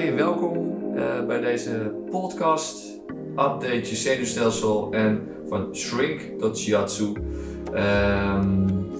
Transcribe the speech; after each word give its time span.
Welkom 0.00 0.80
uh, 0.96 1.26
bij 1.26 1.40
deze 1.40 1.92
podcast. 2.10 3.00
Update 3.30 3.88
je 3.88 3.96
zenuwstelsel 3.96 4.92
en 4.92 5.28
van 5.48 5.76
Shrink.shiatsu. 5.76 7.04
Um, 7.04 7.16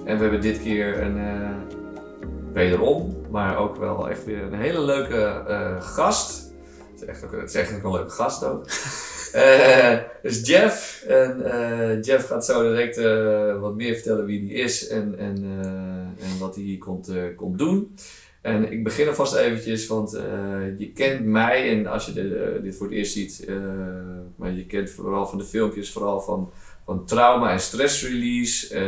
en 0.04 0.16
we 0.16 0.22
hebben 0.22 0.40
dit 0.40 0.62
keer 0.62 1.02
een 1.02 1.16
uh, 1.16 1.50
wederom, 2.52 3.16
maar 3.30 3.58
ook 3.58 3.76
wel 3.76 4.10
echt 4.10 4.24
weer 4.24 4.42
een 4.42 4.54
hele 4.54 4.80
leuke 4.80 5.44
uh, 5.48 5.82
gast. 5.82 6.52
Het 6.90 7.02
is, 7.02 7.04
echt 7.04 7.24
ook, 7.24 7.32
het 7.32 7.48
is 7.48 7.54
echt 7.54 7.76
ook 7.76 7.82
een 7.82 7.92
leuke 7.92 8.10
gast 8.10 8.44
ook. 8.44 8.64
Dus 10.22 10.46
Jeff. 10.46 11.04
En 11.08 12.00
Jeff 12.02 12.26
gaat 12.26 12.44
zo 12.44 12.62
direct 12.62 12.96
wat 13.60 13.74
meer 13.74 13.94
vertellen 13.94 14.24
wie 14.24 14.46
hij 14.46 14.64
is 14.64 14.88
en, 14.88 15.18
en, 15.18 15.36
en 16.18 16.38
wat 16.38 16.54
hij 16.54 16.64
hier 16.64 16.78
komt, 16.78 17.12
komt 17.36 17.58
doen. 17.58 17.94
En 18.40 18.72
ik 18.72 18.84
begin 18.84 19.08
alvast 19.08 19.34
eventjes, 19.34 19.86
want 19.86 20.10
je 20.78 20.90
kent 20.94 21.24
mij 21.24 21.78
en 21.78 21.86
als 21.86 22.06
je 22.06 22.12
dit, 22.12 22.62
dit 22.62 22.76
voor 22.76 22.86
het 22.86 22.96
eerst 22.96 23.12
ziet, 23.12 23.48
maar 24.36 24.52
je 24.52 24.66
kent 24.66 24.90
vooral 24.90 25.26
van 25.26 25.38
de 25.38 25.44
filmpjes, 25.44 25.92
vooral 25.92 26.20
van, 26.20 26.50
van 26.84 27.04
trauma 27.04 27.52
en 27.52 27.60
stress 27.60 28.08
release, 28.08 28.78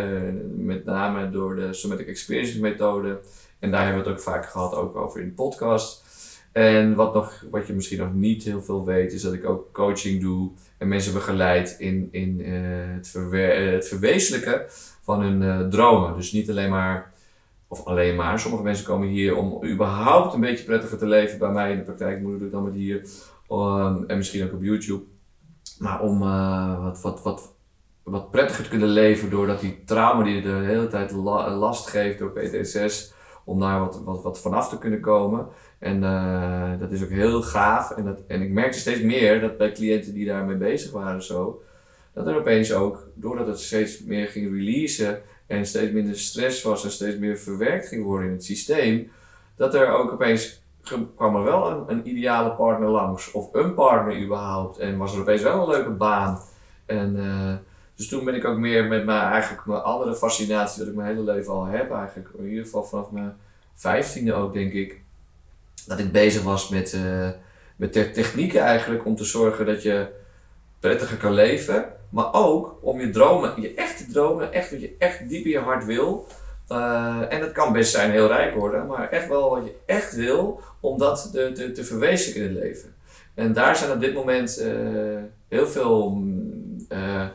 met 0.56 0.84
name 0.84 1.30
door 1.30 1.56
de 1.56 1.72
somatic 1.72 2.06
experience 2.06 2.60
methode. 2.60 3.20
En 3.58 3.70
daar 3.70 3.84
hebben 3.84 4.02
we 4.02 4.08
het 4.08 4.18
ook 4.18 4.24
vaak 4.24 4.46
gehad, 4.46 4.74
ook 4.74 4.96
over 4.96 5.20
in 5.20 5.26
de 5.26 5.32
podcast. 5.32 6.04
En 6.52 6.94
wat, 6.94 7.14
nog, 7.14 7.44
wat 7.50 7.66
je 7.66 7.72
misschien 7.72 7.98
nog 7.98 8.14
niet 8.14 8.42
heel 8.42 8.62
veel 8.62 8.84
weet, 8.84 9.12
is 9.12 9.22
dat 9.22 9.32
ik 9.32 9.48
ook 9.48 9.72
coaching 9.72 10.20
doe 10.20 10.50
en 10.78 10.88
mensen 10.88 11.12
begeleid 11.12 11.76
in, 11.78 12.08
in 12.10 12.40
het, 12.40 13.08
verwe 13.08 13.40
het 13.40 13.88
verwezenlijken 13.88 14.62
van 15.02 15.22
hun 15.22 15.70
dromen. 15.70 16.16
Dus 16.16 16.32
niet 16.32 16.50
alleen 16.50 16.70
maar, 16.70 17.11
of 17.72 17.84
alleen 17.84 18.16
maar, 18.16 18.40
sommige 18.40 18.62
mensen 18.62 18.84
komen 18.84 19.08
hier 19.08 19.36
om 19.36 19.64
überhaupt 19.64 20.34
een 20.34 20.40
beetje 20.40 20.64
prettiger 20.64 20.98
te 20.98 21.06
leven 21.06 21.38
bij 21.38 21.50
mij 21.50 21.70
in 21.70 21.76
de 21.76 21.82
praktijk, 21.82 22.20
moet 22.20 22.40
ik 22.40 22.50
dan 22.50 22.64
met 22.64 22.74
hier, 22.74 23.06
um, 23.50 24.04
en 24.06 24.16
misschien 24.16 24.44
ook 24.44 24.52
op 24.52 24.62
YouTube. 24.62 25.04
Maar 25.78 26.00
om 26.00 26.18
wat, 26.82 27.00
wat, 27.00 27.22
wat, 27.22 27.54
wat 28.02 28.30
prettiger 28.30 28.64
te 28.64 28.70
kunnen 28.70 28.88
leven 28.88 29.30
doordat 29.30 29.60
die 29.60 29.82
trauma 29.84 30.24
die 30.24 30.42
de 30.42 30.48
hele 30.48 30.86
tijd 30.86 31.12
la 31.12 31.50
last 31.50 31.88
geeft 31.88 32.18
door 32.18 32.30
PTSS, 32.30 33.12
om 33.44 33.60
daar 33.60 33.80
wat, 33.80 34.02
wat, 34.04 34.22
wat 34.22 34.40
vanaf 34.40 34.68
te 34.68 34.78
kunnen 34.78 35.00
komen. 35.00 35.46
En 35.78 36.02
uh, 36.02 36.70
dat 36.78 36.92
is 36.92 37.02
ook 37.02 37.10
heel 37.10 37.42
gaaf. 37.42 37.90
En, 37.90 38.04
dat, 38.04 38.22
en 38.26 38.42
ik 38.42 38.50
merkte 38.50 38.78
steeds 38.78 39.00
meer 39.00 39.40
dat 39.40 39.58
bij 39.58 39.72
cliënten 39.72 40.14
die 40.14 40.26
daarmee 40.26 40.56
bezig 40.56 40.92
waren 40.92 41.22
zo, 41.22 41.62
dat 42.14 42.26
er 42.26 42.36
opeens 42.36 42.72
ook, 42.72 43.08
doordat 43.14 43.46
het 43.46 43.60
steeds 43.60 44.04
meer 44.04 44.26
ging 44.26 44.50
releasen 44.52 45.22
en 45.46 45.66
steeds 45.66 45.92
minder 45.92 46.18
stress 46.18 46.62
was 46.62 46.84
en 46.84 46.90
steeds 46.90 47.16
meer 47.16 47.38
verwerkt 47.38 47.88
ging 47.88 48.04
worden 48.04 48.26
in 48.26 48.32
het 48.32 48.44
systeem, 48.44 49.10
dat 49.56 49.74
er 49.74 49.92
ook 49.92 50.12
opeens 50.12 50.62
kwam 51.16 51.36
er 51.36 51.42
wel 51.42 51.70
een, 51.70 51.84
een 51.86 52.08
ideale 52.08 52.50
partner 52.50 52.88
langs. 52.88 53.30
Of 53.30 53.54
een 53.54 53.74
partner 53.74 54.22
überhaupt. 54.22 54.78
En 54.78 54.96
was 54.96 55.14
er 55.14 55.20
opeens 55.20 55.42
wel 55.42 55.62
een 55.62 55.68
leuke 55.68 55.90
baan. 55.90 56.40
En 56.86 57.16
uh, 57.16 57.54
dus 57.94 58.08
toen 58.08 58.24
ben 58.24 58.34
ik 58.34 58.44
ook 58.44 58.58
meer 58.58 58.84
met 58.84 59.04
mijn, 59.04 59.30
eigenlijk 59.32 59.66
mijn 59.66 59.82
andere 59.82 60.14
fascinatie 60.14 60.78
dat 60.78 60.88
ik 60.88 60.94
mijn 60.94 61.08
hele 61.08 61.32
leven 61.32 61.52
al 61.52 61.64
heb 61.64 61.92
eigenlijk. 61.92 62.28
In 62.38 62.48
ieder 62.48 62.64
geval 62.64 62.84
vanaf 62.84 63.10
mijn 63.10 63.34
vijftiende 63.74 64.34
ook 64.34 64.52
denk 64.52 64.72
ik 64.72 65.00
dat 65.86 65.98
ik 65.98 66.12
bezig 66.12 66.42
was 66.42 66.68
met, 66.68 66.92
uh, 66.92 67.28
met 67.76 67.92
technieken 67.92 68.60
eigenlijk 68.60 69.06
om 69.06 69.16
te 69.16 69.24
zorgen 69.24 69.66
dat 69.66 69.82
je 69.82 70.06
prettiger 70.80 71.16
kan 71.16 71.32
leven. 71.32 71.84
Maar 72.12 72.32
ook 72.32 72.78
om 72.80 73.00
je 73.00 73.10
dromen, 73.10 73.60
je 73.60 73.74
echte 73.74 74.06
dromen, 74.06 74.52
echt 74.52 74.70
wat 74.70 74.80
je 74.80 74.94
echt 74.98 75.28
diep 75.28 75.44
in 75.44 75.50
je 75.50 75.58
hart 75.58 75.84
wil. 75.84 76.26
Uh, 76.68 77.32
en 77.32 77.40
dat 77.40 77.52
kan 77.52 77.72
best 77.72 77.92
zijn 77.92 78.10
heel 78.10 78.26
rijk 78.26 78.54
worden, 78.54 78.86
maar 78.86 79.08
echt 79.08 79.28
wel 79.28 79.50
wat 79.50 79.64
je 79.64 79.74
echt 79.86 80.14
wil, 80.14 80.60
om 80.80 80.98
dat 80.98 81.30
te, 81.32 81.52
te, 81.52 81.72
te 81.72 81.84
verwezenlijken 81.84 82.50
in 82.50 82.56
het 82.56 82.64
leven. 82.64 82.94
En 83.34 83.52
daar 83.52 83.76
zijn 83.76 83.92
op 83.92 84.00
dit 84.00 84.14
moment 84.14 84.60
uh, 84.60 85.18
heel 85.48 85.66
veel, 85.66 86.22
uh, 86.88 87.26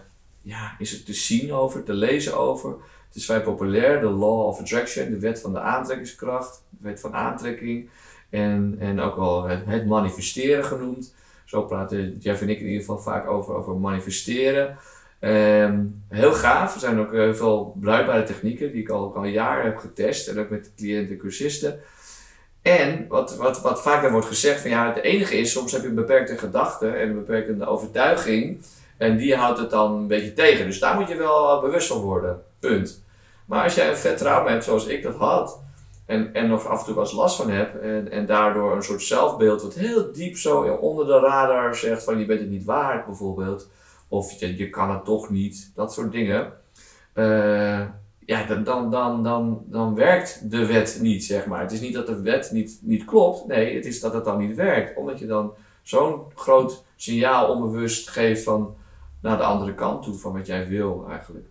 ja, 0.42 0.76
is 0.80 0.92
het 0.92 1.06
te 1.06 1.14
zien 1.14 1.54
over, 1.54 1.84
te 1.84 1.94
lezen 1.94 2.38
over. 2.38 2.70
Het 3.08 3.16
is 3.16 3.26
vrij 3.26 3.42
populair, 3.42 4.00
de 4.00 4.10
Law 4.10 4.46
of 4.48 4.60
Attraction, 4.60 5.10
de 5.10 5.20
wet 5.20 5.42
van 5.42 5.54
de 5.54 5.60
aantrekkingskracht, 5.60 6.64
de 6.70 6.88
wet 6.88 7.00
van 7.00 7.14
aantrekking. 7.14 7.90
En, 8.30 8.76
en 8.80 9.00
ook 9.00 9.16
wel 9.16 9.48
het 9.48 9.86
manifesteren 9.86 10.66
genoemd. 10.66 11.14
Zo 11.48 11.62
praten 11.62 12.18
Jeff 12.20 12.42
en 12.42 12.50
ik 12.50 12.60
in 12.60 12.66
ieder 12.66 12.80
geval 12.80 13.00
vaak 13.00 13.28
over, 13.28 13.56
over 13.56 13.76
manifesteren. 13.76 14.78
Um, 15.22 16.04
heel 16.10 16.34
gaaf. 16.34 16.74
Er 16.74 16.80
zijn 16.80 17.00
ook 17.00 17.12
heel 17.12 17.36
veel 17.36 17.76
bruikbare 17.80 18.24
technieken 18.24 18.72
die 18.72 18.82
ik 18.82 18.90
al, 18.90 19.16
al 19.16 19.26
jaren 19.26 19.66
heb 19.66 19.78
getest. 19.78 20.28
En 20.28 20.40
ook 20.40 20.50
met 20.50 20.72
cliënten 20.76 21.14
en 21.14 21.20
cursisten. 21.20 21.80
En 22.62 23.06
wat, 23.08 23.36
wat, 23.36 23.62
wat 23.62 23.82
vaak 23.82 24.02
dan 24.02 24.12
wordt 24.12 24.28
gezegd 24.28 24.62
van 24.62 24.70
ja, 24.70 24.94
het 24.94 25.04
enige 25.04 25.38
is, 25.38 25.52
soms 25.52 25.72
heb 25.72 25.82
je 25.82 25.88
een 25.88 25.96
beperkte 25.96 26.38
gedachte 26.38 26.90
en 26.90 27.10
een 27.10 27.16
beperkte 27.26 27.66
overtuiging. 27.66 28.62
En 28.98 29.18
die 29.18 29.36
houdt 29.36 29.60
het 29.60 29.70
dan 29.70 29.94
een 29.94 30.08
beetje 30.08 30.34
tegen. 30.34 30.66
Dus 30.66 30.80
daar 30.80 30.96
moet 30.96 31.08
je 31.08 31.16
wel 31.16 31.62
bewust 31.62 31.88
van 31.88 32.02
worden. 32.02 32.42
Punt. 32.60 33.04
Maar 33.46 33.64
als 33.64 33.76
jij 33.76 33.90
een 33.90 33.98
vet 33.98 34.18
trauma 34.18 34.50
hebt 34.50 34.64
zoals 34.64 34.86
ik 34.86 35.04
dat 35.04 35.16
had, 35.16 35.60
en, 36.08 36.34
en 36.34 36.48
nog 36.48 36.66
af 36.66 36.80
en 36.80 36.86
toe 36.86 36.96
wel 36.96 37.14
last 37.14 37.36
van 37.36 37.50
heb. 37.50 37.82
En, 37.82 38.12
en 38.12 38.26
daardoor 38.26 38.76
een 38.76 38.84
soort 38.84 39.02
zelfbeeld 39.02 39.62
wat 39.62 39.74
heel 39.74 40.12
diep 40.12 40.38
zo 40.38 40.62
onder 40.62 41.06
de 41.06 41.20
radar 41.20 41.76
zegt 41.76 42.04
van 42.04 42.20
je 42.20 42.26
bent 42.26 42.40
het 42.40 42.50
niet 42.50 42.66
waard 42.66 43.06
bijvoorbeeld. 43.06 43.70
Of 44.08 44.32
je, 44.32 44.58
je 44.58 44.70
kan 44.70 44.92
het 44.92 45.06
toch 45.06 45.30
niet. 45.30 45.72
Dat 45.76 45.94
soort 45.94 46.12
dingen. 46.12 46.54
Uh, 47.14 47.82
ja, 48.20 48.44
dan, 48.48 48.64
dan, 48.64 48.92
dan, 48.92 49.24
dan, 49.24 49.64
dan 49.66 49.96
werkt 49.96 50.52
de 50.52 50.66
wet 50.66 51.00
niet, 51.02 51.24
zeg 51.24 51.46
maar. 51.46 51.62
Het 51.62 51.72
is 51.72 51.82
niet 51.82 51.94
dat 51.94 52.08
de 52.08 52.22
wet 52.22 52.52
niet, 52.52 52.80
niet 52.82 53.06
klopt. 53.06 53.48
Nee, 53.48 53.76
het 53.76 53.86
is 53.86 54.00
dat 54.00 54.14
het 54.14 54.26
dan 54.26 54.38
niet 54.38 54.56
werkt. 54.56 54.98
Omdat 54.98 55.20
je 55.20 55.26
dan 55.26 55.54
zo'n 55.82 56.22
groot 56.36 56.84
signaal 56.96 57.54
onbewust 57.54 58.10
geeft 58.10 58.44
van 58.44 58.76
naar 59.22 59.38
de 59.38 59.44
andere 59.44 59.76
kant 59.76 60.04
toe 60.04 60.14
van 60.14 60.34
wat 60.34 60.48
jij 60.48 60.68
wil 60.68 61.06
eigenlijk. 61.10 61.48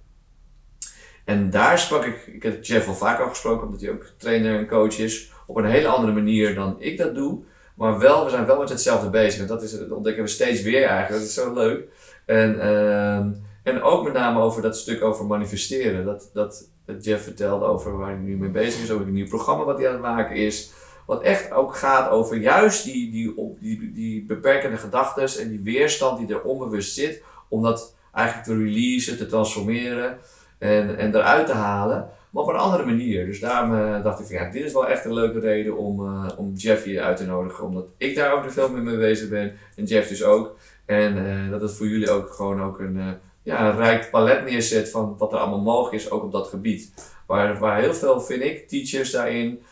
En 1.27 1.51
daar 1.51 1.79
sprak 1.79 2.05
ik, 2.05 2.27
ik 2.27 2.43
heb 2.43 2.65
Jeff 2.65 2.89
al 2.89 2.95
vaak 2.95 3.21
al 3.21 3.29
gesproken, 3.29 3.67
omdat 3.67 3.81
hij 3.81 3.91
ook 3.91 4.13
trainer 4.17 4.59
en 4.59 4.67
coach 4.67 4.99
is, 4.99 5.33
op 5.47 5.57
een 5.57 5.65
hele 5.65 5.89
andere 5.89 6.13
manier 6.13 6.55
dan 6.55 6.77
ik 6.79 6.99
dat 6.99 7.15
doe. 7.15 7.43
Maar 7.75 7.99
wel, 7.99 8.25
we 8.25 8.31
zijn 8.31 8.47
wel 8.47 8.59
met 8.59 8.69
hetzelfde 8.69 9.11
bezig. 9.11 9.41
En 9.41 9.47
dat, 9.47 9.63
is, 9.63 9.79
dat 9.79 9.91
ontdekken 9.91 10.23
we 10.23 10.29
steeds 10.29 10.63
weer 10.63 10.85
eigenlijk. 10.85 11.11
Dat 11.11 11.29
is 11.29 11.35
zo 11.35 11.55
leuk. 11.55 11.89
En, 12.27 12.55
uh, 12.55 13.17
en 13.63 13.83
ook 13.83 14.05
met 14.05 14.13
name 14.13 14.41
over 14.41 14.63
dat 14.63 14.77
stuk 14.77 15.03
over 15.03 15.27
manifesteren. 15.27 16.05
Dat, 16.05 16.31
dat 16.33 16.69
Jeff 17.01 17.25
vertelde 17.25 17.65
over 17.65 17.99
waar 17.99 18.11
hij 18.11 18.19
nu 18.19 18.37
mee 18.37 18.51
bezig 18.51 18.83
is, 18.83 18.91
over 18.91 19.07
een 19.07 19.13
nieuw 19.13 19.29
programma 19.29 19.65
wat 19.65 19.79
hij 19.79 19.87
aan 19.87 19.93
het 19.93 20.03
maken 20.03 20.37
is. 20.37 20.73
Wat 21.07 21.23
echt 21.23 21.53
ook 21.53 21.77
gaat 21.77 22.11
over 22.11 22.37
juist 22.37 22.85
die, 22.85 23.11
die, 23.11 23.57
die, 23.61 23.93
die 23.93 24.25
beperkende 24.25 24.77
gedachten 24.77 25.43
en 25.43 25.49
die 25.49 25.63
weerstand 25.63 26.19
die 26.19 26.37
er 26.37 26.43
onbewust 26.43 26.95
zit. 26.95 27.23
Om 27.49 27.63
dat 27.63 27.95
eigenlijk 28.13 28.47
te 28.47 28.57
releasen, 28.57 29.17
te 29.17 29.27
transformeren 29.27 30.19
en, 30.59 30.99
en 30.99 31.15
eruit 31.15 31.47
te 31.47 31.53
halen, 31.53 32.09
maar 32.31 32.43
op 32.43 32.49
een 32.49 32.57
andere 32.57 32.85
manier. 32.85 33.27
Dus 33.27 33.41
daarom 33.41 33.75
uh, 33.75 34.03
dacht 34.03 34.21
ik 34.21 34.27
van 34.27 34.37
ja, 34.37 34.51
dit 34.51 34.65
is 34.65 34.73
wel 34.73 34.89
echt 34.89 35.05
een 35.05 35.15
leuke 35.15 35.39
reden 35.39 35.77
om, 35.77 36.01
uh, 36.01 36.29
om 36.37 36.53
Jeff 36.55 36.85
hier 36.85 37.03
uit 37.03 37.17
te 37.17 37.27
nodigen, 37.27 37.65
omdat 37.65 37.87
ik 37.97 38.15
daar 38.17 38.33
ook 38.33 38.45
er 38.45 38.53
veel 38.53 38.71
mee 38.71 38.97
bezig 38.97 39.29
ben 39.29 39.53
en 39.77 39.85
Jeff 39.85 40.09
dus 40.09 40.25
ook. 40.25 40.57
En 40.85 41.17
uh, 41.17 41.51
dat 41.51 41.61
het 41.61 41.73
voor 41.73 41.87
jullie 41.87 42.11
ook 42.11 42.31
gewoon 42.31 42.63
ook 42.63 42.79
een, 42.79 43.17
ja, 43.43 43.69
een 43.69 43.77
rijk 43.77 44.11
palet 44.11 44.45
neerzet 44.45 44.91
van 44.91 45.15
wat 45.19 45.33
er 45.33 45.39
allemaal 45.39 45.61
mogelijk 45.61 46.03
is, 46.03 46.11
ook 46.11 46.23
op 46.23 46.33
dat 46.33 46.49
gebied. 46.49 47.15
Waar, 47.27 47.59
waar 47.59 47.81
heel 47.81 47.95
veel, 47.95 48.21
vind 48.21 48.43
ik, 48.43 48.69
teachers 48.69 49.11
daarin 49.11 49.63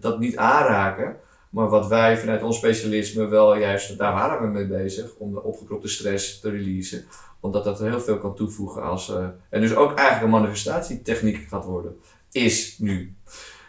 dat 0.00 0.18
niet 0.18 0.36
aanraken. 0.36 1.16
Maar 1.50 1.68
wat 1.68 1.86
wij 1.86 2.18
vanuit 2.18 2.42
ons 2.42 2.56
specialisme 2.56 3.26
wel 3.26 3.56
juist, 3.56 3.98
daar 3.98 4.12
waren 4.12 4.40
we 4.40 4.46
mee 4.46 4.66
bezig, 4.66 5.14
om 5.18 5.32
de 5.32 5.42
opgekropte 5.42 5.88
stress 5.88 6.40
te 6.40 6.50
releasen 6.50 7.04
omdat 7.44 7.64
dat 7.64 7.78
heel 7.78 8.00
veel 8.00 8.18
kan 8.18 8.34
toevoegen 8.34 8.82
als. 8.82 9.10
Uh, 9.10 9.26
en 9.48 9.60
dus 9.60 9.74
ook 9.74 9.94
eigenlijk 9.94 10.22
een 10.22 10.40
manifestatietechniek 10.40 11.46
gaat 11.48 11.64
worden. 11.64 11.96
Is 12.32 12.78
nu. 12.78 13.14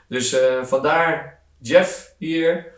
Dus 0.08 0.34
uh, 0.34 0.64
vandaar 0.64 1.42
Jeff 1.58 2.16
hier. 2.18 2.74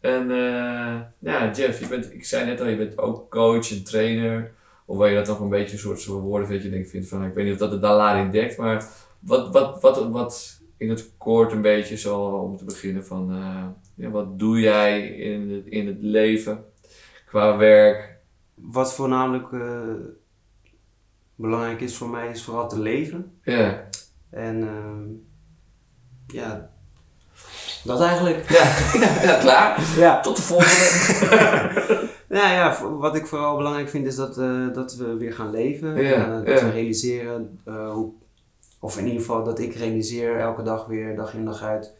En 0.00 0.30
uh, 0.30 1.00
ja, 1.18 1.50
Jeff, 1.52 1.80
je 1.80 1.86
bent, 1.86 2.12
ik 2.12 2.24
zei 2.24 2.46
net 2.46 2.60
al, 2.60 2.66
je 2.66 2.76
bent 2.76 2.98
ook 2.98 3.30
coach 3.30 3.70
en 3.70 3.84
trainer. 3.84 4.52
Hoewel 4.84 5.08
je 5.08 5.14
dat 5.14 5.26
nog 5.26 5.40
een 5.40 5.48
beetje 5.48 5.72
een 5.72 5.96
soort, 5.96 6.04
woorden 6.04 6.48
vindt, 6.48 6.64
je 6.64 6.70
denkt, 6.70 6.90
vindt 6.90 7.08
van, 7.08 7.24
ik 7.24 7.34
weet 7.34 7.44
niet 7.44 7.52
of 7.52 7.58
dat 7.58 7.70
de 7.70 7.78
Dalai 7.78 8.30
dekt, 8.30 8.56
maar 8.56 8.88
wat, 9.18 9.52
wat, 9.52 9.80
wat, 9.80 10.08
wat 10.10 10.60
in 10.76 10.88
het 10.88 11.12
kort 11.18 11.52
een 11.52 11.62
beetje 11.62 11.96
zo 11.96 12.20
om 12.20 12.56
te 12.56 12.64
beginnen 12.64 13.04
van, 13.04 13.34
ja, 13.94 14.10
wat 14.10 14.38
doe 14.38 14.60
jij 14.60 15.08
in 15.08 15.50
het, 15.50 15.66
in 15.66 15.86
het 15.86 15.98
leven 16.00 16.64
qua 17.26 17.56
werk? 17.56 18.18
Wat 18.54 18.94
voornamelijk 18.94 19.48
belangrijk 21.34 21.80
is 21.80 21.96
voor 21.96 22.08
mij 22.08 22.30
is 22.30 22.44
vooral 22.44 22.68
te 22.68 22.78
leven. 22.78 23.38
Ja. 23.42 23.88
En 24.30 24.60
uh, 24.60 25.16
ja, 26.26 26.70
dat 27.84 28.00
eigenlijk. 28.00 28.50
Ja, 28.50 28.64
ja 29.22 29.38
klaar. 29.38 29.80
Ja. 29.96 30.20
Tot 30.20 30.36
de 30.36 30.42
volgende. 30.42 32.08
nou 32.38 32.52
ja, 32.52 32.78
wat 32.98 33.16
ik 33.16 33.26
vooral 33.26 33.56
belangrijk 33.56 33.88
vind 33.88 34.06
is 34.06 34.16
dat, 34.16 34.38
uh, 34.38 34.74
dat 34.74 34.96
we 34.96 35.16
weer 35.16 35.32
gaan 35.32 35.50
leven. 35.50 36.02
Ja, 36.02 36.12
en, 36.12 36.40
uh, 36.40 36.46
dat 36.46 36.60
we 36.60 36.70
realiseren 36.70 37.60
uh, 37.68 37.92
hoe, 37.92 38.12
of 38.78 38.98
in 38.98 39.04
ieder 39.04 39.20
geval 39.20 39.44
dat 39.44 39.58
ik 39.58 39.74
realiseer 39.74 40.38
elke 40.38 40.62
dag 40.62 40.86
weer, 40.86 41.16
dag 41.16 41.34
in 41.34 41.44
dag 41.44 41.62
uit, 41.62 41.92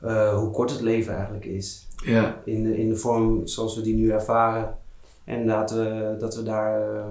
eh, 0.00 0.38
hoe 0.38 0.50
kort 0.50 0.70
het 0.70 0.80
leven 0.80 1.14
eigenlijk 1.14 1.44
is. 1.44 1.88
Ja. 2.04 2.40
In 2.44 2.62
de, 2.62 2.78
in 2.78 2.88
de 2.88 2.96
vorm 2.96 3.46
zoals 3.46 3.76
we 3.76 3.82
die 3.82 3.94
nu 3.94 4.10
ervaren. 4.10 4.78
En 5.24 5.46
dat 5.46 5.70
we, 5.70 6.16
dat 6.18 6.34
we 6.34 6.42
daar, 6.42 7.04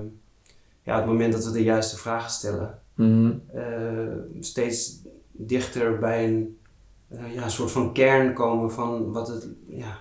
ja, 0.88 0.96
het 0.98 1.06
moment 1.06 1.34
dat 1.34 1.46
we 1.46 1.52
de 1.52 1.64
juiste 1.64 1.98
vragen 1.98 2.32
stellen, 2.32 2.80
Mhm. 2.94 3.32
eh, 3.54 3.64
steeds 4.40 5.02
dichter 5.32 6.00
bij 6.00 6.26
een, 6.26 6.58
eh, 7.08 7.34
ja, 7.34 7.44
een 7.44 7.52
soort 7.52 7.72
van 7.72 7.94
kern 7.94 8.34
komen 8.34 8.72
van 8.72 9.12
wat 9.12 9.28
het, 9.28 9.48
ja, 9.68 9.98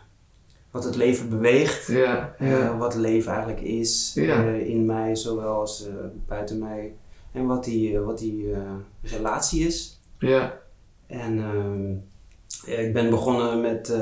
wat 0.70 0.84
het 0.84 0.96
leven 0.96 1.28
beweegt. 1.28 1.86
Ja. 1.86 2.34
Eh, 2.38 2.50
Ja. 2.50 2.76
wat 2.76 2.94
leven 2.94 3.32
eigenlijk 3.32 3.60
is 3.60 4.12
Ja. 4.14 4.42
in 4.44 4.84
mij, 4.86 5.14
zowel 5.16 5.54
als 5.54 5.88
buiten 6.26 6.58
mij. 6.58 6.94
En 7.32 7.46
wat 7.46 7.64
die, 7.64 7.98
wat 7.98 8.18
die 8.18 8.54
relatie 9.02 9.66
is. 9.66 10.00
Ja. 10.18 10.58
En 11.06 11.38
ehm, 11.38 11.92
ik 12.80 12.92
ben 12.92 13.10
begonnen 13.10 13.60
met, 13.60 13.96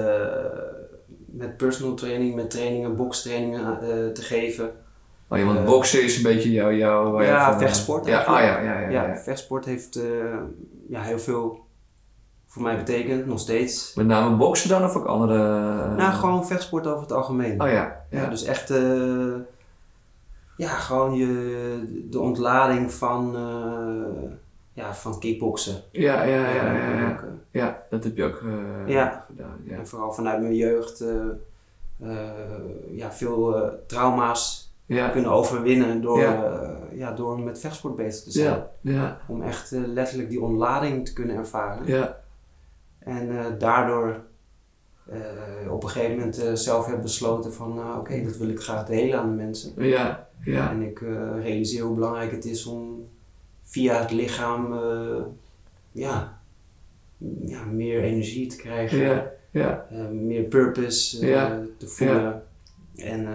met 1.26 1.56
personal 1.56 1.94
training, 1.94 2.34
met 2.34 2.50
trainingen, 2.50 2.96
bokstrainingen 2.96 3.78
te 4.14 4.22
geven. 4.22 4.70
Oh, 5.28 5.38
ja, 5.38 5.44
want 5.44 5.58
Eh, 5.58 5.64
boksen 5.64 6.02
is 6.02 6.16
een 6.16 6.22
beetje 6.22 6.50
jouw... 6.50 6.70
ja, 6.70 7.04
van, 7.44 7.52
eh, 7.52 7.58
vechtsport 7.58 8.06
Ja, 8.06 8.20
ah, 8.20 8.40
ja, 8.40 8.60
ja, 8.60 8.78
ja. 8.80 8.88
Ja, 8.88 9.16
vechtsport 9.16 9.64
heeft 9.64 9.96
eh, 9.96 10.04
ja, 10.88 11.00
heel 11.02 11.18
veel 11.18 11.62
voor 12.46 12.62
mij 12.62 12.76
betekend, 12.76 13.26
nog 13.26 13.38
steeds. 13.40 13.94
Met 13.94 14.06
name 14.06 14.36
boksen 14.36 14.68
dan 14.68 14.84
of 14.84 14.96
ook 14.96 15.06
andere... 15.06 15.36
nou, 15.96 16.12
gewoon 16.12 16.46
vechtsport 16.46 16.86
over 16.86 17.00
het 17.02 17.12
algemeen. 17.12 17.62
Oh 17.62 17.68
ja. 17.68 18.04
Ja, 18.10 18.20
Ja. 18.22 18.26
dus 18.26 18.44
echt, 18.44 18.68
ja, 20.56 20.68
gewoon 20.68 21.14
je, 21.14 22.04
de 22.10 22.18
ontlading 22.20 22.92
van, 22.92 23.36
ja, 24.72 24.94
van 24.94 25.18
kickboksen. 25.18 25.74
Ja, 25.90 26.22
ja, 26.22 26.36
ja, 26.48 26.48
ja, 26.54 26.72
ja, 26.72 26.98
ja. 26.98 27.10
Ook, 27.10 27.24
Ja, 27.50 27.82
dat 27.90 28.04
heb 28.04 28.16
je 28.16 28.24
ook 28.24 28.42
Ja. 28.86 29.24
gedaan. 29.28 29.56
Ja. 29.64 29.76
En 29.76 29.86
vooral 29.88 30.12
vanuit 30.12 30.40
mijn 30.40 30.54
jeugd, 30.54 31.04
ja, 32.90 33.12
veel 33.12 33.70
trauma's 33.86 34.63
Ja. 34.86 35.08
kunnen 35.08 35.30
overwinnen 35.30 36.00
door, 36.02 36.20
Ja. 36.20 36.44
eh, 36.44 36.98
ja, 36.98 37.12
door 37.12 37.40
met 37.40 37.60
vechtsport 37.60 37.96
bezig 37.96 38.22
te 38.24 38.30
zijn. 38.30 38.54
Ja. 38.80 38.92
Ja. 38.92 39.20
Om 39.28 39.42
echt 39.42 39.72
eh, 39.72 39.80
letterlijk 39.86 40.28
die 40.28 40.40
ontlading 40.42 41.06
te 41.06 41.12
kunnen 41.12 41.36
ervaren. 41.36 41.86
Ja. 41.86 42.20
En 42.98 43.38
eh, 43.38 43.44
daardoor 43.58 44.20
op 45.70 45.82
een 45.82 45.88
gegeven 45.88 46.16
moment 46.18 46.42
zelf 46.54 46.86
heb 46.86 47.02
besloten 47.02 47.52
van 47.52 47.98
oké, 47.98 48.22
dat 48.22 48.36
wil 48.36 48.48
ik 48.48 48.60
graag 48.60 48.86
delen 48.86 49.18
aan 49.18 49.28
de 49.28 49.42
mensen. 49.42 49.72
Ja. 49.76 50.28
Ja. 50.44 50.70
En 50.70 50.82
ik 50.82 51.00
realiseer 51.42 51.82
hoe 51.82 51.94
belangrijk 51.94 52.30
het 52.30 52.44
is 52.44 52.66
om 52.66 53.08
via 53.62 54.00
het 54.00 54.10
lichaam 54.10 54.74
ja, 55.92 56.38
ja, 57.44 57.64
meer 57.64 58.02
energie 58.02 58.46
te 58.46 58.56
krijgen. 58.56 58.98
Ja. 58.98 59.32
Ja. 59.50 59.86
meer 60.12 60.42
purpose 60.42 61.18
te 61.78 61.86
voelen. 61.88 62.42
En 62.96 63.26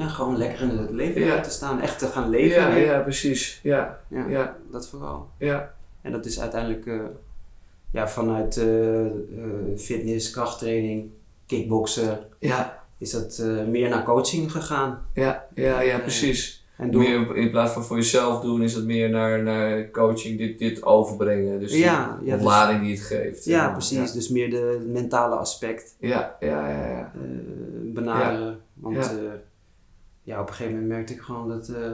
ja, 0.00 0.08
gewoon 0.08 0.36
lekker 0.36 0.60
in 0.62 0.68
het 0.78 0.90
leven 0.90 1.20
Ja. 1.20 1.40
te 1.40 1.50
staan, 1.50 1.80
echt 1.80 1.98
te 1.98 2.06
gaan 2.06 2.28
leven. 2.30 2.60
Ja, 2.62 2.74
ja, 2.76 2.98
precies. 2.98 3.60
Ja. 3.62 4.00
Ja, 4.08 4.26
Ja. 4.28 4.56
Dat 4.70 4.88
vooral. 4.88 5.28
Ja. 5.38 5.74
En 6.02 6.12
dat 6.12 6.26
is 6.26 6.40
uiteindelijk 6.40 6.86
eh, 6.86 6.98
ja, 7.92 8.08
vanuit 8.08 8.56
eh, 8.56 9.06
eh, 9.06 9.12
fitness, 9.76 10.30
krachttraining, 10.30 11.10
kickboksen, 11.46 12.18
Ja. 12.38 12.78
is 12.98 13.10
dat 13.10 13.42
meer 13.68 13.88
naar 13.88 14.04
coaching 14.04 14.52
gegaan. 14.52 15.06
Ja. 15.14 15.46
Ja. 15.54 15.80
Ja, 15.80 15.98
precies. 15.98 16.58
En 16.76 16.96
Meer 16.98 17.36
in 17.36 17.50
plaats 17.50 17.72
van 17.72 17.84
voor 17.84 17.96
jezelf 17.96 18.40
doen, 18.42 18.62
is 18.62 18.74
het 18.74 18.84
meer 18.84 19.10
naar, 19.10 19.42
naar 19.42 19.90
coaching, 19.90 20.38
dit, 20.38 20.58
dit 20.58 20.82
overbrengen. 20.82 21.60
Dus 21.60 21.70
die 21.70 21.80
ja, 21.80 22.18
dus- 22.22 22.32
ontlading 22.32 22.80
die 22.80 22.90
het 22.90 23.00
geeft. 23.00 23.44
ja, 23.44 23.70
precies. 23.70 24.12
Dus 24.12 24.28
meer 24.28 24.50
de 24.50 24.86
mentale 24.92 25.34
aspect 25.34 25.94
Ja, 25.98 26.36
ja, 26.40 26.68
ja, 26.70 26.86
ja. 26.88 27.12
benaderen. 27.84 28.60
Want 28.74 28.96
Ja. 28.96 29.10
Ja. 30.30 30.40
op 30.40 30.48
een 30.48 30.54
gegeven 30.54 30.72
moment 30.72 30.92
merkte 30.92 31.12
ik 31.12 31.20
gewoon 31.20 31.48
dat 31.48 31.68
eh, 31.68 31.92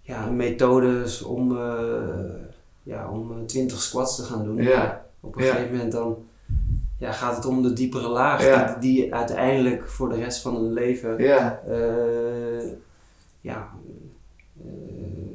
ja, 0.00 0.26
methodes 0.30 1.22
om, 1.22 1.56
eh, 1.58 2.34
ja, 2.82 3.08
om 3.10 3.32
eh, 3.32 3.44
20 3.46 3.80
squats 3.80 4.16
te 4.16 4.22
gaan 4.22 4.44
doen. 4.44 4.56
Ja. 4.62 5.04
Op 5.20 5.36
een 5.36 5.44
Ja. 5.44 5.52
gegeven 5.52 5.72
moment 5.74 5.92
dan 5.92 6.16
ja, 6.98 7.12
gaat 7.12 7.36
het 7.36 7.44
om 7.44 7.62
de 7.62 7.72
diepere 7.72 8.08
laag 8.08 8.44
Ja. 8.46 8.76
die, 8.78 8.78
die 9.02 9.14
uiteindelijk 9.14 9.88
voor 9.88 10.08
de 10.08 10.16
rest 10.16 10.42
van 10.42 10.54
hun 10.54 10.72
leven 10.72 11.18
Ja, 11.22 11.60
eh, 11.68 12.68
ja, 13.40 13.68
eh, 14.64 14.66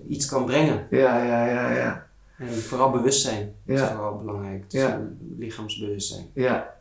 iets 0.07 0.25
kan 0.25 0.45
brengen. 0.45 0.87
ja, 0.89 1.23
ja, 1.23 1.45
ja, 1.45 1.71
ja. 1.71 2.05
En 2.37 2.47
vooral 2.53 2.91
bewustzijn 2.91 3.53
is 3.65 3.79
Ja. 3.79 3.87
vooral 3.91 4.17
belangrijk. 4.17 4.71
Dus 4.71 4.81
Ja. 4.81 5.01
lichaamsbewustzijn. 5.37 6.25
ja. 6.33 6.74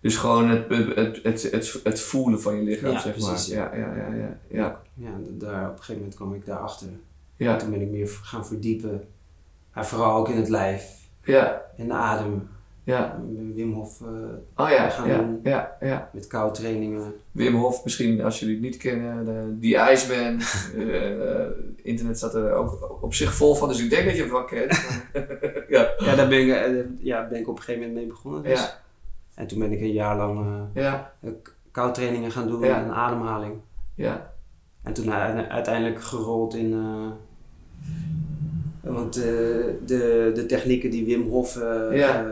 Dus 0.00 0.16
gewoon 0.16 0.48
het, 0.48 0.68
het, 0.94 1.20
het, 1.22 1.42
het, 1.50 1.80
het, 1.84 2.00
voelen 2.00 2.40
van 2.40 2.56
je 2.56 2.62
lichaam, 2.62 2.90
Ja, 2.90 3.00
zeg 3.00 3.12
precies, 3.12 3.54
maar. 3.54 3.78
Ja, 3.78 3.86
ja, 3.86 3.94
ja, 3.96 4.14
ja. 4.14 4.38
Ja, 4.48 4.80
Ja, 4.94 5.10
daar, 5.30 5.64
op 5.64 5.70
een 5.70 5.76
gegeven 5.78 5.94
moment 5.94 6.14
kwam 6.14 6.34
ik 6.34 6.46
daarachter. 6.46 6.88
ja, 7.36 7.56
Toen 7.56 7.70
ben 7.70 7.80
ik 7.80 7.90
meer 7.90 8.08
gaan 8.22 8.46
verdiepen. 8.46 9.04
En 9.74 9.84
vooral 9.84 10.16
ook 10.16 10.28
in 10.28 10.36
het 10.36 10.48
lijf. 10.48 10.84
ja. 11.24 11.62
En 11.76 11.86
de 11.86 11.92
adem. 11.92 12.48
ja. 12.84 13.20
Wim 13.54 13.72
Hof 13.72 14.00
eh, 14.00 14.06
Oh 14.64 14.70
ja, 14.70 14.88
gaan 14.88 15.08
ja, 15.08 15.16
doen. 15.18 15.40
ja, 15.42 15.76
ja. 15.80 16.10
met 16.12 16.26
koudtrainingen. 16.26 17.14
Wim 17.32 17.54
Hof, 17.54 17.84
misschien 17.84 18.22
als 18.22 18.40
jullie 18.40 18.54
het 18.54 18.64
niet 18.64 18.76
kennen, 18.76 19.24
de, 19.24 19.58
die 19.58 19.76
Iceman. 19.90 20.40
Eh, 20.76 21.40
eh, 21.40 21.46
internet 21.82 22.16
staat 22.16 22.34
er 22.34 22.52
ook 22.52 22.98
op 23.02 23.14
zich 23.14 23.34
vol 23.34 23.54
van, 23.54 23.68
dus 23.68 23.82
ik 23.82 23.90
denk 23.90 24.04
dat 24.04 24.14
je 24.16 24.22
het 24.22 24.30
wel 24.30 24.44
kent. 24.44 24.72
ja. 25.76 25.90
Ja, 25.98 26.14
daar 26.14 26.28
ben 26.28 26.40
ik, 26.40 26.48
eh, 26.48 26.84
ja, 26.98 27.28
ben 27.28 27.38
ik 27.38 27.48
op 27.48 27.56
een 27.56 27.62
gegeven 27.62 27.80
moment 27.88 27.98
mee 27.98 28.08
begonnen. 28.08 28.42
Dus. 28.42 28.60
Ja, 28.60 28.80
En 29.40 29.46
toen 29.46 29.58
ben 29.58 29.72
ik 29.72 29.80
een 29.80 29.92
jaar 29.92 30.16
lang 30.16 30.38
eh, 30.74 30.82
ja, 30.82 31.12
k- 31.42 31.54
koudtrainingen 31.70 32.30
gaan 32.30 32.48
doen 32.48 32.60
Ja. 32.64 32.82
en 32.84 32.90
ademhaling. 32.90 33.54
ja. 33.94 34.32
En 34.82 34.92
toen 34.92 35.06
u- 35.06 35.10
uiteindelijk 35.48 36.02
gerold 36.02 36.54
in. 36.54 36.72
eh, 36.72 37.06
want 38.92 39.16
eh, 39.16 39.22
de, 39.86 40.30
de 40.34 40.44
technieken 40.46 40.90
die 40.90 41.04
Wim 41.04 41.28
Hof 41.28 41.56
eh, 41.56 41.96
Ja. 41.98 42.24
eh, 42.24 42.30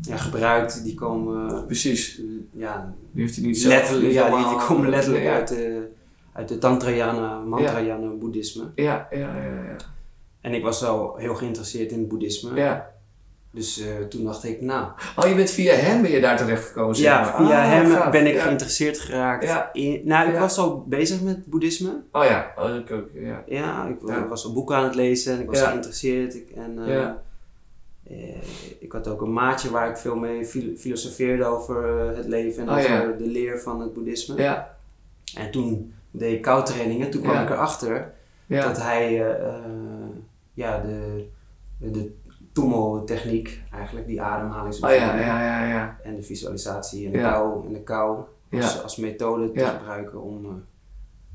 ja, 0.00 0.16
gebruikt, 0.16 0.84
die 0.84 0.94
komen. 0.94 1.66
Precies. 1.66 2.18
eh, 2.18 2.24
ja, 2.52 2.94
Die 3.12 3.22
heeft 3.22 3.36
hij 3.36 3.44
niet 3.46 3.58
zelf 3.58 3.74
letterlijk, 3.74 4.12
ja, 4.12 4.36
die, 4.48 4.66
komen 4.66 4.88
letterlijk 4.88 5.26
uit 5.26 5.48
de, 5.48 5.88
uit 6.32 6.48
de 6.48 6.58
Tantrayana, 6.58 7.38
Mantrayana 7.38 8.08
boeddhisme. 8.10 8.64
Ja, 8.74 9.06
ja, 9.10 9.18
ja, 9.18 9.44
ja. 9.64 9.76
En 10.40 10.54
ik 10.54 10.62
was 10.62 10.80
wel 10.80 11.16
heel 11.16 11.34
geïnteresseerd 11.34 11.92
in 11.92 11.98
het 11.98 12.08
boeddhisme. 12.08 12.54
ja. 12.54 12.90
Dus 13.54 13.80
eh, 13.80 13.86
toen 14.08 14.24
dacht 14.24 14.44
ik, 14.44 14.60
nou, 14.60 14.86
Oh, 15.16 15.28
je 15.28 15.34
bent 15.34 15.50
via 15.50 15.74
hem 15.74 16.02
ben 16.02 16.10
je 16.10 16.20
daar 16.20 16.36
terecht 16.36 16.66
gekomen, 16.66 16.96
zeg 16.96 17.04
ja, 17.04 17.20
maar. 17.20 17.36
via 17.36 17.62
Ah, 17.62 17.70
hem 17.70 18.10
ben 18.10 18.26
ik 18.26 18.34
ja. 18.34 18.42
geïnteresseerd 18.42 18.98
geraakt. 18.98 19.44
Ja. 19.44 19.72
In, 19.72 20.00
nou, 20.04 20.28
ik 20.28 20.34
Ja. 20.34 20.40
was 20.40 20.58
al 20.58 20.84
bezig 20.88 21.20
met 21.22 21.46
boeddhisme. 21.46 22.02
Oh 22.12 22.24
ja, 22.24 22.52
oh, 22.58 22.74
ik 22.76 22.90
ook, 22.90 23.08
ja. 23.14 23.42
Ja, 23.46 23.86
ik 23.86 24.28
was 24.28 24.44
al 24.44 24.52
boeken 24.52 24.76
aan 24.76 24.84
het 24.84 24.94
lezen 24.94 25.34
en 25.34 25.40
ik 25.40 25.46
was 25.46 25.60
geïnteresseerd. 25.60 26.34
Ik, 26.34 26.50
en, 26.50 26.78
eh, 26.86 26.94
Ja. 26.94 27.22
eh, 28.10 28.16
ik 28.78 28.92
had 28.92 29.08
ook 29.08 29.20
een 29.20 29.32
maatje 29.32 29.70
waar 29.70 29.88
ik 29.90 29.96
veel 29.96 30.16
mee 30.16 30.44
fil- 30.44 30.76
filosofeerde 30.76 31.44
over 31.44 31.98
het 32.16 32.26
leven 32.26 32.62
en 32.62 32.68
Oh, 32.68 32.76
over 32.78 33.16
de 33.18 33.26
leer 33.26 33.60
van 33.60 33.80
het 33.80 33.92
boeddhisme. 33.92 34.42
Ja, 34.42 34.76
En 35.36 35.50
toen 35.50 35.94
deed 36.10 36.32
ik 36.32 36.42
koudtrainingen, 36.42 37.10
toen 37.10 37.22
kwam 37.22 37.42
ik 37.42 37.50
erachter 37.50 38.12
dat 38.48 38.82
hij 38.82 39.12
ja, 40.54 40.80
de, 40.80 41.24
de 41.78 42.12
Tumo-techniek, 42.52 43.62
eigenlijk 43.70 44.06
die 44.06 44.20
Oh 44.20 44.26
ademhalingsoefening 44.26 45.00
ja, 45.02 45.16
ja, 45.16 45.44
ja, 45.44 45.64
ja. 45.64 45.98
en 46.02 46.16
de 46.16 46.26
visualisatie 46.26 47.06
en 47.06 47.12
de 47.12 47.18
kou 47.18 47.66
en 47.66 47.72
de 47.72 47.82
kou. 47.82 48.24
Als, 48.50 48.82
als 48.82 48.96
methode 48.96 49.50
te 49.50 49.64
gebruiken 49.64 50.22
om, 50.22 50.44
eh, 50.44 50.50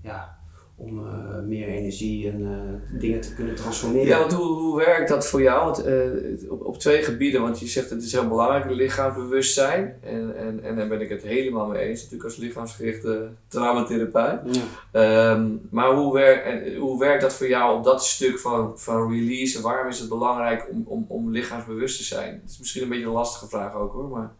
ja, 0.01 0.37
om 0.79 1.07
eh, 1.07 1.39
meer 1.48 1.67
energie 1.67 2.31
en 2.31 2.41
eh, 2.41 3.00
dingen 3.00 3.22
te 3.22 3.34
kunnen 3.34 3.55
transformeren. 3.55 4.07
Ja, 4.07 4.19
want 4.19 4.34
hoe, 4.34 4.46
hoe 4.46 4.77
werkt 4.77 5.10
dat 5.10 5.27
voor 5.27 5.41
jou? 5.41 5.65
Want, 5.65 5.84
eh, 5.84 6.51
op, 6.51 6.65
op 6.65 6.79
twee 6.79 7.03
gebieden, 7.03 7.41
want 7.41 7.60
je 7.60 7.67
zegt 7.67 7.89
het 7.89 8.03
is 8.03 8.12
heel 8.12 8.27
belangrijk, 8.27 8.69
lichaamsbewustzijn. 8.69 9.96
En, 10.03 10.38
en, 10.38 10.63
en 10.63 10.75
daar 10.75 10.88
ben 10.88 11.01
ik 11.01 11.10
het 11.10 11.22
helemaal 11.22 11.67
mee 11.67 11.81
eens, 11.81 11.98
natuurlijk 11.98 12.29
als 12.29 12.38
lichaamsgerichte 12.38 13.29
traumatherapeut. 13.48 14.55
Ja. 14.55 14.62
Ehm, 14.91 15.50
maar 15.69 15.93
hoe, 15.93 16.13
werkt 16.13 16.75
hoe 16.75 17.00
werkt 17.00 17.22
dat 17.22 17.34
voor 17.34 17.48
jou 17.48 17.77
op 17.77 17.84
dat 17.84 18.05
stuk 18.05 18.39
van, 18.39 18.79
van 18.79 19.12
release? 19.12 19.57
En 19.57 19.63
waarom 19.63 19.88
is 19.88 20.00
het 20.00 20.10
belangrijk 20.10 20.69
om, 20.72 20.84
om, 20.88 21.05
om 21.07 21.31
lichaamsbewust 21.31 21.98
te 21.98 22.03
zijn? 22.03 22.39
Het 22.41 22.51
is 22.51 22.60
misschien 22.60 22.84
een 22.84 22.89
beetje 22.89 23.05
een 23.05 23.12
lastige 23.12 23.48
vraag 23.48 23.75
ook 23.75 23.93
hoor, 23.93 24.07
maar... 24.07 24.31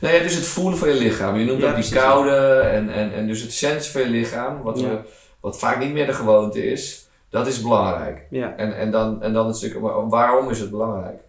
Nou 0.00 0.14
ja, 0.14 0.22
dus 0.22 0.34
het 0.34 0.44
voelen 0.46 0.78
van 0.78 0.88
je 0.88 0.94
lichaam. 0.94 1.36
Je 1.36 1.44
noemt 1.44 1.60
Ja, 1.62 1.70
ook 1.76 1.82
die 1.82 1.92
koude 1.92 2.36
en, 2.60 2.88
en, 2.90 3.12
en 3.12 3.26
dus 3.26 3.40
het 3.42 3.52
sensen 3.52 3.92
van 3.92 4.00
je 4.00 4.08
lichaam, 4.08 4.62
wat, 4.62 4.80
Ja. 4.80 4.88
we, 4.88 4.98
wat 5.40 5.58
vaak 5.58 5.78
niet 5.78 5.92
meer 5.92 6.06
de 6.06 6.12
gewoonte 6.12 6.64
is. 6.70 7.08
Dat 7.28 7.46
is 7.46 7.62
belangrijk. 7.62 8.26
Ja. 8.30 8.56
En, 8.56 8.76
en, 8.76 8.90
dan, 8.90 9.22
en 9.22 9.32
dan 9.32 9.46
het 9.46 9.56
stuk, 9.56 9.78
waarom 10.08 10.50
is 10.50 10.60
het 10.60 10.70
belangrijk? 10.70 11.20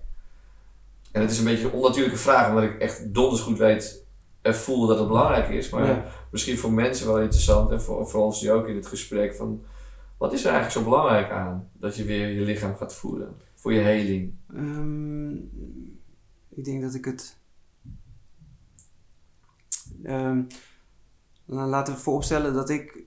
En 1.11 1.21
het 1.21 1.31
is 1.31 1.37
een 1.39 1.45
beetje 1.45 1.65
een 1.65 1.71
onnatuurlijke 1.71 2.17
vraag, 2.19 2.49
omdat 2.49 2.63
ik 2.63 2.79
echt 2.79 3.13
donders 3.13 3.41
goed 3.41 3.57
weet 3.57 4.03
en 4.41 4.55
voel 4.55 4.87
dat 4.87 4.97
het 4.99 5.07
belangrijk 5.07 5.49
is. 5.49 5.69
Maar 5.69 6.05
misschien 6.29 6.57
voor 6.57 6.71
mensen 6.71 7.07
wel 7.07 7.19
interessant 7.19 7.71
en 7.71 7.81
voor, 7.81 8.07
voor 8.07 8.23
ons 8.23 8.41
nu 8.41 8.51
ook 8.51 8.67
in 8.67 8.75
het 8.75 8.87
gesprek 8.87 9.35
van 9.35 9.63
wat 10.17 10.33
is 10.33 10.45
er 10.45 10.51
eigenlijk 10.51 10.77
zo 10.85 10.89
belangrijk 10.91 11.31
aan 11.31 11.69
dat 11.73 11.95
je 11.95 12.03
weer 12.03 12.27
je 12.27 12.41
lichaam 12.41 12.75
gaat 12.75 12.93
voelen 12.95 13.35
voor 13.55 13.73
je 13.73 13.79
heling? 13.79 14.33
Ehm, 14.55 15.31
Ik 16.55 16.63
denk 16.65 16.81
dat 16.81 16.93
ik 16.93 17.05
het. 17.05 17.37
Dan 20.03 20.47
laten 21.67 21.93
we 21.93 21.99
vooropstellen 21.99 22.53
dat 22.53 22.69
ik 22.69 23.03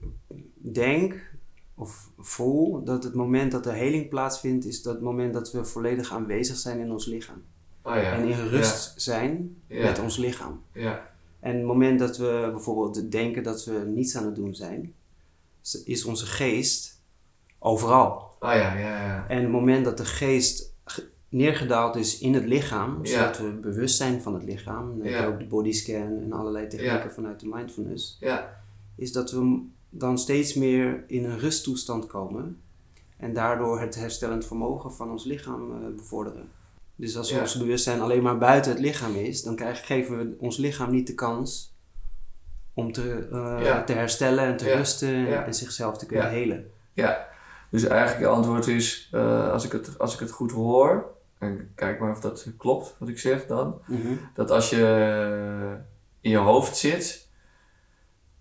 denk 0.55 1.35
of 1.75 2.11
voel 2.19 2.85
dat 2.85 3.05
het 3.05 3.15
moment 3.15 3.53
dat 3.53 3.65
de 3.65 3.73
heling 3.73 4.09
plaatsvindt, 4.09 4.65
is 4.65 4.83
dat 4.83 5.01
moment 5.01 5.33
dat 5.35 5.53
we 5.53 5.65
volledig 5.65 6.13
aanwezig 6.13 6.57
zijn 6.57 6.81
in 6.81 6.91
ons 6.93 7.07
lichaam. 7.07 7.43
Oh 7.83 7.95
ja. 7.95 8.13
En 8.13 8.29
in 8.29 8.49
rust 8.49 8.93
zijn 9.01 9.57
Ja. 9.67 9.83
met 9.85 9.99
ons 9.99 10.17
lichaam. 10.17 10.63
Ja. 10.73 11.09
En 11.41 11.57
het 11.57 11.65
moment 11.65 11.99
dat 11.99 12.17
we 12.17 12.49
bijvoorbeeld 12.53 13.11
denken 13.11 13.43
dat 13.43 13.65
we 13.65 13.73
niets 13.95 14.17
aan 14.17 14.25
het 14.27 14.35
doen 14.35 14.55
zijn, 14.55 14.95
is 15.85 16.05
onze 16.05 16.27
geest 16.27 17.01
overal. 17.59 18.37
Oh 18.41 18.51
ja, 18.53 18.75
ja, 18.79 19.05
ja. 19.07 19.29
En 19.29 19.41
het 19.43 19.51
moment 19.51 19.85
dat 19.85 19.97
de 19.97 20.05
geest 20.05 20.59
ge- 20.59 20.71
neergedaald 21.37 21.97
is 21.97 22.19
in 22.19 22.35
het 22.35 22.45
lichaam, 22.45 22.99
Ja. 23.03 23.11
zodat 23.11 23.39
we 23.39 23.49
bewust 23.51 23.97
zijn 23.97 24.23
van 24.23 24.35
het 24.35 24.43
lichaam, 24.45 24.99
dan 24.99 25.09
Ja. 25.09 25.27
ook 25.27 25.39
de 25.39 25.47
bodyscan 25.47 26.21
en 26.23 26.33
allerlei 26.33 26.67
technieken 26.69 27.13
vanuit 27.13 27.41
de 27.41 27.49
mindfulness, 27.49 28.17
Ja. 28.21 28.61
is 28.97 29.13
dat 29.13 29.31
we 29.31 29.63
dan 29.91 30.19
steeds 30.19 30.55
meer 30.55 31.05
in 31.07 31.25
een 31.25 31.39
rusttoestand 31.39 32.07
komen 32.07 32.61
en 33.17 33.33
daardoor 33.33 33.81
het 33.81 33.95
herstellend 33.95 34.47
vermogen 34.47 34.93
van 34.93 35.11
ons 35.11 35.25
lichaam 35.25 35.71
eh, 35.71 35.95
bevorderen. 35.97 36.49
Dus 36.97 37.17
als 37.17 37.33
ons 37.33 37.57
bewustzijn 37.59 38.01
alleen 38.01 38.23
maar 38.23 38.39
buiten 38.39 38.71
het 38.71 38.81
lichaam 38.81 39.15
is, 39.15 39.43
dan 39.43 39.57
krijgen, 39.57 39.85
geven 39.85 40.19
we 40.19 40.35
ons 40.39 40.57
lichaam 40.57 40.91
niet 40.91 41.07
de 41.07 41.15
kans 41.15 41.75
om 42.75 42.93
te, 42.93 43.29
eh, 43.33 43.59
Ja. 43.65 43.85
te 43.85 43.93
herstellen 43.93 44.45
en 44.45 44.57
te 44.57 44.67
Ja. 44.69 44.77
rusten 44.77 45.09
en- 45.09 45.27
Ja. 45.29 45.45
en 45.45 45.55
zichzelf 45.55 45.99
te 45.99 46.07
kunnen 46.07 46.31
helen. 46.31 46.71
Ja, 46.93 47.27
dus 47.71 47.85
eigenlijk 47.85 48.21
je 48.21 48.27
antwoord 48.27 48.67
is, 48.67 49.09
eh, 49.13 49.51
als, 49.53 49.65
ik 49.65 49.73
het, 49.73 49.99
als 49.99 50.15
ik 50.15 50.21
het 50.21 50.31
goed 50.31 50.53
hoor, 50.53 51.15
en 51.39 51.73
kijk 51.75 52.01
maar 52.01 52.11
of 52.11 52.21
dat 52.21 52.47
klopt 52.59 52.97
wat 52.99 53.09
ik 53.09 53.19
zeg 53.19 53.47
dan, 53.47 53.81
Mhm. 53.87 54.13
dat 54.35 54.51
als 54.51 54.71
je 54.71 55.77
in 56.21 56.31
je 56.31 56.37
hoofd 56.37 56.77
zit 56.77 57.29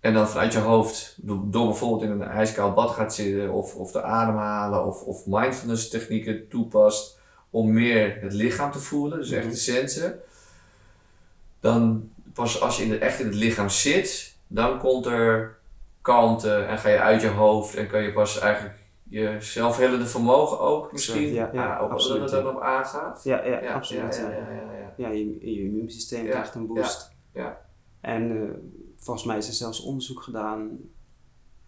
en 0.00 0.14
dan 0.14 0.28
vanuit 0.28 0.52
je 0.52 0.58
hoofd 0.58 1.16
door, 1.22 1.66
bijvoorbeeld 1.66 2.02
in 2.02 2.10
een 2.10 2.22
ijskoud 2.28 2.74
bad 2.74 2.90
gaat 2.90 3.14
zitten 3.14 3.52
of, 3.52 3.74
of 3.74 3.90
te 3.92 4.02
ademhalen 4.02 4.86
of, 4.86 5.02
of 5.02 5.26
mindfulness 5.26 5.88
technieken 5.88 6.48
toepast 6.48 7.18
om 7.50 7.72
meer 7.72 8.18
het 8.20 8.32
lichaam 8.32 8.72
te 8.72 8.78
voelen, 8.78 9.18
dus 9.18 9.30
echt 9.30 9.42
Mhm. 9.44 9.52
de 9.52 9.58
sensen, 9.58 10.18
dan 11.60 12.10
pas 12.32 12.60
als 12.60 12.76
je 12.76 12.82
in 12.82 12.88
de, 12.88 12.98
echt 12.98 13.20
in 13.20 13.26
het 13.26 13.34
lichaam 13.34 13.68
zit, 13.68 14.36
dan 14.46 14.78
komt 14.78 15.06
er 15.06 15.58
kalmte 16.02 16.54
en 16.54 16.78
ga 16.78 16.88
je 16.88 16.98
uit 17.00 17.20
je 17.20 17.28
hoofd 17.28 17.74
en 17.74 17.86
kan 17.86 18.02
je 18.02 18.12
pas 18.12 18.38
eigenlijk 18.38 18.74
je 19.08 19.36
zelfhelende 19.40 20.06
vermogen 20.06 20.60
ook 20.60 20.92
misschien 20.92 21.32
Ja, 21.32 21.50
ja, 21.52 21.76
ah, 21.76 21.84
op, 21.84 21.90
absoluut, 21.90 22.20
dat 22.20 22.30
het 22.30 22.42
ja. 22.42 22.48
op 22.50 22.60
aangaat. 22.60 23.20
Ja, 23.24 23.44
ja, 23.44 23.72
absoluut. 23.72 24.16
ja, 24.16 24.22
Ja, 24.22 24.30
ja, 24.30 24.50
ja, 24.50 24.72
ja, 24.72 24.94
Ja, 24.96 25.08
je, 25.08 25.52
je 25.52 25.62
immuunsysteem 25.62 26.24
krijgt 26.24 26.54
een 26.54 26.66
boost. 26.66 27.12
ja. 27.32 27.64
En 28.00 28.42
eh, 28.42 28.50
volgens 28.96 29.26
mij 29.26 29.36
is 29.36 29.48
er 29.48 29.54
zelfs 29.54 29.80
onderzoek 29.80 30.22
gedaan 30.22 30.78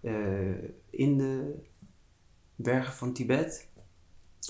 eh, 0.01 0.63
in 0.91 1.19
de 1.19 1.55
bergen 2.55 2.93
van 2.93 3.13
Tibet. 3.13 3.69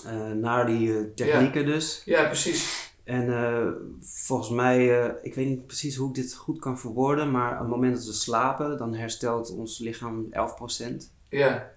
eh, 0.05 0.31
naar 0.31 0.65
die 0.65 1.13
technieken 1.13 1.65
dus. 1.65 2.01
Ja, 2.05 2.25
precies. 2.25 2.87
En 3.03 3.25
volgens 4.01 4.49
mij, 4.49 5.07
ik 5.21 5.35
weet 5.35 5.47
niet 5.47 5.65
precies 5.65 5.95
hoe 5.95 6.09
ik 6.09 6.15
dit 6.15 6.33
goed 6.35 6.59
kan 6.59 6.79
verwoorden, 6.79 7.31
maar 7.31 7.53
op 7.53 7.59
het 7.59 7.67
moment 7.69 7.95
dat 7.95 8.05
we 8.05 8.13
slapen, 8.13 8.77
dan 8.77 8.93
herstelt 8.93 9.51
ons 9.51 9.79
lichaam 9.79 10.27
11%. 10.31 11.13
Ja, 11.29 11.71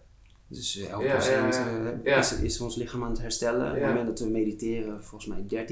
Dus 0.55 0.77
eh, 0.79 0.99
11% 0.99 1.03
Ja, 1.05 1.25
ja, 1.25 1.49
ja. 1.49 1.51
eh, 1.51 2.05
Ja. 2.05 2.17
Is, 2.19 2.33
is 2.33 2.61
ons 2.61 2.77
lichaam 2.77 3.05
aan 3.05 3.11
het 3.11 3.21
herstellen. 3.21 3.69
Op 3.69 3.75
het 3.75 3.85
moment 3.85 4.07
dat 4.07 4.19
we 4.19 4.27
mediteren, 4.31 5.05
volgens 5.05 5.31
mij 5.31 5.67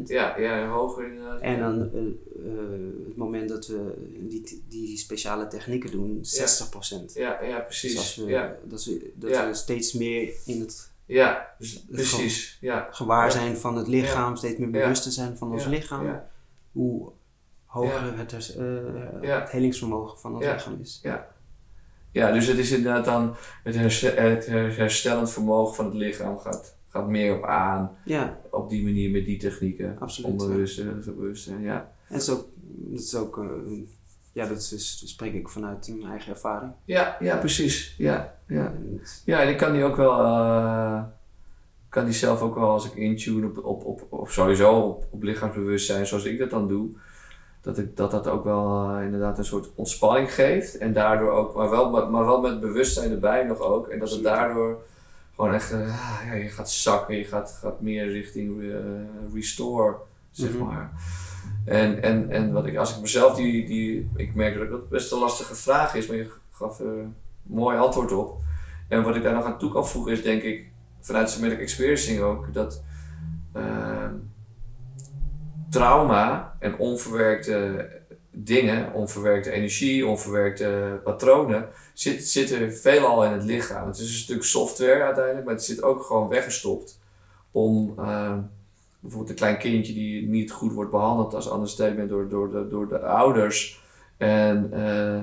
13%. 0.00 0.02
ja, 0.06 0.38
ja, 0.38 0.68
hoger 0.68 1.08
inderdaad. 1.08 1.40
En 1.40 1.58
dan 1.58 1.80
eh, 1.92 2.00
eh, 2.00 3.06
het 3.06 3.16
moment 3.16 3.48
dat 3.48 3.66
we 3.66 3.94
die, 4.28 4.64
die 4.68 4.98
speciale 4.98 5.46
technieken 5.46 5.90
doen, 5.90 6.20
60%. 6.24 7.12
Ja, 7.14 7.42
ja, 7.42 7.56
Dus 7.56 7.64
precies. 7.80 8.16
we, 8.16 8.24
Ja, 8.26 8.56
dat, 8.64 8.84
we, 8.84 9.12
dat 9.14 9.46
we 9.46 9.54
steeds 9.54 9.92
meer 9.92 10.32
in 10.46 10.60
het 10.60 10.90
ja, 11.06 11.54
dus- 11.58 11.84
precies. 11.90 12.58
Ja, 12.60 12.88
gewaar 12.90 13.32
zijn 13.32 13.56
van 13.56 13.76
het 13.76 13.86
lichaam, 13.88 14.36
steeds 14.36 14.58
meer 14.58 14.70
bewust 14.70 15.02
te 15.02 15.10
zijn 15.10 15.36
van 15.36 15.52
ons 15.52 15.64
Ja. 15.64 15.68
lichaam, 15.70 16.20
hoe 16.72 17.10
hoger 17.64 18.18
het, 18.18 18.32
eh, 18.56 18.64
Ja. 19.22 19.40
het 19.40 19.50
helingsvermogen 19.50 20.18
van 20.18 20.34
ons 20.34 20.44
lichaam 20.44 20.78
is. 20.82 21.00
ja, 21.02 21.28
dus 22.12 22.46
het 22.46 22.58
is 22.58 22.70
inderdaad 22.70 23.04
dan 23.04 23.34
het, 23.64 24.46
herstellend 24.76 25.30
vermogen 25.30 25.74
van 25.74 25.84
het 25.84 25.94
lichaam 25.94 26.38
gaat, 26.38 26.76
gaat 26.88 27.08
meer 27.08 27.36
op 27.36 27.44
aan 27.44 27.96
Ja, 28.04 28.38
op 28.50 28.70
die 28.70 28.84
manier 28.84 29.10
met 29.10 29.24
die 29.24 29.38
technieken. 29.38 29.96
Absoluut, 29.98 30.30
Onbewust, 30.30 30.78
eh, 30.78 30.86
bewust, 31.04 31.48
eh, 31.48 31.62
ja. 31.62 31.92
en 32.08 32.14
dat 32.14 32.20
is 32.20 32.30
ook, 32.30 32.48
dat 32.64 33.00
is 33.00 33.14
ook 33.14 33.38
eh, 33.38 33.44
ja, 34.32 34.46
dat 34.46 34.56
is, 34.56 34.68
dus- 34.68 35.02
spreek 35.06 35.34
ik 35.34 35.48
vanuit 35.48 35.88
mijn 35.88 36.10
eigen 36.10 36.32
ervaring. 36.32 36.72
Ja, 36.84 37.16
ja, 37.20 37.36
precies. 37.36 37.94
Ja, 37.98 38.34
ja. 38.46 38.74
Ja, 39.24 39.42
en 39.42 39.48
ik 39.48 39.56
kan 39.56 39.72
die 39.72 39.84
ook 39.84 39.96
wel, 39.96 40.20
eh, 40.20 41.02
kan 41.88 42.04
die 42.04 42.14
zelf 42.14 42.40
ook 42.40 42.54
wel 42.54 42.70
als 42.70 42.86
ik 42.86 42.94
intune 42.94 43.46
op, 43.46 43.64
op, 43.64 43.84
op, 43.84 44.06
of 44.12 44.32
sowieso 44.32 44.80
op, 44.80 45.06
op 45.10 45.22
lichaamsbewustzijn, 45.22 46.06
zoals 46.06 46.24
ik 46.24 46.38
dat 46.38 46.50
dan 46.50 46.68
doe, 46.68 46.90
dat 47.60 47.78
ik, 47.78 47.96
dat, 47.96 48.10
dat 48.10 48.26
ook 48.26 48.44
wel 48.44 48.90
eh, 48.96 49.04
inderdaad 49.04 49.38
een 49.38 49.44
soort 49.44 49.70
ontspanning 49.74 50.34
geeft. 50.34 50.78
En 50.78 50.92
daardoor 50.92 51.30
ook, 51.30 51.54
maar 51.54 51.70
wel, 51.70 51.90
maar, 51.90 52.10
maar 52.10 52.24
wel 52.24 52.40
met 52.40 52.60
bewustzijn 52.60 53.10
erbij 53.10 53.44
nog 53.44 53.58
ook. 53.58 53.88
En 53.88 53.98
dat 53.98 54.10
het 54.10 54.22
daardoor 54.22 54.82
gewoon 55.34 55.54
echt, 55.54 55.72
eh, 55.72 55.80
ah, 55.80 56.20
ja, 56.26 56.32
je 56.34 56.48
gaat 56.48 56.70
zakken, 56.70 57.16
je 57.16 57.24
gaat, 57.24 57.58
gaat 57.60 57.80
meer 57.80 58.10
richting 58.12 58.62
eh, 58.62 58.76
restore, 59.34 59.94
zeg 60.30 60.52
Mhm. 60.52 60.64
maar. 60.64 60.90
En, 61.64 62.02
en, 62.02 62.30
en 62.30 62.52
wat 62.52 62.66
ik, 62.66 62.76
als 62.76 62.94
ik 62.94 63.00
mezelf 63.00 63.34
die, 63.36 63.66
die, 63.66 64.10
ik 64.16 64.34
merk 64.34 64.58
dat 64.58 64.70
dat 64.70 64.88
best 64.88 65.12
een 65.12 65.18
lastige 65.18 65.54
vraag 65.54 65.94
is, 65.94 66.06
maar 66.06 66.16
je 66.16 66.30
gaf 66.50 66.80
er 66.80 66.86
een 66.86 67.14
mooi 67.42 67.78
antwoord 67.78 68.12
op. 68.12 68.38
En 68.88 69.02
wat 69.02 69.16
ik 69.16 69.22
daar 69.22 69.34
nog 69.34 69.44
aan 69.44 69.58
toe 69.58 69.72
kan 69.72 69.86
voegen 69.88 70.12
is 70.12 70.22
denk 70.22 70.42
ik, 70.42 70.66
vanuit 71.00 71.30
somatic 71.30 71.58
experiencing 71.60 72.20
ook, 72.20 72.52
dat 72.54 72.82
trauma 75.70 76.56
en 76.58 76.78
onverwerkte 76.78 77.88
dingen, 78.30 78.92
onverwerkte 78.92 79.50
energie, 79.50 80.06
onverwerkte 80.06 81.00
patronen, 81.04 81.68
zit, 81.94 82.28
zitten 82.28 82.74
veelal 82.74 83.24
in 83.24 83.32
het 83.32 83.44
lichaam. 83.44 83.86
Het 83.86 83.98
is 83.98 84.08
een 84.08 84.14
stuk 84.14 84.42
software 84.42 85.02
uiteindelijk, 85.02 85.44
maar 85.44 85.54
het 85.54 85.64
zit 85.64 85.82
ook 85.82 86.02
gewoon 86.02 86.28
weggestopt 86.28 86.98
om 87.50 87.94
ehm, 87.98 88.38
bijvoorbeeld 89.00 89.30
een 89.30 89.36
klein 89.36 89.58
kindje 89.58 89.92
die 89.92 90.28
niet 90.28 90.52
goed 90.52 90.72
wordt 90.72 90.90
behandeld 90.90 91.34
als 91.34 91.52
understatement 91.52 92.08
door, 92.08 92.28
door, 92.28 92.50
de, 92.50 92.68
door 92.68 92.88
de 92.88 93.00
ouders. 93.00 93.80
En 94.16 94.72
eh, 94.72 95.18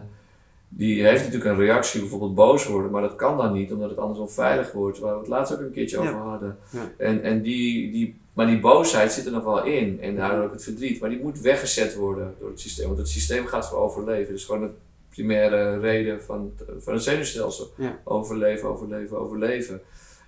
die 0.69 1.03
heeft 1.05 1.23
natuurlijk 1.23 1.51
een 1.51 1.65
reactie, 1.65 1.99
bijvoorbeeld 1.99 2.35
boos 2.35 2.67
worden, 2.67 2.91
maar 2.91 3.01
dat 3.01 3.15
kan 3.15 3.37
dan 3.37 3.53
niet, 3.53 3.71
omdat 3.71 3.89
het 3.89 3.99
anders 3.99 4.19
onveilig 4.19 4.71
wordt, 4.71 4.99
waar 4.99 5.13
we 5.13 5.19
het 5.19 5.27
laatst 5.27 5.53
ook 5.53 5.59
een 5.59 5.71
keertje 5.71 6.01
Ja. 6.01 6.03
over 6.09 6.19
hadden. 6.21 6.57
Ja. 6.69 6.91
En, 6.97 7.23
en 7.23 7.41
die, 7.41 7.91
die, 7.91 8.17
maar 8.33 8.47
die 8.47 8.59
boosheid 8.59 9.11
zit 9.11 9.25
er 9.25 9.31
nog 9.31 9.43
wel 9.43 9.63
in, 9.63 10.01
en 10.01 10.15
daardoor 10.15 10.43
ook 10.45 10.51
het 10.51 10.63
verdriet, 10.63 10.99
maar 10.99 11.09
die 11.09 11.19
moet 11.21 11.39
weggezet 11.41 11.95
worden 11.95 12.35
door 12.39 12.49
het 12.49 12.59
systeem, 12.59 12.85
want 12.85 12.97
het 12.97 13.09
systeem 13.09 13.45
gaat 13.45 13.67
voor 13.69 13.77
overleven. 13.79 14.33
Dus 14.33 14.45
gewoon 14.45 14.61
de 14.61 14.69
primaire 15.09 15.79
reden 15.79 16.23
van, 16.23 16.51
het- 16.57 16.83
van 16.83 16.93
het 16.93 17.03
zenuwstelsel. 17.03 17.67
Ja. 17.77 17.99
Overleven, 18.03 18.69
overleven, 18.69 19.17
overleven. 19.19 19.81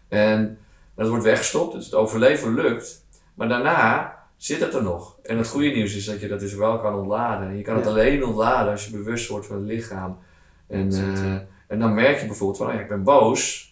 En 0.07 0.57
dat 0.95 1.07
wordt 1.09 1.23
weggestopt, 1.23 1.73
dus 1.73 1.85
het 1.85 1.93
overleven 1.95 2.53
lukt, 2.53 3.05
maar 3.33 3.47
daarna 3.49 4.17
zit 4.37 4.59
het 4.59 4.73
er 4.73 4.83
nog. 4.83 5.15
En 5.23 5.37
het 5.37 5.47
goede 5.47 5.69
nieuws 5.69 5.95
is 5.95 6.05
dat 6.05 6.19
je 6.21 6.27
dat 6.27 6.39
dus 6.39 6.53
wel 6.53 6.79
kan 6.79 6.95
ontladen. 6.95 7.47
En 7.47 7.57
je 7.57 7.63
kan 7.63 7.75
het 7.75 7.87
alleen 7.87 8.25
ontladen 8.25 8.71
als 8.71 8.85
je 8.85 8.91
bewust 8.91 9.27
wordt 9.29 9.45
van 9.45 9.55
het 9.55 9.65
lichaam. 9.65 10.17
En, 10.69 10.91
eh, 10.91 11.35
en 11.67 11.79
dan 11.79 11.93
merk 11.93 12.19
je 12.19 12.25
bijvoorbeeld 12.25 12.57
van, 12.57 12.67
oh 12.67 12.73
ja, 12.73 12.79
ik 12.79 12.87
ben 12.87 13.03
boos. 13.03 13.67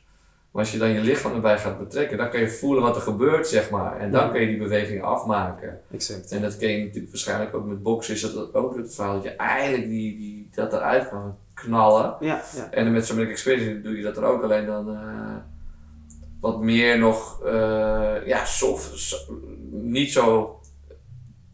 Maar 0.51 0.61
als 0.61 0.71
je 0.71 0.77
dan 0.77 0.89
je 0.89 1.01
lichaam 1.01 1.33
erbij 1.33 1.57
gaat 1.57 1.79
betrekken, 1.79 2.17
dan 2.17 2.29
kan 2.29 2.39
je 2.39 2.49
voelen 2.49 2.83
wat 2.83 2.95
er 2.95 3.01
gebeurt, 3.01 3.47
zeg 3.47 3.69
maar. 3.69 3.99
En 3.99 4.11
dan 4.11 4.31
kun 4.31 4.41
je 4.41 4.47
die 4.47 4.57
beweging 4.57 5.03
afmaken. 5.03 5.81
Exact. 5.91 6.31
En 6.31 6.41
dat 6.41 6.57
ken 6.57 6.69
je 6.69 6.83
natuurlijk 6.83 7.11
waarschijnlijk 7.11 7.55
ook 7.55 7.65
met 7.65 7.83
boksen, 7.83 8.13
is 8.13 8.21
dat 8.21 8.53
ook 8.53 8.75
het 8.77 8.95
verhaal 8.95 9.13
dat 9.13 9.23
je 9.23 9.35
eigenlijk 9.35 9.83
die, 9.83 10.17
die, 10.17 10.49
dat 10.53 10.73
eruit 10.73 11.09
kan 11.09 11.37
knallen. 11.53 12.15
Ja, 12.19 12.41
ja. 12.55 12.71
En 12.71 12.91
met 12.91 13.05
Somatic 13.05 13.29
Experience 13.29 13.81
doe 13.81 13.97
je 13.97 14.03
dat 14.03 14.17
er 14.17 14.23
ook, 14.23 14.43
alleen 14.43 14.65
dan 14.65 14.89
eh, 14.95 15.35
wat 16.41 16.61
meer 16.61 16.99
nog, 16.99 17.43
eh, 17.45 18.25
ja, 18.25 18.45
soft, 18.45 19.27
niet 19.71 20.11
zo 20.11 20.59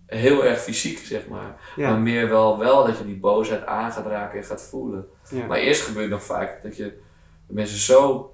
heel 0.05 0.45
erg 0.45 0.59
fysiek, 0.59 0.97
zeg 0.97 1.27
maar. 1.27 1.73
Maar 1.75 1.99
meer 1.99 2.29
wel, 2.29 2.59
wel 2.59 2.85
dat 2.85 2.97
je 2.97 3.05
die 3.05 3.19
boosheid 3.19 3.65
aan 3.65 3.91
gaat 3.91 4.05
raken 4.05 4.39
en 4.39 4.45
gaat 4.45 4.61
voelen. 4.61 5.05
Ja. 5.29 5.45
Maar 5.45 5.57
eerst 5.57 5.81
gebeurt 5.81 6.09
nog 6.09 6.23
vaak 6.23 6.63
dat 6.63 6.75
je 6.77 6.83
dat 7.47 7.55
mensen 7.55 7.77
zo 7.79 8.27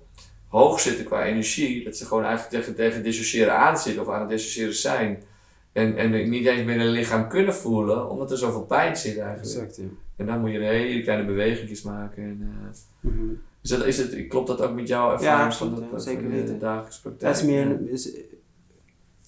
hoog 0.47 0.79
zitten 0.79 1.05
qua 1.05 1.25
energie, 1.25 1.83
dat 1.83 1.97
ze 1.97 2.05
gewoon 2.05 2.23
eigenlijk 2.23 2.55
tegen, 2.55 2.75
tegen 2.75 3.03
dissociëren 3.03 3.53
aan 3.57 3.77
zitten 3.77 4.01
of 4.01 4.09
aan 4.09 4.19
het 4.19 4.29
dissociëren 4.29 4.75
zijn. 4.75 5.23
En, 5.71 5.97
en 5.97 6.29
niet 6.29 6.45
eens 6.45 6.63
meer 6.65 6.77
hun 6.79 6.89
lichaam 6.89 7.27
kunnen 7.29 7.55
voelen, 7.55 8.09
omdat 8.09 8.31
er 8.31 8.37
zoveel 8.37 8.65
pijn 8.65 8.97
zit 8.97 9.17
eigenlijk. 9.17 9.55
Exact, 9.55 9.75
ja. 9.75 9.83
En 10.15 10.25
dan 10.25 10.39
moet 10.39 10.51
je 10.51 10.59
hele 10.59 11.01
kleine 11.03 11.25
bewegingjes 11.25 11.81
maken. 11.81 12.23
En, 12.23 12.39
eh, 12.63 12.77
Mhm. 13.11 13.23
is 13.61 13.69
dat, 13.69 13.85
is 13.85 13.97
het, 13.97 14.27
klopt 14.27 14.47
dat 14.47 14.61
ook 14.61 14.73
met 14.73 14.87
jouw 14.87 15.11
ervaring 15.11 15.53
van, 15.53 15.69
ja, 15.79 15.87
dat, 15.91 16.03
zeker 16.03 16.29
weten. 16.29 16.59
dagelijkse 16.59 17.01
praktijk? 17.01 17.33
Dat 17.33 17.41
is 17.41 17.47
meer, 17.47 17.89
is, 17.89 18.11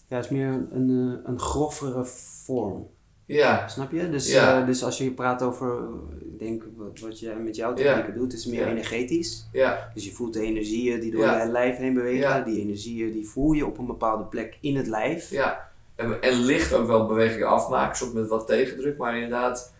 Ja, 0.07 0.15
het 0.15 0.25
is 0.25 0.31
meer 0.31 0.47
een, 0.47 0.67
een, 0.71 1.19
een 1.25 1.39
groffere 1.39 2.05
vorm. 2.45 2.87
Ja, 3.25 3.67
Snap 3.67 3.91
je? 3.91 4.09
Dus, 4.09 4.31
Ja. 4.31 4.59
eh, 4.61 4.65
dus 4.65 4.83
als 4.83 4.97
je 4.97 5.11
praat 5.11 5.41
over, 5.41 5.83
ik 6.19 6.39
denk 6.39 6.63
wat, 6.75 6.99
wat 6.99 7.19
jij 7.19 7.35
met 7.35 7.55
jouw 7.55 7.69
Ja. 7.69 7.75
technieken 7.75 8.13
doet, 8.13 8.33
is 8.33 8.45
meer 8.45 8.67
energetisch. 8.67 9.47
ja, 9.51 9.91
Dus 9.93 10.05
je 10.05 10.11
voelt 10.11 10.33
de 10.33 10.41
energieën 10.41 10.99
die 10.99 11.11
door 11.11 11.25
je 11.25 11.45
lijf 11.51 11.77
heen 11.77 11.93
bewegen. 11.93 12.19
Ja. 12.19 12.41
Die 12.41 12.59
energieën 12.61 13.11
die 13.11 13.27
voel 13.27 13.51
je 13.51 13.65
op 13.65 13.77
een 13.77 13.85
bepaalde 13.85 14.23
plek 14.23 14.57
in 14.61 14.75
het 14.75 14.87
lijf. 14.87 15.29
ja. 15.29 15.69
En, 15.95 16.21
en 16.21 16.33
licht 16.33 16.73
ook 16.73 16.87
wel 16.87 17.05
bewegingen 17.07 17.47
afmaken, 17.47 17.97
soms 17.97 18.13
met 18.13 18.27
wat 18.27 18.47
tegendruk, 18.47 18.97
maar 18.97 19.13
inderdaad, 19.15 19.73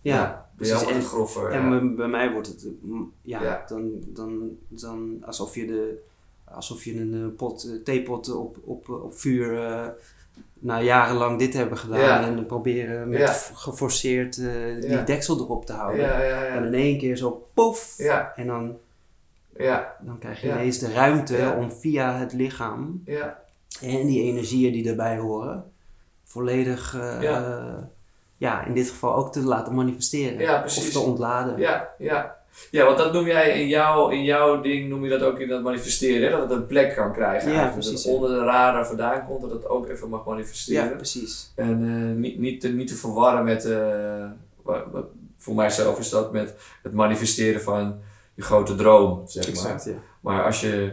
Ja, 0.00 0.48
precies. 0.56 0.84
En- 0.86 1.02
groffer. 1.02 1.50
En 1.50 1.70
ja. 1.72 1.94
bij- 1.94 2.08
mij 2.08 2.32
wordt 2.32 2.46
het, 2.46 2.64
eh, 2.64 2.70
m- 2.90 3.10
ja, 3.22 3.42
Ja. 3.42 3.64
Dan, 3.68 3.90
dan, 4.06 4.50
dan 4.68 5.16
alsof 5.26 5.54
je, 5.54 5.66
de, 5.66 5.98
alsof 6.44 6.84
je 6.84 7.00
een 7.00 7.14
eh, 7.14 7.36
pot, 7.36 7.64
eh, 7.64 7.82
theepot 7.84 8.34
op, 8.34 8.56
op, 8.64 8.88
op 8.88 9.14
vuur 9.18 9.58
na 10.64 10.80
jarenlang 10.80 11.38
dit 11.38 11.54
hebben 11.54 11.78
gedaan. 11.78 12.00
Ja. 12.00 12.26
En 12.26 12.34
dan 12.36 12.46
proberen 12.46 13.08
met 13.08 13.18
Ja. 13.18 13.32
geforceerd 13.54 14.38
eh, 14.38 14.44
die 14.80 14.90
Ja. 14.90 15.02
deksel 15.02 15.38
erop 15.38 15.66
te 15.66 15.72
houden. 15.72 16.14
En 16.52 16.64
in 16.64 16.74
één 16.74 16.98
keer 16.98 17.16
zo 17.16 17.46
pof. 17.54 17.94
En 18.36 18.46
dan, 18.46 18.76
ja, 19.56 19.96
dan 20.00 20.18
krijg 20.18 20.40
je 20.40 20.48
ineens 20.48 20.78
de 20.78 20.92
ruimte 20.92 21.54
om 21.58 21.72
via 21.72 22.16
het 22.18 22.32
lichaam 22.32 23.02
ja, 23.06 23.38
en 23.80 24.06
die 24.06 24.22
energieën 24.22 24.72
die 24.72 24.88
erbij 24.88 25.18
horen, 25.18 25.72
volledig, 26.24 26.94
eh, 26.94 27.22
Ja. 27.22 27.88
ja, 28.36 28.64
in 28.64 28.74
dit 28.74 28.88
geval 28.90 29.14
ook 29.14 29.32
te 29.32 29.40
laten 29.42 29.74
manifesteren. 29.74 30.64
Of 30.64 30.72
te 30.90 30.98
ontladen. 30.98 31.58
ja, 31.58 31.88
ja. 31.98 32.33
Ja, 32.70 32.84
want 32.84 32.98
dat 32.98 33.12
noem 33.12 33.26
jij 33.26 33.60
in 33.60 33.68
jouw, 33.68 34.08
in 34.08 34.22
jouw 34.24 34.60
ding, 34.60 34.88
noem 34.88 35.04
je 35.04 35.10
dat 35.10 35.22
ook 35.22 35.38
in 35.38 35.48
dat 35.48 35.62
manifesteren, 35.62 36.22
hè? 36.30 36.30
dat 36.38 36.40
het 36.40 36.58
een 36.58 36.66
plek 36.66 36.94
kan 36.94 37.12
krijgen. 37.12 37.52
Ja, 37.52 37.66
precies, 37.68 37.92
Dat 37.92 38.02
het 38.02 38.12
onder 38.14 38.30
de 38.30 38.44
radar 38.44 38.86
vandaan 38.86 39.26
komt, 39.26 39.40
dat 39.40 39.50
het 39.50 39.68
ook 39.68 39.88
even 39.88 40.08
mag 40.08 40.24
manifesteren. 40.24 40.84
Ja, 40.88 40.90
precies. 40.96 41.52
En 41.56 41.84
eh, 42.10 42.20
niet, 42.20 42.38
niet, 42.38 42.60
te, 42.60 42.68
niet 42.68 42.88
te 42.88 42.94
verwarren 42.94 43.44
met, 43.44 43.68
wat, 44.62 44.82
wat- 44.92 45.06
voor 45.38 45.54
mijzelf 45.54 45.98
is 45.98 46.10
dat 46.10 46.32
met 46.32 46.54
het 46.82 46.92
manifesteren 46.92 47.60
van 47.62 47.98
je 48.34 48.42
grote 48.42 48.74
droom, 48.74 49.22
zeg 49.26 49.62
maar. 49.62 49.82
Ja. 49.84 49.94
Maar 50.20 50.44
als 50.44 50.60
je 50.60 50.92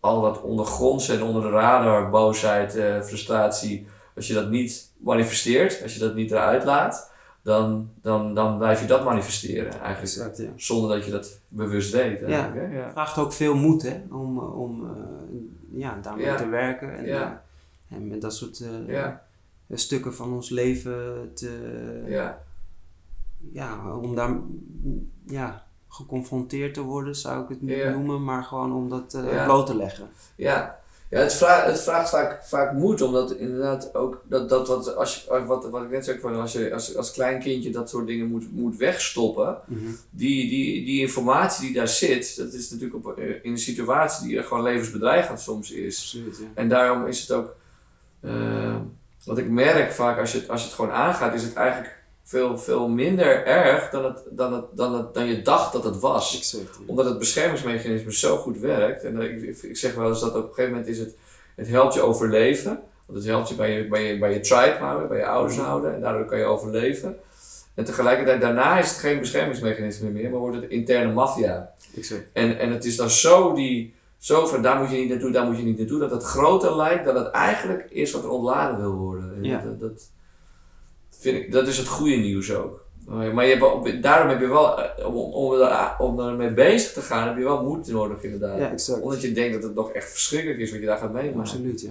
al 0.00 0.20
wat 0.20 0.40
ondergronds 0.40 1.08
en 1.08 1.22
onder 1.22 1.42
de 1.42 1.50
radar, 1.50 2.10
boosheid, 2.10 2.76
eh, 2.76 3.00
frustratie, 3.02 3.86
als 4.16 4.26
je 4.26 4.34
dat 4.34 4.50
niet 4.50 4.92
manifesteert, 4.96 5.82
als 5.82 5.92
je 5.94 5.98
dat 6.00 6.14
niet 6.14 6.30
eruit 6.30 6.64
laat, 6.64 7.10
dan, 7.46 7.90
dan, 8.02 8.34
dan 8.34 8.58
blijf 8.58 8.80
je 8.80 8.86
dat 8.86 9.04
manifesteren 9.04 9.70
eigenlijk. 9.70 10.00
Exact, 10.00 10.36
ja. 10.38 10.48
Zonder 10.56 10.96
dat 10.96 11.04
je 11.04 11.10
dat 11.10 11.40
bewust 11.48 11.92
weet. 11.92 12.20
Het 12.20 12.28
Ja. 12.30 12.52
vraagt 12.90 13.18
ook 13.18 13.32
veel 13.32 13.54
moed 13.54 13.82
hè, 13.82 14.02
om, 14.10 14.38
om 14.38 14.84
eh, 14.84 15.80
ja, 15.80 15.98
daarmee 16.02 16.24
Ja. 16.24 16.36
te 16.36 16.48
werken. 16.48 16.96
En, 16.96 17.04
Ja. 17.04 17.42
eh, 17.88 17.96
en 17.96 18.06
met 18.08 18.20
dat 18.20 18.34
soort 18.34 18.60
eh, 18.60 18.88
Ja. 18.94 19.22
stukken 19.70 20.14
van 20.14 20.32
ons 20.32 20.50
leven 20.50 21.30
te, 21.34 22.02
Ja. 22.06 22.38
ja, 23.52 23.96
om 23.96 24.14
daar 24.14 24.36
ja, 25.26 25.64
geconfronteerd 25.88 26.74
te 26.74 26.82
worden, 26.82 27.16
zou 27.16 27.42
ik 27.42 27.48
het 27.48 27.62
niet 27.62 27.76
Ja. 27.76 27.90
noemen, 27.90 28.24
maar 28.24 28.42
gewoon 28.44 28.72
om 28.72 28.88
dat 28.88 29.18
Ja. 29.26 29.44
bloot 29.44 29.66
te 29.66 29.76
leggen. 29.76 30.08
Ja, 30.36 30.78
ja 31.10 31.18
het, 31.18 31.34
vraagt, 31.34 31.66
het 31.66 31.80
vraagt 31.80 32.08
vaak, 32.08 32.44
vaak 32.44 32.72
moed, 32.72 33.02
omdat 33.02 33.32
inderdaad 33.32 33.94
ook 33.94 34.22
dat, 34.28 34.48
dat 34.48 34.68
wat, 34.68 34.96
als 34.96 35.14
je, 35.14 35.44
wat, 35.44 35.68
wat 35.68 35.82
ik 35.82 35.90
net 35.90 36.04
zei, 36.04 36.18
van 36.18 36.40
als 36.40 36.52
je 36.52 36.72
als, 36.72 36.96
als 36.96 37.12
klein 37.12 37.40
kindje 37.40 37.70
dat 37.70 37.90
soort 37.90 38.06
dingen 38.06 38.26
moet, 38.26 38.52
moet 38.52 38.76
wegstoppen, 38.76 39.58
die, 40.10 40.48
die, 40.48 40.84
die 40.84 41.00
informatie 41.00 41.66
die 41.66 41.74
daar 41.74 41.88
zit, 41.88 42.36
dat 42.36 42.52
is 42.52 42.70
natuurlijk 42.70 43.06
op, 43.06 43.18
eh, 43.18 43.28
in 43.28 43.50
een 43.50 43.58
situatie 43.58 44.28
die 44.28 44.42
gewoon 44.42 44.62
levensbedreigend 44.62 45.40
soms 45.40 45.70
is. 45.70 45.98
Absoluut, 45.98 46.38
ja. 46.38 46.44
En 46.54 46.68
daarom 46.68 47.06
is 47.06 47.20
het 47.20 47.30
ook, 47.30 47.56
eh, 48.20 48.76
wat 49.24 49.38
ik 49.38 49.48
merk 49.48 49.92
vaak 49.92 50.18
als 50.18 50.32
je, 50.32 50.44
als 50.48 50.60
je 50.60 50.66
het 50.66 50.76
gewoon 50.76 50.90
aangaat, 50.90 51.34
is 51.34 51.42
het 51.42 51.54
eigenlijk 51.54 51.95
veel, 52.26 52.58
veel 52.58 52.88
minder 52.88 53.44
erg 53.44 53.90
dan, 53.90 54.04
het, 54.04 54.22
dan, 54.30 54.52
het, 54.52 54.64
dan, 54.72 54.94
het, 54.94 55.14
dan 55.14 55.26
je 55.26 55.42
dacht 55.42 55.72
dat 55.72 55.84
het 55.84 56.00
was 56.00 56.36
Exact, 56.36 56.76
ja. 56.78 56.84
omdat 56.86 57.04
het 57.04 57.18
beschermingsmechanisme 57.18 58.12
zo 58.12 58.36
goed 58.36 58.58
werkt. 58.58 59.04
En 59.04 59.20
ik, 59.20 59.62
ik, 59.62 59.76
zeg 59.76 59.94
wel 59.94 60.08
eens 60.08 60.20
dat 60.20 60.34
op 60.34 60.42
een 60.42 60.48
gegeven 60.48 60.70
moment 60.70 60.88
is 60.88 60.98
het, 60.98 61.16
het 61.56 61.68
helpt 61.68 61.94
je 61.94 62.00
overleven. 62.00 62.80
Want 63.06 63.18
het 63.18 63.28
helpt 63.28 63.48
je 63.48 63.54
bij 63.54 63.70
je, 63.70 63.88
bij 63.88 64.02
je, 64.02 64.18
bij 64.18 64.32
je 64.32 64.40
tribe 64.40 64.76
houden, 64.78 65.08
bij 65.08 65.18
je 65.18 65.26
ouders 65.26 65.58
houden. 65.58 65.94
En 65.94 66.00
daardoor 66.00 66.24
kan 66.24 66.38
je 66.38 66.44
overleven. 66.44 67.16
En 67.74 67.84
tegelijkertijd 67.84 68.40
daarna 68.40 68.78
is 68.78 68.88
het 68.88 68.98
geen 68.98 69.18
beschermingsmechanisme 69.18 70.10
meer, 70.10 70.30
maar 70.30 70.40
wordt 70.40 70.56
het 70.56 70.70
interne 70.70 71.12
maffia. 71.12 71.72
En, 72.32 72.58
en 72.58 72.72
het 72.72 72.84
is 72.84 72.96
dan 72.96 73.10
zo 73.10 73.52
die, 73.54 73.94
zo 74.18 74.46
van 74.46 74.62
daar 74.62 74.80
moet 74.80 74.90
je 74.90 74.96
niet 74.96 75.08
naartoe, 75.08 75.30
daar 75.30 75.46
moet 75.46 75.56
je 75.56 75.62
niet 75.62 75.78
naartoe, 75.78 75.98
dat 75.98 76.10
het 76.10 76.22
groter 76.22 76.76
lijkt 76.76 77.04
dan 77.04 77.16
het 77.16 77.30
eigenlijk 77.30 77.86
is 77.90 78.12
wat 78.12 78.24
er 78.24 78.30
ontladen 78.30 78.80
wil 78.80 78.92
worden. 78.92 79.34
En 79.34 79.44
Ja. 79.44 79.62
dat, 79.64 79.80
dat, 79.80 80.10
vind 81.32 81.44
ik, 81.44 81.52
dat 81.52 81.68
is 81.68 81.78
het 81.78 81.86
goede 81.88 82.16
nieuws 82.16 82.54
ook. 82.54 82.84
Maar 83.06 83.46
je 83.46 83.56
hebt, 83.56 84.02
daarom 84.02 84.28
heb 84.28 84.40
je 84.40 84.46
wel, 84.46 84.82
eh, 84.82 85.06
om, 85.06 85.14
om, 85.14 85.52
er- 85.60 85.94
om 85.98 86.20
ermee 86.20 86.52
bezig 86.52 86.92
te 86.92 87.00
gaan, 87.00 87.28
heb 87.28 87.36
je 87.36 87.44
wel 87.44 87.62
moed 87.64 87.86
nodig 87.88 88.22
inderdaad. 88.22 88.58
Ja, 88.58 88.70
exact. 88.70 89.02
Omdat 89.02 89.22
je 89.22 89.32
denkt 89.32 89.52
dat 89.54 89.62
het 89.62 89.74
nog 89.74 89.90
echt 89.92 90.10
verschrikkelijk 90.10 90.58
is 90.60 90.70
wat 90.70 90.80
je 90.80 90.86
daar 90.86 90.98
gaat 90.98 91.12
meemaken. 91.12 91.40
Absoluut, 91.40 91.80
ja. 91.80 91.90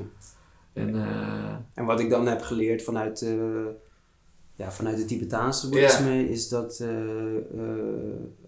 En, 0.73 0.95
eh, 0.95 1.53
En 1.73 1.85
wat 1.85 1.99
ik 1.99 2.09
dan 2.09 2.27
heb 2.27 2.41
geleerd 2.41 2.83
vanuit, 2.83 3.21
eh, 3.21 3.33
ja, 4.55 4.71
vanuit 4.71 4.97
het 4.97 5.07
Tibetaanse 5.07 5.69
boeddhisme 5.69 6.29
is 6.29 6.47
dat 6.49 6.83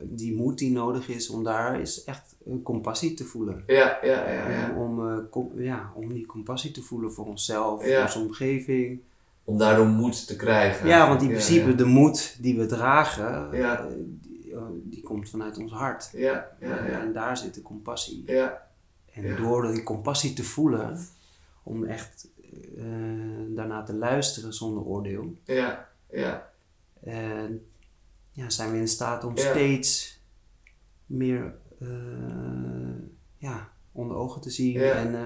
die 0.02 0.36
moed 0.36 0.58
die 0.58 0.72
nodig 0.72 1.08
is 1.10 1.30
om 1.30 1.44
daar 1.44 1.82
is 1.82 2.04
echt 2.04 2.36
compassie 2.64 3.14
te 3.14 3.24
voelen. 3.24 3.64
ja, 3.68 3.98
ja, 4.02 4.32
ja, 4.32 4.50
ja. 4.50 4.74
Om, 4.78 5.28
ja, 5.58 5.92
om 5.96 6.14
die 6.14 6.26
compassie 6.26 6.72
te 6.72 6.82
voelen 6.82 7.12
voor 7.12 7.26
onszelf, 7.26 7.86
Ja. 7.86 7.94
voor 7.96 8.02
onze 8.04 8.20
omgeving. 8.20 9.00
Om 9.48 9.58
daardoor 9.58 9.86
moed 9.86 10.28
te 10.28 10.36
krijgen. 10.36 10.88
Ja, 10.88 11.08
want 11.08 11.22
in 11.22 11.28
principe 11.28 11.70
ja. 11.70 11.76
de 11.76 11.86
moed 11.86 12.38
die 12.42 12.58
we 12.58 12.66
dragen, 12.66 13.58
Ja. 13.58 13.80
eh, 13.80 13.94
die, 14.22 14.54
eh, 14.54 14.62
die 14.84 15.02
komt 15.04 15.30
vanuit 15.30 15.58
ons 15.58 15.72
hart. 15.72 16.10
Ja, 16.14 16.48
ja, 16.60 16.68
ja. 16.86 17.02
En 17.02 17.14
daar 17.14 17.38
zit 17.38 17.54
de 17.54 17.62
compassie. 17.62 18.24
Ja, 18.26 18.68
En 19.14 19.36
door 19.36 19.72
die 19.72 19.84
compassie 19.84 20.34
te 20.34 20.44
voelen, 20.44 21.00
om 21.64 21.84
echt 21.86 22.28
eh 22.78 22.84
daarna 23.56 23.84
te 23.84 23.94
luisteren 23.94 24.54
zonder 24.54 24.84
oordeel, 24.84 25.36
ja, 25.44 25.88
ja. 26.12 26.50
En 27.04 27.66
ja, 28.32 28.50
zijn 28.50 28.72
we 28.72 28.78
in 28.78 28.88
staat 28.88 29.24
om 29.24 29.36
Ja. 29.38 29.50
steeds 29.50 30.20
meer 31.06 31.56
eh, 31.80 31.88
ja, 33.38 33.70
onder 33.92 34.18
ogen 34.18 34.42
te 34.42 34.50
zien 34.50 34.72
Ja. 34.80 34.94
en 34.94 35.16
eh, 35.16 35.22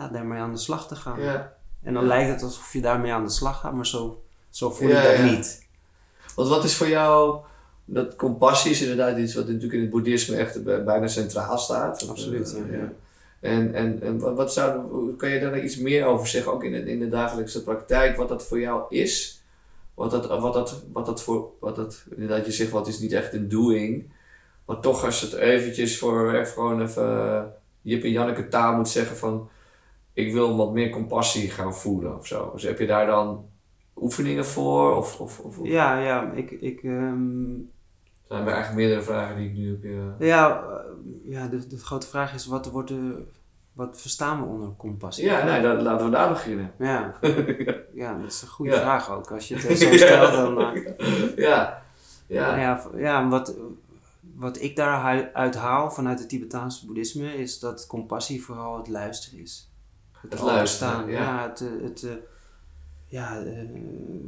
ja, 0.00 0.08
daarmee 0.08 0.40
aan 0.40 0.52
de 0.52 0.58
slag 0.58 0.88
te 0.88 0.96
gaan. 0.96 1.20
ja. 1.20 1.60
En 1.82 1.94
dan 1.94 2.06
lijkt 2.06 2.30
het 2.30 2.42
alsof 2.42 2.72
je 2.72 2.80
daarmee 2.80 3.12
aan 3.12 3.24
de 3.24 3.30
slag 3.30 3.60
gaat, 3.60 3.72
maar 3.74 3.86
zo, 3.86 4.22
zo 4.50 4.70
voel 4.70 4.88
ik 4.88 4.94
dat 5.02 5.18
niet. 5.30 5.66
Want 6.36 6.48
wat 6.48 6.64
is 6.64 6.76
voor 6.76 6.88
jou, 6.88 7.40
dat 7.84 8.16
compassie 8.16 8.70
is 8.70 8.80
inderdaad 8.82 9.16
iets 9.18 9.34
wat 9.34 9.46
natuurlijk 9.46 9.72
in 9.72 9.80
het 9.80 9.90
boeddhisme 9.90 10.36
echt 10.36 10.64
bij- 10.64 10.84
bijna 10.84 11.06
centraal 11.06 11.58
staat. 11.58 12.08
Absoluut, 12.08 12.54
eh, 12.56 12.72
ja, 12.72 12.78
ja. 12.78 12.92
En, 13.40 13.74
en, 13.74 14.02
en 14.02 14.34
wat 14.34 14.52
zou, 14.52 14.80
kan 15.16 15.28
je 15.30 15.40
daar 15.40 15.60
iets 15.60 15.76
meer 15.76 16.04
over 16.04 16.26
zeggen, 16.26 16.52
ook 16.52 16.64
in 16.64 16.72
de, 16.72 16.90
in 16.90 16.98
de 16.98 17.08
dagelijkse 17.08 17.62
praktijk, 17.62 18.16
wat 18.16 18.28
dat 18.28 18.44
voor 18.44 18.60
jou 18.60 18.82
is? 18.88 19.42
Wat 19.94 20.10
dat, 20.10 20.26
wat 20.40 20.54
dat, 20.54 20.82
wat 20.92 21.06
dat 21.06 21.22
voor, 21.22 21.48
wat 21.60 21.76
dat, 21.76 22.04
inderdaad 22.10 22.46
je 22.46 22.52
zegt, 22.52 22.70
wat 22.70 22.88
is 22.88 22.98
niet 22.98 23.12
echt 23.12 23.32
een 23.32 23.48
doing, 23.48 24.10
maar 24.66 24.80
toch 24.80 25.04
als 25.04 25.20
je 25.20 25.26
het 25.26 25.34
eventjes 25.34 25.98
voor, 25.98 26.34
even 26.34 26.52
gewoon 26.52 26.82
even 26.82 27.02
eh, 27.18 27.42
Jip 27.82 28.02
en 28.04 28.10
Janneke 28.10 28.48
taal 28.48 28.76
moet 28.76 28.88
zeggen 28.88 29.16
van, 29.16 29.48
ik 30.12 30.32
wil 30.32 30.56
wat 30.56 30.72
meer 30.72 30.90
compassie 30.90 31.50
gaan 31.50 31.74
voelen 31.74 32.16
of 32.16 32.26
zo. 32.26 32.50
Dus 32.52 32.62
heb 32.62 32.78
je 32.78 32.86
daar 32.86 33.06
dan 33.06 33.44
oefeningen 33.96 34.46
voor? 34.46 34.96
Of, 34.96 35.20
of, 35.20 35.38
of, 35.40 35.58
of- 35.58 35.66
Ja, 35.66 35.98
ja, 35.98 36.30
ik, 36.32 36.50
ik, 36.50 36.82
ehm, 36.82 37.50
Er 37.52 38.38
zijn 38.38 38.42
er 38.46 38.52
eigenlijk 38.52 38.74
meerdere 38.74 39.02
vragen 39.02 39.36
die 39.36 39.48
ik 39.48 39.54
nu 39.56 39.70
heb. 39.70 39.82
Ja. 40.18 40.26
ja, 40.26 40.62
eh, 40.62 41.30
ja 41.32 41.46
de, 41.46 41.66
de 41.66 41.78
grote 41.78 42.06
vraag 42.06 42.34
is, 42.34 42.46
wat, 42.46 42.70
wordt 42.70 42.88
de, 42.88 43.24
wat 43.72 44.00
verstaan 44.00 44.40
we 44.40 44.46
onder 44.46 44.70
compassie? 44.76 45.24
Ja, 45.24 45.44
nee, 45.44 45.62
dan, 45.62 45.82
laten 45.82 46.04
we 46.06 46.12
daar 46.12 46.28
beginnen. 46.28 46.72
Ja, 46.78 47.14
ja 48.02 48.18
dat 48.18 48.30
is 48.30 48.42
een 48.42 48.48
goede 48.48 48.72
Ja. 48.72 48.80
vraag 48.80 49.10
ook. 49.10 49.30
Als 49.32 49.48
je 49.48 49.54
het 49.56 49.78
zo 49.78 49.92
stelt, 49.96 50.32
dan... 50.32 50.54
ja, 51.36 51.82
ja, 52.26 52.56
Ja, 52.56 52.82
ja 52.96 53.28
wat, 53.28 53.56
wat 54.34 54.60
ik 54.62 54.76
daaruit 54.76 55.54
haal 55.54 55.90
vanuit 55.90 56.18
het 56.18 56.28
Tibetaanse 56.28 56.86
boeddhisme 56.86 57.34
is 57.34 57.58
dat 57.58 57.86
compassie 57.86 58.42
vooral 58.44 58.76
het 58.78 58.88
luisteren 58.88 59.40
is. 59.40 59.71
Het 60.28 60.40
luisteren, 60.40 60.92
staan. 60.92 61.10
ja. 61.10 61.20
Ja, 61.20 61.48
het, 61.48 61.64
het, 61.82 62.02
eh, 62.02 62.10
ja 63.12 63.44
eh, 63.44 63.54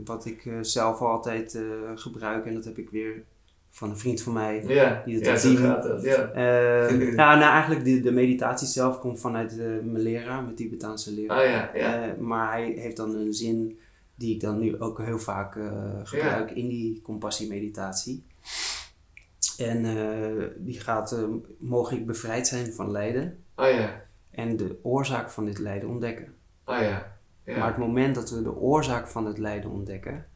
wat 0.05 0.25
ik 0.25 0.47
eh, 0.47 0.55
zelf 0.61 1.01
altijd 1.01 1.59
gebruik 1.95 2.47
en 2.47 2.55
dat 2.55 2.65
heb 2.65 2.79
ik 2.79 2.91
weer 2.91 3.23
van 3.71 3.91
een 3.91 3.99
vriend 3.99 4.23
van 4.23 4.33
mij. 4.33 4.65
ja, 4.67 5.03
Die 5.05 5.15
het 5.15 5.43
ja, 5.43 5.57
gaat 5.57 5.85
het. 5.85 6.03
Ja. 6.03 6.31
Ja, 7.17 7.35
nou 7.35 7.53
eigenlijk 7.53 7.85
de, 7.85 8.01
de 8.01 8.13
meditatie 8.13 8.67
zelf 8.67 8.99
komt 8.99 9.21
vanuit 9.21 9.57
mijn 9.57 10.01
leraar, 10.01 10.43
mijn 10.43 10.55
Tibetaanse 10.55 11.13
leraar. 11.13 11.49
Ja, 11.49 11.71
ja. 11.75 12.03
Eh, 12.03 12.19
maar 12.19 12.53
hij 12.53 12.65
heeft 12.65 12.97
dan 12.97 13.15
een 13.15 13.33
zin 13.35 13.79
die 14.15 14.35
ik 14.35 14.41
dan 14.41 14.59
nu 14.59 14.81
ook 14.81 14.99
heel 14.99 15.19
vaak 15.19 15.59
gebruik 16.03 16.51
in 16.51 16.69
die 16.69 17.01
compassiemeditatie. 17.03 18.25
En 19.59 19.85
die 20.59 20.81
gaat, 20.81 21.17
mogen 21.59 21.97
ik 21.97 22.07
bevrijd 22.07 22.47
zijn 22.47 22.73
van 22.73 22.91
lijden 22.91 23.39
Ah 23.55 23.71
ja, 23.71 24.05
en 24.35 24.57
de 24.57 24.79
oorzaak 24.83 25.31
van 25.31 25.45
dit 25.45 25.59
lijden 25.59 25.89
ontdekken. 25.89 26.35
ah 26.65 26.81
ja. 26.81 27.17
ja. 27.45 27.59
Maar 27.59 27.69
het 27.69 27.77
moment 27.79 28.15
dat 28.15 28.31
we 28.31 28.43
de 28.43 28.55
oorzaak 28.57 29.09
van 29.09 29.27
het 29.27 29.39
lijden 29.39 29.71
ontdekken, 29.71 30.27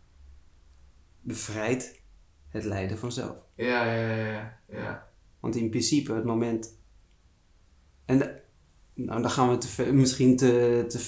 bevrijdt 1.21 2.01
het 2.49 2.65
lijden 2.65 2.99
vanzelf. 2.99 3.37
Ja, 3.55 3.85
ja, 3.85 4.07
ja, 4.17 4.27
ja. 4.27 4.59
ja. 4.69 5.09
Want 5.41 5.57
in 5.57 5.71
principe, 5.71 6.13
het 6.13 6.25
moment. 6.25 6.77
En 8.05 8.19
de- 8.19 8.41
nou, 8.95 9.23
daar 9.23 9.31
gaan 9.31 9.51
we 9.51 9.59
te, 9.59 9.93
misschien 9.93 10.37
te, 10.37 10.85
te, 10.89 10.99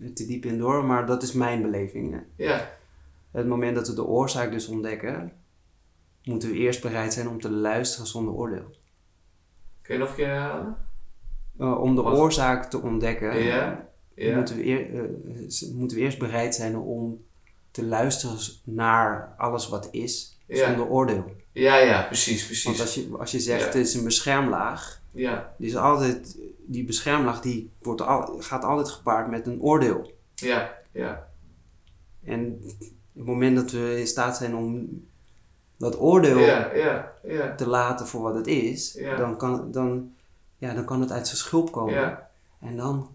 eh, 0.00 0.12
te 0.12 0.26
diep 0.26 0.44
in 0.44 0.58
door, 0.58 0.84
maar 0.84 1.06
dat 1.06 1.22
is 1.22 1.32
mijn 1.32 1.62
beleving. 1.62 2.12
Hè. 2.12 2.20
Ja, 2.44 2.70
Het 3.30 3.46
moment 3.46 3.74
dat 3.74 3.88
we 3.88 3.94
de 3.94 4.04
oorzaak 4.04 4.50
dus 4.50 4.68
ontdekken, 4.68 5.32
moeten 6.22 6.48
we 6.50 6.54
eerst 6.56 6.82
bereid 6.82 7.12
zijn 7.12 7.28
om 7.28 7.40
te 7.40 7.50
luisteren 7.50 8.06
zonder 8.06 8.34
oordeel. 8.34 8.76
kun 9.82 9.94
je 9.94 10.00
nog 10.00 10.08
een 10.10 10.14
keer 10.16 10.26
herhalen? 10.28 10.76
Eh, 11.58 11.80
om 11.80 11.94
de 11.94 12.02
Wat? 12.02 12.18
oorzaak 12.18 12.64
te 12.70 12.80
ontdekken, 12.82 13.38
Ja, 13.42 13.86
ja. 14.14 14.34
moeten, 14.34 14.56
we 14.56 14.66
eer- 14.66 14.94
eh, 14.94 15.72
moeten 15.74 15.96
we 15.96 16.02
eerst 16.02 16.18
bereid 16.18 16.54
zijn 16.54 16.76
om 16.76 17.24
te 17.70 17.84
luisteren 17.84 18.36
naar 18.64 19.34
alles 19.36 19.68
wat 19.68 19.88
is, 19.90 20.38
Ja. 20.46 20.66
zonder 20.68 20.86
oordeel. 20.88 21.24
Ja, 21.52 21.76
ja, 21.76 22.02
precies, 22.02 22.46
precies. 22.46 22.64
Want 22.64 22.80
als 22.80 22.94
je, 22.94 23.08
als 23.18 23.30
je 23.30 23.40
zegt 23.40 23.64
het 23.64 23.74
is 23.74 23.94
een 23.94 24.04
beschermlaag, 24.04 25.00
Ja, 25.10 25.54
die, 25.58 25.66
is 25.68 25.76
altijd, 25.76 26.38
die 26.66 26.84
beschermlaag 26.84 27.40
die 27.40 27.70
wordt 27.82 28.00
al, 28.00 28.36
gaat 28.38 28.64
altijd 28.64 28.88
gepaard 28.88 29.30
met 29.30 29.46
een 29.46 29.60
oordeel. 29.60 30.12
ja, 30.34 30.74
ja. 30.92 31.28
En 32.24 32.60
op 32.64 33.18
het 33.18 33.24
moment 33.26 33.56
dat 33.56 33.70
we 33.70 33.96
in 34.00 34.06
staat 34.06 34.36
zijn 34.36 34.54
om 34.56 34.88
dat 35.76 36.00
oordeel 36.00 36.38
Ja, 36.38 36.74
ja, 36.74 37.12
ja. 37.24 37.54
te 37.54 37.66
laten 37.68 38.06
voor 38.06 38.22
wat 38.22 38.34
het 38.34 38.46
is, 38.46 38.98
dan, 39.16 39.36
kan, 39.36 39.72
dan, 39.72 40.14
ja, 40.62 40.74
dan 40.74 40.84
kan 40.84 41.00
het 41.00 41.12
uit 41.12 41.26
zijn 41.26 41.38
schulp 41.38 41.72
komen. 41.72 41.94
ja. 41.94 42.30
En 42.60 42.76
dan 42.76 43.10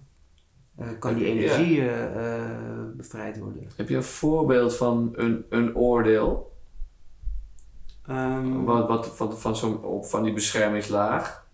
eh, 0.76 0.88
kan 1.00 1.16
die 1.16 1.26
energie 1.26 1.82
eh, 1.82 2.36
eh, 2.36 2.86
bevrijd 2.96 3.38
worden. 3.38 3.68
Heb 3.76 3.90
je 3.90 3.96
een 3.96 4.04
voorbeeld 4.04 4.76
van 4.76 5.14
een, 5.16 5.46
een 5.50 5.76
oordeel? 5.76 6.56
Ehm, 8.08 8.64
Wat, 8.64 8.88
wat, 8.88 9.16
van, 9.16 9.38
van, 9.38 9.56
zo'n, 9.56 10.06
van 10.06 10.24
die 10.24 10.34
beschermingslaag? 10.34 11.46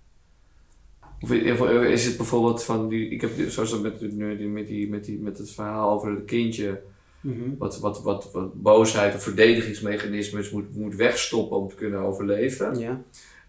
Of 1.22 1.32
is 1.32 2.06
het 2.06 2.18
bijvoorbeeld 2.18 2.64
van 2.64 2.88
die, 2.88 3.10
ik 3.10 3.22
heb 3.22 3.32
zoals 3.48 3.70
dat 3.72 3.82
met, 3.82 4.18
met, 4.18 4.38
die, 4.68 4.90
met, 4.90 5.06
die, 5.06 5.20
met 5.20 5.38
het 5.38 5.52
verhaal 5.52 5.92
over 5.92 6.12
het 6.12 6.26
kindje, 6.26 6.82
mhm. 7.22 7.58
wat, 7.58 7.80
wat, 7.80 8.02
wat, 8.02 8.32
wat 8.32 8.62
boosheid 8.62 9.16
of 9.16 9.24
verdedigingsmechanismes 9.24 10.52
moet, 10.52 10.76
moet 10.76 10.96
wegstoppen 10.96 11.58
om 11.58 11.68
te 11.68 11.76
kunnen 11.76 12.00
overleven. 12.00 12.80
Ja, 12.80 13.02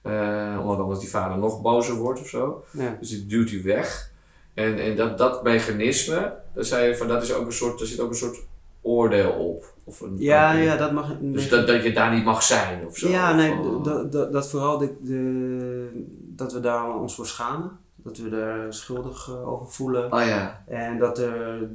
Eh, 0.04 0.58
omdat 0.62 0.78
anders 0.78 0.98
die 1.00 1.08
vader 1.10 1.38
nog 1.38 1.60
bozer 1.62 1.94
wordt 1.94 2.20
of 2.20 2.28
zo. 2.28 2.64
ja. 2.70 2.96
Dus 3.00 3.08
die 3.08 3.26
duwt 3.26 3.50
hij 3.50 3.62
weg. 3.62 4.10
En, 4.54 4.78
en 4.78 4.96
dat, 4.96 5.18
dat 5.18 5.42
mechanisme, 5.42 6.34
daar 6.54 6.64
zei 6.64 6.88
je 6.88 6.96
van, 6.96 7.08
dat 7.08 7.22
is 7.22 7.32
ook 7.34 7.46
een 7.46 7.52
soort, 7.52 7.78
daar 7.78 7.86
zit 7.88 8.00
ook 8.00 8.08
een 8.10 8.16
soort 8.16 8.38
oordeel 8.82 9.30
op. 9.30 9.72
Of 9.84 10.00
een, 10.00 10.14
Ja, 10.18 10.54
een- 10.54 10.62
ja, 10.62 10.76
dat 10.76 10.92
mag. 10.92 11.16
Dus 11.20 11.48
dat, 11.48 11.66
dat 11.66 11.82
je 11.82 11.92
daar 11.92 12.14
niet 12.14 12.24
mag 12.24 12.42
zijn 12.42 12.86
of 12.86 12.96
zo. 12.96 13.08
ja, 13.08 13.34
nee, 13.34 13.54
dat- 13.82 14.12
dat- 14.12 14.32
dat 14.32 14.48
vooral 14.48 14.78
de, 14.78 14.92
de, 15.00 16.04
dat 16.36 16.52
we 16.52 16.60
daar 16.60 16.94
ons 17.00 17.14
voor 17.14 17.26
schamen. 17.26 17.70
Dat 17.96 18.16
we 18.18 18.36
er 18.36 18.74
schuldig 18.74 19.28
eh, 19.28 19.48
over 19.52 19.66
voelen. 19.72 20.12
Oh 20.12 20.26
ja, 20.26 20.62
En 20.66 20.98
dat 20.98 21.18
er 21.18 21.52
eh, 21.52 21.68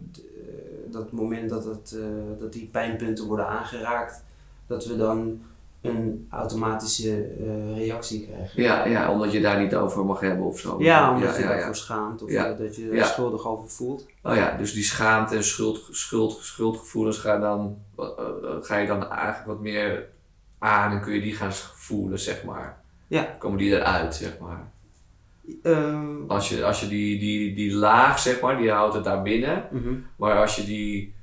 dat 0.92 1.12
moment 1.12 1.50
dat, 1.50 1.66
het, 1.66 1.98
dat 2.40 2.54
die 2.54 2.70
pijnpunten 2.72 3.26
worden 3.28 3.48
aangeraakt, 3.48 4.24
dat 4.68 4.86
we 4.86 4.98
dan 4.98 5.42
een 5.82 6.28
automatische 6.30 7.24
eh, 7.24 7.78
reactie 7.78 8.28
krijgen. 8.28 8.64
ja, 8.64 8.86
ja, 8.86 9.12
omdat 9.12 9.32
je 9.32 9.42
daar 9.42 9.60
niet 9.62 9.76
over 9.76 10.06
mag 10.06 10.20
hebben 10.20 10.46
of 10.46 10.60
zo. 10.60 10.76
Ja, 10.80 11.14
omdat 11.14 11.30
ja, 11.30 11.36
je 11.36 11.42
ja, 11.42 11.48
daarvoor 11.48 11.68
ja. 11.68 11.74
schaamt 11.74 12.24
of 12.24 12.30
eh, 12.30 12.58
dat 12.58 12.76
je 12.76 12.90
er 12.90 13.06
schuldig 13.06 13.48
over 13.48 13.70
voelt. 13.70 14.08
Oh 14.24 14.36
ja, 14.36 14.58
dus 14.58 14.74
die 14.74 14.84
schaamte 14.84 15.36
en 15.36 15.44
schuld, 15.44 15.88
schuld, 15.92 16.40
schuldgevoelens 16.42 17.18
gaan 17.18 17.42
dan, 17.42 17.78
eh, 17.98 18.06
ga 18.62 18.78
je 18.78 18.88
dan 18.88 19.10
eigenlijk 19.10 19.48
wat 19.48 19.60
meer 19.60 20.06
aan 20.60 20.92
en 20.92 21.02
kun 21.02 21.14
je 21.14 21.22
die 21.22 21.36
gaan 21.36 21.54
voelen, 21.54 22.20
zeg 22.20 22.44
maar. 22.44 22.82
Ja. 23.08 23.36
Komen 23.40 23.58
die 23.58 23.76
eruit, 23.76 24.16
zeg 24.16 24.38
maar. 24.40 24.72
Eh, 25.64 26.00
Als 26.28 26.50
je, 26.50 26.66
als 26.66 26.80
je 26.80 26.88
die, 26.88 27.20
die, 27.20 27.56
die 27.56 27.74
laag, 27.74 28.20
zeg 28.20 28.42
maar, 28.42 28.58
die 28.58 28.72
houdt 28.72 28.94
het 28.94 29.04
daar 29.04 29.22
binnen. 29.22 29.68
mhm. 29.72 29.94
Maar 30.16 30.38
als 30.38 30.56
je 30.56 30.64
die, 30.64 31.14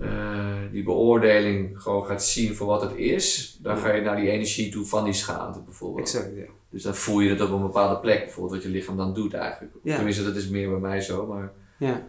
eh, 0.00 0.56
die 0.72 0.82
beoordeling 0.84 1.82
gewoon 1.82 2.04
gaat 2.06 2.24
zien 2.24 2.54
voor 2.54 2.66
wat 2.66 2.82
het 2.82 2.94
is, 2.96 3.58
dan 3.62 3.74
Ja. 3.76 3.80
ga 3.80 3.92
je 3.92 4.02
naar 4.02 4.16
die 4.16 4.30
energie 4.30 4.70
toe 4.72 4.84
van 4.86 5.04
die 5.04 5.12
schaamte 5.12 5.60
bijvoorbeeld. 5.60 6.06
Exact, 6.06 6.36
ja. 6.36 6.44
Dus 6.70 6.82
dan 6.82 6.94
voel 6.94 7.20
je 7.20 7.30
het 7.30 7.40
op 7.40 7.50
een 7.50 7.62
bepaalde 7.62 8.00
plek, 8.00 8.18
bijvoorbeeld 8.24 8.54
wat 8.54 8.62
je 8.62 8.78
lichaam 8.78 8.96
dan 8.96 9.14
doet 9.14 9.34
eigenlijk. 9.34 9.74
Ja. 9.82 9.94
Tenminste, 9.94 10.24
dat 10.24 10.36
is 10.36 10.48
meer 10.48 10.70
bij 10.70 10.78
mij 10.78 11.00
zo, 11.00 11.26
maar 11.26 11.52
Ja. 11.78 12.02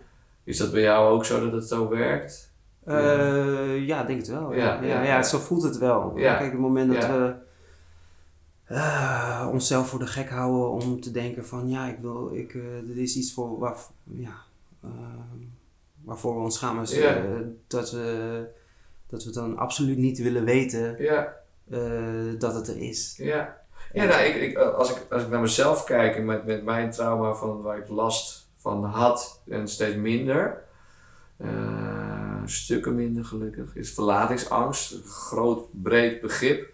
is 0.43 0.57
dat 0.57 0.71
bij 0.71 0.81
jou 0.81 1.13
ook 1.13 1.25
zo 1.25 1.39
dat 1.43 1.51
het 1.51 1.67
zo 1.67 1.89
werkt? 1.89 2.49
Eh, 2.85 3.85
ja, 3.87 4.03
denk 4.03 4.19
het 4.19 4.27
wel. 4.27 4.53
Ja, 4.53 4.83
Ja, 4.83 5.23
zo 5.23 5.37
voelt 5.37 5.63
het 5.63 5.77
wel. 5.77 6.11
Kijk, 6.11 6.51
het 6.51 6.59
moment 6.59 6.93
dat 6.93 7.01
Ja. 7.03 7.17
we 7.17 7.33
eh, 8.65 9.47
onszelf 9.51 9.89
voor 9.89 9.99
de 9.99 10.07
gek 10.07 10.29
houden 10.29 10.69
om 10.69 11.01
te 11.01 11.11
denken 11.11 11.45
van 11.45 11.69
ja, 11.69 11.87
ik 11.87 11.97
wil, 12.01 12.29
ik, 12.33 12.53
eh, 12.53 12.61
dit 12.83 12.97
is 12.97 13.15
iets 13.15 13.33
voor 13.33 13.59
waar, 13.59 13.77
ja, 14.03 14.33
eh, 14.83 14.89
waarvoor 16.03 16.35
we 16.35 16.41
ons 16.41 16.55
schamen. 16.55 16.87
Eh, 16.87 17.39
dat, 17.67 17.91
we, 17.91 18.45
dat 19.07 19.23
we 19.23 19.31
dan 19.31 19.57
absoluut 19.57 19.97
niet 19.97 20.19
willen 20.19 20.45
weten 20.45 20.97
eh, 20.97 22.39
dat 22.39 22.53
het 22.53 22.67
er 22.67 22.77
is. 22.77 23.13
ja. 23.17 23.59
Ja, 23.93 24.05
nou, 24.05 24.21
ik, 24.23 24.35
ik, 24.35 24.57
als, 24.57 24.91
ik, 24.91 25.05
als 25.11 25.23
ik 25.23 25.29
naar 25.29 25.41
mezelf 25.41 25.83
kijk 25.83 26.15
en 26.15 26.25
met, 26.25 26.45
met 26.45 26.63
mijn 26.63 26.91
trauma 26.91 27.33
van 27.33 27.61
waar 27.61 27.77
ik 27.77 27.89
last 27.89 28.49
van 28.57 28.83
had 28.83 29.41
en 29.49 29.67
steeds 29.67 29.95
minder, 29.95 30.63
eh, 31.37 32.41
stukken 32.45 32.95
minder 32.95 33.25
gelukkig, 33.25 33.75
is 33.75 33.93
verlatingsangst. 33.93 34.91
Een 34.91 35.03
groot, 35.03 35.67
breed 35.71 36.21
begrip. 36.21 36.69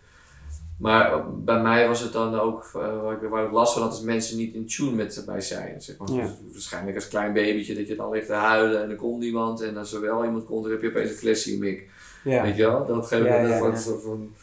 Maar 0.77 1.33
bij 1.33 1.61
mij 1.61 1.87
was 1.87 1.99
het 1.99 2.13
dan 2.13 2.39
ook, 2.39 2.71
eh, 2.75 3.01
waar, 3.01 3.23
ik, 3.23 3.29
waar 3.29 3.45
ik 3.45 3.51
last 3.51 3.73
van 3.73 3.81
had, 3.81 3.93
is 3.93 4.01
mensen 4.01 4.37
niet 4.37 4.53
in 4.53 4.67
tune 4.67 4.91
met 4.91 5.23
mij 5.25 5.41
zijn. 5.41 5.81
Zeg 5.81 5.97
maar. 5.97 6.11
Ja. 6.11 6.21
Dus 6.21 6.33
waarschijnlijk 6.51 6.95
als 6.95 7.07
klein 7.07 7.33
babytje 7.33 7.75
dat 7.75 7.87
je 7.87 7.95
dan 7.95 8.11
ligt 8.11 8.27
te 8.27 8.33
huilen 8.33 8.83
en 8.83 8.89
er 8.89 8.95
komt 8.95 9.19
niemand. 9.19 9.61
En 9.61 9.77
als 9.77 9.93
er 9.93 10.01
wel 10.01 10.25
iemand 10.25 10.45
komt, 10.45 10.63
dan 10.63 10.71
heb 10.71 10.81
je 10.81 10.89
opeens 10.89 11.09
een 11.09 11.15
flesje 11.15 11.57
mik. 11.57 11.89
Ja. 12.23 12.43
Weet 12.43 12.55
je 12.55 12.63
wel? 12.63 12.85
Dat 12.85 13.07
geeft 13.07 13.25
Ja, 13.25 13.35
ja, 13.35 13.57
van, 13.57 13.71
ja. 13.71 13.77
soort 13.77 14.03
van, 14.03 14.33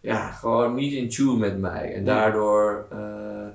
ja, 0.00 0.30
gewoon 0.30 0.74
niet 0.74 0.92
in 0.92 1.08
tune 1.08 1.38
met 1.38 1.58
mij. 1.58 1.94
En 1.94 2.04
daardoor, 2.04 2.86
eh, 2.90 3.48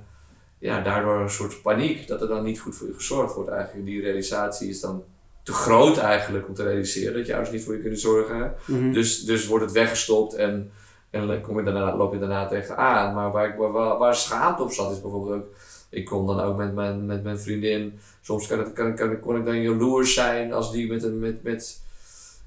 ja, 0.58 0.80
daardoor 0.80 1.20
een 1.20 1.30
soort 1.30 1.62
paniek, 1.62 2.06
dat 2.06 2.20
er 2.20 2.28
dan 2.28 2.44
niet 2.44 2.60
goed 2.60 2.76
voor 2.76 2.86
je 2.86 2.94
gezorgd 2.94 3.34
wordt 3.34 3.50
eigenlijk. 3.50 3.86
Die 3.86 4.00
realisatie 4.00 4.68
is 4.68 4.80
dan 4.80 5.04
te 5.42 5.52
groot 5.52 5.98
eigenlijk 5.98 6.48
om 6.48 6.54
te 6.54 6.62
realiseren 6.62 7.14
dat 7.14 7.26
je 7.26 7.32
ouders 7.32 7.54
niet 7.54 7.64
voor 7.64 7.74
je 7.74 7.80
kunnen 7.80 7.98
zorgen. 7.98 8.54
Mhm. 8.66 8.92
Dus, 8.92 9.24
dus 9.24 9.46
wordt 9.46 9.64
het 9.64 9.74
weggestopt 9.74 10.34
en, 10.34 10.70
en 11.10 11.26
dan 11.26 11.40
kom 11.40 11.58
je 11.58 11.64
daarna, 11.64 11.96
loop 11.96 12.12
je 12.12 12.18
daarna 12.18 12.46
tegenaan. 12.46 13.14
Maar 13.14 13.30
waar, 13.30 13.48
ik, 13.48 13.54
waar, 13.56 13.98
waar, 13.98 14.14
schaamte 14.14 14.62
op 14.62 14.72
zat 14.72 14.92
is 14.92 15.00
bijvoorbeeld 15.00 15.34
ook, 15.34 15.46
ik 15.90 16.04
kon 16.04 16.26
dan 16.26 16.40
ook 16.40 16.56
met 16.56 16.74
mijn, 16.74 17.06
met 17.06 17.22
mijn 17.22 17.38
vriendin, 17.38 17.98
soms 18.20 18.46
kan 18.46 18.58
het, 18.58 18.72
kan, 18.72 18.94
kan, 18.94 19.20
kon 19.20 19.36
ik 19.36 19.44
dan 19.44 19.60
jaloers 19.60 20.14
zijn 20.14 20.52
als 20.52 20.72
die 20.72 20.88
met 20.88 21.02
een, 21.02 21.18
met, 21.18 21.42
met, 21.42 21.80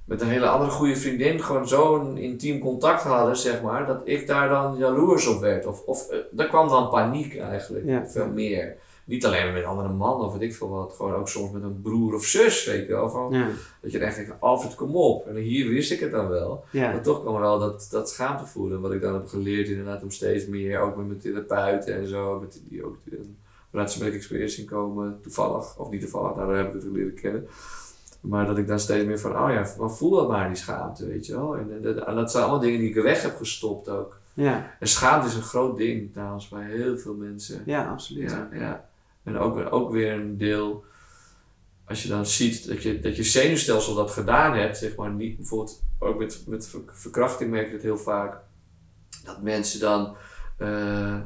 met 0.05 0.21
een 0.21 0.27
hele 0.27 0.47
andere 0.47 0.71
goede 0.71 0.95
vriendin 0.95 1.43
gewoon 1.43 1.67
zo'n 1.67 2.17
intiem 2.17 2.59
contact 2.59 3.03
hadden, 3.03 3.37
zeg 3.37 3.61
maar, 3.61 3.85
dat 3.85 4.01
ik 4.03 4.27
daar 4.27 4.49
dan 4.49 4.77
jaloers 4.77 5.27
op 5.27 5.39
werd. 5.39 5.65
Of, 5.65 5.83
of 5.85 6.09
eh, 6.09 6.17
daar 6.31 6.47
kwam 6.47 6.67
dan 6.67 6.89
paniek 6.89 7.37
eigenlijk, 7.37 7.85
Ja. 7.85 8.07
veel 8.07 8.27
meer. 8.27 8.77
Niet 9.03 9.25
alleen 9.25 9.43
maar 9.43 9.53
met 9.53 9.63
andere 9.63 9.89
mannen 9.89 10.27
of 10.27 10.33
weet 10.33 10.41
ik 10.41 10.55
veel 10.55 10.69
wat, 10.69 10.93
gewoon 10.93 11.13
ook 11.13 11.29
soms 11.29 11.51
met 11.51 11.63
een 11.63 11.81
broer 11.81 12.13
of 12.13 12.25
zus, 12.25 12.65
weet 12.65 12.87
je 12.87 12.93
wel. 12.93 13.09
Van, 13.09 13.31
Ja. 13.33 13.47
dat 13.81 13.91
je 13.91 13.99
echt 13.99 14.15
denkt, 14.15 14.33
Alfred, 14.39 14.75
kom 14.75 14.95
op. 14.95 15.27
En 15.27 15.35
hier 15.35 15.69
wist 15.69 15.91
ik 15.91 15.99
het 15.99 16.11
dan 16.11 16.27
wel. 16.27 16.63
Ja. 16.71 16.91
Maar 16.91 17.01
toch 17.01 17.21
kwam 17.21 17.35
er 17.35 17.41
wel 17.41 17.59
dat, 17.59 17.87
dat 17.91 18.09
schaamte 18.09 18.45
voelen. 18.45 18.81
Wat 18.81 18.93
ik 18.93 19.01
dan 19.01 19.13
heb 19.13 19.27
geleerd 19.27 19.67
inderdaad 19.67 20.03
om 20.03 20.11
steeds 20.11 20.45
meer, 20.47 20.79
ook 20.79 20.95
met 20.95 21.07
mijn 21.07 21.19
therapeuten 21.19 21.95
en 21.95 22.07
zo, 22.07 22.39
met 22.39 22.61
die, 22.69 22.85
ook 22.85 22.97
vanuit 23.71 23.91
Somatic 23.91 24.13
Experience 24.15 24.61
in 24.61 24.67
komen, 24.67 25.19
toevallig, 25.21 25.77
of 25.77 25.89
niet 25.89 26.01
toevallig, 26.01 26.35
daardoor 26.35 26.55
heb 26.55 26.67
ik 26.67 26.81
het 26.81 26.91
leren 26.91 27.13
kennen. 27.13 27.47
Maar 28.21 28.45
dat 28.45 28.57
ik 28.57 28.67
dan 28.67 28.79
steeds 28.79 29.05
meer 29.05 29.19
van, 29.19 29.31
oh 29.31 29.49
ja, 29.51 29.65
maar 29.79 29.91
voel 29.91 30.09
dat 30.11 30.27
maar, 30.27 30.47
die 30.47 30.57
schaamte, 30.57 31.07
weet 31.07 31.25
je 31.25 31.33
wel. 31.35 31.57
En, 31.57 31.79
en, 31.83 32.05
en 32.07 32.15
dat 32.15 32.31
zijn 32.31 32.43
allemaal 32.43 32.61
dingen 32.61 32.79
die 32.79 32.89
ik 32.89 32.95
weg 33.03 33.21
heb 33.21 33.35
gestopt 33.37 33.89
ook. 33.89 34.19
Ja. 34.33 34.75
En 34.79 34.87
schaamte 34.87 35.27
is 35.27 35.35
een 35.35 35.41
groot 35.41 35.77
ding 35.77 36.13
trouwens 36.13 36.47
bij 36.47 36.63
heel 36.65 36.97
veel 36.97 37.13
mensen. 37.13 37.61
ja, 37.65 37.87
absoluut. 37.89 38.31
Ja, 38.31 38.49
ja. 38.53 38.89
En 39.23 39.37
ook, 39.37 39.73
ook 39.73 39.91
weer 39.91 40.13
een 40.13 40.37
deel, 40.37 40.83
als 41.85 42.03
je 42.03 42.09
dan 42.09 42.25
ziet 42.25 42.67
dat 42.67 42.83
je, 42.83 42.99
dat 42.99 43.15
je 43.15 43.23
zenuwstelsel 43.23 43.95
dat 43.95 44.11
gedaan 44.11 44.57
hebt, 44.57 44.77
zeg 44.77 44.95
maar, 44.95 45.11
niet 45.11 45.37
bijvoorbeeld, 45.37 45.83
ook 45.99 46.17
met, 46.17 46.43
met 46.47 46.67
ver- 46.67 46.81
verkrachting 46.85 47.51
merk 47.51 47.65
ik 47.65 47.73
het 47.73 47.81
heel 47.81 47.97
vaak, 47.97 48.37
dat 49.23 49.41
mensen 49.41 49.79
dan 49.79 50.15
eh, 50.57 51.19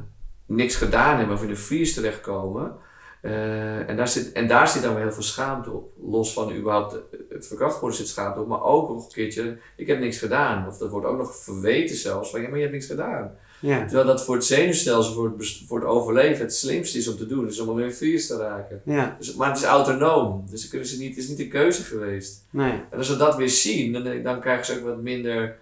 niks 0.46 0.76
gedaan 0.76 1.16
hebben 1.16 1.36
of 1.36 1.42
in 1.42 1.50
een 1.50 1.56
vries 1.56 1.94
terechtkomen. 1.94 2.76
Eh, 3.20 3.88
en, 3.88 3.96
daar 3.96 4.08
zit, 4.08 4.32
en 4.32 4.48
daar 4.48 4.68
zit 4.68 4.82
dan 4.82 4.94
weer 4.94 5.02
heel 5.02 5.12
veel 5.12 5.22
schaamte 5.22 5.70
op. 5.70 5.92
Los 6.00 6.32
van 6.32 6.52
überhaupt 6.52 6.98
het 7.28 7.46
verkracht 7.46 7.80
worden 7.80 7.98
zit 7.98 8.08
schaamte 8.08 8.40
op, 8.40 8.46
maar 8.46 8.62
ook 8.62 8.88
nog 8.88 9.04
een 9.04 9.12
keertje, 9.12 9.58
ik 9.76 9.86
heb 9.86 9.98
niks 9.98 10.18
gedaan. 10.18 10.66
Of 10.66 10.78
dat 10.78 10.90
wordt 10.90 11.06
ook 11.06 11.18
nog 11.18 11.36
verweten 11.36 11.96
zelfs, 11.96 12.30
van 12.30 12.40
ja, 12.40 12.46
maar 12.46 12.56
je 12.56 12.62
hebt 12.62 12.74
niks 12.74 12.86
gedaan. 12.86 13.36
Ja. 13.60 13.84
Terwijl 13.84 14.06
dat 14.06 14.24
voor 14.24 14.34
het 14.34 14.44
zenuwstelsel, 14.44 15.12
voor 15.14 15.32
het, 15.38 15.62
voor 15.66 15.78
het 15.78 15.88
overleven, 15.88 16.44
het 16.44 16.54
slimste 16.54 16.98
is 16.98 17.08
om 17.08 17.16
te 17.16 17.26
doen. 17.26 17.48
Is 17.48 17.60
om 17.60 17.68
alleen 17.68 17.94
virus 17.94 18.26
te 18.26 18.36
raken. 18.36 18.80
Ja. 18.84 19.16
Dus, 19.18 19.34
maar 19.34 19.48
het 19.48 19.56
is 19.58 19.64
autonoom. 19.64 20.44
Dus 20.50 20.60
dan 20.60 20.70
kunnen 20.70 20.88
ze 20.88 20.98
niet, 20.98 21.08
het 21.14 21.18
is 21.24 21.28
niet 21.28 21.40
een 21.40 21.48
keuze 21.48 21.82
geweest. 21.82 22.44
Nee. 22.50 22.72
En 22.90 22.98
als 22.98 23.08
we 23.08 23.16
dat 23.16 23.36
weer 23.36 23.48
zien, 23.48 23.92
dan, 23.92 24.22
dan 24.22 24.40
krijgen 24.40 24.64
ze 24.66 24.78
ook 24.78 24.84
wat 24.84 25.02
minder. 25.02 25.56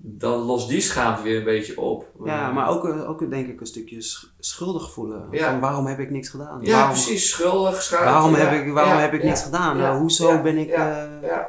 Dan 0.00 0.38
lost 0.38 0.68
die 0.68 0.80
schaamte 0.80 1.22
weer 1.22 1.38
een 1.38 1.44
beetje 1.44 1.80
op. 1.80 2.10
Ja, 2.24 2.50
maar 2.52 2.68
ook, 2.68 2.84
ook 2.84 3.30
denk 3.30 3.48
ik 3.48 3.60
een 3.60 3.66
stukje 3.66 4.00
sch- 4.00 4.24
schuldig 4.38 4.92
voelen. 4.92 5.22
Ja. 5.30 5.50
Van 5.50 5.60
waarom 5.60 5.86
heb 5.86 5.98
ik 5.98 6.10
niks 6.10 6.28
gedaan? 6.28 6.58
Ja, 6.62 6.72
waarom, 6.72 6.90
precies. 6.92 7.28
Schuldig, 7.28 7.82
schaamte. 7.82 8.04
Waarom 8.04 8.34
heb 8.34 8.52
ik, 8.66 8.72
waarom 8.72 8.98
heb 8.98 9.12
ik 9.12 9.22
niks 9.22 9.42
gedaan? 9.42 9.76
Nou, 9.76 9.98
hoezo 9.98 10.42
ben 10.42 10.56
ik... 10.56 10.68
ja, 10.68 11.08
Ja, 11.22 11.48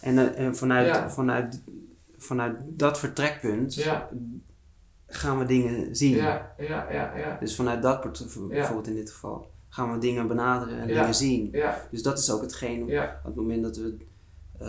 En, 0.00 0.18
eh, 0.34 0.44
en 0.46 0.56
vanuit, 0.56 1.12
vanuit, 1.12 1.60
vanuit 2.18 2.56
dat 2.66 2.98
vertrekpunt 2.98 3.74
ja, 3.74 4.08
gaan 5.10 5.38
we 5.38 5.44
dingen 5.44 5.96
zien. 5.96 6.16
ja, 6.16 6.54
ja, 6.58 6.86
ja, 6.90 7.16
ja. 7.16 7.36
Dus 7.40 7.54
vanuit 7.56 7.82
dat 7.82 8.00
bijvoorbeeld 8.00 8.86
in 8.86 8.94
dit 8.94 9.10
geval 9.10 9.50
gaan 9.68 9.92
we 9.92 9.98
dingen 9.98 10.26
benaderen 10.26 10.78
en 10.78 10.86
dingen 10.86 11.14
zien. 11.14 11.48
Ja, 11.52 11.86
Dus 11.90 12.02
dat 12.02 12.18
is 12.18 12.30
ook 12.30 12.40
hetgeen 12.40 12.82
op 12.82 13.24
het 13.24 13.34
moment 13.34 13.62
dat 13.62 13.76
we 13.76 13.96
eh, 14.58 14.66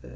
eh, 0.00 0.10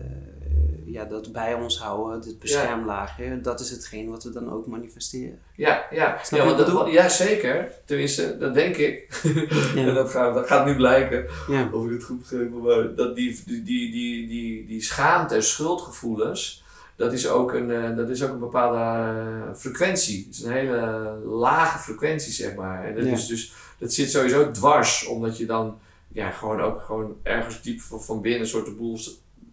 ja, 0.84 1.04
dat 1.04 1.32
bij 1.32 1.54
ons 1.54 1.78
houden, 1.78 2.20
het 2.20 2.38
beschermlaagje, 2.38 3.40
dat 3.40 3.60
is 3.60 3.70
hetgeen 3.70 4.10
wat 4.10 4.24
we 4.24 4.30
dan 4.30 4.52
ook 4.52 4.66
manifesteren. 4.66 5.38
ja, 5.54 5.86
ja. 5.90 6.18
Snap 6.22 6.40
ja, 6.40 6.46
wat 6.46 6.66
dat, 6.66 6.92
ja, 6.92 7.08
zeker. 7.08 7.72
Tenminste, 7.84 8.38
dat 8.38 8.54
denk 8.54 8.76
ik. 8.76 9.22
en 9.76 9.94
dat 9.94 10.10
gaat, 10.10 10.34
dat 10.34 10.46
gaat 10.46 10.66
nu 10.66 10.76
blijken. 10.76 11.26
Ja. 11.48 11.68
of 11.72 11.84
ik 11.84 11.90
het 11.90 12.04
goed 12.04 12.18
begrepen 12.18 12.62
maar 12.62 12.94
dat 12.94 13.16
die, 13.16 13.42
die, 13.46 13.62
die, 13.62 13.90
die, 13.92 14.28
die, 14.28 14.66
die 14.66 14.82
schaamte 14.82 15.34
en 15.34 15.42
schuldgevoelens, 15.42 16.64
dat 16.98 17.12
is 17.12 17.28
ook 17.28 17.52
een, 17.52 17.70
eh, 17.70 17.96
dat 17.96 18.08
is 18.08 18.22
ook 18.22 18.30
een 18.30 18.38
bepaalde 18.38 18.78
eh, 18.78 19.54
frequentie. 19.56 20.24
Het 20.26 20.34
is 20.34 20.42
een 20.42 20.52
hele 20.52 20.80
lage 21.24 21.78
frequentie, 21.78 22.32
zeg 22.32 22.54
maar. 22.54 22.84
En 22.84 22.94
dat, 22.94 23.04
Ja. 23.04 23.12
is 23.12 23.26
dus, 23.26 23.52
dat 23.78 23.92
zit 23.92 24.10
sowieso 24.10 24.50
dwars, 24.50 25.06
omdat 25.06 25.38
je 25.38 25.46
dan 25.46 25.78
ja, 26.12 26.30
gewoon 26.30 26.60
ook 26.60 26.80
gewoon 26.80 27.16
ergens 27.22 27.62
diep 27.62 27.80
van, 27.80 28.02
van 28.02 28.20
binnen 28.20 28.40
een 28.40 28.46
soort 28.46 28.64
de 28.64 28.72
boel... 28.72 28.98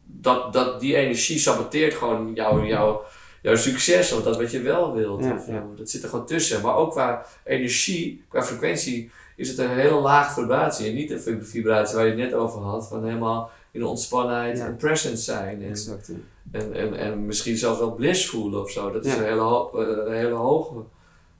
Dat, 0.05 0.53
dat, 0.53 0.79
die 0.79 0.95
energie 0.95 1.39
saboteert 1.39 1.93
gewoon 1.93 2.31
jouw, 2.33 2.65
jouw, 2.65 3.03
jouw 3.41 3.55
succes, 3.55 4.11
of 4.11 4.23
dat 4.23 4.37
wat 4.37 4.51
je 4.51 4.61
wel 4.61 4.93
wilt. 4.93 5.23
Ja, 5.23 5.33
of, 5.33 5.47
ja. 5.47 5.53
eh, 5.53 5.61
dat 5.77 5.89
zit 5.89 6.03
er 6.03 6.09
gewoon 6.09 6.25
tussen. 6.25 6.61
Maar 6.61 6.75
ook 6.75 6.91
qua 6.91 7.25
energie, 7.43 8.23
qua 8.29 8.43
frequentie, 8.43 9.11
is 9.35 9.49
het 9.49 9.57
een 9.57 9.69
hele 9.69 9.99
lage 9.99 10.41
vibratie. 10.41 10.87
En 10.87 10.95
niet 10.95 11.09
de 11.09 11.39
vibratie 11.41 11.95
waar 11.95 12.05
je 12.05 12.11
het 12.11 12.19
net 12.19 12.33
over 12.33 12.61
had, 12.61 12.87
van 12.87 13.05
helemaal 13.05 13.51
in 13.71 13.79
de 13.79 13.87
ontspannenheid 13.87 14.59
en 14.59 14.75
present 14.75 15.19
zijn. 15.19 15.61
En, 15.63 15.69
Exact. 15.69 16.11
En, 16.51 16.73
en, 16.73 16.93
en 16.93 17.25
misschien 17.25 17.57
zelfs 17.57 17.79
wel 17.79 17.93
bliss 17.93 18.29
voelen 18.29 18.61
of 18.61 18.71
zo. 18.71 18.91
Dat 18.91 19.05
is 19.05 19.13
Ja. 19.13 19.17
een, 19.19 19.25
hele 19.25 19.39
ho- 19.41 19.71
eh, 19.81 20.05
een 20.05 20.13
hele 20.17 20.33
hoge 20.35 20.73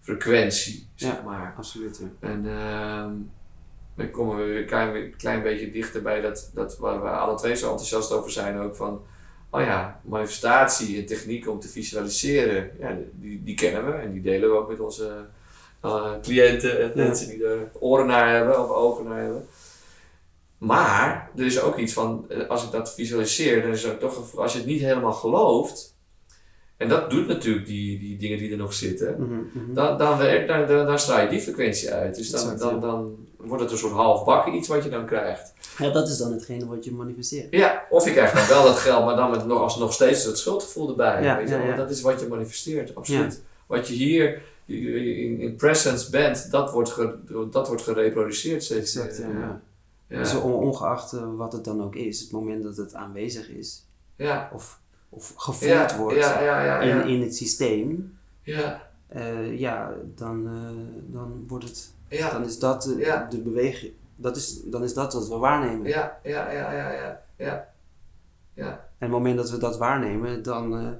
frequentie, 0.02 0.88
zeg 0.96 1.15
Ja. 1.15 1.22
maar. 1.26 1.54
Absoluut. 1.58 2.02
En 2.20 2.46
ehm 2.48 3.12
dan 3.96 4.12
komen 4.12 4.38
we 4.38 4.44
weer 4.44 4.58
een 4.60 4.65
klein, 4.65 5.15
klein 5.18 5.44
beetje 5.44 5.72
dichter 5.72 6.02
bij 6.02 6.22
dat, 6.22 6.52
dat 6.54 6.78
waar 6.78 7.02
we 7.02 7.10
alle 7.10 7.38
twee 7.38 7.56
zo 7.56 7.70
enthousiast 7.70 8.12
over 8.12 8.32
zijn 8.32 8.60
ook 8.60 8.76
van, 8.76 9.02
oh 9.50 9.62
ja, 9.62 10.00
manifestatie 10.04 10.98
en 11.00 11.06
technieken 11.06 11.52
om 11.52 11.60
te 11.60 11.68
visualiseren, 11.68 12.72
ja, 12.80 12.98
die, 13.12 13.44
die 13.44 13.56
kennen 13.56 13.86
we 13.86 13.91
en 13.91 14.12
die 14.12 14.22
delen 14.22 14.50
we 14.50 14.56
ook 14.58 14.70
met 14.70 14.80
onze 14.80 15.26
eh, 15.82 16.12
cliënten 16.22 16.82
en 16.82 16.91
mensen 16.96 17.28
die 17.28 17.46
er 17.46 17.70
oren 17.80 18.08
naar 18.08 18.36
hebben 18.36 18.63
of 18.63 18.70
ogen 18.70 19.06
naar 19.06 19.22
hebben. 19.22 19.48
Maar 20.58 21.30
er 21.36 21.46
is 21.46 21.62
ook 21.62 21.78
iets 21.78 21.94
van, 21.94 22.26
eh, 22.30 22.48
als 22.50 22.63
ik 22.63 22.72
dat 22.72 22.94
visualiseer, 22.94 23.62
dan 23.62 23.72
is 23.72 23.84
er 23.84 23.98
toch, 23.98 24.36
als 24.38 24.52
je 24.52 24.58
het 24.58 24.68
niet 24.68 24.82
helemaal 24.82 25.13
gelooft, 25.13 25.96
en 26.78 26.89
dat 26.89 27.10
doet 27.10 27.28
natuurlijk 27.28 27.65
die, 27.65 28.00
die 28.00 28.18
dingen 28.18 28.38
die 28.38 28.52
er 28.52 28.58
nog 28.58 28.74
zitten, 28.74 29.15
Mhm, 29.20 29.34
mhm. 29.34 29.74
dan, 29.74 29.98
dan, 29.98 30.18
werkt- 30.18 30.48
dan, 30.48 30.68
dan, 30.68 30.86
dan 30.86 31.00
straal 31.00 31.22
je 31.22 31.28
die 31.30 31.41
frequentie 31.41 31.91
uit. 31.91 32.15
Dus 32.15 32.30
dan, 32.30 32.41
Exact, 32.41 32.60
dan, 32.60 32.80
dan 32.82 33.15
wordt 33.38 33.63
het 33.63 33.72
een 33.72 33.78
soort 33.78 33.94
halfbakken 33.94 34.56
iets 34.56 34.68
wat 34.68 34.84
je 34.84 34.89
dan 34.89 35.06
krijgt. 35.06 35.54
Ja, 35.78 35.89
dat 35.89 36.08
is 36.08 36.18
dan 36.18 36.32
hetgene 36.32 36.65
wat 36.68 36.86
je 36.86 36.91
manifesteert. 36.91 37.48
Ja, 37.52 37.86
of 37.89 38.06
je 38.06 38.12
krijgt 38.12 38.34
dan 38.36 38.48
wel 38.48 38.63
dat 38.63 38.76
geld, 38.78 39.06
maar 39.06 39.15
dan 39.15 39.32
met 39.32 39.46
nog, 39.46 39.60
als 39.62 39.78
nog 39.78 39.94
steeds 39.94 40.24
dat 40.26 40.38
schuldgevoel 40.38 40.89
erbij. 40.89 41.24
Ja, 41.24 41.38
weet 41.38 41.48
je 41.50 41.54
ja, 41.56 41.60
wel? 41.62 41.70
ja. 41.70 41.76
Dat 41.76 41.89
is 41.89 42.02
wat 42.02 42.20
je 42.20 42.28
manifesteert, 42.28 42.96
absoluut. 42.96 43.41
Wat 43.68 43.88
je 43.88 43.94
hier 43.94 44.41
in, 44.65 45.39
in 45.39 45.56
presence 45.56 46.10
bent, 46.10 46.52
dat 46.52 46.72
wordt, 46.72 46.89
ge, 46.91 47.15
dat 47.52 47.68
wordt 47.68 47.82
gereproduceerd 47.84 48.63
steeds. 48.63 48.96
Exact, 48.96 49.18
ja. 49.18 49.62
Ja. 50.08 50.18
Dus 50.18 50.36
on- 50.36 50.54
ongeacht 50.54 51.13
eh, 51.13 51.36
wat 51.36 51.54
het 51.54 51.63
dan 51.63 51.84
ook 51.84 51.96
is, 51.96 52.20
het 52.22 52.32
moment 52.32 52.63
dat 52.63 52.78
het 52.78 52.94
aanwezig 52.94 53.50
is, 53.50 53.86
ja. 54.15 54.50
of, 54.54 54.80
of 55.10 55.34
gevoeld 55.36 55.96
wordt. 55.96 56.18
In, 56.82 57.08
in 57.08 57.22
het 57.22 57.36
systeem, 57.36 58.18
ja, 58.41 58.88
eh, 59.08 59.60
ja, 59.60 59.94
dan, 60.15 60.48
eh, 60.48 61.13
dan 61.13 61.44
wordt 61.48 61.65
het, 61.65 61.94
dan 62.32 62.44
is 62.46 62.60
dat 62.60 62.84
de, 63.30 63.41
beweging, 63.44 63.91
dat 64.15 64.36
is, 64.36 64.62
dan 64.65 64.84
is 64.84 64.94
dat 64.94 65.13
wat 65.13 65.28
we 65.28 65.36
waarnemen. 65.36 65.88
ja, 65.88 66.20
ja, 66.24 66.52
ja, 66.52 66.72
ja, 66.72 66.91
ja, 66.91 67.22
ja. 67.38 67.74
Ja, 68.54 68.70
En 68.72 68.80
het 68.98 69.10
moment 69.10 69.38
dat 69.38 69.50
we 69.50 69.58
dat 69.58 69.78
waarnemen, 69.78 70.44
dan 70.44 70.98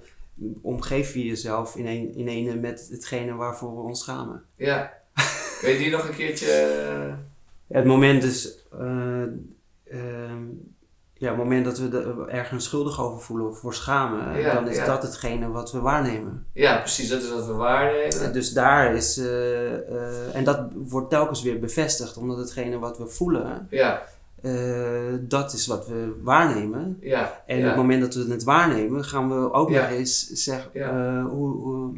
omgeef 0.62 1.14
je 1.14 1.26
jezelf 1.26 1.76
in 1.76 1.86
een, 1.88 2.16
in 2.16 2.28
een 2.28 2.60
met 2.60 2.88
hetgene 2.92 3.34
waarvoor 3.34 3.76
we 3.76 3.82
ons 3.82 4.00
schamen. 4.00 4.44
ja. 4.56 4.94
Weet 5.62 5.78
je 5.78 5.84
die 5.84 5.92
nog 5.92 6.08
een 6.08 6.16
keertje... 6.16 7.16
eh, 7.68 7.78
het 7.78 7.86
moment 7.86 8.24
is, 8.24 8.66
eh, 8.80 9.22
ehm, 9.84 10.44
ja, 11.18 11.28
het 11.30 11.38
moment 11.38 11.66
dat 11.66 11.78
we 11.80 11.98
er 11.98 12.28
ergens 12.28 12.66
schuldig 12.66 13.02
over 13.02 13.22
voelen 13.22 13.48
of 13.48 13.58
voor 13.60 13.74
schamen, 13.74 14.40
Ja, 14.40 14.54
dan 14.54 14.68
is 14.68 14.76
ja. 14.78 14.86
dat 14.86 15.02
hetgene 15.04 15.48
wat 15.50 15.72
we 15.72 15.80
waarnemen. 15.80 16.46
Ja, 16.54 16.78
precies, 16.78 17.10
dat 17.10 17.22
is 17.22 17.30
wat 17.30 17.46
we 17.46 17.54
waarnemen. 17.54 18.22
En 18.22 18.32
Dus 18.32 18.54
daar 18.54 18.96
is, 18.96 19.18
eh, 19.18 19.74
eh, 19.74 20.36
en 20.36 20.44
dat 20.44 20.60
wordt 20.74 21.10
telkens 21.10 21.42
weer 21.42 21.60
bevestigd, 21.60 22.18
omdat 22.18 22.38
hetgene 22.38 22.80
wat 22.80 22.98
we 22.98 23.08
voelen, 23.08 23.68
Ja, 23.70 24.04
eh, 24.42 25.14
dat 25.22 25.54
is 25.54 25.68
wat 25.68 25.88
we 25.88 26.20
waarnemen. 26.22 26.98
ja. 27.02 27.44
En 27.46 27.58
ja. 27.58 27.62
op 27.64 27.68
het 27.70 27.78
moment 27.78 28.02
dat 28.02 28.14
we 28.26 28.32
het 28.32 28.44
waarnemen, 28.44 29.04
gaan 29.06 29.30
we 29.42 29.54
ook 29.54 29.70
Ja. 29.70 29.82
nog 29.82 29.90
eens 29.92 30.28
zeggen, 30.30 30.72
eh, 30.74 31.26
hoe, 31.26 31.56
hoe, 31.58 31.96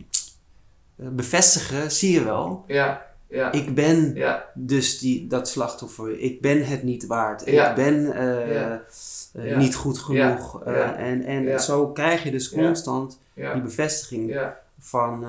eh, 0.97 1.07
bevestigen, 1.07 1.91
zie 1.91 2.11
je 2.11 2.23
wel, 2.23 2.63
Ja, 2.67 3.05
ja, 3.29 3.51
ik 3.51 3.75
ben 3.75 4.11
ja, 4.15 4.45
dus 4.53 4.99
die, 4.99 5.27
dat 5.27 5.47
slachtoffer, 5.49 6.19
ik 6.19 6.41
ben 6.41 6.65
het 6.65 6.83
niet 6.83 7.05
waard, 7.07 7.45
Ja. 7.45 7.69
ik 7.69 7.75
ben 7.75 8.13
eh, 8.13 8.73
eh, 8.73 9.57
niet 9.57 9.75
goed 9.75 9.97
genoeg. 9.99 10.63
Eh, 10.63 10.99
en 10.99 11.23
en 11.23 11.59
zo 11.59 11.87
krijg 11.91 12.23
je 12.23 12.31
dus 12.31 12.49
constant 12.49 13.19
die 13.53 13.61
bevestiging 13.61 14.39
van, 14.79 15.25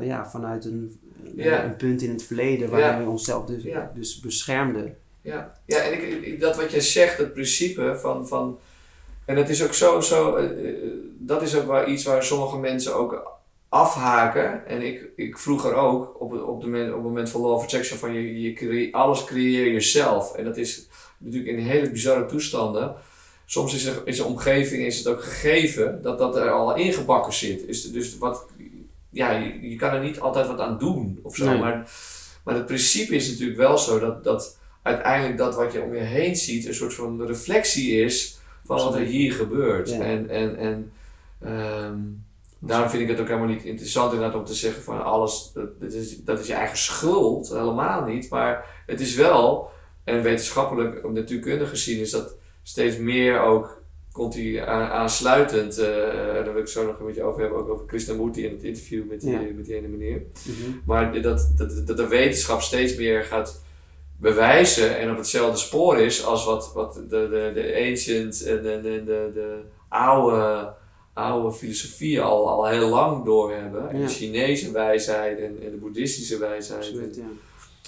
ja, 0.00 0.26
vanuit 0.30 0.64
een, 0.64 1.00
een 1.64 1.76
punt 1.76 2.02
in 2.02 2.10
het 2.10 2.22
verleden 2.22 2.70
waarin 2.70 3.04
we 3.04 3.10
onszelf 3.10 3.44
dus, 3.46 3.62
dus 3.94 4.20
beschermden. 4.20 4.96
ja. 5.22 5.52
Ja, 5.66 5.78
en 5.78 5.92
ik, 5.92 6.02
ik- 6.24 6.40
dat 6.40 6.56
wat 6.56 6.70
jij 6.70 6.80
zegt, 6.80 7.18
het 7.18 7.32
principe 7.32 7.96
van, 8.00 8.28
van 8.28 8.58
en 9.24 9.36
het 9.36 9.48
is 9.48 9.64
ook 9.64 9.74
zo, 9.74 10.00
zo 10.00 10.48
dat 11.18 11.42
is 11.42 11.56
ook 11.56 11.66
wel 11.66 11.88
iets 11.88 12.04
waar 12.04 12.22
sommige 12.24 12.58
mensen 12.58 12.94
ook 12.96 13.40
afhaken. 13.72 14.66
En 14.66 14.82
ik, 14.82 15.08
ik 15.16 15.38
vroeger 15.38 15.74
ook, 15.74 16.20
op, 16.20 16.30
het- 16.30 16.42
op, 16.42 16.60
de, 16.60 16.66
op 16.88 16.94
het 16.94 17.02
moment 17.02 17.30
van 17.30 17.40
law 17.40 17.52
of 17.52 17.62
attraction, 17.62 17.98
van 17.98 18.12
je, 18.12 18.40
je 18.40 18.52
crea- 18.52 18.90
alles 18.90 19.24
creëer 19.24 19.72
je 19.72 19.80
zelf. 19.80 20.34
En 20.34 20.44
dat 20.44 20.56
is 20.56 20.86
natuurlijk 21.18 21.56
in 21.56 21.64
hele 21.64 21.90
bizarre 21.90 22.26
toestanden. 22.26 22.94
Soms 23.46 23.74
is, 23.74 23.84
er, 23.84 24.02
is 24.04 24.16
de 24.16 24.24
omgeving 24.24 24.82
is 24.86 24.98
het 24.98 25.06
ook 25.06 25.22
gegeven 25.22 26.02
dat 26.02 26.18
dat 26.18 26.36
er 26.36 26.50
al 26.50 26.74
ingebakken 26.76 27.32
zit. 27.32 27.68
Is, 27.68 27.92
dus 27.92 28.18
wat, 28.18 28.46
ja, 29.10 29.30
je, 29.30 29.68
je 29.70 29.76
kan 29.76 29.90
er 29.92 30.00
niet 30.02 30.20
altijd 30.20 30.46
wat 30.46 30.60
aan 30.60 30.78
doen 30.78 31.18
of 31.22 31.36
zo. 31.36 31.44
Nee. 31.50 31.58
Maar, 31.58 31.90
maar 32.44 32.54
het 32.54 32.66
principe 32.66 33.14
is 33.14 33.28
natuurlijk 33.30 33.58
wel 33.58 33.78
zo 33.78 33.98
dat, 33.98 34.24
dat 34.24 34.58
uiteindelijk 34.82 35.38
dat 35.38 35.54
wat 35.54 35.72
je 35.72 35.82
om 35.82 35.94
je 35.94 36.00
heen 36.00 36.36
ziet 36.36 36.66
een 36.66 36.74
soort 36.74 36.94
van 36.94 37.26
reflectie 37.26 38.00
is 38.04 38.38
van 38.64 38.76
wat 38.76 38.94
er 38.94 39.00
hier 39.00 39.32
gebeurt. 39.32 39.88
Ja. 39.90 40.00
En, 40.00 40.28
en, 40.30 40.56
en 40.56 40.92
ehm, 41.40 41.98
daarom 42.64 42.88
vind 42.90 43.02
ik 43.02 43.08
het 43.08 43.20
ook 43.20 43.26
helemaal 43.26 43.48
niet 43.48 43.64
interessant 43.64 44.12
inderdaad 44.12 44.38
om 44.38 44.44
te 44.44 44.54
zeggen 44.54 44.82
van 44.82 45.04
alles, 45.04 45.50
dat, 45.54 45.80
dat, 45.80 45.92
is, 45.92 46.16
dat 46.24 46.38
is 46.40 46.46
je 46.46 46.52
eigen 46.54 46.76
schuld. 46.78 47.48
Helemaal 47.48 48.04
niet. 48.04 48.30
Maar 48.30 48.82
het 48.86 49.00
is 49.00 49.14
wel, 49.14 49.70
en 50.04 50.22
wetenschappelijk, 50.22 51.10
natuurkundig 51.12 51.68
gezien, 51.68 52.00
is 52.00 52.10
dat 52.10 52.34
steeds 52.62 52.96
meer 52.96 53.40
ook 53.40 53.80
komt 54.12 54.34
hij 54.34 54.66
aan- 54.66 54.90
aansluitend, 54.90 55.78
eh, 55.78 55.86
daar 56.44 56.52
wil 56.52 56.62
ik 56.62 56.68
zo 56.68 56.86
nog 56.86 56.98
een 57.00 57.06
beetje 57.06 57.22
over 57.22 57.40
hebben, 57.40 57.58
ook 57.58 57.68
over 57.68 57.86
Krishnamurti 57.86 58.44
in 58.46 58.52
het 58.52 58.62
interview 58.62 59.08
met 59.08 59.20
die, 59.20 59.30
Ja. 59.30 59.38
met 59.56 59.64
die 59.64 59.74
ene 59.76 59.88
meneer. 59.88 60.22
Mhm. 60.44 60.70
Maar 60.84 61.22
dat, 61.22 61.52
dat, 61.56 61.82
dat 61.86 61.96
de 61.96 62.06
wetenschap 62.08 62.60
steeds 62.60 62.96
meer 62.96 63.24
gaat 63.24 63.62
bewijzen 64.16 64.98
en 64.98 65.10
op 65.10 65.16
hetzelfde 65.16 65.58
spoor 65.58 65.98
is 65.98 66.24
als 66.24 66.44
wat, 66.44 66.72
wat 66.74 66.94
de, 66.94 67.08
de, 67.08 67.50
de 67.54 67.86
ancient 67.88 68.42
en 68.42 68.62
de, 68.62 68.80
de, 68.82 69.02
de, 69.04 69.30
de 69.34 69.60
oude, 69.88 70.72
oude 71.12 71.56
filosofieën 71.56 72.22
al, 72.22 72.48
al 72.48 72.66
heel 72.68 72.88
lang 72.88 73.24
doorhebben. 73.24 73.90
En. 73.90 74.00
De 74.00 74.08
Chinese 74.08 74.70
wijsheid 74.72 75.38
en, 75.38 75.58
en 75.62 75.70
de 75.70 75.76
boeddhistische 75.76 76.38
wijsheid. 76.38 76.80
Absoluut, 76.84 77.16
En 77.16 77.22
ja. 77.22 77.28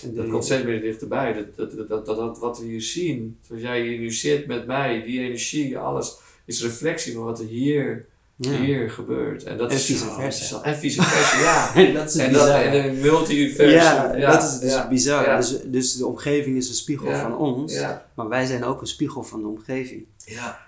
En 0.09 0.15
dat 0.15 0.29
komt 0.29 0.45
steeds 0.45 0.65
meer 0.65 0.81
dichterbij. 0.81 1.47
Dat, 1.57 1.77
dat, 1.89 1.89
dat, 1.89 2.07
dat, 2.07 2.39
wat 2.39 2.59
we 2.59 2.65
hier 2.65 2.83
zien, 2.83 3.39
zoals 3.47 3.63
jij 3.63 3.83
hier 3.83 3.99
nu 3.99 4.11
zit 4.13 4.47
met 4.47 4.67
mij, 4.67 5.03
die 5.03 5.21
energie, 5.21 5.79
alles, 5.79 6.17
is 6.47 6.63
reflectie 6.63 7.13
van 7.15 7.25
wat 7.25 7.39
er 7.41 7.47
hier 7.47 8.07
Ja. 8.37 8.51
hier 8.51 8.91
gebeurt. 8.91 9.45
En, 9.45 9.57
dat 9.59 9.71
En 9.71 9.77
is 9.77 9.85
vice 9.85 9.99
versa. 10.05 10.23
interessant. 10.23 10.65
En 10.65 10.77
vice 10.77 11.03
versa, 11.03 11.41
ja. 11.41 11.75
En 11.75 11.95
dat 11.95 12.09
is 12.09 12.17
en, 12.17 12.33
dat, 12.33 12.49
een 12.49 13.01
multi-universum. 13.01 13.71
ja, 14.19 14.31
dat 14.33 14.43
is 14.43 14.59
dus 14.59 14.73
ja, 14.73 14.89
bizar. 14.89 15.37
Dus, 15.37 15.59
dus 15.65 15.97
de 15.97 16.07
omgeving 16.07 16.57
is 16.57 16.69
een 16.69 16.75
spiegel 16.75 17.13
van 17.15 17.37
ons, 17.37 17.81
maar 18.15 18.29
wij 18.29 18.47
zijn 18.47 18.65
ook 18.65 18.81
een 18.81 18.87
spiegel 18.87 19.23
van 19.23 19.41
de 19.43 19.49
omgeving. 19.49 20.05
ja. 20.25 20.63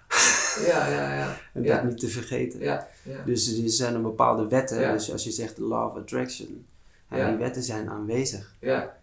Ja, 0.66 0.88
ja, 0.88 1.14
ja. 1.14 1.36
En 1.52 1.62
dat 1.62 1.84
niet 1.84 1.98
te 1.98 2.08
vergeten. 2.08 2.60
Ja. 2.60 2.88
Dus 3.24 3.58
er 3.62 3.70
zijn 3.70 3.94
een 3.94 4.02
bepaalde 4.02 4.48
wetten. 4.48 4.92
Dus 4.92 5.12
als 5.12 5.24
je 5.24 5.30
zegt 5.30 5.58
law 5.58 5.90
of 5.90 5.96
attraction, 5.96 6.66
die 7.10 7.36
wetten 7.36 7.62
zijn 7.62 7.88
aanwezig. 7.88 8.54
Ja, 8.60 8.96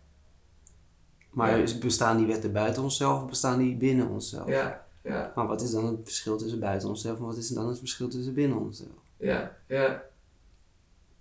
Maar 1.30 1.64
bestaan 1.80 2.18
die 2.18 2.28
wetten 2.28 2.52
buiten 2.52 2.84
onszelf 2.84 3.24
of 3.24 3.30
bestaan 3.30 3.60
die 3.60 3.76
binnen 3.76 4.08
onszelf? 4.08 4.48
ja, 4.50 4.86
ja, 5.04 5.32
Maar 5.36 5.48
wat 5.48 5.62
is 5.62 5.72
dan 5.72 5.86
het 5.86 6.00
verschil 6.04 6.38
tussen 6.38 6.60
buiten 6.60 6.90
onszelf 6.90 7.18
en 7.18 7.26
wat 7.26 7.38
is 7.38 7.50
dan 7.50 7.68
het 7.68 7.80
verschil 7.80 8.08
tussen 8.08 8.34
binnen 8.34 8.58
onszelf? 8.58 8.90
ja, 9.18 9.56
ja. 9.68 10.04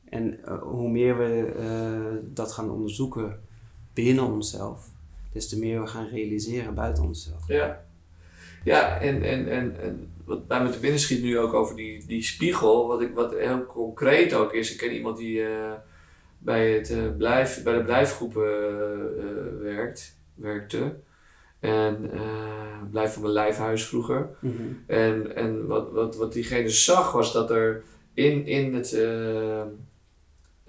En 0.08 0.44
eh, 0.44 0.62
hoe 0.62 0.88
meer 0.90 1.18
we 1.18 1.52
eh, 1.58 2.28
dat 2.34 2.52
gaan 2.52 2.70
onderzoeken 2.70 3.40
binnen 3.92 4.24
onszelf, 4.24 4.88
des 5.32 5.48
te 5.48 5.58
meer 5.58 5.80
we 5.80 5.86
gaan 5.86 6.06
realiseren 6.06 6.74
buiten 6.74 7.04
onszelf. 7.04 7.46
Ja, 7.46 7.84
ja 8.64 9.00
en, 9.00 9.22
en, 9.22 9.48
en, 9.48 9.80
en 9.80 10.12
wat 10.24 10.46
bij 10.46 10.62
me 10.62 10.70
te 10.70 10.78
binnen 10.78 11.00
schiet 11.00 11.22
nu 11.22 11.38
ook 11.38 11.54
over 11.54 11.76
die, 11.76 12.06
die 12.06 12.22
spiegel, 12.22 12.86
wat, 12.86 13.02
ik, 13.02 13.14
wat 13.14 13.34
heel 13.34 13.66
concreet 13.66 14.34
ook 14.34 14.52
is. 14.52 14.72
Ik 14.72 14.78
ken 14.78 14.94
iemand 14.94 15.16
die 15.16 15.44
eh, 15.44 15.72
bij, 16.38 16.72
het, 16.72 17.16
blijf, 17.16 17.62
bij 17.62 17.74
de 17.74 17.84
blijfgroepen 17.84 18.48
eh, 19.18 19.62
werkt, 19.62 20.16
werkte. 20.34 20.94
En 21.60 22.10
eh 22.12 22.62
blijf 22.90 23.12
van 23.12 23.22
mijn 23.22 23.34
lijfhuis 23.34 23.86
vroeger. 23.86 24.28
En, 24.86 25.36
en 25.36 25.66
wat, 25.66 25.90
wat, 25.92 26.16
wat 26.16 26.32
diegene 26.32 26.68
zag 26.68 27.12
was 27.12 27.32
dat 27.32 27.50
er 27.50 27.82
in, 28.14 28.46
in 28.46 28.74
het, 28.74 28.92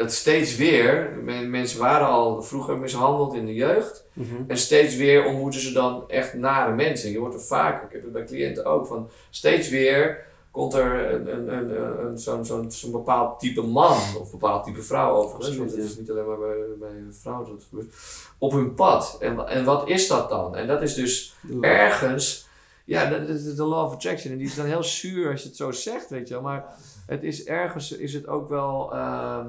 het 0.03 0.13
steeds 0.13 0.55
weer, 0.55 1.17
men- 1.23 1.49
mensen 1.49 1.79
waren 1.79 2.07
al 2.07 2.41
vroeger 2.41 2.77
mishandeld 2.77 3.33
in 3.33 3.45
de 3.45 3.53
jeugd. 3.53 4.05
Mhm. 4.13 4.35
En 4.47 4.57
steeds 4.57 4.95
weer 4.95 5.25
ontmoeten 5.25 5.59
ze 5.59 5.71
dan 5.71 6.09
echt 6.09 6.33
nare 6.33 6.75
mensen. 6.75 7.11
Je 7.11 7.19
hoort 7.19 7.33
er 7.33 7.41
vaak, 7.41 7.83
ik 7.83 7.91
heb 7.91 8.03
het 8.03 8.11
bij 8.11 8.23
cliënten 8.23 8.65
ook, 8.65 8.87
van 8.87 9.09
steeds 9.29 9.69
weer 9.69 10.25
komt 10.51 10.73
er 10.73 11.13
een, 11.13 11.33
een, 11.33 11.53
een, 11.57 12.05
een, 12.05 12.17
zo'n, 12.17 12.45
zo'n, 12.45 12.71
zo'n 12.71 12.91
bepaald 12.91 13.39
type 13.39 13.61
man, 13.61 13.91
of 14.19 14.25
een 14.33 14.39
bepaald 14.39 14.63
type 14.65 14.81
vrouw 14.81 15.13
overigens, 15.15 15.57
want 15.57 15.71
het 15.71 15.79
is 15.79 15.97
niet 15.97 16.11
alleen 16.11 16.27
maar 16.27 16.37
bij, 16.37 16.55
bij 16.79 16.89
vrouwen 17.21 17.49
dat 17.49 17.65
gebeurt, 17.69 17.93
op 18.37 18.51
hun 18.51 18.73
pad. 18.73 19.17
En, 19.19 19.47
en 19.47 19.65
wat 19.65 19.89
is 19.89 20.07
dat 20.07 20.29
dan? 20.29 20.55
En 20.55 20.67
dat 20.67 20.81
is 20.81 20.93
dus 20.93 21.35
ergens, 21.61 22.47
ja, 22.85 23.09
dat 23.09 23.29
is 23.29 23.55
de 23.55 23.63
law 23.63 23.85
of 23.85 23.93
attraction. 23.93 24.31
En 24.31 24.37
die 24.37 24.47
is 24.47 24.55
dan 24.55 24.65
heel 24.65 24.83
zuur 24.83 25.31
als 25.31 25.41
je 25.41 25.47
het 25.47 25.57
zo 25.57 25.71
zegt, 25.71 26.09
weet 26.09 26.27
je 26.27 26.33
wel. 26.33 26.43
Maar 26.43 26.65
het 27.05 27.23
is 27.23 27.45
ergens, 27.45 27.91
is 27.91 28.13
het 28.13 28.27
ook 28.27 28.49
wel, 28.49 28.89
ehm, 28.93 29.47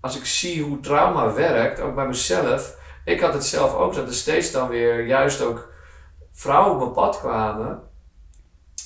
als 0.00 0.16
ik 0.16 0.24
zie 0.24 0.62
hoe 0.62 0.80
trauma 0.80 1.32
werkt, 1.32 1.80
ook 1.80 1.94
bij 1.94 2.06
mezelf. 2.06 2.76
Ik 3.04 3.20
had 3.20 3.32
het 3.32 3.44
zelf 3.44 3.74
ook, 3.74 3.94
dat 3.94 4.08
er 4.08 4.14
steeds 4.14 4.52
dan 4.52 4.68
weer 4.68 5.06
juist 5.06 5.42
ook 5.42 5.72
vrouwen 6.32 6.72
op 6.72 6.78
mijn 6.78 6.92
pad 6.92 7.18
kwamen. 7.18 7.82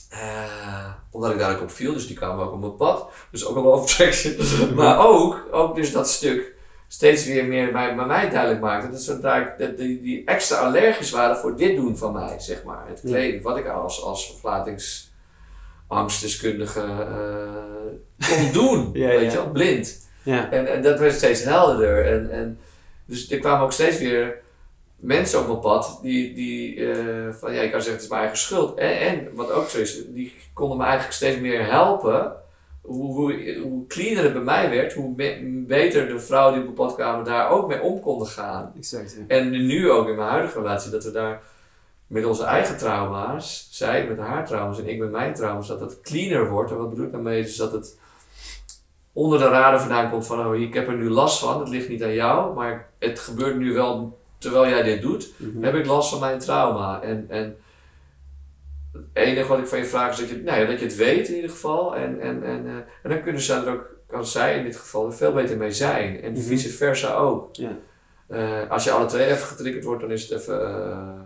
Eh, 0.09 0.91
omdat 1.11 1.31
ik 1.31 1.39
daar 1.39 1.55
ook 1.55 1.63
op 1.63 1.71
viel, 1.71 1.93
dus 1.93 2.07
die 2.07 2.17
kwamen 2.17 2.45
ook 2.45 2.53
op 2.53 2.61
mijn 2.61 2.77
pad. 2.77 3.11
Dus 3.31 3.47
ook 3.47 3.57
of 3.57 3.83
attraction. 3.83 4.37
maar 4.75 5.07
ook, 5.07 5.47
ook 5.51 5.75
dus 5.75 5.93
dat 5.93 6.09
stuk 6.09 6.55
steeds 6.89 7.25
weer 7.25 7.45
meer 7.45 7.73
bij, 7.73 7.97
bij 7.97 8.07
mij 8.07 8.31
duidelijk 8.31 8.61
maakte. 8.61 8.91
Dat, 8.91 9.03
zodra 9.03 9.37
ik, 9.37 9.59
dat 9.59 9.77
die, 9.77 10.01
die 10.01 10.25
extra 10.25 10.57
allergisch 10.57 11.11
waren 11.11 11.37
voor 11.37 11.57
dit 11.57 11.77
doen 11.77 11.97
van 11.97 12.13
mij, 12.13 12.41
zeg 12.41 12.65
maar. 12.65 12.89
Het 12.89 13.01
kleden, 13.01 13.43
wat 13.43 13.57
ik 13.57 13.69
als, 13.69 14.03
als 14.03 14.37
verlatingsangstdeskundige 14.41 16.81
eh, 16.81 18.29
kon 18.29 18.53
doen. 18.63 18.91
Ja, 18.93 19.09
weet 19.09 19.21
ja. 19.21 19.31
je 19.31 19.37
wel, 19.37 19.51
blind. 19.51 20.11
Ja. 20.23 20.51
En, 20.51 20.67
en 20.67 20.83
dat 20.83 20.99
werd 20.99 21.15
steeds 21.15 21.45
helderder. 21.45 22.07
En, 22.07 22.31
en, 22.31 22.59
dus 23.07 23.31
er 23.31 23.39
kwamen 23.39 23.65
ook 23.65 23.73
steeds 23.73 23.99
weer 23.99 24.41
mensen 24.97 25.41
op 25.41 25.47
mijn 25.47 25.61
pad 25.61 25.99
die, 26.03 26.35
die 26.35 26.91
eh, 26.91 27.33
van 27.33 27.53
ja, 27.55 27.61
ik 27.61 27.71
kan 27.71 27.81
zeggen 27.81 27.93
het 27.93 28.03
is 28.03 28.09
mijn 28.09 28.21
eigen 28.21 28.39
schuld. 28.39 28.79
En, 28.79 28.99
en 29.01 29.29
wat 29.35 29.51
ook 29.51 29.69
zo 29.69 29.79
is, 29.79 30.05
die 30.09 30.35
konden 30.55 30.77
me 30.77 30.83
eigenlijk 30.85 31.15
steeds 31.15 31.41
meer 31.41 31.67
helpen. 31.71 32.33
Hoe, 32.83 33.15
hoe, 33.15 33.59
hoe 33.63 33.87
cleaner 33.87 34.23
het 34.23 34.33
bij 34.33 34.43
mij 34.43 34.71
werd, 34.71 34.93
hoe 34.93 35.15
be- 35.15 35.63
beter 35.67 36.09
de 36.09 36.21
vrouwen 36.21 36.53
die 36.53 36.69
op 36.69 36.77
mijn 36.77 36.89
pad 36.89 36.97
kwamen 36.97 37.25
daar 37.25 37.51
ook 37.51 37.69
mee 37.69 37.81
om 37.81 38.01
konden 38.01 38.27
gaan. 38.27 38.73
Exact. 38.77 39.17
ja. 39.19 39.37
En 39.37 39.51
nu 39.51 39.91
ook 39.91 40.09
in 40.09 40.17
mijn 40.17 40.29
huidige 40.29 40.59
relatie, 40.59 40.91
dat 40.91 41.05
we 41.05 41.11
daar 41.11 41.43
met 42.07 42.25
onze 42.25 42.45
eigen 42.45 42.77
trauma's, 42.77 43.69
zij 43.71 44.07
met 44.07 44.19
haar 44.19 44.47
trauma's 44.47 44.79
en 44.79 44.89
ik 44.89 44.99
met 44.99 45.11
mijn 45.11 45.35
trauma's, 45.35 45.69
dat 45.69 45.81
het 45.81 46.01
cleaner 46.01 46.51
wordt. 46.51 46.71
En 46.71 46.77
wat 46.77 46.91
bedoel 46.91 47.05
ik 47.05 47.13
daarmee? 47.13 47.43
Dus 47.43 47.57
dat 47.57 47.73
het 47.73 47.99
onder 49.13 49.39
de 49.39 49.49
radar 49.49 49.81
vandaan 49.81 50.11
komt 50.11 50.27
van, 50.27 50.47
oh, 50.47 50.55
ik 50.57 50.75
heb 50.75 50.89
er 50.89 50.97
nu 50.97 51.11
last 51.11 51.39
van, 51.39 51.61
het 51.61 51.69
ligt 51.69 51.89
niet 51.89 52.03
aan 52.03 52.13
jou, 52.15 52.55
maar 52.55 52.89
het 52.99 53.19
gebeurt 53.19 53.57
nu 53.59 53.73
wel 53.73 54.19
terwijl 54.39 54.69
jij 54.69 54.83
dit 54.83 55.03
doet, 55.03 55.33
Mhm. 55.37 55.63
heb 55.65 55.75
ik 55.75 55.87
last 55.87 56.11
van 56.11 56.21
mijn 56.21 56.39
trauma. 56.39 57.03
En, 57.03 57.25
en 57.29 57.57
het 58.93 59.03
enige 59.13 59.49
wat 59.49 59.59
ik 59.59 59.67
van 59.67 59.79
je 59.79 59.85
vraag 59.85 60.11
is 60.13 60.19
dat 60.19 60.29
je, 60.29 60.43
nou 60.43 60.61
ja, 60.61 60.67
dat 60.67 60.79
je 60.79 60.85
het 60.85 60.97
weet 60.97 61.29
in 61.29 61.35
ieder 61.35 61.51
geval. 61.51 61.97
En, 61.97 62.21
en, 62.21 62.43
en, 62.43 62.67
eh, 62.67 62.73
en 63.03 63.11
dan 63.11 63.23
kunnen 63.23 63.41
zij 63.43 63.57
er 63.65 63.73
ook, 63.73 63.91
kan 64.07 64.27
zij 64.27 64.57
in 64.59 64.65
dit 64.65 64.77
geval 64.77 65.07
er 65.07 65.13
veel 65.15 65.33
beter 65.33 65.57
mee 65.57 65.73
zijn. 65.73 66.23
En 66.23 66.33
Mhm. 66.33 66.41
vice 66.41 66.69
versa 66.69 67.15
ook. 67.15 67.57
Ja. 67.57 67.71
Eh, 68.29 68.71
als 68.71 68.85
je 68.85 68.91
alle 68.91 69.07
twee 69.07 69.27
even 69.27 69.47
getriggerd 69.47 69.85
wordt, 69.85 70.01
dan 70.01 70.11
is 70.11 70.29
het 70.29 70.41
even 70.41 70.61
eh 70.71 71.21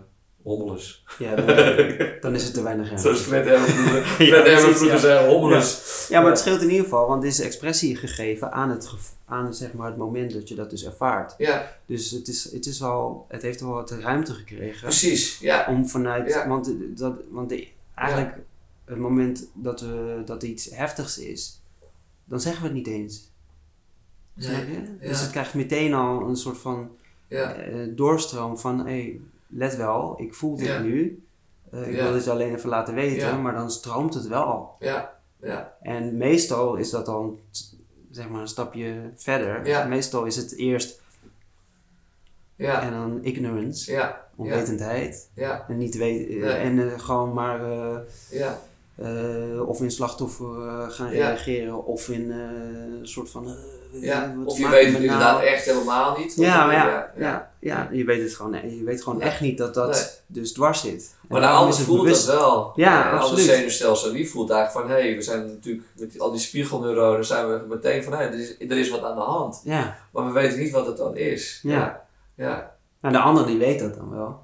hommeles. 0.47 1.03
Ja, 1.19 1.35
dan, 1.35 1.45
dan 2.21 2.35
is 2.35 2.43
het 2.43 2.53
te 2.53 2.61
weinig 2.63 2.85
ruimte. 2.85 3.03
Zoals 3.03 3.21
Fred 3.21 3.45
Emmer 3.47 4.75
vroeger, 4.75 4.99
zei, 5.07 5.27
hommeles. 5.29 6.05
Ja, 6.09 6.21
maar 6.21 6.29
het 6.29 6.39
scheelt 6.39 6.61
in 6.61 6.69
ieder 6.69 6.83
geval, 6.83 7.07
want 7.07 7.23
er 7.23 7.29
is 7.29 7.39
expressie 7.39 7.95
gegeven 7.95 8.51
aan 8.51 8.69
het, 8.69 8.89
aan, 9.25 9.53
zeg 9.53 9.73
maar, 9.73 9.87
het 9.87 9.97
moment 9.97 10.33
dat 10.33 10.47
je 10.47 10.55
dat 10.55 10.69
dus 10.69 10.85
ervaart. 10.85 11.33
Ja, 11.37 11.77
Dus 11.85 12.11
het, 12.11 12.27
is, 12.27 12.51
het, 12.51 12.65
is 12.65 12.79
wel, 12.79 13.25
het 13.29 13.41
heeft 13.41 13.61
wel 13.61 13.71
wat 13.71 13.91
ruimte 13.91 14.33
gekregen 14.33 14.81
precies. 14.81 15.39
Ja, 15.39 15.65
om 15.69 15.87
vanuit, 15.87 16.29
Ja. 16.29 16.47
want, 16.47 16.71
dat, 16.97 17.13
want 17.29 17.49
de, 17.49 17.67
eigenlijk 17.95 18.35
het 18.85 18.97
moment 18.97 19.47
dat, 19.53 19.81
we, 19.81 20.21
dat 20.25 20.43
iets 20.43 20.69
heftigs 20.69 21.17
is, 21.17 21.61
dan 22.25 22.41
zeggen 22.41 22.61
we 22.61 22.67
het 22.67 22.77
niet 22.77 22.87
eens. 22.87 23.31
Ja. 24.33 24.59
Dus 24.99 25.21
het 25.21 25.31
krijgt 25.31 25.53
meteen 25.53 25.93
al 25.93 26.21
een 26.29 26.35
soort 26.35 26.57
van 26.57 26.89
ja, 27.27 27.53
eh, 27.53 27.75
doorstroom 27.89 28.57
van, 28.57 28.77
hé, 28.79 28.83
hey, 28.83 29.19
let 29.47 29.75
wel, 29.75 30.13
ik 30.21 30.33
voel 30.33 30.55
dit 30.55 30.67
Ja. 30.67 30.79
nu. 30.79 31.23
Eh, 31.71 31.87
ik 31.87 31.95
Ja. 31.95 32.03
wil 32.03 32.13
dit 32.13 32.27
alleen 32.27 32.55
even 32.55 32.69
laten 32.69 32.93
weten, 32.95 33.27
Ja. 33.27 33.37
maar 33.37 33.53
dan 33.53 33.71
stroomt 33.71 34.13
het 34.13 34.27
wel 34.27 34.43
al. 34.43 34.75
ja, 34.79 35.15
ja, 35.41 35.73
En 35.81 36.17
meestal 36.17 36.75
is 36.75 36.89
dat 36.89 37.05
dan 37.05 37.39
zeg 38.11 38.29
maar 38.29 38.41
een 38.41 38.47
stapje 38.47 39.11
verder. 39.15 39.65
Ja. 39.67 39.85
Meestal 39.85 40.25
is 40.25 40.35
het 40.35 40.55
eerst 40.55 41.01
ja, 42.55 42.81
en 42.81 42.91
dan 42.91 43.19
ignorance, 43.23 43.91
ja, 43.91 44.25
onwetendheid. 44.35 45.29
ja, 45.33 45.65
En 45.67 45.77
niet 45.77 45.95
weten 45.97 46.39
Nee. 46.39 46.49
en 46.49 46.91
eh, 46.91 46.99
gewoon 46.99 47.33
maar 47.33 47.71
eh, 47.71 47.97
ja, 48.29 48.59
eh, 48.97 49.67
of 49.67 49.81
in 49.81 49.91
slachtoffer 49.91 50.67
eh, 50.67 50.89
gaan 50.89 51.11
Ja. 51.11 51.27
reageren 51.27 51.85
of 51.85 52.09
in 52.09 52.31
eh, 52.31 52.37
een 52.99 53.07
soort 53.07 53.29
van. 53.29 53.55
ja. 53.91 54.35
Of 54.45 54.57
je 54.57 54.69
weet 54.69 54.83
het 54.83 54.91
nou? 54.93 55.03
inderdaad 55.03 55.41
echt 55.41 55.65
helemaal 55.65 56.17
niet. 56.17 56.35
Ja, 56.35 56.65
maar 56.65 56.75
ja, 56.75 56.85
ja, 56.87 57.11
ja, 57.17 57.51
ja, 57.59 57.89
je 57.91 58.03
weet 58.05 58.21
het 58.21 58.35
gewoon, 58.35 58.53
je 58.77 58.83
weet 58.83 59.03
gewoon 59.03 59.21
echt 59.21 59.41
niet 59.41 59.57
dat 59.57 59.73
dat 59.73 60.21
dus 60.27 60.53
dwars 60.53 60.81
zit. 60.81 61.15
En 61.21 61.27
Maar 61.29 61.41
de 61.41 61.47
ander 61.47 61.75
het 61.75 61.85
voelt 61.85 62.01
bewust- 62.03 62.25
dat 62.25 62.35
wel. 62.35 62.71
Ja, 62.75 63.03
ander 63.03 63.19
absoluut. 63.19 63.45
zenuwstelsel 63.45 64.11
die 64.11 64.29
voelt 64.29 64.49
eigenlijk 64.49 64.87
van, 64.87 64.97
hé, 64.97 65.15
we 65.15 65.21
zijn 65.21 65.45
natuurlijk 65.45 65.85
met 65.95 66.19
al 66.19 66.31
die 66.31 66.39
spiegelneuronen 66.39 67.25
zijn 67.25 67.47
we 67.47 67.65
meteen 67.67 68.03
van, 68.03 68.13
hé, 68.13 68.19
er, 68.23 68.39
is, 68.39 68.55
er 68.59 68.77
is 68.77 68.89
wat 68.89 69.03
aan 69.03 69.15
de 69.15 69.21
hand. 69.21 69.61
Ja, 69.63 69.97
Maar 70.11 70.25
we 70.25 70.31
weten 70.31 70.59
niet 70.59 70.71
wat 70.71 70.85
het 70.85 70.97
dan 70.97 71.15
is. 71.17 71.59
Ja. 71.63 71.73
Ja, 71.73 72.05
ja. 72.45 72.75
nou 73.01 73.13
de 73.13 73.19
ander 73.19 73.45
die 73.45 73.57
weet 73.57 73.79
dat 73.79 73.95
dan 73.95 74.09
wel. 74.09 74.39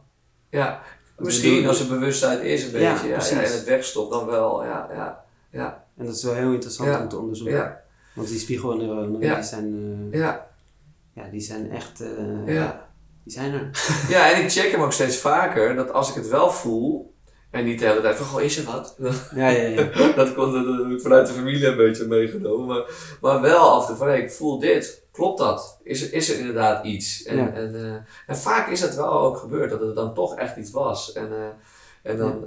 ja. 0.49 0.81
Misschien 1.23 1.67
als 1.67 1.79
er 1.79 1.87
bewustheid 1.87 2.41
is 2.41 2.63
een 2.63 2.71
beetje, 2.71 3.07
ja, 3.07 3.29
en 3.29 3.37
het 3.37 3.63
wegstopt 3.63 4.11
dan 4.11 4.25
wel, 4.25 4.63
ja, 4.63 4.89
ja, 4.93 5.23
ja, 5.49 5.85
En 5.97 6.05
dat 6.05 6.15
is 6.15 6.23
wel 6.23 6.33
heel 6.33 6.51
interessant 6.51 6.99
om 6.99 7.09
te 7.09 7.17
onderzoeken. 7.17 7.77
Want 8.13 8.27
die 8.27 8.39
spiegelneuronen, 8.39 9.19
die 9.19 9.43
zijn, 9.43 10.07
eh, 10.11 10.19
ja, 10.19 10.47
ja, 11.13 11.27
die 11.31 11.41
zijn 11.41 11.71
echt, 11.71 12.01
eh, 12.01 12.55
ja. 12.55 12.87
die 13.23 13.33
zijn 13.33 13.53
er. 13.53 13.69
Ja, 14.09 14.31
en 14.31 14.43
ik 14.43 14.51
check 14.51 14.71
hem 14.71 14.81
ook 14.81 14.93
steeds 14.93 15.17
vaker, 15.17 15.75
dat 15.75 15.91
als 15.91 16.09
ik 16.09 16.15
het 16.15 16.27
wel 16.27 16.51
voel, 16.51 17.12
en 17.53 17.65
niet 17.65 17.79
de 17.79 17.85
hele 17.85 18.01
tijd 18.01 18.15
van, 18.15 18.25
goh, 18.25 18.41
is 18.41 18.57
er 18.57 18.65
wat? 18.65 18.95
Ja, 19.35 19.47
ja, 19.47 19.67
ja. 19.67 20.11
dat, 20.15 20.33
kon, 20.33 20.51
dat 20.53 20.77
heb 20.83 20.91
ik 20.91 21.01
vanuit 21.01 21.27
de 21.27 21.33
familie 21.33 21.67
een 21.67 21.77
beetje 21.77 22.05
meegenomen. 22.07 22.67
Maar, 22.67 22.83
maar 23.21 23.41
wel 23.41 23.69
af 23.71 23.81
en 23.81 23.87
toe 23.87 23.95
van, 23.95 24.07
hey, 24.07 24.21
ik 24.21 24.31
voel 24.31 24.59
dit. 24.59 25.03
Klopt 25.11 25.37
dat? 25.39 25.79
Is 25.83 26.01
er, 26.01 26.13
is 26.13 26.29
er 26.29 26.39
inderdaad 26.39 26.85
iets? 26.85 27.23
En, 27.23 27.37
Ja. 27.37 27.51
en, 27.53 27.75
eh, 27.75 27.93
en 28.27 28.37
vaak 28.37 28.69
is 28.69 28.79
dat 28.79 28.95
wel 28.95 29.11
ook 29.11 29.37
gebeurd, 29.37 29.69
dat 29.69 29.79
het 29.81 29.95
dan 29.95 30.13
toch 30.13 30.35
echt 30.35 30.57
iets 30.57 30.71
was. 30.71 31.13
En, 31.13 31.27
eh, 31.31 32.11
en 32.11 32.17
dan, 32.17 32.43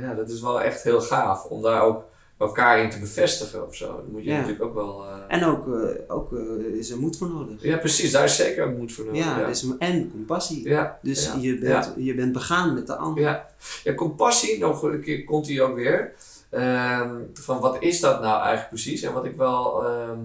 ja. 0.00 0.06
ja, 0.08 0.14
dat 0.14 0.28
is 0.30 0.40
wel 0.40 0.60
echt 0.60 0.82
heel 0.82 1.00
gaaf 1.00 1.44
om 1.44 1.62
daar 1.62 1.82
ook 1.82 2.04
elkaar 2.38 2.78
in 2.82 2.90
te 2.90 2.98
bevestigen 2.98 3.66
of 3.66 3.74
zo. 3.76 3.86
Daar 3.86 4.04
moet 4.10 4.24
je 4.24 4.30
Ja. 4.30 4.36
natuurlijk 4.36 4.64
ook 4.64 4.74
wel... 4.74 5.04
eh, 5.04 5.36
En 5.36 5.44
ook, 5.44 5.66
eh, 5.66 6.14
ook 6.16 6.32
eh, 6.32 6.78
is 6.78 6.90
er 6.90 6.98
moed 6.98 7.16
voor 7.16 7.28
nodig. 7.28 7.62
ja, 7.62 7.76
precies. 7.76 8.10
Daar 8.12 8.24
is 8.24 8.36
zeker 8.36 8.64
ook 8.64 8.76
moed 8.76 8.92
voor 8.92 9.04
nodig. 9.04 9.24
Ja, 9.24 9.38
ja. 9.40 9.46
dus, 9.46 9.66
en 9.78 10.10
compassie. 10.10 10.68
ja. 10.68 10.98
Dus 11.02 11.32
je, 11.40 11.58
bent, 11.58 11.94
je 11.96 12.14
bent 12.14 12.32
begaan 12.32 12.74
met 12.74 12.86
de 12.86 12.96
ander. 12.96 13.22
Ja. 13.22 13.46
ja, 13.84 13.94
compassie, 13.94 14.58
nog 14.58 14.82
een 14.82 15.00
keer 15.00 15.24
komt 15.24 15.48
hij 15.48 15.60
ook 15.60 15.74
weer. 15.74 16.14
Ehm, 16.50 17.14
van 17.34 17.60
wat 17.60 17.82
is 17.82 18.00
dat 18.00 18.20
nou 18.20 18.36
eigenlijk 18.38 18.68
precies? 18.68 19.02
En 19.02 19.12
wat 19.12 19.24
ik 19.24 19.36
wel 19.36 19.86
ehm, 19.86 20.18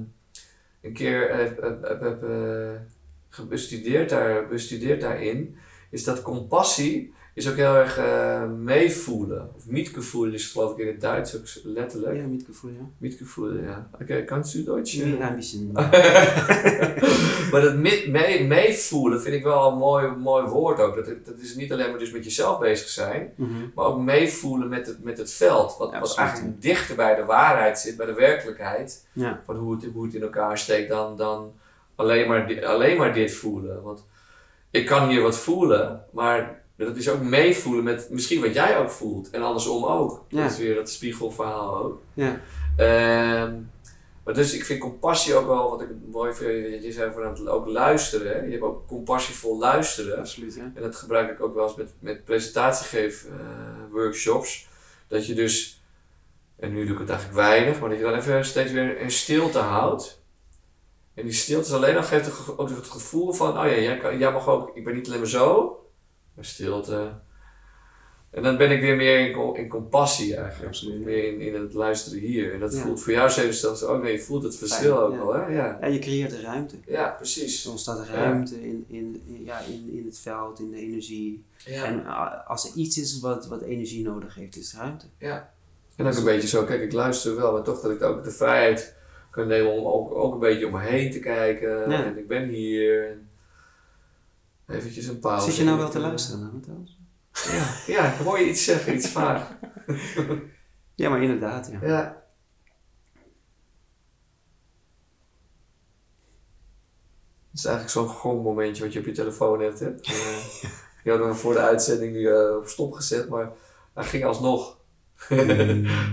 een 0.81 0.93
keer 0.93 1.35
heb, 1.35 1.61
heb, 1.61 1.83
heb, 1.87 2.01
heb, 2.01 2.21
bestudeerd, 3.49 4.09
daar, 4.09 4.47
bestudeerd 4.47 5.01
daarin, 5.01 5.55
is 5.89 6.03
dat 6.03 6.21
compassie 6.21 7.13
is 7.33 7.49
ook 7.49 7.55
heel 7.55 7.75
erg 7.75 7.97
eh, 7.97 8.43
meevoelen. 8.49 9.49
Of 9.55 9.67
Mitgevoel 9.67 10.25
is 10.33 10.51
geloof 10.51 10.71
ik 10.71 10.77
in 10.77 10.87
het 10.87 11.01
Duits 11.01 11.35
ook 11.37 11.43
letterlijk. 11.63 12.15
Ja, 12.15 12.25
Mitgevoel, 12.25 12.71
ja. 12.71 12.85
Mitgevoel, 12.97 13.53
ja. 13.53 13.89
Oké, 13.93 14.03
okay, 14.03 14.23
kannst 14.23 14.53
du 14.53 14.63
Deutsch? 14.63 14.93
Ja, 14.93 15.29
een 15.29 15.35
beetje. 15.35 15.59
maar 17.51 17.61
dat 17.61 17.75
mee, 17.75 18.47
meevoelen 18.47 19.21
vind 19.21 19.35
ik 19.35 19.43
wel 19.43 19.71
een 19.71 19.77
mooi, 19.77 20.07
mooi 20.07 20.45
woord 20.45 20.79
ook. 20.79 20.95
Dat, 20.95 21.05
dat 21.25 21.39
is 21.39 21.55
niet 21.55 21.71
alleen 21.71 21.89
maar 21.89 21.99
dus 21.99 22.11
met 22.11 22.23
jezelf 22.23 22.59
bezig 22.59 22.87
zijn, 22.87 23.31
Mhm. 23.35 23.49
maar 23.75 23.85
ook 23.85 23.99
meevoelen 23.99 24.69
met 24.69 24.87
het, 24.87 25.03
met 25.03 25.17
het 25.17 25.31
veld. 25.33 25.75
Wat, 25.77 25.91
Ja, 25.91 25.99
wat 25.99 26.15
eigenlijk 26.17 26.61
dichter 26.61 26.95
bij 26.95 27.15
de 27.15 27.25
waarheid 27.25 27.79
zit, 27.79 27.97
bij 27.97 28.05
de 28.05 28.13
werkelijkheid. 28.13 29.05
Ja. 29.13 29.41
Van 29.45 29.55
hoe 29.55 29.75
het, 29.75 29.85
hoe 29.93 30.05
het 30.05 30.13
in 30.13 30.21
elkaar 30.21 30.57
steekt 30.57 30.89
dan, 30.89 31.17
dan 31.17 31.51
alleen, 31.95 32.27
maar, 32.27 32.65
alleen 32.65 32.97
maar 32.97 33.13
dit 33.13 33.33
voelen. 33.33 33.81
Want 33.81 34.05
ik 34.71 34.85
kan 34.85 35.09
hier 35.09 35.21
wat 35.21 35.37
voelen, 35.37 36.03
maar 36.11 36.62
dat 36.75 36.97
is 36.97 37.09
ook 37.09 37.21
meevoelen 37.21 37.83
met 37.83 38.07
misschien 38.09 38.41
wat 38.41 38.53
jij 38.53 38.77
ook 38.77 38.89
voelt. 38.89 39.29
En 39.29 39.41
andersom 39.41 39.85
ook. 39.85 40.25
Ja. 40.27 40.41
Dat 40.41 40.51
is 40.51 40.57
weer 40.57 40.75
dat 40.75 40.89
spiegelverhaal 40.89 41.77
ook. 41.83 42.01
Ja. 42.13 42.41
Ehm, 42.77 43.59
maar 44.23 44.33
dus 44.33 44.53
ik 44.53 44.65
vind 44.65 44.79
compassie 44.79 45.35
ook 45.35 45.47
wel, 45.47 45.69
wat 45.69 45.81
ik 45.81 45.87
mooi 46.11 46.33
vind, 46.33 46.83
je 46.83 46.91
zei 46.91 47.11
van 47.13 47.47
ook 47.47 47.67
luisteren. 47.67 48.27
Hè? 48.27 48.41
Je 48.45 48.51
hebt 48.51 48.63
ook 48.63 48.87
compassievol 48.87 49.57
luisteren. 49.59 50.17
Absoluut, 50.17 50.55
ja. 50.55 50.71
En 50.75 50.81
dat 50.81 50.95
gebruik 50.95 51.31
ik 51.31 51.41
ook 51.41 51.55
wel 51.55 51.63
eens 51.63 51.75
met, 51.75 51.93
met 51.99 52.25
presentatiegeef 52.25 53.25
eh, 53.25 53.31
workshops. 53.91 54.67
Dat 55.07 55.27
je 55.27 55.33
dus, 55.33 55.83
en 56.55 56.73
nu 56.73 56.85
doe 56.85 56.93
ik 56.93 56.99
het 56.99 57.09
eigenlijk 57.09 57.39
weinig, 57.39 57.79
maar 57.79 57.89
dat 57.89 57.97
je 57.97 58.03
dan 58.03 58.15
even 58.15 58.45
steeds 58.45 58.71
weer 58.71 59.01
een 59.01 59.11
stilte 59.11 59.59
houdt. 59.59 60.21
En 61.13 61.23
die 61.23 61.33
stilte 61.33 61.67
is 61.67 61.73
alleen 61.73 61.97
al 61.97 62.03
geeft 62.03 62.57
ook 62.57 62.69
het 62.69 62.87
gevoel 62.87 63.33
van, 63.33 63.49
oh 63.49 63.65
ja, 63.65 63.79
jij, 63.79 63.97
kan, 63.97 64.17
jij 64.17 64.31
mag 64.31 64.47
ook, 64.47 64.75
ik 64.75 64.83
ben 64.83 64.93
niet 64.93 65.07
alleen 65.07 65.19
maar 65.19 65.27
zo, 65.27 65.82
maar 66.35 66.45
stilte. 66.45 67.11
En 68.29 68.43
dan 68.43 68.57
ben 68.57 68.71
ik 68.71 68.81
weer 68.81 68.95
meer 68.95 69.19
in, 69.29 69.55
in 69.55 69.67
compassie 69.67 70.35
eigenlijk. 70.35 70.67
Absoluut. 70.67 71.05
Meer 71.05 71.23
in, 71.33 71.41
in 71.41 71.53
het 71.61 71.73
luisteren 71.73 72.19
hier. 72.19 72.53
En 72.53 72.59
dat 72.59 72.73
Ja. 72.73 72.79
voelt 72.81 73.01
voor 73.01 73.13
jou 73.13 73.29
zenuwstelsel 73.29 73.89
ook, 73.89 74.03
nee, 74.03 74.11
je 74.11 74.19
voelt 74.19 74.43
het 74.43 74.55
verschil 74.57 74.95
Fijn, 74.95 75.05
ook 75.05 75.11
ja. 75.11 75.17
wel, 75.17 75.33
hè? 75.33 75.53
Ja. 75.55 75.77
Ja, 75.81 75.87
je 75.87 75.99
creëert 75.99 76.29
de 76.29 76.41
ruimte. 76.41 76.75
ja, 76.87 77.09
precies. 77.09 77.65
Er 77.65 77.71
ontstaat 77.71 78.07
ruimte 78.07 78.61
in, 78.63 78.85
in, 78.87 79.21
in- 79.25 79.43
ja, 79.43 79.59
in, 79.59 79.89
in 79.97 80.05
het 80.05 80.19
veld, 80.19 80.59
in 80.59 80.71
de 80.71 80.77
energie. 80.77 81.43
Ja. 81.65 81.83
En 81.85 81.99
uh, 81.99 82.47
als 82.49 82.69
er 82.69 82.75
iets 82.75 82.97
is 82.97 83.19
wat, 83.19 83.47
wat 83.47 83.61
energie 83.61 84.03
nodig 84.03 84.35
heeft, 84.35 84.55
is 84.55 84.75
ruimte. 84.77 85.05
En 85.95 86.05
ook 86.07 86.15
een 86.15 86.23
beetje 86.23 86.47
zo, 86.47 86.63
kijk, 86.63 86.81
ik 86.81 86.91
luister 86.91 87.35
wel, 87.35 87.51
maar 87.51 87.63
toch 87.63 87.81
dat 87.81 87.91
ik 87.91 88.01
ook 88.03 88.23
de 88.23 88.31
vrijheid 88.31 88.95
kan 89.31 89.47
nemen 89.47 89.71
om 89.71 89.85
ook, 89.85 90.15
ook 90.15 90.33
een 90.33 90.39
beetje 90.39 90.65
om 90.65 90.71
me 90.71 90.79
heen 90.81 91.11
te 91.11 91.19
kijken. 91.19 91.89
Ja. 91.89 92.05
En 92.05 92.17
ik 92.17 92.27
ben 92.27 92.49
hier. 92.49 93.09
En 93.09 93.29
eventjes 94.67 95.07
een 95.07 95.19
pauze. 95.19 95.45
Zit 95.45 95.55
je 95.55 95.63
nou 95.63 95.77
wel 95.77 95.89
te 95.89 95.97
eh, 95.97 96.03
luisteren 96.03 96.41
naar 96.41 96.53
me 96.53 96.59
trouwens? 96.59 96.99
Ja, 97.33 97.93
ja, 97.93 98.13
ik 98.13 98.19
hoor 98.19 98.39
je 98.39 98.49
iets 98.49 98.63
zeggen, 98.63 98.95
iets 98.95 99.09
vaag. 99.09 99.51
Ja, 100.95 101.09
maar 101.09 101.21
inderdaad, 101.21 101.69
ja. 101.71 101.87
Ja. 101.87 102.23
Het 107.49 107.61
is 107.61 107.65
eigenlijk 107.65 107.95
zo'n 107.95 108.15
gongmomentje 108.15 108.83
wat 108.83 108.93
je 108.93 108.99
op 108.99 109.05
je 109.05 109.11
telefoon 109.11 109.61
hebt. 109.61 109.79
Hè? 109.79 109.89
Eh, 111.03 111.09
je 111.09 111.11
had 111.11 111.19
hem 111.19 111.33
voor 111.33 111.53
de 111.53 111.59
uitzending 111.59 112.13
nu 112.13 112.27
eh, 112.27 112.55
op 112.55 112.67
stop 112.67 112.93
gezet, 112.93 113.29
maar 113.29 113.51
hij 113.93 114.03
ging 114.03 114.25
alsnog. 114.25 114.77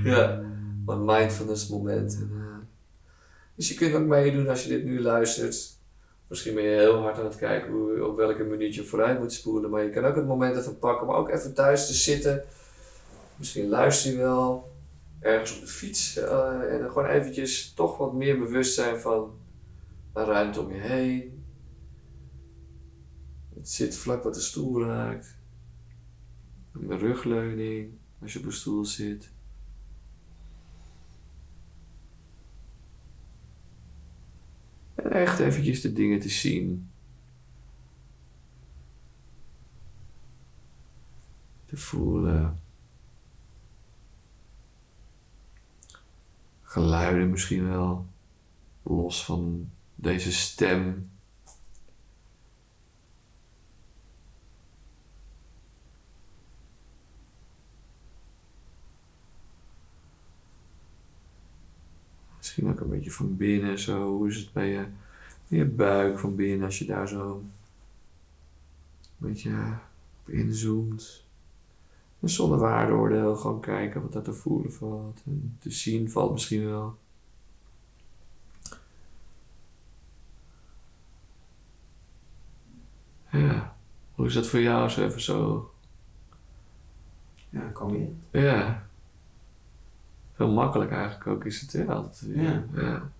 ja, 0.04 0.42
een 0.86 1.04
mindfulness 1.04 1.68
moment. 1.68 2.14
En, 2.14 2.68
dus 3.54 3.68
je 3.68 3.74
kunt 3.74 3.94
ook 3.94 4.06
meedoen 4.06 4.48
als 4.48 4.62
je 4.62 4.68
dit 4.68 4.84
nu 4.84 5.00
luistert. 5.00 5.78
Misschien 6.30 6.54
ben 6.54 6.64
je 6.64 6.78
heel 6.78 6.96
hard 7.00 7.18
aan 7.18 7.24
het 7.24 7.36
kijken 7.36 7.72
hoe, 7.72 8.06
op 8.06 8.16
welke 8.16 8.44
minuut 8.44 8.74
je 8.74 8.84
vooruit 8.84 9.18
moet 9.18 9.32
spoelen. 9.32 9.70
Maar 9.70 9.84
je 9.84 9.90
kan 9.90 10.04
ook 10.04 10.16
het 10.16 10.26
moment 10.26 10.56
even 10.56 10.78
pakken 10.78 11.08
om 11.08 11.14
ook 11.14 11.28
even 11.28 11.54
thuis 11.54 11.86
te 11.86 11.92
zitten. 11.92 12.44
Misschien 13.36 13.68
luister 13.68 14.10
je 14.10 14.16
wel 14.16 14.72
ergens 15.20 15.54
op 15.54 15.60
de 15.60 15.66
fiets. 15.66 16.16
eh, 16.16 16.72
en 16.72 16.80
dan 16.80 16.88
gewoon 16.88 17.08
eventjes 17.08 17.72
toch 17.74 17.98
wat 17.98 18.12
meer 18.12 18.38
bewust 18.38 18.74
zijn 18.74 19.00
van 19.00 19.38
de 20.14 20.24
ruimte 20.24 20.60
om 20.60 20.72
je 20.72 20.80
heen. 20.80 21.44
Het 23.54 23.68
zit 23.68 23.96
vlak 23.96 24.22
wat 24.22 24.34
de 24.34 24.40
stoel 24.40 24.82
raakt. 24.82 25.36
De 26.72 26.96
rugleuning 26.96 27.98
als 28.22 28.32
je 28.32 28.38
op 28.38 28.44
een 28.44 28.52
stoel 28.52 28.84
zit. 28.84 29.30
Echt 35.10 35.38
eventjes 35.38 35.80
de 35.80 35.92
dingen 35.92 36.20
te 36.20 36.28
zien. 36.28 36.90
Te 41.66 41.76
voelen. 41.76 42.60
Geluiden 46.62 47.30
misschien 47.30 47.68
wel. 47.68 48.06
Los 48.82 49.24
van 49.24 49.70
deze 49.94 50.32
stem. 50.32 51.10
Misschien 62.50 62.72
ook 62.72 62.80
een 62.80 62.98
beetje 62.98 63.10
van 63.10 63.36
binnen 63.36 63.78
zo. 63.78 64.16
Hoe 64.16 64.28
is 64.28 64.36
het 64.36 64.52
bij 64.52 64.68
je, 64.68 64.86
je 65.46 65.64
buik 65.64 66.18
van 66.18 66.36
binnen 66.36 66.64
als 66.64 66.78
je 66.78 66.84
daar 66.84 67.08
zo 67.08 67.36
een 67.38 67.50
beetje 69.16 69.78
op 70.20 70.28
inzoomt. 70.28 71.24
En 72.20 72.28
zonder 72.28 72.58
waardeoordeel 72.58 73.36
gewoon 73.36 73.60
kijken 73.60 74.02
wat 74.02 74.12
dat 74.12 74.24
te 74.24 74.32
voelen 74.32 74.72
valt. 74.72 75.22
En 75.26 75.56
te 75.58 75.70
zien 75.70 76.10
valt 76.10 76.32
misschien 76.32 76.64
wel. 76.64 76.98
Ja, 83.30 83.76
hoe 84.14 84.26
is 84.26 84.34
dat 84.34 84.46
voor 84.46 84.60
jou 84.60 84.88
zo 84.88 85.04
even 85.04 85.20
zo? 85.20 85.70
Ja, 87.50 87.68
kom 87.72 87.94
je. 87.94 88.12
Ja. 88.30 88.89
Heel 90.40 90.50
makkelijk 90.50 90.90
eigenlijk 90.90 91.26
ook 91.26 91.44
is 91.44 91.60
het, 91.60 91.72
hè? 91.72 91.86
Altijd, 91.86 92.30
Ja. 92.34 92.64
ja. 92.74 93.10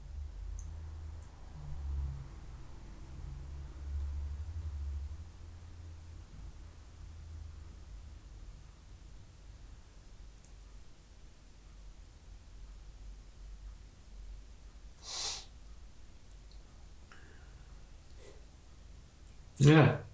Ja. 19.54 20.04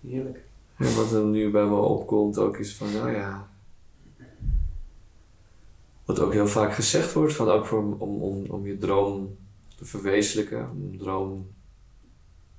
Heerlijk. 0.00 0.44
En 0.76 0.94
wat 0.96 1.12
er 1.12 1.24
nu 1.24 1.50
bij 1.50 1.64
me 1.66 1.74
opkomt 1.76 2.38
ook 2.38 2.56
is 2.56 2.76
van, 2.76 2.92
nou 2.92 3.10
ja. 3.10 3.48
Wat 6.06 6.20
ook 6.20 6.32
heel 6.32 6.48
vaak 6.48 6.74
gezegd 6.74 7.12
wordt, 7.12 7.34
van 7.34 7.48
ook 7.48 7.66
voor, 7.66 7.78
om, 7.98 8.22
om, 8.22 8.44
om 8.48 8.66
je 8.66 8.78
droom 8.78 9.36
te 9.76 9.84
verwezenlijken, 9.84 10.70
om 10.70 10.98
droom 10.98 11.54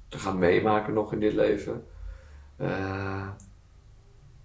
te 0.09 0.19
gaan 0.19 0.37
meemaken 0.37 0.93
nog 0.93 1.13
in 1.13 1.19
dit 1.19 1.33
leven. 1.33 1.85
Eh, 2.55 3.27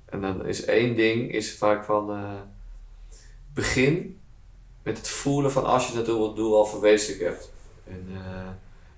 en 0.04 0.20
dan 0.20 0.46
is 0.46 0.64
één 0.64 0.96
ding, 0.96 1.32
is 1.32 1.58
vaak 1.58 1.84
van, 1.84 2.10
eh, 2.10 2.40
begin 3.54 4.20
met 4.82 4.96
het 4.96 5.08
voelen 5.08 5.52
van 5.52 5.64
als 5.64 5.88
je 5.88 5.94
dat 5.94 6.06
doel, 6.06 6.34
doel 6.34 6.56
al 6.56 6.66
verwezenlijk 6.66 7.22
hebt. 7.22 7.52
En 7.84 8.06
eh, 8.12 8.48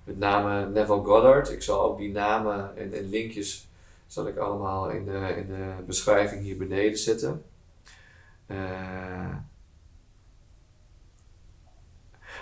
met 0.03 0.17
name 0.17 0.69
Neville 0.69 1.03
Goddard, 1.03 1.51
ik 1.51 1.61
zal 1.61 1.81
ook 1.81 1.97
die 1.97 2.11
namen 2.11 2.77
en, 2.77 2.93
en 2.93 3.09
linkjes 3.09 3.67
zal 4.07 4.27
ik 4.27 4.37
allemaal 4.37 4.89
in 4.89 5.05
de, 5.05 5.33
in 5.37 5.47
de 5.47 5.73
beschrijving 5.85 6.41
hier 6.41 6.57
beneden 6.57 6.97
zetten. 6.97 7.43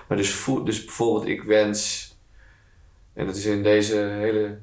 Maar 0.08 0.18
dus, 0.18 0.45
dus 0.64 0.86
bijvoorbeeld, 0.86 1.28
ik 1.28 1.43
wens, 1.43 2.12
en 3.14 3.26
dat 3.26 3.36
is 3.36 3.45
in 3.45 3.64
deze 3.64 3.95
hele 3.95 4.60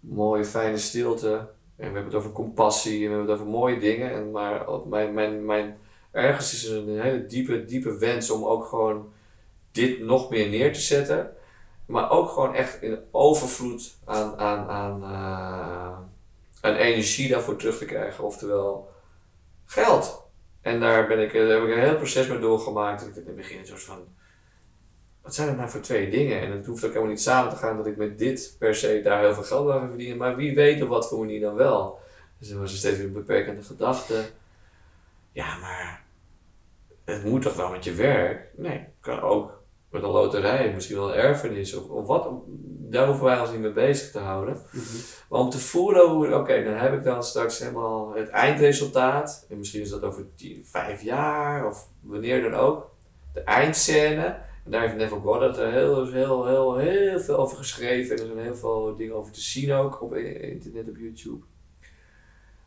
mooie, 0.00 0.44
fijne 0.44 0.78
stilte, 0.78 1.28
en 1.28 1.48
we 1.76 1.84
hebben 1.84 2.04
het 2.04 2.14
over 2.14 2.32
compassie, 2.32 2.94
en 2.94 3.10
we 3.10 3.16
hebben 3.16 3.30
het 3.30 3.40
over 3.40 3.52
mooie 3.52 3.78
dingen, 3.78 4.12
en 4.12 4.30
maar 4.30 4.66
mijn, 4.86 5.14
mijn, 5.14 5.44
mijn, 5.44 5.78
ergens 6.10 6.52
is 6.52 6.64
er 6.64 6.76
een 6.76 7.00
hele 7.00 7.26
diepe, 7.26 7.64
diepe 7.64 7.98
wens 7.98 8.30
om 8.30 8.44
ook 8.44 8.64
gewoon 8.64 9.12
dit 9.76 10.00
nog 10.00 10.30
meer 10.30 10.48
neer 10.48 10.72
te 10.72 10.80
zetten. 10.80 11.36
Maar 11.86 12.10
ook 12.10 12.28
gewoon 12.28 12.54
echt 12.54 12.82
in 12.82 12.98
overvloed 13.10 13.96
aan, 14.04 14.36
aan, 14.38 14.68
aan, 14.68 15.02
eh, 15.02 15.98
aan 16.60 16.76
energie 16.76 17.28
daarvoor 17.28 17.56
terug 17.56 17.78
te 17.78 17.84
krijgen. 17.84 18.24
Oftewel, 18.24 18.92
geld. 19.64 20.24
En 20.60 20.80
daar, 20.80 21.06
ben 21.06 21.22
ik, 21.22 21.32
heb 21.32 21.62
ik 21.62 21.68
een 21.68 21.78
heel 21.78 21.96
proces 21.96 22.26
mee 22.26 22.38
doorgemaakt. 22.38 23.06
Ik 23.06 23.16
in 23.16 23.22
het 23.26 23.36
begin 23.36 23.58
een 23.58 23.66
soort 23.66 23.82
van, 23.82 23.98
wat 25.26 25.34
zijn 25.34 25.48
het 25.48 25.56
nou 25.56 25.70
voor 25.70 25.80
twee 25.80 26.10
dingen? 26.10 26.40
En 26.40 26.50
het 26.50 26.66
hoeft 26.66 26.84
ook 26.84 26.90
helemaal 26.90 27.10
niet 27.10 27.20
samen 27.20 27.50
te 27.50 27.56
gaan 27.56 27.76
dat 27.76 27.86
ik 27.86 27.96
met 27.96 28.18
dit 28.18 28.56
per 28.58 28.74
se 28.74 29.00
daar 29.02 29.20
heel 29.20 29.34
veel 29.34 29.42
geld 29.42 29.70
aan 29.70 29.80
ga 29.80 29.88
verdienen. 29.88 30.16
Maar 30.16 30.36
wie 30.36 30.54
weet 30.54 30.82
op 30.82 30.88
wat 30.88 31.08
voor 31.08 31.18
manier 31.18 31.40
dan 31.40 31.54
wel. 31.54 31.98
Dus 32.38 32.50
er 32.50 32.58
was 32.58 32.72
er 32.72 32.78
steeds 32.78 32.96
weer 32.96 33.06
een 33.06 33.12
beperkende 33.12 33.62
gedachte. 33.62 34.24
Ja, 35.32 35.58
maar 35.58 36.04
het 37.04 37.24
moet 37.24 37.42
toch 37.42 37.56
wel 37.56 37.70
met 37.70 37.84
je 37.84 37.92
werk? 37.92 38.48
Nee, 38.56 38.84
kan 39.00 39.20
ook 39.20 39.62
met 39.90 40.02
een 40.02 40.08
loterij, 40.08 40.72
misschien 40.74 40.96
wel 40.96 41.08
een 41.08 41.20
erfenis 41.20 41.74
of, 41.74 41.88
of 41.88 42.06
wat. 42.06 42.28
Daar 42.90 43.06
hoeven 43.06 43.24
wij 43.24 43.40
ons 43.40 43.50
niet 43.50 43.60
mee 43.60 43.72
bezig 43.72 44.10
te 44.10 44.18
houden. 44.18 44.56
Maar 45.28 45.40
om 45.40 45.50
te 45.50 45.58
voelen 45.58 46.08
hoe, 46.08 46.34
oké, 46.34 46.64
dan 46.64 46.74
heb 46.74 46.92
ik 46.92 47.04
dan 47.04 47.22
straks 47.22 47.58
helemaal 47.58 48.14
het 48.14 48.28
eindresultaat. 48.28 49.46
En 49.48 49.58
misschien 49.58 49.80
is 49.80 49.90
dat 49.90 50.02
over 50.02 50.26
tien, 50.34 50.66
vijf 50.66 51.02
jaar 51.02 51.66
of 51.66 51.88
wanneer 52.00 52.42
dan 52.42 52.54
ook. 52.54 52.90
De 53.32 53.40
eindscène. 53.40 54.44
Daar 54.68 54.80
heeft 54.80 54.96
Neville 54.96 55.20
Goddard 55.20 55.56
er 55.56 55.72
heel, 55.72 56.10
heel, 56.10 56.46
heel, 56.46 56.76
heel 56.76 57.20
veel 57.20 57.36
over 57.36 57.56
geschreven. 57.56 58.16
En 58.16 58.22
er 58.22 58.26
zijn 58.26 58.44
heel 58.44 58.54
veel 58.54 58.94
dingen 58.96 59.14
over 59.14 59.32
te 59.32 59.40
zien 59.40 59.72
ook 59.72 60.02
op 60.02 60.14
internet, 60.14 60.88
op 60.88 60.96
YouTube. 60.96 61.44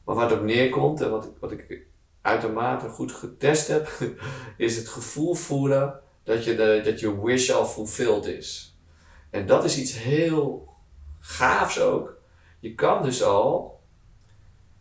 Maar 0.03 0.15
wat 0.15 0.31
ook 0.31 0.43
neerkomt 0.43 1.01
en 1.01 1.09
wat, 1.09 1.31
wat 1.39 1.51
ik 1.51 1.85
uitermate 2.21 2.89
goed 2.89 3.11
getest 3.11 3.67
heb, 3.67 3.89
is 4.57 4.75
het 4.75 4.87
gevoel 4.87 5.33
voelen 5.33 5.99
dat 6.23 6.43
je, 6.43 6.55
de, 6.55 6.81
dat 6.83 6.99
je 6.99 7.21
wish 7.23 7.49
al 7.49 7.65
fulfilled 7.65 8.25
is. 8.25 8.77
En 9.29 9.45
dat 9.45 9.63
is 9.63 9.79
iets 9.79 9.97
heel 9.97 10.73
gaafs 11.19 11.79
ook. 11.79 12.17
Je 12.59 12.75
kan 12.75 13.03
dus 13.03 13.23
al, 13.23 13.79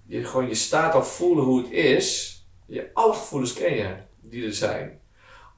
je, 0.07 0.25
gewoon 0.25 0.49
je 0.49 0.55
staat 0.55 0.95
al 0.95 1.05
voelen 1.05 1.45
hoe 1.45 1.63
het 1.63 1.71
is. 1.71 2.37
Je, 2.67 2.91
alle 2.93 3.13
gevoelens 3.13 3.53
ken 3.53 3.75
je 3.75 3.97
die 4.21 4.45
er 4.45 4.55
zijn. 4.55 5.01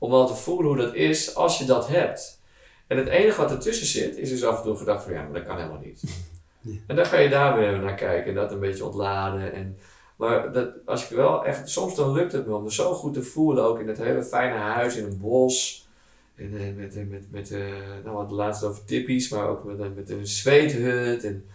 Om 0.00 0.12
al 0.12 0.26
te 0.26 0.34
voelen 0.34 0.66
hoe 0.66 0.76
dat 0.76 0.94
is 0.94 1.34
als 1.34 1.58
je 1.58 1.64
dat 1.64 1.88
hebt. 1.88 2.40
En 2.86 2.96
het 2.96 3.08
enige 3.08 3.40
wat 3.40 3.50
ertussen 3.50 3.86
zit, 3.86 4.16
is 4.16 4.30
dus 4.30 4.44
af 4.44 4.56
en 4.56 4.62
toe 4.62 4.76
gedacht 4.76 5.04
van 5.04 5.12
ja, 5.12 5.22
maar 5.22 5.32
dat 5.32 5.44
kan 5.44 5.56
helemaal 5.56 5.82
niet. 5.84 6.02
En 6.86 6.96
dan 6.96 7.06
ga 7.06 7.18
je 7.18 7.28
daar 7.28 7.58
weer 7.58 7.78
naar 7.78 7.94
kijken 7.94 8.28
en 8.28 8.34
dat 8.34 8.52
een 8.52 8.60
beetje 8.60 8.84
ontladen. 8.84 9.52
En, 9.52 9.78
maar 10.16 10.52
dat, 10.52 10.70
als 10.86 11.10
ik 11.10 11.16
wel 11.16 11.44
echt, 11.44 11.68
soms 11.68 11.94
dan 11.94 12.12
lukt 12.12 12.32
het 12.32 12.46
me 12.46 12.54
om 12.54 12.62
me 12.62 12.72
zo 12.72 12.94
goed 12.94 13.14
te 13.14 13.22
voelen, 13.22 13.64
ook 13.64 13.80
in 13.80 13.88
het 13.88 13.98
hele 13.98 14.22
fijne 14.22 14.54
huis 14.54 14.96
in 14.96 15.04
een 15.04 15.18
bos. 15.18 15.88
En 16.34 16.52
uh, 16.52 16.76
met, 16.76 16.94
met, 16.94 17.10
met, 17.10 17.30
met 17.30 17.50
uh, 17.50 17.64
nou 18.04 18.16
wat 18.16 18.30
laatst 18.30 18.64
over 18.64 18.84
tippies, 18.84 19.28
maar 19.28 19.48
ook 19.48 19.64
met, 19.64 19.96
met 19.96 20.10
een 20.10 20.26
zweethut. 20.26 21.24
En, 21.24 21.48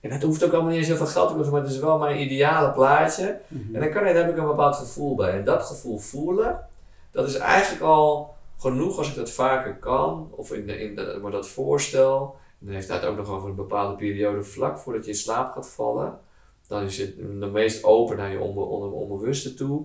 en 0.00 0.10
het 0.10 0.22
hoeft 0.22 0.44
ook 0.44 0.52
allemaal 0.52 0.70
niet 0.70 0.78
eens 0.78 0.88
heel 0.88 0.96
veel 0.96 1.06
geld 1.06 1.28
te 1.28 1.34
kosten, 1.34 1.52
maar 1.52 1.62
het 1.62 1.70
is 1.70 1.78
wel 1.78 1.98
mijn 1.98 2.20
ideale 2.20 2.72
plaatje. 2.72 3.40
Mhm. 3.48 3.74
En 3.74 3.80
dan 3.80 3.90
kan, 3.90 4.04
daar 4.04 4.14
heb 4.14 4.30
ik 4.30 4.36
een 4.36 4.46
bepaald 4.46 4.76
gevoel 4.76 5.14
bij. 5.14 5.32
En 5.32 5.44
dat 5.44 5.62
gevoel 5.62 5.98
voelen, 5.98 6.67
dat 7.10 7.28
is 7.28 7.34
eigenlijk 7.34 7.82
al 7.82 8.36
genoeg 8.58 8.98
als 8.98 9.08
ik 9.08 9.14
dat 9.14 9.30
vaker 9.30 9.76
kan, 9.76 10.28
of 10.30 10.52
in, 10.52 10.66
de, 10.66 10.80
in 10.80 10.94
de, 10.94 11.18
maar 11.22 11.30
dat 11.30 11.48
voorstel. 11.48 12.36
En 12.60 12.66
dan 12.66 12.74
heeft 12.74 12.88
hij 12.88 12.96
het 12.96 13.06
ook 13.06 13.16
nog 13.16 13.28
over 13.28 13.48
een 13.48 13.54
bepaalde 13.54 13.96
periode 13.96 14.42
vlak 14.42 14.78
voordat 14.78 15.04
je 15.04 15.10
in 15.10 15.16
slaap 15.16 15.52
gaat 15.52 15.68
vallen. 15.68 16.18
Dan 16.66 16.82
is 16.82 16.98
het 16.98 17.16
de 17.16 17.46
meest 17.46 17.84
open 17.84 18.16
naar 18.16 18.32
je 18.32 18.40
onbe, 18.40 18.60
on, 18.60 18.92
onbewuste 18.92 19.54
toe. 19.54 19.84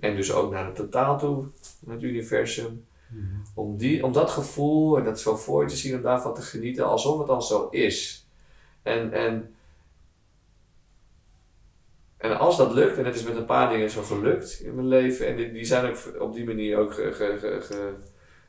En 0.00 0.16
dus 0.16 0.32
ook 0.32 0.50
naar 0.52 0.66
het 0.66 0.74
totaal 0.74 1.18
toe, 1.18 1.44
naar 1.80 1.94
het 1.94 2.04
universum. 2.04 2.84
Om, 3.54 3.76
die, 3.76 4.04
om 4.04 4.12
dat 4.12 4.30
gevoel 4.30 4.98
en 4.98 5.04
dat 5.04 5.20
zo 5.20 5.36
voor 5.36 5.62
je 5.62 5.68
te 5.68 5.76
zien, 5.76 5.94
om 5.94 6.02
daarvan 6.02 6.34
te 6.34 6.42
genieten 6.42 6.86
alsof 6.86 7.18
het 7.18 7.28
al 7.28 7.42
zo 7.42 7.68
is. 7.70 8.26
En, 8.82 9.12
en, 9.12 9.51
en 12.22 12.38
als 12.38 12.56
dat 12.56 12.72
lukt, 12.72 12.98
en 12.98 13.04
het 13.04 13.14
is 13.14 13.24
met 13.24 13.36
een 13.36 13.44
paar 13.44 13.70
dingen 13.70 13.90
zo 13.90 14.02
gelukt 14.02 14.60
in 14.64 14.74
mijn 14.74 14.88
leven, 14.88 15.26
en 15.26 15.36
die, 15.36 15.52
die 15.52 15.64
zijn 15.64 15.90
ook 15.90 16.20
op 16.20 16.34
die 16.34 16.44
manier 16.44 16.78
ook 16.78 16.94
ge, 16.94 17.12
ge, 17.12 17.36
ge, 17.38 17.60
ge, 17.60 17.94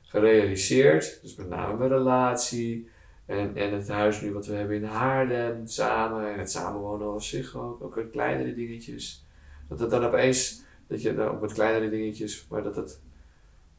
gerealiseerd. 0.01 1.19
Dus 1.21 1.36
met 1.36 1.49
name 1.49 1.78
mijn 1.78 1.89
relatie, 1.89 2.89
en, 3.26 3.55
en 3.55 3.74
het 3.74 3.88
huis 3.88 4.21
nu 4.21 4.34
wat 4.34 4.45
we 4.45 4.53
hebben 4.53 4.76
in 4.76 4.84
Haarlem 4.84 5.67
samen. 5.67 6.34
En 6.34 6.39
het 6.39 6.51
samenwonen 6.51 7.07
als 7.07 7.30
zich 7.30 7.57
ook. 7.57 7.84
Ook 7.84 8.11
kleinere 8.11 8.53
dingetjes. 8.53 9.26
Dat 9.69 9.80
het 9.80 9.89
dan 9.89 10.05
opeens, 10.05 10.63
dat 10.88 11.01
je 11.01 11.21
ook 11.21 11.41
met 11.41 11.53
kleinere 11.53 11.89
dingetjes, 11.89 12.45
maar 12.49 12.63
dat 12.63 12.76
het 12.76 13.01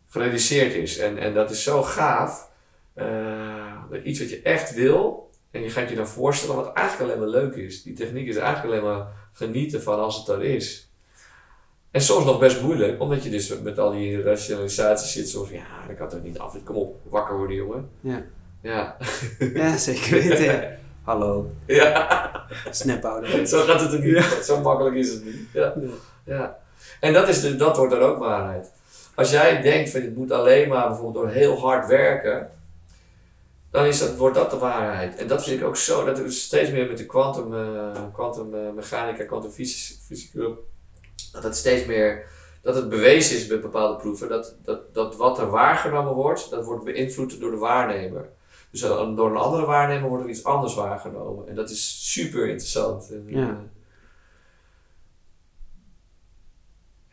gerealiseerd 0.08 0.74
is. 0.74 0.98
En, 0.98 1.18
en 1.18 1.34
dat 1.34 1.50
is 1.50 1.62
zo 1.62 1.82
gaaf. 1.82 2.52
Uh, 2.96 3.82
iets 4.02 4.18
wat 4.18 4.30
je 4.30 4.42
echt 4.42 4.74
wil. 4.74 5.30
En 5.50 5.62
je 5.62 5.70
gaat 5.70 5.88
je 5.88 5.96
dan 5.96 6.08
voorstellen 6.08 6.56
wat 6.56 6.72
eigenlijk 6.72 7.10
alleen 7.10 7.22
maar 7.22 7.42
leuk 7.42 7.54
is. 7.54 7.82
Die 7.82 7.94
techniek 7.94 8.26
is 8.26 8.36
eigenlijk 8.36 8.66
alleen 8.66 8.94
maar 8.94 9.23
genieten 9.34 9.82
van 9.82 9.98
als 9.98 10.16
het 10.16 10.28
er 10.28 10.42
is. 10.42 10.88
En 11.90 12.00
soms 12.00 12.24
nog 12.24 12.38
best 12.38 12.62
moeilijk, 12.62 13.00
omdat 13.00 13.24
je 13.24 13.30
dus 13.30 13.60
met 13.60 13.78
al 13.78 13.90
die 13.90 14.22
rationalisaties 14.22 15.12
zit. 15.12 15.28
Zoals 15.28 15.50
ja, 15.50 15.66
dat 15.86 15.96
kan 15.96 16.08
toch 16.08 16.22
niet 16.22 16.38
af. 16.38 16.56
Kom 16.64 16.76
op, 16.76 16.96
wakker 17.02 17.36
worden 17.36 17.56
jongen. 17.56 17.90
Ja. 18.00 18.22
Ja. 18.60 18.96
ja, 19.54 19.76
zeker 19.76 20.12
weten. 20.12 20.78
Hallo. 21.02 21.50
Ja. 21.66 22.46
Snaphouden. 22.70 23.48
Zo 23.48 23.60
gaat 23.64 23.80
het 23.80 23.92
er 23.92 24.00
niet. 24.00 24.14
Ja. 24.14 24.42
Zo 24.42 24.60
makkelijk 24.60 24.96
is 24.96 25.10
het 25.10 25.24
niet. 25.24 25.36
Ja. 25.52 25.74
ja. 25.80 25.88
ja. 26.24 26.58
En 27.00 27.12
dat, 27.12 27.28
is 27.28 27.40
de, 27.40 27.56
dat 27.56 27.76
wordt 27.76 27.92
dan 27.92 28.02
ook 28.02 28.18
waarheid. 28.18 28.72
Als 29.14 29.30
jij 29.30 29.60
denkt 29.60 29.90
van 29.90 30.00
het 30.00 30.16
moet 30.16 30.32
alleen 30.32 30.68
maar 30.68 30.88
bijvoorbeeld 30.88 31.24
door 31.24 31.32
heel 31.32 31.58
hard 31.58 31.86
werken, 31.86 32.50
dan 33.74 33.86
is 33.86 33.98
dat, 33.98 34.16
wordt 34.16 34.34
dat 34.34 34.50
de 34.50 34.58
waarheid. 34.58 35.16
En 35.16 35.26
dat 35.26 35.44
vind 35.44 35.60
ik 35.60 35.66
ook 35.66 35.76
zo, 35.76 36.04
dat 36.04 36.18
is 36.18 36.42
steeds 36.42 36.70
meer 36.70 36.86
met 36.86 36.98
de 36.98 37.06
kwantummechanica, 38.12 39.22
uh, 39.22 39.26
kwantumfysica, 39.26 40.48
dat 41.32 41.42
het 41.42 41.56
steeds 41.56 41.86
meer, 41.86 42.26
dat 42.62 42.74
het 42.74 42.88
bewezen 42.88 43.36
is 43.36 43.46
bij 43.46 43.60
bepaalde 43.60 43.96
proeven, 43.96 44.28
dat, 44.28 44.56
dat, 44.62 44.94
dat 44.94 45.16
wat 45.16 45.38
er 45.38 45.50
waargenomen 45.50 46.12
wordt, 46.12 46.50
dat 46.50 46.64
wordt 46.64 46.84
beïnvloed 46.84 47.40
door 47.40 47.50
de 47.50 47.56
waarnemer. 47.56 48.28
Dus 48.70 48.80
door 48.80 49.30
een 49.30 49.36
andere 49.36 49.66
waarnemer 49.66 50.08
wordt 50.08 50.24
er 50.24 50.30
iets 50.30 50.44
anders 50.44 50.74
waargenomen. 50.74 51.48
En 51.48 51.54
dat 51.54 51.70
is 51.70 52.12
super 52.12 52.48
interessant. 52.48 53.10
En, 53.10 53.24
ja. 53.26 53.60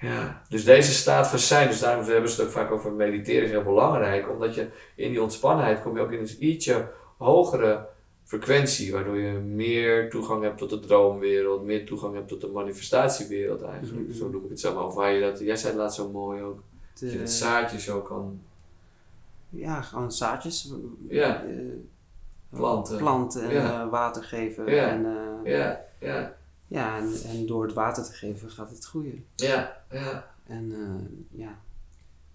Ja, 0.02 0.42
dus 0.50 0.64
deze 0.64 0.94
staat 0.94 1.28
van 1.28 1.40
zijn, 1.40 1.68
dus 1.68 1.80
daarom 1.80 2.06
hebben 2.06 2.30
ze 2.30 2.40
het 2.40 2.46
ook 2.46 2.54
vaak 2.54 2.72
over 2.72 2.92
mediteren, 2.92 3.44
is 3.44 3.50
heel 3.50 3.64
belangrijk. 3.64 4.30
Omdat 4.30 4.56
je 4.56 4.68
in 4.96 5.10
die 5.10 5.22
ontspannenheid 5.22 5.82
kom 5.82 5.96
je 5.96 6.02
ook 6.02 6.12
in 6.12 6.20
een 6.20 6.46
ietsje 6.46 6.90
hogere 7.18 7.88
frequentie, 8.24 8.92
waardoor 8.92 9.18
je 9.18 9.32
meer 9.32 10.10
toegang 10.10 10.44
hebt 10.44 10.58
tot 10.58 10.70
de 10.70 10.80
droomwereld, 10.80 11.64
meer 11.64 11.86
toegang 11.86 12.16
hebt 12.16 12.28
tot 12.28 12.42
de 12.42 12.48
manifestatiewereld 12.48 13.62
eigenlijk. 13.62 14.00
Mm-hmm. 14.00 14.14
Zo 14.14 14.30
noem 14.30 14.44
ik 14.44 14.50
het 14.50 14.60
zo 14.60 14.74
maar. 14.74 14.86
Of 14.86 14.96
waar 14.96 15.12
je 15.12 15.22
dat, 15.22 15.40
jij 15.40 15.56
zei 15.56 15.72
het 15.72 15.82
laatst 15.82 15.98
zo 15.98 16.10
mooi 16.10 16.42
ook, 16.42 16.60
de, 16.94 17.06
dat 17.06 17.14
je 17.14 17.20
het 17.20 17.32
zaadje 17.32 17.80
zo 17.80 18.02
kan... 18.02 18.42
Ja, 19.50 19.82
gewoon 19.82 20.12
zaadjes. 20.12 20.74
Ja. 21.08 21.44
Uh, 21.44 21.74
planten. 22.50 22.98
Planten 22.98 23.44
en 23.44 23.54
ja. 23.54 23.84
uh, 23.84 23.90
water 23.90 24.24
geven. 24.24 24.66
Ja. 24.72 24.88
En, 24.88 25.06
uh, 25.06 25.52
ja, 25.54 25.82
ja. 26.00 26.36
Ja, 26.72 26.98
en, 26.98 27.14
en 27.30 27.46
door 27.46 27.64
het 27.64 27.74
water 27.74 28.04
te 28.04 28.12
geven 28.12 28.50
gaat 28.50 28.70
het 28.70 28.86
groeien. 28.86 29.26
Ja, 29.36 29.84
ja. 29.90 30.34
En 30.48 30.74
ja. 31.32 31.60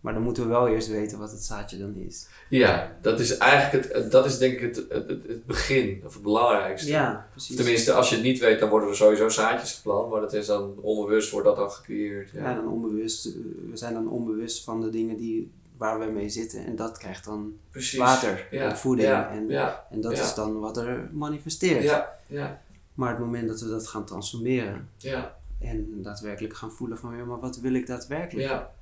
Maar 0.01 0.15
dan 0.15 0.23
moeten 0.23 0.43
we 0.43 0.49
wel 0.49 0.69
eerst 0.69 0.89
weten 0.89 1.19
wat 1.19 1.31
het 1.31 1.43
zaadje 1.43 1.79
dan 1.79 1.95
is. 1.97 2.27
Ja, 2.49 2.97
dat 3.01 3.21
is 3.21 3.37
eigenlijk 3.37 3.93
het, 3.95 4.11
dat 4.11 4.27
is 4.27 4.39
denk 4.39 4.53
ik 4.53 4.61
het, 4.61 4.77
het, 4.89 5.09
het 5.09 5.47
begin, 5.47 6.03
of 6.05 6.15
het 6.15 6.23
belangrijkste. 6.23 6.89
Ja, 6.89 7.29
precies. 7.31 7.57
Tenminste, 7.57 7.93
als 7.93 8.09
je 8.09 8.15
het 8.15 8.25
niet 8.25 8.39
weet, 8.39 8.61
dan 8.61 8.69
worden 8.69 8.89
er 8.89 8.97
sowieso 8.97 9.29
zaadjes 9.29 9.75
geplant, 9.75 10.11
maar 10.11 10.21
dat 10.21 10.33
is 10.33 10.47
dan 10.47 10.75
onbewust, 10.81 11.31
wordt 11.31 11.47
dat 11.47 11.57
dan 11.57 11.71
gecreëerd. 11.71 12.31
Ja, 12.31 12.51
ja 12.51 12.55
dan 12.55 12.69
onbewust. 12.69 13.25
We 13.71 13.77
zijn 13.77 13.95
dan 13.95 14.09
onbewust 14.09 14.65
van 14.65 14.81
de 14.81 14.91
dingen 14.91 15.17
die, 15.17 15.51
waar 15.77 15.99
we 15.99 16.05
mee 16.07 16.29
zitten 16.29 16.67
en 16.67 16.77
dat 16.77 16.99
krijgt 16.99 17.25
dan 17.25 17.57
Precies. 17.71 17.99
water 17.99 18.47
ja. 18.51 18.71
en 18.71 18.77
voeding. 18.77 19.09
Ja. 19.09 19.31
En, 19.31 19.49
ja. 19.49 19.87
en 19.91 20.01
dat 20.01 20.13
is 20.13 20.35
dan 20.35 20.61
wat 20.61 20.77
er 20.77 21.09
manifesteert. 21.13 21.83
Ja, 21.83 22.19
ja. 22.27 22.61
Maar 22.97 23.11
het 23.11 23.19
moment 23.19 23.49
dat 23.49 23.61
we 23.61 23.69
dat 23.69 23.89
gaan 23.89 24.05
transformeren 24.05 24.89
ja. 24.97 25.37
en 25.59 26.03
daadwerkelijk 26.03 26.55
gaan 26.55 26.73
voelen 26.73 26.99
van 26.99 27.17
ja, 27.17 27.25
maar 27.25 27.41
wat 27.41 27.61
wil 27.61 27.75
ik 27.75 27.87
daadwerkelijk? 27.87 28.49
Ja. 28.49 28.75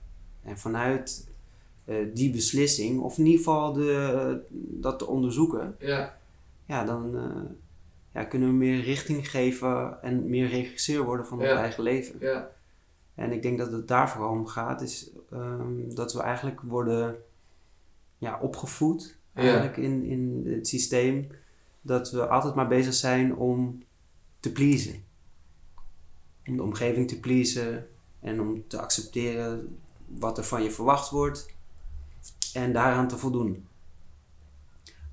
En 0.43 0.59
vanuit 0.59 1.29
uh, 1.85 1.97
die 2.15 2.31
beslissing, 2.31 3.01
of 3.01 3.19
in 3.19 3.25
ieder 3.25 3.39
geval 3.39 3.73
de, 3.73 4.43
uh, 4.51 4.57
dat 4.81 4.99
te 4.99 5.07
onderzoeken, 5.07 5.77
ja, 5.79 6.17
ja 6.67 6.85
dan 6.85 7.15
uh, 7.15 7.51
ja, 8.13 8.25
kunnen 8.25 8.49
we 8.49 8.55
meer 8.55 8.81
richting 8.81 9.31
geven 9.31 10.03
en 10.03 10.29
meer 10.29 10.49
regisseur 10.49 11.05
worden 11.05 11.27
van 11.27 11.41
ons 11.41 11.49
eigen 11.49 11.83
leven. 11.83 12.17
ja, 12.21 12.51
En 13.15 13.33
ik 13.33 13.43
denk 13.43 13.59
dat 13.59 13.73
het 13.73 13.89
daar 13.89 14.11
vooral 14.11 14.31
om 14.31 14.47
gaat, 14.47 14.81
is 14.81 15.11
um, 15.33 15.95
dat 15.95 16.13
we 16.13 16.23
eigenlijk 16.23 16.61
worden 16.61 17.17
ja, 18.19 18.39
opgevoed 18.41 19.17
eigenlijk 19.33 19.77
in, 19.77 20.03
in 20.03 20.43
het 20.47 20.69
systeem. 20.69 21.27
Dat 21.81 22.11
we 22.11 22.27
altijd 22.27 22.55
maar 22.55 22.69
bezig 22.69 22.95
zijn 22.95 23.37
om 23.37 23.83
te 24.45 24.53
pleasen. 24.53 25.05
Om 26.47 26.57
de 26.57 26.63
omgeving 26.63 27.09
te 27.09 27.21
pleasen 27.21 27.87
en 28.21 28.41
om 28.41 28.69
te 28.69 28.81
accepteren 28.81 29.79
wat 30.07 30.39
er 30.39 30.45
van 30.45 30.63
je 30.63 30.71
verwacht 30.71 31.11
wordt 31.11 31.47
en 32.53 32.73
daaraan 32.73 33.09
te 33.09 33.19
voldoen. 33.19 33.67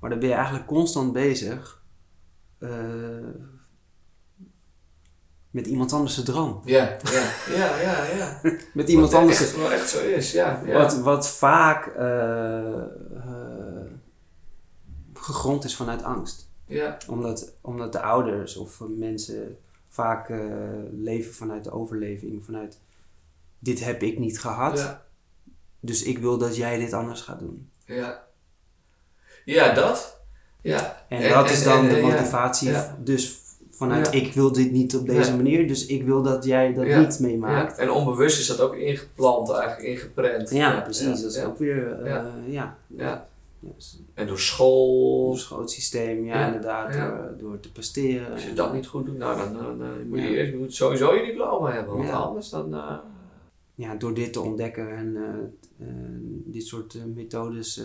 Maar 0.00 0.10
dan 0.10 0.18
ben 0.18 0.28
je 0.28 0.34
eigenlijk 0.34 0.66
constant 0.66 1.12
bezig 1.12 1.82
uh, 2.58 2.70
met 5.50 5.66
iemand 5.66 5.92
anders 5.92 6.14
de 6.14 6.22
droom. 6.22 6.62
Ja, 6.64 6.96
ja, 7.02 7.34
ja, 7.54 7.76
ja. 7.80 8.04
ja. 8.04 8.40
Met 8.74 8.88
iemand 8.88 9.10
Wat 9.10 9.20
anders. 9.20 9.40
echt, 9.40 9.56
wel 9.56 9.72
echt 9.72 9.88
zo 9.88 9.98
is, 9.98 10.32
ja. 10.32 10.62
ja. 10.64 10.72
Wat, 10.72 10.98
wat 10.98 11.28
vaak 11.28 11.86
eh, 11.86 12.82
eh, 13.16 13.90
gegrond 15.14 15.64
is 15.64 15.76
vanuit 15.76 16.02
angst. 16.02 16.51
Ja, 16.72 16.96
Omdat, 17.08 17.52
omdat 17.60 17.92
de 17.92 18.00
ouders 18.00 18.56
of 18.56 18.80
mensen 18.96 19.58
vaak 19.88 20.28
eh, 20.30 20.38
leven 20.92 21.34
vanuit 21.34 21.64
de 21.64 21.70
overleving. 21.72 22.44
Vanuit 22.44 22.78
dit 23.58 23.84
heb 23.84 24.02
ik 24.02 24.18
niet 24.18 24.40
gehad. 24.40 24.78
ja, 24.78 25.02
Dus 25.80 26.02
ik 26.02 26.18
wil 26.18 26.38
dat 26.38 26.56
jij 26.56 26.78
dit 26.78 26.92
anders 26.92 27.20
gaat 27.20 27.38
doen. 27.38 27.68
ja. 27.86 28.22
Ja, 29.44 29.74
dat. 29.74 30.20
Ja. 30.60 31.04
En, 31.08 31.28
dat 31.28 31.50
is 31.50 31.62
dan 31.64 31.78
en, 31.84 31.88
de 31.88 31.96
eh, 31.96 32.02
motivatie. 32.02 32.70
ja. 32.70 32.96
Dus 33.00 33.40
vanuit 33.70 34.06
Ja. 34.06 34.12
ik 34.20 34.32
wil 34.34 34.52
dit 34.52 34.70
niet 34.72 34.96
op 34.96 35.06
deze 35.06 35.30
Ja. 35.30 35.36
manier. 35.36 35.68
Dus 35.68 35.86
ik 35.86 36.02
wil 36.04 36.22
dat 36.22 36.44
jij 36.44 36.72
dat 36.74 36.86
niet 36.86 37.18
meemaakt. 37.20 37.78
En 37.78 37.90
onbewust 37.90 38.38
is 38.40 38.46
dat 38.46 38.60
ook 38.60 38.74
ingeplant, 38.74 39.50
eigenlijk 39.50 39.82
ingeprent. 39.88 40.50
Ja, 40.50 40.80
precies. 40.80 41.20
dat 41.22 41.30
is 41.30 41.36
ja. 41.36 41.44
ook 41.44 41.58
weer... 41.58 42.02
eh, 42.02 42.52
Ja. 42.52 43.28
En 44.14 44.26
door 44.26 44.38
school, 44.38 45.26
ons 45.28 45.40
schoolsysteem, 45.42 46.24
ja, 46.24 46.38
Ja. 46.40 46.46
inderdaad. 46.46 46.94
Ja. 46.94 47.08
Door, 47.10 47.36
door 47.38 47.60
te 47.60 47.72
presteren. 47.72 48.32
als 48.32 48.44
je 48.44 48.52
dat 48.52 48.72
niet 48.74 48.86
goed 48.86 49.06
doet, 49.06 49.16
nou 49.18 49.38
dan, 49.38 49.52
dan, 49.52 49.78
dan 49.78 50.08
moet 50.08 50.18
je, 50.18 50.24
Ja. 50.24 50.30
eerst, 50.30 50.50
je 50.52 50.58
moet 50.58 50.74
sowieso 50.74 51.14
je 51.14 51.24
diploma 51.24 51.72
hebben. 51.72 51.96
Want 51.96 52.10
anders 52.10 52.48
dan... 52.48 52.74
eh, 52.74 52.98
ja, 53.74 53.94
door 53.94 54.14
dit 54.14 54.32
te 54.32 54.40
ontdekken 54.40 54.96
en 54.96 55.16
eh, 55.16 55.86
eh, 55.88 55.94
dit 56.44 56.66
soort 56.66 57.06
methodes 57.14 57.82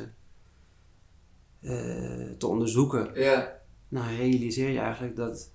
te 2.37 2.47
onderzoeken, 2.47 3.09
ja, 3.13 3.59
nou 3.87 4.15
realiseer 4.15 4.69
je 4.69 4.79
eigenlijk 4.79 5.15
dat, 5.15 5.51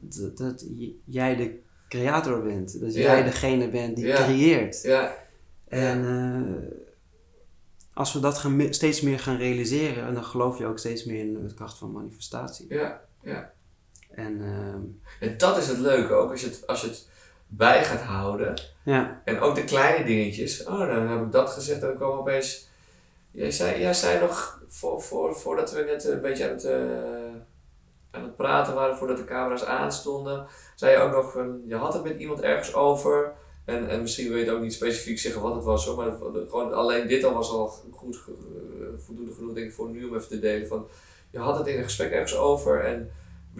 dat, 0.00 0.36
dat 0.36 0.66
jij 1.04 1.36
de 1.36 1.58
creator 1.88 2.42
bent. 2.42 2.80
Dat 2.80 2.94
jij 2.94 3.22
degene 3.22 3.68
bent 3.70 3.96
die 3.96 4.12
creëert. 4.12 4.82
ja, 4.82 5.14
En 5.68 6.04
als 7.94 8.12
we 8.12 8.20
dat 8.20 8.38
gaan, 8.38 8.66
steeds 8.70 9.00
meer 9.00 9.18
gaan 9.18 9.36
realiseren, 9.36 10.14
dan 10.14 10.24
geloof 10.24 10.58
je 10.58 10.66
ook 10.66 10.78
steeds 10.78 11.04
meer 11.04 11.20
in 11.20 11.46
de 11.46 11.54
kracht 11.54 11.78
van 11.78 11.92
manifestatie. 11.92 12.66
ja, 12.68 13.00
ja. 13.22 13.52
En 14.10 14.42
ehm, 14.42 14.80
En 15.30 15.38
dat 15.38 15.56
is 15.56 15.68
het 15.68 15.78
leuke 15.78 16.12
ook, 16.12 16.30
als 16.30 16.40
je 16.40 16.46
het, 16.46 16.66
als 16.66 16.80
je 16.80 16.86
het 16.86 17.08
bij 17.46 17.84
gaat 17.84 18.00
houden. 18.00 18.54
ja, 18.82 19.22
En 19.24 19.40
ook 19.40 19.54
de 19.54 19.64
kleine 19.64 20.04
dingetjes. 20.04 20.64
Oh, 20.64 20.78
dan 20.78 21.08
heb 21.08 21.22
ik 21.22 21.32
dat 21.32 21.50
gezegd 21.50 21.80
en 21.80 21.86
dan 21.86 21.96
kwam 21.96 22.18
opeens... 22.18 22.68
Jij 23.30 23.50
zei, 23.50 23.80
jij 23.80 23.94
zei 23.94 24.20
nog, 24.20 24.62
voor, 24.68 25.02
voor, 25.02 25.36
voordat 25.36 25.72
we 25.72 25.82
net 25.82 26.04
een 26.04 26.20
beetje 26.20 26.44
aan 26.44 26.50
het, 26.50 26.64
eh, 26.64 27.40
aan 28.10 28.22
het 28.22 28.36
praten 28.36 28.74
waren, 28.74 28.96
voordat 28.96 29.16
de 29.16 29.24
camera's 29.24 29.64
aanstonden, 29.64 30.46
zei 30.74 30.92
je 30.92 30.98
ook 30.98 31.12
nog 31.12 31.32
van, 31.32 31.62
je 31.66 31.76
had 31.76 31.92
het 31.94 32.02
met 32.02 32.18
iemand 32.18 32.40
ergens 32.40 32.74
over. 32.74 33.32
En, 33.64 33.88
en 33.88 34.00
misschien 34.00 34.28
wil 34.28 34.36
je 34.38 34.44
het 34.44 34.54
ook 34.54 34.60
niet 34.62 34.72
specifiek 34.72 35.18
zeggen 35.18 35.42
wat 35.42 35.54
het 35.54 35.64
was 35.64 35.86
hoor, 35.86 35.96
maar 35.96 36.12
gewoon 36.48 36.72
alleen 36.72 37.06
dit 37.08 37.24
al 37.24 37.34
was 37.34 37.50
al 37.50 37.66
goed, 37.90 38.20
eh, 38.28 38.86
voldoende 39.04 39.32
genoeg 39.32 39.52
denk 39.54 39.66
ik 39.66 39.72
voor 39.72 39.88
nu 39.90 40.04
om 40.04 40.14
even 40.16 40.28
te 40.28 40.38
delen. 40.38 40.66
Van, 40.68 40.86
je 41.30 41.38
had 41.38 41.58
het 41.58 41.66
in 41.66 41.76
een 41.78 41.84
gesprek 41.84 42.10
ergens 42.10 42.36
over 42.36 42.80
en 42.84 43.10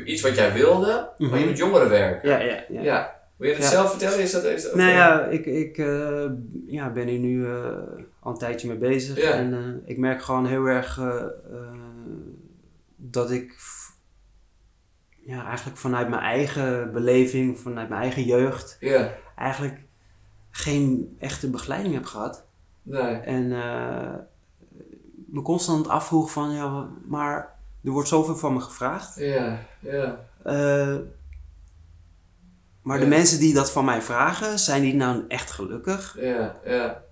iets 0.05 0.22
wat 0.22 0.34
jij 0.34 0.52
wilde, 0.52 0.86
maar 1.18 1.28
je 1.30 1.36
Mhm. 1.36 1.46
moet 1.48 1.57
jongeren 1.59 1.88
werken. 1.88 2.28
ja, 2.30 2.38
ja. 2.38 2.64
Ja. 2.68 2.82
ja. 2.82 3.22
Wil 3.36 3.48
je 3.48 3.55
het 3.55 3.64
Ja. 3.64 3.70
zelf 3.70 3.90
vertellen? 3.90 4.18
Is 4.20 4.30
dat, 4.32 4.44
is 4.44 4.62
dat 4.62 4.74
Nou 4.74 4.90
ja, 4.90 5.24
ik, 5.26 5.46
ik 5.46 5.78
eh, 5.78 6.26
ja, 6.66 6.90
ben 6.92 7.07
hier 7.07 7.18
nu 7.18 7.46
eh, 7.46 7.76
al 8.20 8.32
een 8.32 8.38
tijdje 8.38 8.68
mee 8.68 8.76
bezig. 8.76 9.22
Ja. 9.22 9.30
En 9.32 9.52
eh, 9.55 9.90
ik 9.90 9.98
merk 9.98 10.22
gewoon 10.22 10.46
heel 10.46 10.64
erg 10.66 10.98
eh, 10.98 11.16
eh, 11.16 11.68
dat 12.96 13.30
ik 13.30 13.55
ja, 15.26 15.46
eigenlijk 15.46 15.78
vanuit 15.78 16.09
mijn 16.09 16.22
eigen 16.22 16.92
beleving, 16.92 17.59
vanuit 17.59 17.88
mijn 17.88 18.00
eigen 18.02 18.22
jeugd, 18.22 18.76
Ja, 18.80 19.14
eigenlijk 19.36 19.78
geen 20.57 21.16
echte 21.18 21.50
begeleiding 21.50 21.94
heb 21.94 22.05
gehad. 22.05 22.44
nee. 22.82 23.14
En 23.16 23.52
eh, 23.52 24.14
me 25.26 25.42
constant 25.42 25.88
afvroeg 25.88 26.30
van, 26.30 26.52
ja, 26.52 26.88
maar 27.07 27.59
er 27.84 27.90
wordt 27.90 28.09
zoveel 28.09 28.36
van 28.36 28.52
me 28.52 28.61
gevraagd. 28.61 29.16
Ja, 29.18 29.59
ja. 29.80 30.18
Eh, 30.42 30.96
maar 32.82 33.00
de 33.00 33.07
mensen 33.07 33.38
die 33.38 33.55
dat 33.55 33.70
van 33.72 33.84
mij 33.84 34.02
vragen, 34.02 34.59
zijn 34.59 34.82
die 34.82 34.94
nou 34.94 35.24
echt 35.28 35.50
gelukkig? 35.50 36.16
Ja, 36.20 36.57
ja, 36.64 37.02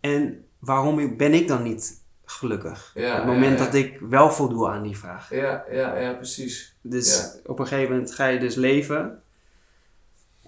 En 0.00 0.44
waarom 0.58 1.16
ben 1.16 1.34
ik 1.34 1.48
dan 1.48 1.62
niet 1.62 2.02
gelukkig? 2.24 2.92
ja. 2.94 3.12
Op 3.12 3.16
het 3.16 3.26
moment 3.26 3.58
ja, 3.58 3.64
dat 3.64 3.74
ik 3.74 3.98
wel 4.00 4.30
voldoe 4.30 4.68
aan 4.68 4.82
die 4.82 4.96
vraag. 4.98 5.30
Ja, 5.30 5.64
ja, 5.70 5.98
ja, 5.98 6.12
precies. 6.12 6.76
Dus 6.80 7.36
op 7.46 7.58
een 7.58 7.66
gegeven 7.66 7.92
moment 7.92 8.14
ga 8.14 8.26
je 8.26 8.38
dus 8.38 8.54
leven. 8.54 9.22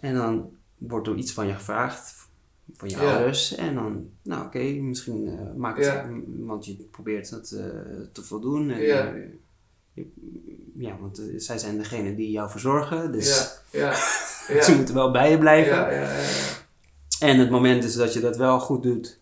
En 0.00 0.14
dan 0.14 0.55
wordt 0.78 1.06
er 1.08 1.14
iets 1.16 1.32
van 1.32 1.46
je 1.46 1.54
gevraagd. 1.54 2.14
Van 2.76 2.88
je 2.88 2.96
Ja. 2.96 3.12
ouders. 3.16 3.54
En 3.54 3.74
dan, 3.74 4.08
nou 4.22 4.46
oké, 4.46 4.58
misschien 4.62 5.28
eh, 5.28 5.54
maakt 5.56 5.84
Ja. 5.84 6.02
m- 6.02 6.46
Want 6.46 6.66
je 6.66 6.74
probeert 6.90 7.30
dat 7.30 7.50
eh, 7.50 7.64
te 8.12 8.22
voldoen. 8.22 8.70
En, 8.70 8.80
Ja. 8.82 9.14
eh, 9.14 9.22
je- 9.92 10.12
ja, 10.74 10.96
want 11.00 11.22
zij 11.36 11.58
zijn 11.58 11.78
degene 11.78 12.14
die 12.14 12.30
jou 12.30 12.50
verzorgen. 12.50 13.12
Dus 13.12 13.58
Ja, 13.70 13.78
ja, 13.80 13.90
ja. 14.56 14.62
ze 14.62 14.74
moeten 14.76 14.94
wel 14.94 15.10
bij 15.10 15.30
je 15.30 15.38
blijven. 15.38 15.74
Ja, 15.76 15.90
ja, 15.90 16.00
ja, 16.00 16.18
ja. 16.20 16.28
En 17.20 17.38
het 17.38 17.50
moment 17.50 17.84
is 17.84 17.94
dat 17.94 18.12
je 18.12 18.20
dat 18.20 18.36
wel 18.36 18.60
goed 18.60 18.82
doet. 18.82 19.20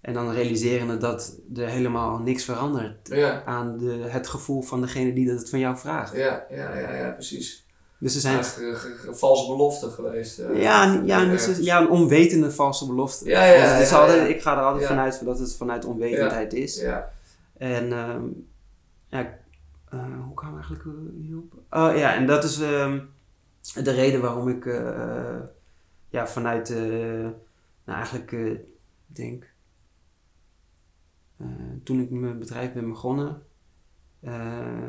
En 0.00 0.14
dan 0.14 0.32
realiseren 0.32 1.00
dat 1.00 1.38
er 1.54 1.68
helemaal 1.68 2.18
niks 2.18 2.44
verandert 2.44 3.08
Ja, 3.08 3.44
aan 3.44 3.78
de, 3.78 3.92
het 3.92 4.26
gevoel 4.28 4.62
van 4.62 4.80
degene 4.80 5.12
die 5.12 5.26
dat 5.26 5.38
het 5.38 5.50
van 5.50 5.58
jou 5.58 5.76
vraagt. 5.76 6.16
ja, 6.16 6.44
ja, 6.50 6.78
ja, 6.78 6.94
ja, 6.94 7.10
precies. 7.10 7.63
Dus 8.04 8.14
er 8.14 8.20
zijn... 8.20 8.44
Ge- 8.44 9.08
valse 9.14 9.46
beloften 9.46 9.90
geweest. 9.90 10.38
eh. 10.38 10.62
Ja, 10.62 10.88
een- 10.88 11.06
ja, 11.06 11.20
Ja. 11.20 11.30
dus 11.30 11.58
ja, 11.58 11.80
een 11.80 11.88
onwetende 11.90 12.50
valse 12.50 12.86
belofte. 12.86 13.28
Ja, 13.28 13.44
ja, 13.44 13.76
is 13.76 13.90
ja, 13.90 14.00
altijd. 14.00 14.28
Ik 14.28 14.42
ga 14.42 14.56
er 14.56 14.62
altijd 14.64 14.86
vanuit 14.86 15.24
dat 15.24 15.38
het 15.38 15.56
vanuit 15.56 15.84
onwetendheid 15.84 16.52
is. 16.52 16.80
Ja, 16.80 17.12
En 17.58 17.92
ehm, 17.92 18.22
ja, 19.08 19.38
eh, 19.90 20.04
hoe 20.24 20.34
kwamen 20.34 20.58
we 20.60 20.64
eigenlijk 20.64 20.84
eh, 20.84 21.22
hierop? 21.26 21.52
Oh 21.70 21.96
ja, 21.96 22.14
en 22.14 22.26
dat 22.26 22.44
is 22.44 22.60
ehm, 22.60 23.00
de 23.84 23.90
reden 23.90 24.20
waarom 24.20 24.48
ik 24.48 24.66
eh, 24.66 25.36
ja, 26.08 26.26
vanuit, 26.26 26.70
eh, 26.70 26.76
nou 27.84 27.98
eigenlijk, 27.98 28.32
eh, 28.32 28.50
denk, 29.06 29.52
eh, 31.36 31.46
toen 31.84 32.00
ik 32.00 32.10
mijn 32.10 32.38
bedrijf 32.38 32.72
ben 32.72 32.88
begonnen, 32.88 33.42
eh, 34.20 34.88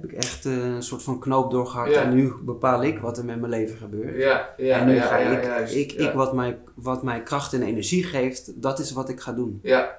heb 0.00 0.10
ik 0.10 0.16
echt 0.16 0.46
eh, 0.46 0.52
een 0.52 0.82
soort 0.82 1.02
van 1.02 1.18
knoop 1.18 1.50
doorgehakt. 1.50 1.94
Ja. 1.94 2.02
En 2.02 2.14
nu 2.14 2.32
bepaal 2.42 2.82
ik 2.82 2.98
wat 2.98 3.18
er 3.18 3.24
met 3.24 3.38
mijn 3.38 3.50
leven 3.50 3.76
gebeurt. 3.76 4.16
ja, 4.16 4.48
ja, 4.56 4.78
en 4.78 4.86
nu 4.86 4.94
ja, 4.94 5.02
ga 5.02 5.16
ja, 5.16 5.30
ik, 5.38 5.44
juist, 5.44 5.74
ik, 5.74 6.12
wat, 6.14 6.34
mij, 6.34 6.58
wat 6.74 7.02
mij 7.02 7.22
kracht 7.22 7.52
en 7.52 7.62
energie 7.62 8.04
geeft, 8.04 8.62
dat 8.62 8.78
is 8.78 8.92
wat 8.92 9.08
ik 9.08 9.20
ga 9.20 9.32
doen. 9.32 9.60
Ja, 9.62 9.98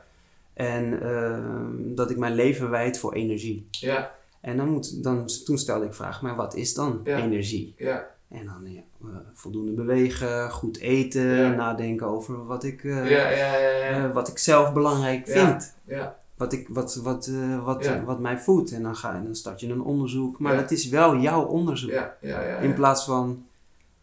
En 0.53 1.01
ehm, 1.01 1.95
dat 1.95 2.09
ik 2.09 2.17
mijn 2.17 2.35
leven 2.35 2.69
wijd 2.69 2.99
voor 2.99 3.13
energie. 3.13 3.67
ja, 3.71 4.11
En 4.41 4.57
dan 4.57 4.69
moet, 4.69 5.03
dan, 5.03 5.27
toen 5.45 5.57
stelde 5.57 5.85
ik 5.85 5.93
vraag, 5.93 6.21
maar 6.21 6.35
wat 6.35 6.55
is 6.55 6.73
dan 6.73 7.01
energie? 7.03 7.73
ja, 7.77 8.07
En 8.29 8.45
dan 8.45 8.71
ja, 8.73 8.81
eh, 9.01 9.15
voldoende 9.33 9.71
bewegen, 9.71 10.51
goed 10.51 10.77
eten, 10.79 11.55
nadenken 11.55 12.07
over 12.07 12.45
wat 12.45 12.63
ik, 12.63 12.83
eh, 12.83 14.11
wat 14.13 14.27
ik 14.27 14.37
zelf 14.37 14.73
belangrijk 14.73 15.27
vind. 15.27 15.75
Ja, 15.85 16.19
Wat, 16.37 16.53
ik, 16.53 16.67
wat, 16.69 16.95
wat, 16.95 17.27
eh, 17.27 17.65
wat, 17.65 17.83
Ja. 17.83 18.03
wat 18.03 18.19
mij 18.19 18.37
voedt. 18.39 18.71
En 18.71 18.83
dan, 18.83 18.95
ga, 18.95 19.15
en 19.15 19.23
dan 19.23 19.35
start 19.35 19.59
je 19.59 19.69
een 19.69 19.81
onderzoek. 19.81 20.39
Maar 20.39 20.53
Ja. 20.53 20.61
dat 20.61 20.71
is 20.71 20.89
wel 20.89 21.17
jouw 21.17 21.43
onderzoek. 21.45 21.91
ja. 22.21 22.57
In 22.57 22.73
plaats 22.73 23.05
van 23.05 23.45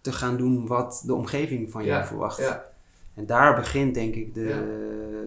te 0.00 0.12
gaan 0.12 0.36
doen 0.36 0.66
wat 0.66 1.02
de 1.06 1.14
omgeving 1.14 1.70
van 1.70 1.84
jou 1.84 1.98
Ja. 2.00 2.06
verwacht. 2.06 2.38
Ja, 2.38 2.64
En 3.14 3.26
daar 3.26 3.54
begint 3.54 3.94
denk 3.94 4.14
ik 4.14 4.34
de, 4.34 4.46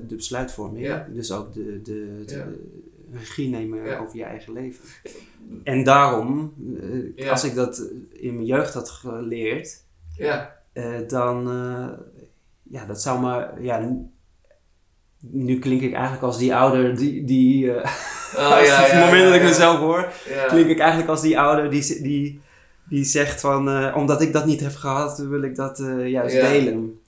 de 0.08 0.16
besluitvorming. 0.16 1.04
Dus 1.14 1.32
ook 1.32 1.54
de, 1.54 1.82
de, 1.82 2.24
de 2.26 2.66
regie 3.14 3.50
nemen 3.50 4.00
over 4.00 4.18
je 4.18 4.24
eigen 4.24 4.54
leven. 4.54 4.84
En 5.64 5.84
daarom, 5.84 6.54
eh, 7.16 7.30
als 7.32 7.44
ik 7.44 7.56
dat 7.56 7.84
in 8.10 8.34
mijn 8.34 8.46
jeugd 8.46 8.74
had 8.74 8.90
geleerd, 8.90 9.84
ja, 10.18 10.56
eh, 10.74 10.96
dan, 11.08 11.44
ja, 12.64 12.86
dat 12.86 13.02
zou 13.02 13.20
maar, 13.20 13.62
ja, 13.62 13.98
nu, 15.20 15.60
klink 15.60 15.82
ik 15.82 15.94
eigenlijk 15.94 16.24
als 16.24 16.38
die 16.38 16.56
ouder 16.56 16.96
die, 16.98 17.24
die 17.24 17.72
eh, 17.74 17.92
Oh, 18.38 18.62
ja, 18.66 18.82
het 18.82 18.92
ja, 18.92 19.00
moment 19.06 19.22
ja, 19.22 19.28
dat 19.28 19.36
ik 19.36 19.44
mezelf 19.44 19.78
hoor, 19.80 20.08
klink 20.48 20.68
ik 20.70 20.80
eigenlijk 20.80 21.10
als 21.10 21.22
die 21.22 21.40
ouder 21.40 21.70
die, 21.70 22.02
die, 22.02 22.42
die 22.90 23.04
zegt 23.04 23.42
van, 23.42 23.70
eh, 23.70 23.96
omdat 23.98 24.22
ik 24.22 24.34
dat 24.34 24.46
niet 24.46 24.60
heb 24.60 24.76
gehad, 24.76 25.18
wil 25.18 25.42
ik 25.42 25.56
dat 25.56 25.80
eh, 25.80 26.08
juist 26.08 26.36
delen. 26.42 27.02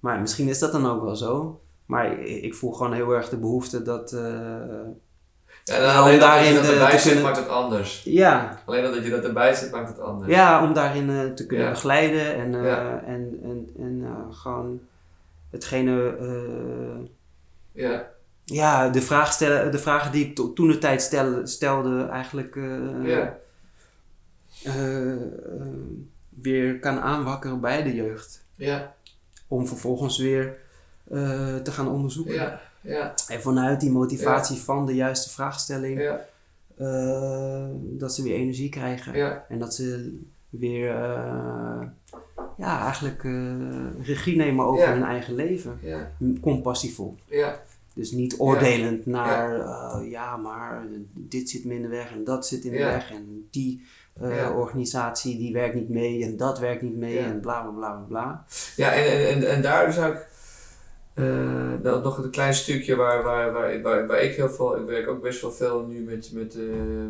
Maar 0.00 0.20
misschien 0.20 0.48
is 0.48 0.58
dat 0.58 0.72
dan 0.72 0.86
ook 0.90 1.02
wel 1.04 1.16
zo. 1.16 1.60
Maar 1.86 2.20
ik, 2.20 2.42
ik 2.42 2.54
voel 2.54 2.72
gewoon 2.72 2.92
heel 2.92 3.10
erg 3.10 3.28
de 3.28 3.36
behoefte 3.36 3.82
dat, 3.82 4.10
Ja, 4.10 5.74
en 5.74 5.82
Ja, 5.82 5.94
alleen 5.98 6.18
dat 6.18 6.28
daarin 6.28 6.52
je 6.52 6.60
dat 6.60 6.68
erbij 6.70 6.90
te 6.90 6.98
zit, 6.98 7.06
kunnen- 7.06 7.22
maakt 7.24 7.36
het 7.38 7.48
anders. 7.48 8.02
ja, 8.04 8.58
Alleen 8.64 8.82
dat 8.82 9.04
je 9.04 9.10
dat 9.10 9.24
erbij 9.24 9.54
zit, 9.54 9.70
maakt 9.72 9.88
het 9.88 10.00
anders. 10.00 10.32
ja, 10.32 10.64
om 10.64 10.72
daarin 10.72 11.34
te 11.34 11.46
kunnen 11.46 11.70
begeleiden 11.70 12.34
en, 12.34 12.54
en, 13.06 13.40
en, 13.42 13.68
en 13.78 14.04
gewoon 14.30 14.80
hetgene, 15.50 16.16
Ja, 17.76 18.08
ja, 18.44 18.88
de, 18.88 19.02
vraag 19.02 19.32
stellen, 19.32 19.72
de 19.72 19.78
vragen 19.78 20.12
die 20.12 20.24
ik 20.26 20.34
to- 20.34 20.52
toen 20.52 20.68
de 20.68 20.78
tijd 20.78 21.02
stelde, 21.02 21.46
stelde 21.46 22.06
eigenlijk 22.06 22.56
eh, 22.56 23.06
ja, 23.06 23.36
eh, 24.64 25.12
eh, 25.12 25.18
weer 26.28 26.78
kan 26.78 26.98
aanwakkeren 27.00 27.60
bij 27.60 27.82
de 27.82 27.94
jeugd. 27.94 28.44
Ja, 28.54 28.94
Om 29.48 29.66
vervolgens 29.66 30.18
weer 30.18 30.56
te 31.62 31.70
gaan 31.70 31.88
onderzoeken. 31.88 32.34
ja, 32.34 32.60
ja, 32.80 33.14
En 33.28 33.40
vanuit 33.42 33.80
die 33.80 33.90
motivatie 33.90 34.56
van 34.56 34.86
de 34.86 34.94
juiste 34.94 35.30
vraagstelling, 35.30 36.00
ja, 36.00 36.20
dat 37.72 38.14
ze 38.14 38.22
weer 38.22 38.34
energie 38.34 38.68
krijgen. 38.68 39.16
ja, 39.16 39.44
En 39.48 39.58
dat 39.58 39.74
ze 39.74 40.18
weer, 40.48 40.86
ja, 42.56 42.80
eigenlijk 42.82 43.22
regie 44.02 44.36
nemen 44.36 44.64
over 44.64 44.88
hun 44.88 45.04
eigen 45.04 45.34
leven. 45.34 45.78
ja, 45.82 46.10
Compassievol. 46.40 47.16
ja, 47.24 47.60
Dus 47.96 48.10
niet 48.10 48.34
oordelend 48.38 49.06
naar, 49.06 49.56
ja. 49.56 50.00
ja, 50.04 50.36
maar 50.36 50.86
dit 51.12 51.50
zit 51.50 51.64
me 51.64 51.74
in 51.74 51.82
de 51.82 51.88
weg 51.88 52.12
en 52.12 52.24
dat 52.24 52.46
zit 52.46 52.64
in 52.64 52.70
de 52.70 52.78
Ja. 52.78 52.90
weg. 52.90 53.10
En 53.10 53.48
die 53.50 53.82
eh, 54.20 54.56
organisatie 54.56 55.36
die 55.38 55.52
werkt 55.52 55.74
niet 55.74 55.88
mee 55.88 56.24
en 56.24 56.36
dat 56.36 56.58
werkt 56.58 56.82
niet 56.82 56.96
mee 56.96 57.18
en 57.18 57.40
bla 57.40 57.60
bla 57.60 57.70
bla 57.70 58.04
bla. 58.08 58.44
Ja, 58.76 58.92
en, 58.92 59.28
en, 59.28 59.50
en, 59.50 59.62
daar 59.62 59.92
zou 59.92 60.12
ik 60.12 60.28
eh, 61.14 61.72
dan 61.82 62.02
nog 62.02 62.18
een 62.18 62.30
klein 62.30 62.54
stukje 62.54 62.96
waar, 62.96 63.22
waar, 63.22 63.52
waar, 63.52 63.82
waar, 63.82 64.06
waar 64.06 64.20
ik 64.22 64.34
heel 64.34 64.50
veel, 64.50 64.76
ik 64.80 64.86
werk 64.86 65.08
ook 65.08 65.22
best 65.22 65.40
wel 65.40 65.52
veel 65.52 65.86
nu 65.86 66.00
met, 66.00 66.30
met, 66.32 66.54
eh, 66.54 66.62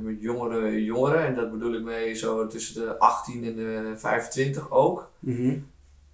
met 0.02 0.20
jongere 0.20 0.84
jongeren. 0.84 1.26
En 1.26 1.34
dat 1.34 1.50
bedoel 1.50 1.74
ik 1.74 1.82
mee 1.82 2.14
zo 2.14 2.46
tussen 2.46 2.74
de 2.74 2.98
18 2.98 3.44
en 3.44 3.56
de 3.56 3.92
25 3.96 4.70
ook. 4.70 5.10
Mhm. 5.18 5.58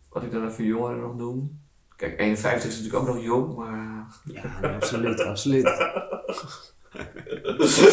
Wat 0.08 0.22
ik 0.22 0.32
dan 0.32 0.46
even 0.48 0.64
jongeren 0.64 1.00
nog 1.00 1.16
noem. 1.16 1.60
Kijk, 2.02 2.20
51 2.20 2.70
is 2.70 2.76
natuurlijk 2.76 3.08
ook 3.08 3.14
nog 3.14 3.24
jong, 3.24 3.56
maar... 3.56 4.06
Ja, 4.24 4.74
absoluut, 4.74 5.20
absoluut. 5.20 5.64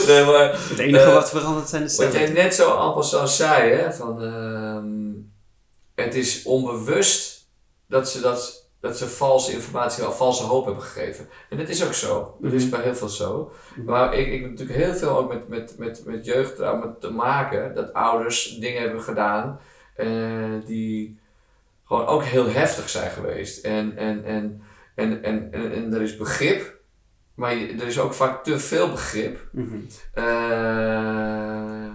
nee, 0.08 0.26
maar... 0.26 0.52
Het 0.70 0.80
enige 0.80 1.04
Eh, 1.04 1.14
wat 1.14 1.30
verandert 1.30 1.70
zijn 1.70 1.84
de 1.84 1.96
Wat 1.96 2.12
jij 2.14 2.22
stemmen. 2.22 2.44
net 2.44 2.54
zo 2.56 3.02
zo 3.02 3.26
zei, 3.26 3.72
hè, 3.72 3.94
van 3.94 4.24
ehm, 4.24 5.12
het 6.06 6.16
is 6.16 6.44
onbewust 6.44 7.50
dat 7.88 8.10
ze, 8.10 8.22
dat, 8.22 8.70
dat 8.82 8.98
ze 8.98 9.08
valse 9.08 9.52
informatie 9.52 10.08
of 10.08 10.18
valse 10.18 10.44
hoop 10.44 10.66
hebben 10.66 10.84
gegeven. 10.84 11.30
En 11.50 11.58
dat 11.58 11.70
is 11.70 11.86
ook 11.86 11.94
zo. 11.94 12.38
Dat 12.42 12.52
is 12.54 12.62
Mhm. 12.64 12.72
bij 12.72 12.82
heel 12.82 12.96
veel 12.96 13.10
zo. 13.10 13.52
Mhm. 13.76 13.86
Maar 13.86 14.14
ik, 14.14 14.28
ik 14.28 14.42
heb 14.42 14.50
natuurlijk 14.50 14.80
heel 14.80 14.94
veel 14.94 15.18
ook 15.18 15.34
met, 15.34 15.48
met, 15.48 15.76
met, 15.78 16.02
met 16.06 16.26
jeugdtrauma 16.26 16.96
te 17.00 17.12
maken, 17.12 17.76
dat 17.76 17.94
ouders 17.94 18.58
dingen 18.60 18.82
hebben 18.82 19.02
gedaan 19.02 19.60
eh, 19.96 20.08
die 20.66 21.20
gewoon 21.90 22.06
ook 22.06 22.24
heel 22.24 22.50
heftig 22.50 22.90
zijn 22.90 23.12
geweest. 23.12 23.66
En, 23.66 23.98
en, 23.98 24.24
en, 24.26 24.62
en, 24.96 25.24
en, 25.24 25.52
en, 25.52 25.74
en 25.74 25.94
er 25.94 26.02
is 26.02 26.18
begrip, 26.18 26.78
maar 27.36 27.52
er 27.52 27.88
is 27.88 28.00
ook 28.00 28.14
vaak 28.14 28.44
te 28.44 28.60
veel 28.60 28.90
begrip. 28.90 29.40
Mhm. 29.52 29.80
Eh, 30.14 31.94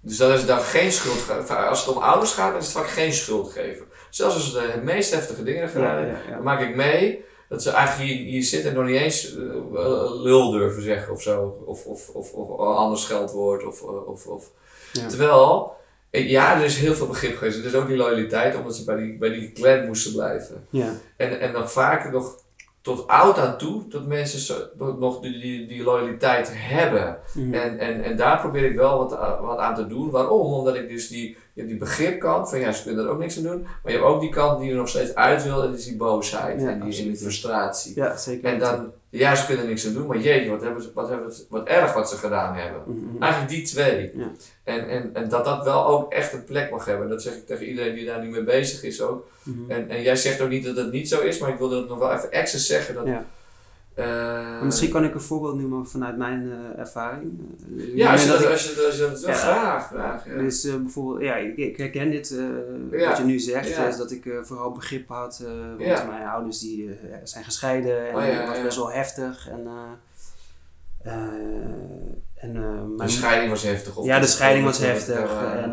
dus 0.00 0.16
dan 0.16 0.32
is 0.32 0.46
dan 0.46 0.60
geen 0.60 0.92
schuld. 0.92 1.48
Als 1.50 1.86
het 1.86 1.96
om 1.96 2.02
ouders 2.02 2.32
gaat, 2.32 2.50
dan 2.50 2.60
is 2.60 2.66
het 2.66 2.76
vaak 2.76 2.88
geen 2.88 3.12
schuld 3.12 3.52
geven. 3.52 3.86
Zelfs 4.10 4.34
als 4.34 4.52
ze 4.52 4.72
de 4.74 4.80
meest 4.84 5.12
heftige 5.12 5.42
dingen 5.42 5.68
gedaan 5.68 5.96
hebben, 5.96 6.14
ja, 6.14 6.28
ja. 6.28 6.34
dan 6.34 6.42
maak 6.42 6.60
ik 6.60 6.76
mee 6.76 7.24
dat 7.48 7.62
ze 7.62 7.70
eigenlijk 7.70 8.10
hier, 8.10 8.24
hier 8.24 8.42
zitten 8.42 8.70
en 8.70 8.76
nog 8.76 8.86
niet 8.86 9.00
eens 9.00 9.36
eh, 9.36 9.42
lul 10.22 10.50
durven 10.50 10.82
zeggen 10.82 11.12
of 11.12 11.22
zo. 11.22 11.62
Of, 11.66 11.86
of, 11.86 12.08
of, 12.08 12.32
of 12.32 12.48
een 12.48 12.76
ander 12.76 12.98
scheldwoord. 12.98 13.64
Of, 13.64 13.82
of, 13.82 14.26
of. 14.26 14.50
Ja. 14.92 15.06
Terwijl, 15.06 15.72
eh, 15.72 15.82
ja, 16.22 16.56
er 16.56 16.64
is 16.64 16.78
heel 16.78 16.94
veel 16.94 17.06
begrip 17.06 17.36
geweest. 17.36 17.58
Er 17.58 17.64
is 17.64 17.74
ook 17.74 17.86
die 17.86 17.96
loyaliteit, 17.96 18.56
omdat 18.56 18.76
ze 18.76 18.84
bij 18.84 18.96
die, 18.96 19.18
bij 19.18 19.30
die 19.30 19.52
clan 19.52 19.86
moesten 19.86 20.12
blijven. 20.12 20.66
Ja. 20.70 20.92
En, 21.16 21.40
en 21.40 21.52
nog 21.52 21.72
vaker 21.72 22.10
nog 22.12 22.42
tot 22.80 23.06
oud 23.06 23.38
aan 23.38 23.58
toe, 23.58 23.82
dat 23.88 24.06
mensen 24.06 24.38
zo, 24.38 24.54
nog 24.98 25.20
die, 25.20 25.40
die, 25.40 25.66
die 25.66 25.82
loyaliteit 25.82 26.50
hebben. 26.52 27.18
Mhm. 27.34 27.54
En, 27.54 27.78
en, 27.78 28.02
en 28.02 28.16
daar 28.16 28.40
probeer 28.40 28.64
ik 28.64 28.76
wel 28.76 28.98
wat, 28.98 29.10
wat 29.40 29.58
aan 29.58 29.74
te 29.74 29.86
doen. 29.86 30.10
Waarom? 30.10 30.52
Omdat 30.52 30.74
ik 30.74 30.88
dus 30.88 31.08
die, 31.08 31.28
je 31.28 31.36
hebt 31.60 31.68
die 31.68 31.78
begripkant 31.78 32.48
van 32.48 32.58
ja, 32.60 32.72
ze 32.72 32.82
kunnen 32.82 33.04
er 33.04 33.10
ook 33.10 33.18
niks 33.18 33.36
aan 33.36 33.42
doen. 33.42 33.62
Maar 33.62 33.92
je 33.92 33.98
hebt 33.98 34.10
ook 34.10 34.20
die 34.20 34.30
kant 34.30 34.60
die 34.60 34.70
er 34.70 34.76
nog 34.76 34.88
steeds 34.88 35.14
uit 35.14 35.42
wil, 35.42 35.62
en 35.62 35.70
dat 35.70 35.78
is 35.78 35.84
die 35.84 35.96
boosheid 35.96 36.60
Ja, 36.60 36.68
en 36.68 36.80
die, 36.80 37.02
die 37.02 37.16
frustratie. 37.16 37.92
ja, 37.94 38.16
zeker. 38.16 38.52
En 38.52 38.58
dan, 38.58 38.92
ja, 39.18 39.34
ze 39.34 39.46
kunnen 39.46 39.66
niks 39.66 39.86
aan 39.86 39.92
doen, 39.92 40.06
maar 40.06 40.18
jeetje, 40.18 40.50
wat, 40.50 40.62
hebben 40.62 40.82
ze, 40.82 40.90
wat, 40.94 41.08
hebben 41.08 41.32
ze, 41.32 41.44
wat 41.48 41.66
erg 41.66 41.92
wat 41.92 42.10
ze 42.10 42.16
gedaan 42.16 42.54
hebben. 42.54 42.82
Mhm. 42.86 43.22
Eigenlijk 43.22 43.52
die 43.52 43.62
twee. 43.62 44.10
Ja. 44.14 44.30
En, 44.64 44.88
en, 44.88 45.10
en 45.14 45.28
dat 45.28 45.44
dat 45.44 45.64
wel 45.64 45.86
ook 45.86 46.12
echt 46.12 46.32
een 46.32 46.44
plek 46.44 46.70
mag 46.70 46.84
hebben. 46.84 47.08
Dat 47.08 47.22
zeg 47.22 47.34
ik 47.34 47.46
tegen 47.46 47.66
iedereen 47.66 47.94
die 47.94 48.04
daar 48.04 48.22
nu 48.22 48.30
mee 48.30 48.42
bezig 48.42 48.82
is 48.82 49.02
ook. 49.02 49.28
Mhm. 49.42 49.70
En, 49.70 49.88
en 49.88 50.02
jij 50.02 50.16
zegt 50.16 50.40
ook 50.40 50.48
niet 50.48 50.64
dat 50.64 50.76
het 50.76 50.92
niet 50.92 51.08
zo 51.08 51.20
is, 51.20 51.38
maar 51.38 51.50
ik 51.50 51.58
wilde 51.58 51.76
het 51.76 51.88
nog 51.88 51.98
wel 51.98 52.12
even 52.12 52.32
extra 52.32 52.58
zeggen. 52.58 52.94
Dat, 52.94 53.06
Ja. 53.06 53.24
Eh, 53.94 54.62
Misschien 54.62 54.90
kan 54.90 55.04
ik 55.04 55.14
een 55.14 55.20
voorbeeld 55.20 55.58
noemen 55.58 55.86
vanuit 55.86 56.16
mijn 56.16 56.50
eh, 56.52 56.78
ervaring. 56.78 57.38
Eh, 57.78 57.96
ja, 57.96 58.12
als 58.12 58.22
je 58.22 58.28
dat 58.28 58.40
ik- 58.40 58.48
als 58.48 58.68
je, 58.68 58.74
dat- 58.74 58.84
als 58.86 58.96
je 58.96 59.00
dat 59.00 59.20
wil, 59.20 59.28
Ja. 59.28 59.34
graag, 59.34 59.86
graag. 59.86 60.26
Ja. 60.26 60.36
Dus 60.38 60.62
bijvoorbeeld, 60.62 61.20
ja, 61.22 61.34
ik, 61.36 61.56
ik 61.56 61.76
herken 61.76 62.10
dit, 62.10 62.36
Ja. 62.90 63.08
wat 63.08 63.18
je 63.18 63.24
nu 63.24 63.38
zegt, 63.38 63.78
is 63.78 63.96
dat 63.96 64.10
ik 64.10 64.38
vooral 64.42 64.72
begrip 64.72 65.08
had. 65.08 65.42
want 65.68 65.80
Ja. 65.82 66.04
mijn 66.04 66.26
ouders 66.28 66.58
die, 66.58 66.90
zijn 67.24 67.44
gescheiden 67.44 68.08
en 68.08 68.14
Oh, 68.42 68.48
was 68.48 68.62
best 68.62 68.76
wel 68.76 68.90
heftig. 68.92 69.48
En, 69.48 69.66
en, 71.02 72.56
eh, 72.56 72.80
De 72.82 72.94
mijn, 72.96 73.08
scheiding 73.10 73.50
was 73.50 73.62
heftig. 73.62 73.96
Of 73.96 74.04
ja, 74.06 74.20
de 74.20 74.26
scheiding 74.26 74.64
was 74.64 74.78
heftig. 74.78 75.30
en 75.54 75.72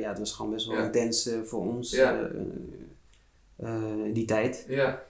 ja, 0.00 0.08
het 0.08 0.18
was 0.18 0.32
gewoon 0.32 0.50
best 0.50 0.66
wel 0.66 0.76
intens 0.82 1.30
voor 1.44 1.60
ons 1.66 1.90
die 4.12 4.24
tijd. 4.24 4.64
ja, 4.68 5.02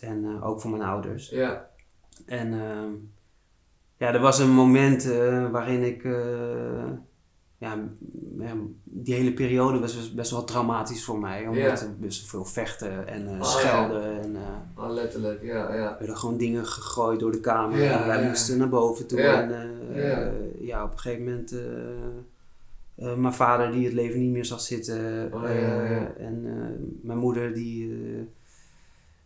En 0.00 0.42
ook 0.42 0.60
voor 0.60 0.70
mijn 0.70 0.82
ouders. 0.82 1.28
ja, 1.28 1.68
En 2.28 2.52
ehm, 2.52 2.90
ja, 3.98 4.14
er 4.14 4.20
was 4.20 4.38
een 4.38 4.50
moment 4.50 5.10
eh, 5.10 5.50
waarin 5.50 5.82
ik, 5.82 6.04
eh, 6.04 6.90
ja, 7.58 7.78
die 8.84 9.14
hele 9.14 9.32
periode 9.32 9.78
was 9.78 10.14
best- 10.14 10.30
wel 10.30 10.44
traumatisch 10.44 11.04
voor 11.04 11.18
mij. 11.18 11.46
Omdat 11.46 11.80
er 11.80 11.98
best 11.98 12.28
veel 12.28 12.44
vechten 12.44 13.08
en 13.08 13.28
eh, 13.28 13.36
ja. 13.36 13.42
schelden 13.42 14.22
en 14.22 14.36
oh, 14.76 14.90
letterlijk, 14.90 15.42
ja, 15.42 15.74
ja. 15.74 15.90
er 15.90 15.96
werden 15.98 16.16
gewoon 16.16 16.36
dingen 16.36 16.66
gegooid 16.66 17.20
door 17.20 17.32
de 17.32 17.40
kamer 17.40 17.82
en 17.82 18.06
wij 18.06 18.26
moesten 18.26 18.58
naar 18.58 18.68
boven 18.68 19.06
toe. 19.06 19.20
En 19.20 19.50
ja. 20.60 20.84
op 20.84 20.92
een 20.92 20.98
gegeven 20.98 21.24
moment 21.24 21.54
mijn 23.20 23.34
vader 23.34 23.72
die 23.72 23.84
het 23.84 23.94
leven 23.94 24.20
niet 24.20 24.32
meer 24.32 24.44
zag 24.44 24.60
zitten 24.60 25.30
Oh, 25.32 25.42
ja, 25.42 26.12
en 26.18 26.42
mijn 27.02 27.18
moeder 27.18 27.54
die... 27.54 27.96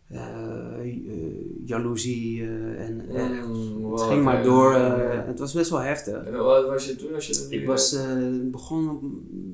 eh, 0.07 0.79
eh, 0.79 0.85
jaloezie 1.65 2.41
eh, 2.41 2.85
en 2.85 2.95
Mm, 2.95 3.11
het 3.13 3.81
wow, 3.81 3.99
ging 4.09 4.23
maar 4.23 4.43
door. 4.43 4.73
het 4.73 5.39
was 5.39 5.53
best 5.53 5.69
wel 5.69 5.79
heftig. 5.79 6.23
En 6.25 6.37
wat 6.37 6.65
was 6.67 6.85
je 6.87 6.95
toen 6.95 7.13
als 7.13 7.27
je. 7.27 7.47
Ik 7.49 7.65
was 7.67 7.97
begonnen, 8.41 8.95
op, 8.95 9.03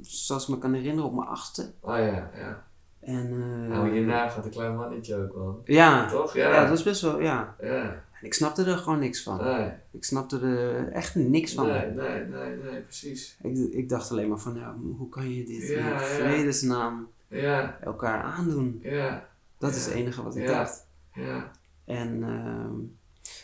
zoals 0.01 0.43
ik 0.43 0.49
me 0.49 0.57
kan 0.57 0.73
herinneren, 0.73 1.09
op 1.09 1.15
mijn 1.15 1.27
achtste. 1.27 1.71
Oh 1.81 1.97
ja, 1.97 2.31
ja. 2.37 2.67
En, 2.99 3.29
eh, 3.31 3.69
Nou, 3.75 3.89
hierna 3.91 4.27
gaat 4.29 4.45
een 4.45 4.51
klein 4.51 4.75
mannetje 4.75 5.15
ook 5.15 5.33
wel. 5.35 5.61
ja, 5.65 6.09
Toch? 6.09 6.33
ja. 6.33 6.49
Ja. 6.49 6.59
dat 6.59 6.69
was 6.69 6.83
best 6.83 7.01
wel, 7.01 7.21
ja. 7.21 7.55
Ja. 7.61 7.81
En 8.21 8.25
ik 8.25 8.33
snapte 8.33 8.63
er 8.63 8.77
gewoon 8.77 8.99
niks 8.99 9.23
van. 9.23 9.43
Nee, 9.43 9.69
Ik 9.91 10.03
snapte 10.03 10.39
er 10.39 10.91
echt 10.91 11.15
niks 11.15 11.53
van. 11.53 11.67
nee, 11.67 11.85
nee, 11.91 12.25
nee, 12.25 12.55
nee, 12.71 12.81
precies. 12.81 13.37
Ik, 13.43 13.57
ik 13.73 13.89
dacht 13.89 14.11
alleen 14.11 14.29
maar 14.29 14.39
van, 14.39 14.55
ja, 14.55 14.75
hoe 14.97 15.09
kan 15.09 15.33
je 15.33 15.43
dit 15.43 15.67
Ja, 15.67 15.91
in 15.93 15.99
vredesnaam 15.99 17.07
Ja, 17.27 17.77
elkaar 17.81 18.21
aandoen? 18.23 18.79
ja, 18.83 19.28
Dat 19.59 19.75
is 19.75 19.85
het 19.85 19.93
enige 19.93 20.23
wat 20.23 20.35
ik 20.35 20.47
dacht. 20.47 20.87
ja. 21.13 21.51
En 21.85 22.23
ehm, 22.23 22.73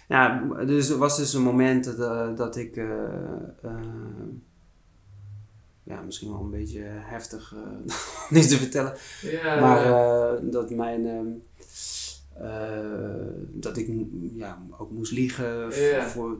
ja, 0.07 0.39
dus 0.65 0.89
er 0.89 0.97
was 0.97 1.17
dus 1.17 1.33
een 1.33 1.41
moment 1.41 1.83
dat, 1.83 1.99
eh, 1.99 2.35
dat 2.35 2.55
ik, 2.55 2.77
eh, 2.77 3.03
eh, 3.61 4.27
ja, 5.83 6.01
misschien 6.01 6.29
wel 6.29 6.39
een 6.39 6.49
beetje 6.49 6.83
heftig 6.83 7.53
om 8.29 8.35
dit 8.35 8.49
te 8.49 8.57
vertellen, 8.57 8.93
maar 9.59 9.83
dat 10.49 10.69
mijn, 10.69 11.05
ehm, 11.05 11.27
eh, 12.43 13.27
dat 13.51 13.77
ik 13.77 13.89
ja, 14.33 14.65
ook 14.77 14.91
moest 14.91 15.11
liegen 15.11 15.73
voor, 16.03 16.37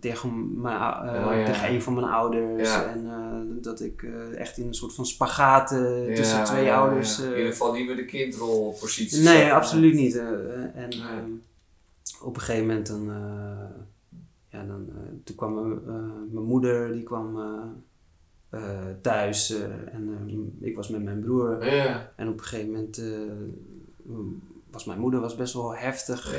tegen, 0.00 0.60
mijn, 0.60 0.76
eh, 0.76 1.26
Oh, 1.26 1.34
ja. 1.36 1.44
tegen 1.44 1.68
een 1.68 1.82
van 1.82 1.94
mijn 1.94 2.06
ouders 2.06 2.68
Ja. 2.74 2.84
en 2.86 3.06
eh, 3.06 3.62
dat 3.62 3.80
ik 3.80 4.02
eh, 4.02 4.38
echt 4.40 4.58
in 4.58 4.66
een 4.66 4.74
soort 4.74 4.94
van 4.94 5.06
spagaat 5.06 5.70
Ja, 5.70 6.14
tussen 6.14 6.44
twee 6.44 6.72
ouders... 6.72 7.16
ja. 7.18 7.24
In 7.24 7.30
ieder 7.36 7.50
geval 7.52 7.72
niet 7.72 7.86
meer 7.86 7.96
de 7.96 8.04
kindrolpositie. 8.04 9.22
Nee, 9.22 9.42
zat. 9.42 9.50
absoluut 9.52 9.94
niet. 9.94 10.16
eh, 10.16 10.28
en 10.74 10.90
ehm, 10.90 11.30
op 12.22 12.34
een 12.36 12.40
gegeven 12.42 12.66
moment 12.66 12.86
dan, 12.86 13.04
ja, 14.48 14.64
dan, 14.64 14.88
toen 15.24 15.36
kwam 15.36 15.54
mijn, 15.54 15.80
mijn 16.32 16.44
moeder 16.44 16.92
die 16.92 17.02
kwam 17.02 17.38
thuis 19.00 19.54
en 19.92 20.56
ik 20.60 20.76
was 20.76 20.88
met 20.88 21.02
mijn 21.02 21.20
broer. 21.20 21.60
En 22.16 22.28
op 22.28 22.38
een 22.38 22.44
gegeven 22.44 22.70
moment 22.70 23.02
was 24.70 24.84
mijn 24.84 24.98
moeder 25.00 25.20
was 25.20 25.34
best 25.36 25.54
wel 25.54 25.74
heftig. 25.76 26.34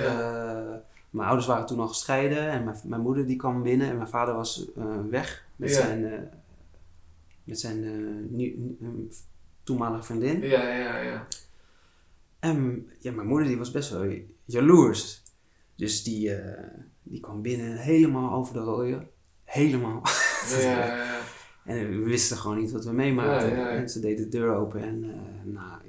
Mijn 1.18 1.28
ouders 1.28 1.48
waren 1.48 1.66
toen 1.66 1.80
al 1.80 1.88
gescheiden 1.88 2.50
en 2.50 2.64
mijn, 2.64 2.78
mijn 2.84 3.02
moeder 3.02 3.26
die 3.26 3.36
kwam 3.36 3.64
binnen 3.64 3.90
en 3.90 3.96
mijn 3.98 4.10
vader 4.10 4.36
was 4.36 4.72
eh, 4.76 5.00
weg 5.10 5.46
met 5.56 5.70
Ja. 5.70 5.76
zijn, 5.76 6.06
eh, 6.06 6.20
met 7.44 7.60
zijn 7.60 7.84
eh, 7.84 8.30
nieuw- 8.30 8.76
toenmalige 9.64 10.04
vriendin. 10.04 10.42
ja, 10.42 10.68
ja, 10.78 11.00
ja. 11.00 11.28
En 12.40 12.90
ja, 13.00 13.12
mijn 13.12 13.28
moeder 13.28 13.48
die 13.48 13.58
was 13.58 13.72
best 13.72 13.90
wel 13.90 14.14
jaloers. 14.46 15.24
Dus 15.76 16.04
die, 16.04 16.32
die 17.04 17.20
kwam 17.20 17.42
binnen 17.42 17.78
helemaal 17.78 18.32
over 18.34 18.54
de 18.54 18.60
rooien. 18.60 19.08
Helemaal. 19.44 20.02
Ja, 20.50 20.58
ja, 20.60 20.86
ja. 20.96 21.16
En 21.66 21.90
we 21.90 21.96
wisten 22.10 22.38
gewoon 22.38 22.58
niet 22.58 22.72
wat 22.72 22.86
we 22.86 22.92
meemaakten. 22.92 23.50
Ja, 23.50 23.56
ja, 23.56 23.70
ja. 23.70 23.78
En 23.78 23.90
ze 23.90 24.00
deed 24.00 24.18
de 24.18 24.28
deur 24.30 24.56
open 24.56 24.82
en 24.82 25.04
uh, 25.04 25.54
nou, 25.54 25.82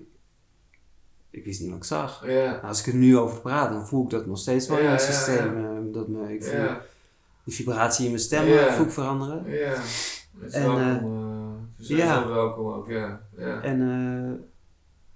ik, 1.39 1.45
wist 1.45 1.61
niet 1.61 1.69
wat 1.71 1.79
ik 1.79 1.85
zag. 1.85 2.27
Nou, 2.27 2.63
als 2.63 2.81
ik 2.81 2.87
er 2.93 2.99
nu 2.99 3.19
over 3.19 3.41
praat, 3.41 3.71
dan 3.73 3.87
voel 3.87 4.05
ik 4.05 4.11
dat 4.11 4.27
nog 4.27 4.39
steeds 4.39 4.69
wel 4.69 4.79
Ja, 4.79 4.85
in 4.85 4.91
het 4.91 5.01
systeem. 5.01 5.57
Uh, 5.57 5.93
dat 5.95 6.09
me, 6.09 6.35
ik 6.35 6.45
voel 6.45 6.67
die 7.45 7.55
vibratie 7.55 8.05
in 8.05 8.11
mijn 8.11 8.23
stem 8.23 8.47
uh, 8.47 8.73
voel 8.73 8.85
ik 8.87 8.91
veranderen. 8.93 9.51
Ja. 9.51 9.69
Het 9.69 9.83
is 10.41 10.53
En, 10.53 10.75
welkom. 10.75 11.69
eh, 11.79 11.97
ja. 11.99 12.29
welkom 12.29 12.73
ook, 12.73 12.89
ja. 12.89 13.21
Ja. 13.37 13.61
En 13.63 13.81
uh, 13.81 14.33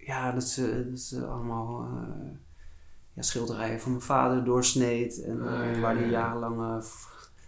ja, 0.07 0.33
dat 0.33 0.45
ze, 0.45 0.87
dat 0.91 0.99
ze 1.01 1.27
allemaal 1.27 1.83
uh, 1.93 2.31
ja, 3.13 3.23
schilderijen 3.23 3.81
van 3.81 3.91
mijn 3.91 4.03
vader 4.03 4.45
doorsneed. 4.45 5.23
En 5.25 5.43
Ah, 5.49 5.71
uh, 5.77 5.81
waar 5.81 5.95
die 5.95 6.05
ja. 6.05 6.11
jarenlang 6.11 6.85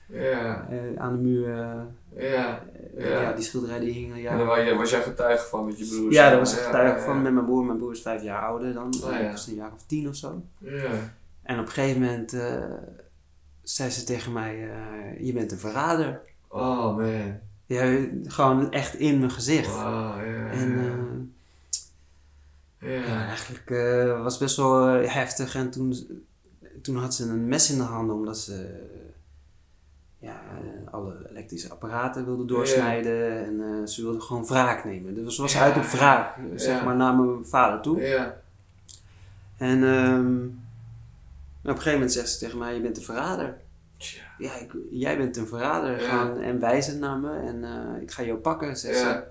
Ja. 0.09 0.68
uh, 0.70 1.01
aan 1.01 1.12
de 1.12 1.18
muur, 1.22 1.87
Ja. 2.17 2.62
ja. 2.97 3.09
Ja. 3.09 3.33
die 3.33 3.45
schilderijen 3.45 3.85
die 3.85 3.93
hingen. 3.93 4.21
Ja, 4.21 4.31
En 4.31 4.39
daar 4.39 4.47
was, 4.77 4.91
jij- 4.91 5.03
getuige 5.03 5.49
van 5.49 5.65
met 5.67 5.79
je 5.79 5.87
broers? 5.87 6.15
ja 6.15 6.31
daar 6.31 6.39
was 6.39 6.53
ik 6.53 6.59
getuige 6.59 7.05
van 7.05 7.23
met 7.23 7.33
mijn 7.33 7.45
broer. 7.45 7.65
Mijn 7.65 7.79
broer 7.79 7.93
is 7.93 8.03
vijf 8.03 8.23
jaar 8.23 8.43
ouder 8.43 8.73
dan. 8.75 8.95
Ah, 9.05 9.21
ja. 9.21 9.31
Was 9.31 9.47
een 9.47 9.55
jaar 9.55 9.73
of 9.73 9.83
tien 9.87 10.09
of 10.09 10.17
zo. 10.17 10.43
Ja. 10.59 10.91
En 11.43 11.59
op 11.59 11.67
een 11.67 11.73
gegeven 11.73 12.01
moment 12.01 12.33
uh, 12.35 12.65
zei 13.62 13.91
ze 13.91 14.05
tegen 14.05 14.33
mij, 14.33 14.57
uh, 14.59 15.27
je 15.27 15.33
bent 15.33 15.53
een 15.53 15.59
verrader. 15.59 16.21
Oh 16.49 16.97
man. 16.97 17.39
Ja, 17.67 17.97
gewoon 18.27 18.73
echt 18.73 18.95
in 18.95 19.19
mijn 19.19 19.31
gezicht. 19.31 19.75
Wow, 19.75 19.83
ja. 20.27 20.51
En 20.51 20.73
uh, 20.73 20.85
ja. 22.91 23.01
ja, 23.07 23.27
eigenlijk 23.27 23.69
was 24.23 24.33
het 24.33 24.43
best 24.43 24.57
wel 24.57 24.85
heftig. 24.87 25.55
En 25.55 25.71
toen, 25.71 25.95
toen 26.83 26.97
had 26.97 27.15
ze 27.15 27.25
een 27.29 27.49
mes 27.49 27.71
in 27.71 27.77
de 27.79 27.83
handen 27.83 28.17
omdat 28.17 28.39
ze 28.39 28.83
ja, 30.25 30.41
alle 30.91 31.27
elektrische 31.31 31.70
apparaten 31.70 32.25
wilde 32.25 32.45
doorsnijden. 32.45 33.45
En 33.47 33.55
uh, 33.55 33.87
ze 33.87 34.03
wilde 34.03 34.20
gewoon 34.20 34.47
wraak 34.47 34.85
nemen. 34.85 35.14
Dus 35.14 35.35
ze 35.35 35.43
was 35.43 35.53
Ja. 35.53 35.61
uit 35.61 35.77
op 35.77 35.83
wraak, 35.83 36.37
zeg 36.55 36.79
Ja. 36.79 36.85
maar, 36.85 36.97
naar 36.97 37.14
mijn 37.14 37.47
vader 37.47 37.81
toe. 37.81 38.01
Ja. 38.01 38.37
En 39.57 39.83
um, 39.83 40.61
op 41.62 41.68
een 41.70 41.75
gegeven 41.77 41.93
moment 41.93 42.12
zegt 42.12 42.31
ze 42.31 42.39
tegen 42.39 42.59
mij, 42.59 42.75
je 42.75 42.81
bent 42.81 42.97
een 42.97 43.03
verrader. 43.03 43.57
Ja, 44.39 44.55
ik, 44.59 44.72
jij 44.91 45.16
bent 45.16 45.37
een 45.37 45.47
verrader. 45.47 45.99
Gaan 46.01 46.41
en 46.41 46.59
wijzen 46.61 46.99
naar 46.99 47.18
me 47.18 47.37
en 47.37 47.57
uh, 47.62 48.03
ik 48.03 48.11
ga 48.11 48.22
jou 48.22 48.39
pakken, 48.39 48.77
zegt 48.77 48.99
ze. 48.99 49.22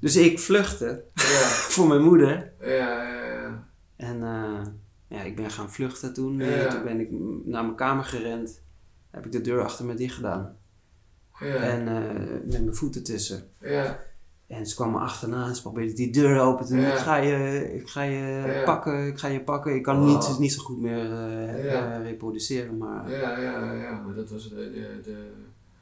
Dus 0.00 0.16
ik 0.16 0.38
vluchtte 0.38 1.02
voor 1.74 1.86
mijn 1.86 2.02
moeder. 2.02 2.52
Ja, 2.60 2.66
ja, 3.02 3.24
ja. 3.24 3.64
En 3.96 4.16
uh, 4.16 4.60
ja, 5.08 5.22
ik 5.22 5.36
ben 5.36 5.50
gaan 5.50 5.70
vluchten 5.70 6.14
toen. 6.14 6.38
Toen 6.70 6.84
ben 6.84 7.00
ik 7.00 7.08
naar 7.44 7.62
mijn 7.64 7.74
kamer 7.74 8.04
gerend. 8.04 8.60
Heb 9.16 9.24
ik 9.26 9.32
de 9.32 9.40
deur 9.40 9.62
achter 9.62 9.84
me 9.84 9.94
dicht 9.94 10.14
gedaan. 10.14 10.56
Ja. 11.40 11.54
En 11.54 11.80
uh, 11.88 12.20
met 12.52 12.62
mijn 12.64 12.74
voeten 12.74 13.02
tussen. 13.04 13.42
Ja. 13.60 13.98
En 14.46 14.66
ze 14.66 14.74
kwam 14.74 14.90
me 14.92 14.98
achterna 14.98 15.46
en 15.46 15.54
ze 15.54 15.62
probeerde 15.62 15.92
die 15.92 16.12
deur 16.12 16.40
open 16.40 16.66
te 16.66 16.72
doen. 16.72 16.82
Ja. 16.82 16.92
Ik 16.92 16.98
ga 16.98 17.16
je, 17.16 17.70
ik 17.74 17.88
ga 17.88 18.02
je 18.02 18.62
pakken, 18.64 19.06
ik 19.06 19.18
ga 19.18 19.28
je 19.28 19.40
pakken. 19.40 19.74
Ik 19.74 19.82
kan 19.82 19.98
Wow. 19.98 20.08
niet, 20.08 20.38
niet 20.38 20.52
zo 20.52 20.62
goed 20.62 20.80
meer 20.80 21.04
uh, 21.04 21.64
Ja. 21.64 21.98
uh, 21.98 22.04
reproduceren, 22.06 22.78
maar 22.78 23.10
Ja, 23.10 23.38
ja, 23.38 23.72
ja, 23.72 24.00
maar 24.06 24.14
dat 24.14 24.30
was 24.30 24.48
de, 24.48 24.54
de, 24.54 25.00
de 25.04 25.30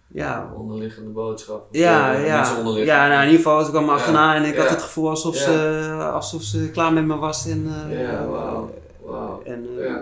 ja. 0.08 0.52
onderliggende 0.56 1.10
boodschap. 1.10 1.68
Ja, 1.70 2.12
de- 2.12 2.18
ja. 2.20 2.62
ja, 2.84 3.08
nou 3.08 3.20
in 3.20 3.26
ieder 3.30 3.36
geval, 3.44 3.64
ze 3.64 3.70
kwam 3.70 3.84
me 3.84 3.90
achterna 3.90 4.34
en 4.36 4.44
ik 4.44 4.56
had 4.56 4.68
het 4.70 4.82
gevoel 4.82 5.08
alsof, 5.08 5.36
ze, 5.36 6.08
alsof 6.12 6.42
ze 6.42 6.70
klaar 6.70 6.92
met 6.92 7.04
me 7.04 7.16
was. 7.16 7.46
En, 7.48 7.64
uh, 7.90 8.00
Ja, 8.00 8.26
wauw. 8.26 8.74
Wauw. 9.04 9.42
En 9.42 9.66
uh. 9.78 9.94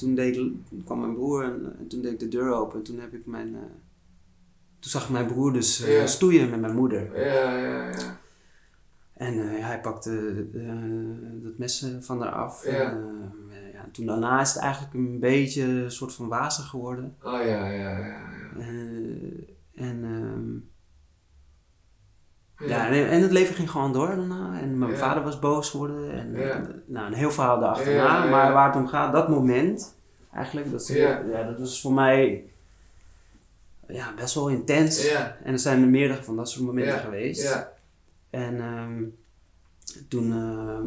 Toen 0.00 0.14
deed, 0.14 0.40
kwam 0.84 1.00
mijn 1.00 1.14
broer 1.14 1.44
en, 1.44 1.76
en 1.78 1.86
toen 1.88 2.02
deed 2.02 2.12
ik 2.12 2.18
de 2.18 2.28
deur 2.28 2.52
open 2.52 2.78
en 2.78 2.84
toen 2.84 2.98
heb 2.98 3.12
ik 3.14 3.26
mijn. 3.26 3.48
Uh, 3.48 3.60
toen 4.78 4.90
zag 4.90 5.04
ik 5.04 5.10
mijn 5.10 5.26
broer 5.26 5.52
dus 5.52 5.78
Ja. 5.86 6.06
stoeien 6.06 6.50
met 6.50 6.60
mijn 6.60 6.74
moeder. 6.74 7.20
Ja, 7.26 7.56
ja, 7.58 7.88
ja. 7.90 8.18
En 9.14 9.34
uh, 9.34 9.64
hij 9.66 9.80
pakte 9.80 10.46
uh, 10.52 11.42
dat 11.42 11.58
mes 11.58 11.86
van 12.00 12.20
haar 12.20 12.32
af. 12.32 12.64
Ja. 12.64 12.90
En, 12.90 12.98
uh, 13.48 13.72
ja, 13.72 13.88
toen 13.92 14.06
daarna 14.06 14.40
is 14.40 14.52
het 14.52 14.62
eigenlijk 14.62 14.94
een 14.94 15.18
beetje 15.18 15.62
een 15.62 15.90
soort 15.90 16.12
van 16.14 16.28
wazig 16.28 16.66
geworden. 16.68 17.16
Oh 17.22 17.32
ja, 17.32 17.70
ja, 17.70 17.98
ja. 17.98 17.98
ja. 17.98 18.18
En, 19.74 20.04
um, 20.04 20.69
Ja. 22.66 22.88
en, 22.88 23.22
het 23.22 23.30
leven 23.30 23.54
ging 23.54 23.70
gewoon 23.70 23.92
door 23.92 24.06
daarna. 24.06 24.60
En 24.60 24.78
mijn 24.78 24.96
vader 24.96 25.22
was 25.22 25.38
boos 25.38 25.70
geworden. 25.70 26.12
En 26.12 26.32
nou, 26.86 27.06
een 27.06 27.12
heel 27.12 27.30
verhaal 27.30 27.60
daarachterna. 27.60 28.24
Maar 28.26 28.52
waar 28.52 28.66
het 28.66 28.76
om 28.76 28.88
gaat, 28.88 29.12
dat 29.12 29.28
moment 29.28 29.96
eigenlijk, 30.34 30.70
dat, 30.70 30.86
Ja. 30.86 31.22
dat 31.46 31.58
was 31.58 31.80
voor 31.80 31.92
mij 31.92 32.44
ja, 33.88 34.14
best 34.16 34.34
wel 34.34 34.48
intens. 34.48 35.10
Ja, 35.10 35.36
En 35.44 35.52
er 35.52 35.58
zijn 35.58 35.82
er 35.82 35.88
meerdere 35.88 36.22
van 36.22 36.36
dat 36.36 36.50
soort 36.50 36.64
momenten 36.66 36.94
Ja. 36.94 37.00
geweest. 37.00 37.42
ja. 37.42 37.72
En 38.30 38.60
ehm, 38.60 39.02
toen, 40.08 40.32
ehm, 40.32 40.84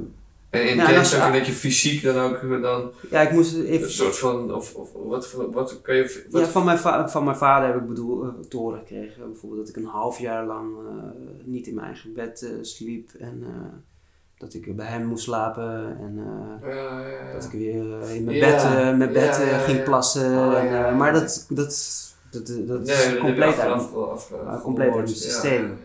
En 0.54 0.68
intens 0.70 1.12
dat- 1.12 1.26
ook 1.26 1.34
dat 1.34 1.46
je 1.46 1.52
fysiek 1.52 2.04
dan 2.04 2.18
ook 2.18 2.62
dan 2.62 2.92
ja, 3.10 3.22
ik 3.22 3.32
moest 3.32 3.54
een 3.56 3.66
even. 3.66 3.92
soort 3.92 4.18
van, 4.18 4.54
of, 4.54 4.76
of 4.76 4.90
wat, 4.94 5.28
voor- 5.28 5.52
wat 5.52 5.82
kun 5.82 5.96
je, 5.96 6.26
wat, 6.30 6.42
Ja, 6.42 6.48
van 6.48 6.66
mijn, 6.66 6.78
va- 6.78 7.10
van 7.10 7.24
mijn 7.24 7.38
vader 7.38 7.68
heb 7.68 7.78
ik 7.82 7.88
bedoel, 7.88 8.24
uh, 8.26 8.30
te 8.50 8.58
horen 8.58 8.80
gekregen. 8.80 9.32
Bijvoorbeeld 9.32 9.66
dat 9.68 9.76
ik 9.76 9.84
een 9.84 9.90
half 9.90 10.20
jaar 10.20 10.46
lang 10.46 10.72
uh, 10.78 11.04
niet 11.44 11.68
in 11.68 11.74
mijn 11.76 11.88
eigen 11.88 12.14
bed 12.14 12.42
uh, 12.42 12.50
sliep. 12.62 13.10
En 13.20 13.38
uh, 13.42 13.48
dat 14.38 14.54
ik 14.54 14.76
bij 14.76 14.86
hem 14.86 15.06
moest 15.06 15.24
slapen. 15.24 15.98
En 16.00 16.22
ja, 16.64 16.70
ja, 16.70 17.08
ja. 17.08 17.34
dat 17.34 17.44
ik 17.44 17.52
weer 17.52 18.10
in 18.10 18.24
mijn 18.24 18.40
bed, 18.40 18.64
mijn 18.98 19.14
bed 19.14 19.36
ging 19.66 19.84
plassen. 19.84 20.32
Oh, 20.38 20.58
en. 20.88 20.98
Maar 20.98 21.14
dat, 21.14 21.46
dat, 21.50 22.14
dat, 22.32 22.48
dat, 22.68 22.84
Nee, 22.84 22.96
is 22.96 23.18
compleet 23.18 23.60
uit, 23.60 23.92
wel 23.92 24.12
afge- 24.12 24.36
uh, 24.44 24.62
compleet 24.62 24.94
uit 24.96 25.10
systeem. 25.10 25.78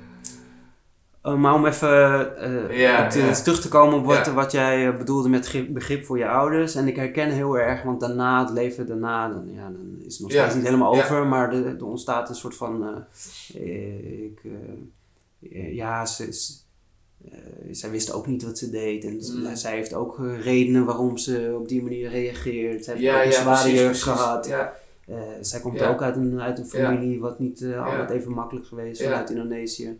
Uh, 1.33 1.35
maar 1.35 1.55
om 1.55 1.67
even 1.67 1.89
uh, 1.89 2.21
te- 3.09 3.19
ja. 3.19 3.33
terug 3.33 3.61
te 3.61 3.69
komen 3.69 3.99
op 3.99 4.05
wat, 4.05 4.27
wat 4.27 4.53
jij 4.53 4.87
uh, 4.87 4.97
bedoelde 4.97 5.29
met 5.29 5.47
grip- 5.47 5.73
begrip 5.75 6.05
voor 6.05 6.19
je 6.19 6.29
ouders. 6.29 6.75
En 6.75 6.87
ik 6.89 6.97
herken 6.97 7.31
heel 7.31 7.59
erg, 7.59 7.83
want 7.83 8.01
daarna, 8.01 8.41
het 8.45 8.51
leven 8.51 8.87
daarna, 8.87 9.29
dan, 9.29 9.53
ja, 9.53 9.63
dan 9.71 9.97
is 10.07 10.13
het 10.13 10.21
nog 10.23 10.31
steeds 10.31 10.55
niet 10.55 10.65
helemaal 10.65 10.91
over. 10.93 11.27
Maar 11.27 11.53
er, 11.55 11.67
er 11.67 11.85
ontstaat 11.85 12.29
een 12.29 12.35
soort 12.35 12.55
van, 12.57 12.83
uh, 13.55 14.25
ik, 14.25 14.41
uh, 14.43 15.75
ja, 15.75 16.07
ze, 16.07 16.33
ze, 16.33 16.53
zij 17.71 17.91
wist 17.91 18.13
ook 18.13 18.27
niet 18.27 18.43
wat 18.43 18.59
ze 18.59 18.71
deed. 18.71 19.05
En 19.05 19.13
Mm. 19.15 19.57
zij 19.57 19.75
heeft 19.75 19.95
ook 19.95 20.21
redenen 20.43 20.85
waarom 20.85 21.17
ze 21.19 21.55
op 21.59 21.69
die 21.69 21.83
manier 21.83 22.11
reageert. 22.11 22.85
Zij 22.85 22.95
heeft 22.95 23.07
ook 23.19 23.25
een 23.27 23.33
zware 23.33 23.73
jeugd 23.75 24.03
gehad. 24.03 24.47
Zij 25.41 25.61
komt 25.61 25.83
ook 25.83 26.03
uit 26.03 26.17
een, 26.17 26.41
uit 26.41 26.59
een 26.59 26.67
familie 26.67 27.21
wat 27.21 27.39
niet 27.39 27.65
altijd 27.85 28.11
even 28.11 28.33
makkelijk 28.33 28.67
geweest 28.67 29.03
vanuit 29.03 29.31
Indonesië. 29.31 29.99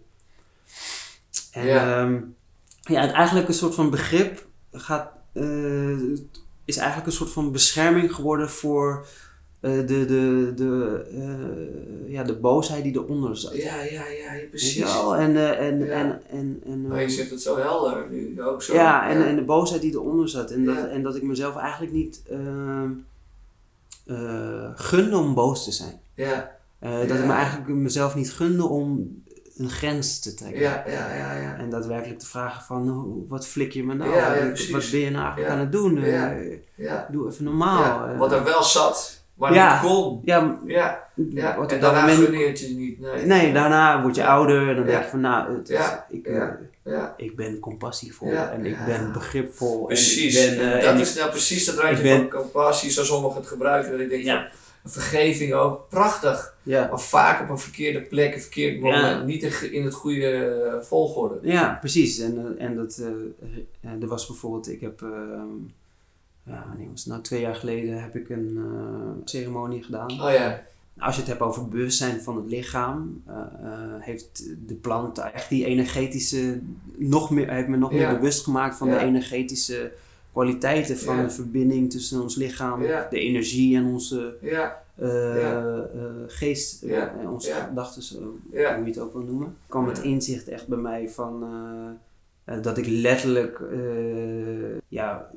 En 1.59 1.67
Ja. 1.67 2.03
ehm, 2.03 2.21
ja, 2.81 3.01
het 3.01 3.11
eigenlijk 3.13 3.49
een 3.49 3.55
soort 3.55 3.75
van 3.75 3.91
begrip 3.91 4.47
gaat, 4.73 5.11
uh, 5.35 6.19
is 6.65 6.77
eigenlijk 6.77 7.07
een 7.07 7.13
soort 7.17 7.31
van 7.31 7.53
bescherming 7.53 8.15
geworden 8.15 8.51
voor 8.51 9.07
uh, 9.61 9.77
de, 9.77 9.85
de, 9.87 10.53
de, 10.57 11.07
uh, 12.07 12.13
ja, 12.13 12.23
de 12.23 12.35
boosheid 12.37 12.83
die 12.83 12.95
eronder 12.95 13.37
zat. 13.37 13.57
ja, 13.57 13.83
ja, 13.83 14.07
ja, 14.07 14.31
precies. 14.51 14.95
En, 15.17 15.31
uh, 15.31 15.61
en, 15.61 15.79
Ja. 15.85 15.93
en, 15.93 16.23
en, 16.31 16.61
en, 16.67 16.87
Maar 16.87 16.99
je 16.99 17.05
um, 17.05 17.11
zegt 17.11 17.31
het 17.31 17.43
zo 17.43 17.57
helder 17.57 18.07
nu 18.11 18.43
ook 18.43 18.63
zo. 18.63 18.75
ja, 18.75 19.09
en, 19.09 19.27
en 19.27 19.37
de 19.37 19.43
boosheid 19.45 19.81
die 19.81 19.93
eronder 19.93 20.29
zat. 20.29 20.51
En, 20.51 20.65
Ja. 20.65 20.75
dat, 20.75 20.89
en 20.91 21.03
dat 21.03 21.17
ik 21.17 21.23
mezelf 21.23 21.57
eigenlijk 21.57 21.93
niet 21.93 22.23
ehm 22.31 22.91
gunde 24.75 25.17
om 25.17 25.35
boos 25.35 25.65
te 25.65 25.73
zijn. 25.73 26.01
ja, 26.15 26.51
Dat 26.81 27.19
ik 27.19 27.25
me 27.25 27.33
eigenlijk 27.33 27.69
mezelf 27.69 28.15
niet 28.15 28.33
gunde 28.33 28.65
om 28.67 29.23
een 29.59 29.71
grens 29.71 30.21
te 30.21 30.35
trekken. 30.35 30.61
ja, 30.61 30.85
ja, 30.87 31.15
ja, 31.15 31.35
ja. 31.35 31.57
En 31.59 31.71
daadwerkelijk 31.71 32.19
te 32.21 32.27
vragen 32.27 32.63
van, 32.65 32.89
hoe- 32.89 33.25
wat 33.29 33.47
flik 33.47 33.73
je 33.73 33.85
me 33.85 33.95
nou? 33.95 34.11
Ja, 34.11 34.35
ja, 34.35 34.49
wat, 34.71 34.91
ben 34.91 35.01
je 35.01 35.11
nou 35.11 35.23
eigenlijk 35.25 35.49
aan 35.49 35.59
het 35.59 35.73
doen? 35.73 36.01
Ja. 36.05 36.33
Eh, 36.79 36.93
doe 37.11 37.29
even 37.31 37.45
normaal. 37.45 37.83
ja. 37.83 38.13
eh. 38.13 38.19
Wat 38.19 38.33
er 38.33 38.45
wel 38.45 38.63
zat, 38.63 39.23
maar 39.35 39.51
niet 39.51 39.91
kon. 39.91 40.21
ja, 40.25 40.59
Ja, 40.67 41.05
ja. 41.15 41.57
wat 41.57 41.73
en 41.73 41.81
daarna 41.81 42.01
moment... 42.07 42.59
je 42.61 42.75
niet. 42.75 43.01
Nee, 43.01 43.25
Nee, 43.25 43.53
daarna 43.53 44.03
word 44.03 44.15
je 44.17 44.27
ouder 44.27 44.69
en 44.69 44.77
dan 44.77 44.87
denk 44.87 45.03
je 45.03 45.09
van, 45.09 45.21
nou, 45.21 45.57
het 45.57 45.69
is- 45.69 45.77
Ja. 45.77 46.07
ik, 46.11 46.27
Ja. 46.27 46.33
eh, 46.35 46.93
Ja, 46.93 47.15
ik 47.17 47.37
ben 47.37 47.59
compassievol 47.59 48.33
en 48.33 48.67
ik 48.67 48.77
ben 48.87 49.13
begripvol. 49.13 49.85
precies. 49.87 50.37
En 50.47 50.53
ik 50.53 50.59
ben, 50.59 50.71
dat 50.81 50.83
en 50.95 50.99
is 51.01 51.15
nou 51.15 51.31
precies 51.31 51.65
dat 51.65 51.75
randje 51.75 52.03
ben- 52.03 52.17
van 52.31 52.41
compassie, 52.41 52.91
zoals 52.91 53.09
sommigen 53.09 53.37
het 53.41 53.47
gebruiken. 53.49 53.91
Dat 53.91 54.01
ik 54.01 54.09
denk 54.09 54.25
van, 54.25 54.45
vergeving 54.91 55.53
ook, 55.53 55.89
prachtig. 55.89 56.57
ja. 56.63 56.87
Maar 56.89 57.01
vaak 57.01 57.43
op 57.43 57.49
een 57.49 57.59
verkeerde 57.59 58.01
plek, 58.03 58.35
een 58.35 58.41
verkeerd 58.41 58.81
moment. 58.81 59.03
Ja. 59.03 59.23
Niet 59.23 59.43
in- 59.71 59.85
het 59.85 59.95
goede 59.95 60.27
eh, 60.31 60.81
volgorde. 60.81 61.39
Ja, 61.43 61.77
precies. 61.81 62.19
En, 62.19 62.57
eh, 62.59 62.65
en 62.67 62.77
dat, 62.77 63.03
eh, 63.83 63.91
er 64.01 64.07
was 64.07 64.27
bijvoorbeeld, 64.27 64.69
ik 64.71 64.81
heb, 64.81 65.03
eh, 65.03 65.09
ja, 66.47 66.67
was 66.91 67.07
nou, 67.07 67.23
twee 67.23 67.41
jaar 67.41 67.55
geleden 67.57 68.03
heb 68.03 68.17
ik 68.17 68.29
een 68.29 68.59
ceremonie 69.25 69.83
gedaan. 69.83 70.11
Oh 70.11 70.31
ja, 70.33 70.63
Als 71.01 71.15
je 71.15 71.21
het 71.21 71.31
hebt 71.31 71.43
over 71.43 71.69
bewustzijn 71.69 72.21
van 72.21 72.37
het 72.37 72.47
lichaam, 72.47 73.23
heeft 73.99 74.45
de 74.67 74.75
plant 74.75 75.19
echt 75.19 75.49
die 75.49 75.65
energetische, 75.65 76.61
nog 76.97 77.31
meer, 77.31 77.51
heeft 77.51 77.69
me 77.69 77.77
nog 77.77 77.93
Ja. 77.93 77.97
meer 78.09 78.17
bewust 78.19 78.45
gemaakt 78.45 78.77
van 78.77 78.89
de 78.91 78.99
energetische 78.99 79.93
kwaliteiten 80.39 80.97
van 80.99 81.17
de 81.23 81.31
verbinding 81.31 81.91
tussen 81.91 82.23
ons 82.23 82.37
lichaam, 82.37 82.81
de 83.11 83.19
energie 83.21 83.77
en 83.77 83.85
onze 83.87 84.37
ja, 84.41 84.83
Ja. 84.95 85.05
eh, 85.05 86.01
geest, 86.27 86.83
eh, 86.83 87.31
onze 87.33 87.51
gedachten, 87.69 88.03
hoe 88.23 88.85
je 88.85 88.91
het 88.91 88.99
ook 88.99 89.13
wil 89.13 89.23
noemen, 89.23 89.57
kwam 89.67 89.89
het 89.89 89.99
inzicht 89.99 90.49
echt 90.49 90.67
bij 90.69 90.79
mij 90.79 91.09
van 91.09 91.43
eh, 91.43 92.55
eh, 92.55 92.63
dat 92.63 92.79
ik 92.79 92.87
letterlijk, 92.87 93.61
eh, 93.61 94.79
ja, 94.89 95.31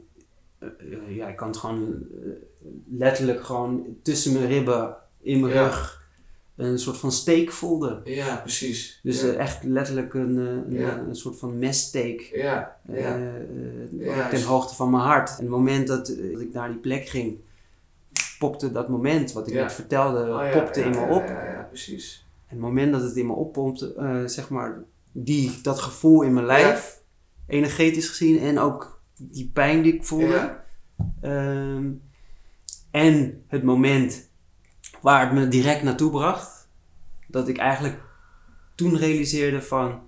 ja, 1.08 1.28
ik 1.28 1.36
kan 1.36 1.48
het 1.48 1.58
gewoon 1.58 2.04
letterlijk 2.98 3.44
gewoon 3.44 3.86
tussen 4.02 4.34
mijn 4.34 4.48
ribben, 4.48 4.96
in 5.22 5.40
mijn 5.40 5.54
rug, 5.54 6.01
een 6.66 6.80
soort 6.80 6.98
van 6.98 7.12
steek 7.12 7.52
voelde. 7.52 8.02
Ja, 8.04 8.36
precies. 8.36 9.00
Dus 9.04 9.22
ja. 9.22 9.28
eh, 9.28 9.38
echt 9.40 9.64
letterlijk 9.64 10.14
een, 10.14 10.38
eh, 10.40 10.46
een, 10.46 10.72
Ja. 10.72 10.98
een 10.98 11.16
soort 11.16 11.38
van 11.40 11.58
messteek. 11.60 12.22
ja, 12.36 12.78
ja, 12.88 13.20
eh, 14.00 14.28
ten 14.30 14.44
hoogte 14.44 14.76
van 14.76 14.90
mijn 14.90 15.04
hart. 15.04 15.30
En 15.30 15.36
het 15.36 15.48
moment 15.48 15.88
dat, 15.88 16.06
dat 16.08 16.42
ik 16.42 16.54
naar 16.54 16.68
die 16.70 16.78
plek 16.78 17.08
ging, 17.08 17.38
popte 18.40 18.72
dat 18.72 18.90
moment 18.90 19.32
wat 19.32 19.48
ik 19.48 19.54
net 19.54 19.74
vertelde, 19.74 20.20
Oh, 20.30 20.52
popte 20.52 20.82
in 20.82 20.90
me 20.90 21.06
op. 21.10 21.28
Ja, 21.28 21.66
precies. 21.70 22.26
En 22.48 22.56
het 22.58 22.66
moment 22.66 22.92
dat 22.92 23.02
het 23.02 23.16
in 23.16 23.28
me 23.28 23.34
oppompte, 23.34 24.24
zeg 24.26 24.50
maar, 24.50 24.84
die, 25.12 25.60
dat 25.62 25.80
gevoel 25.80 26.22
in 26.22 26.34
mijn 26.34 26.46
lijf, 26.46 27.02
energetisch 27.48 28.08
gezien, 28.10 28.40
en 28.40 28.60
ook 28.60 29.02
die 29.18 29.50
pijn 29.54 29.82
die 29.82 29.94
ik 29.94 30.06
voelde. 30.06 30.60
Ehm, 31.22 31.90
en 32.92 33.44
het 33.48 33.64
moment 33.64 34.30
waar 35.02 35.22
het 35.22 35.32
me 35.32 35.48
direct 35.48 35.84
naartoe 35.84 36.12
bracht, 36.12 36.68
dat 37.28 37.48
ik 37.48 37.58
eigenlijk 37.58 38.00
toen 38.76 38.98
realiseerde 38.98 39.62
van, 39.62 40.00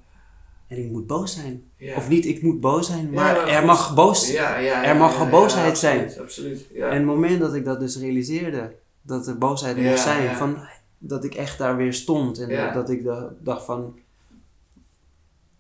en 0.67 0.77
ik 0.77 0.91
moet 0.91 1.07
boos 1.07 1.33
zijn. 1.33 1.63
Ja. 1.75 1.95
Of 1.95 2.09
niet, 2.09 2.25
ik 2.25 2.41
moet 2.41 2.59
boos 2.59 2.87
zijn, 2.87 3.05
Ja, 3.11 3.11
maar 3.11 3.47
er 3.47 3.65
mag 3.65 3.93
boos 3.95 4.31
ja, 4.31 4.83
Er 4.83 4.95
mag 4.95 5.29
boosheid 5.29 5.77
zijn. 5.77 6.11
Absoluut, 6.19 6.67
ja. 6.73 6.87
En 6.87 6.95
het 6.95 7.05
moment 7.05 7.39
dat 7.39 7.53
ik 7.53 7.65
dat 7.65 7.79
dus 7.79 7.97
realiseerde, 7.99 8.75
dat 9.01 9.27
er 9.27 9.37
boosheid 9.37 9.77
mocht 9.77 9.99
zijn, 9.99 10.35
van, 10.35 10.57
dat 10.97 11.23
ik 11.23 11.35
echt 11.35 11.57
daar 11.57 11.75
weer 11.75 11.93
stond. 11.93 12.39
En 12.39 12.73
dat 12.73 12.89
ik 12.89 13.03
da- 13.03 13.29
dacht 13.39 13.65
van, 13.65 13.99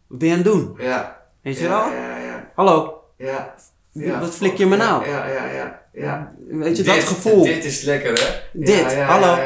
wat 0.07 0.17
ben 0.19 0.27
je 0.27 0.33
aan 0.33 0.39
het 0.41 0.51
doen? 0.51 0.75
ja. 0.77 1.21
Weet 1.41 1.57
je 1.59 1.67
wel? 1.67 1.89
Ja, 1.91 2.17
ja, 2.17 2.51
Hallo, 2.55 3.03
ja. 3.17 3.55
Wie- 3.91 4.05
Ja. 4.05 4.19
wat 4.19 4.35
flik 4.35 4.57
je 4.57 4.65
me 4.65 4.75
nou? 4.75 5.07
Ja, 5.09 5.27
ja, 5.27 5.81
ja. 5.93 6.33
weet 6.47 6.77
je, 6.77 6.83
Dit- 6.83 6.95
dat 6.95 7.03
gevoel. 7.03 7.43
Dit 7.43 7.65
is 7.65 7.81
lekker, 7.81 8.13
hè? 8.13 8.39
Dit, 8.53 8.67
Ja, 8.75 8.91
ja, 8.91 9.05
hallo, 9.05 9.37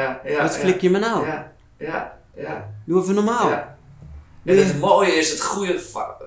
wat 0.42 0.56
flik 0.56 0.80
je 0.80 0.90
me 0.90 0.98
nou? 0.98 1.26
Ja, 1.26 1.52
ja, 1.78 2.18
ja. 2.36 2.70
Doe 2.86 3.02
even 3.02 3.14
normaal. 3.14 3.76
En 4.44 4.56
het 4.58 4.78
mooie 4.80 5.12
is, 5.12 5.30
het 5.30 5.40
goede, 5.42 5.80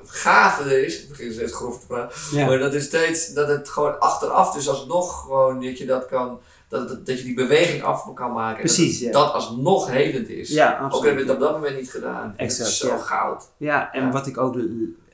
gave 0.06 0.86
is, 0.86 1.02
ik 1.04 1.10
begin 1.10 1.32
steeds 1.34 1.54
grof 1.54 1.80
te 1.80 1.88
praten, 1.88 2.38
Ja. 2.38 2.46
maar 2.46 2.58
dat 2.60 2.74
is 2.74 2.84
steeds, 2.84 3.34
dat 3.34 3.48
het 3.48 3.70
gewoon 3.70 4.00
achteraf 4.00 4.54
dus 4.54 4.70
alsnog 4.70 5.22
gewoon, 5.22 5.62
dat 5.62 5.78
je 5.78 5.86
dat 5.86 6.06
kan, 6.06 6.40
dat, 6.68 6.88
dat, 6.88 7.06
dat 7.06 7.18
je 7.18 7.24
die 7.24 7.34
beweging 7.36 7.84
af 7.84 8.14
kan 8.14 8.34
maken. 8.34 8.56
En 8.56 8.66
Precies, 8.66 9.00
dat, 9.00 9.14
ja. 9.14 9.20
dat 9.20 9.34
alsnog 9.34 9.90
helend 9.92 10.30
is. 10.30 10.50
Ja, 10.50 10.74
Ook 10.76 10.80
absoluut. 10.82 11.06
heb 11.10 11.18
je 11.18 11.24
het 11.26 11.34
op 11.34 11.40
dat 11.40 11.52
moment 11.52 11.76
niet 11.78 11.92
gedaan. 11.92 12.34
Exact, 12.38 12.60
dat 12.60 12.68
is 12.68 12.78
zo 12.78 12.88
ja. 12.88 12.98
goud. 12.98 13.50
Ja, 13.58 13.94
en 13.94 14.12
wat 14.12 14.28
ik 14.28 14.38
ook 14.38 14.56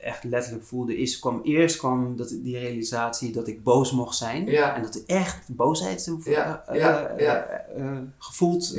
echt 0.00 0.24
letterlijk 0.24 0.64
voelde 0.64 0.96
is, 0.96 1.18
kwam 1.18 1.40
eerst 1.42 1.76
kwam 1.76 2.16
dat, 2.16 2.28
die 2.28 2.58
realisatie 2.58 3.32
dat 3.32 3.48
ik 3.48 3.62
boos 3.62 3.92
mocht 3.92 4.16
zijn. 4.16 4.46
Ja. 4.46 4.74
En 4.74 4.82
dat 4.82 4.94
er 4.94 5.02
echt 5.06 5.48
boosheid 5.48 6.10
Ja, 6.24 6.64
eh, 6.66 6.80
ja, 6.80 7.06
eh, 7.06 7.36
eh, 7.76 7.98
gevoeld 8.18 8.78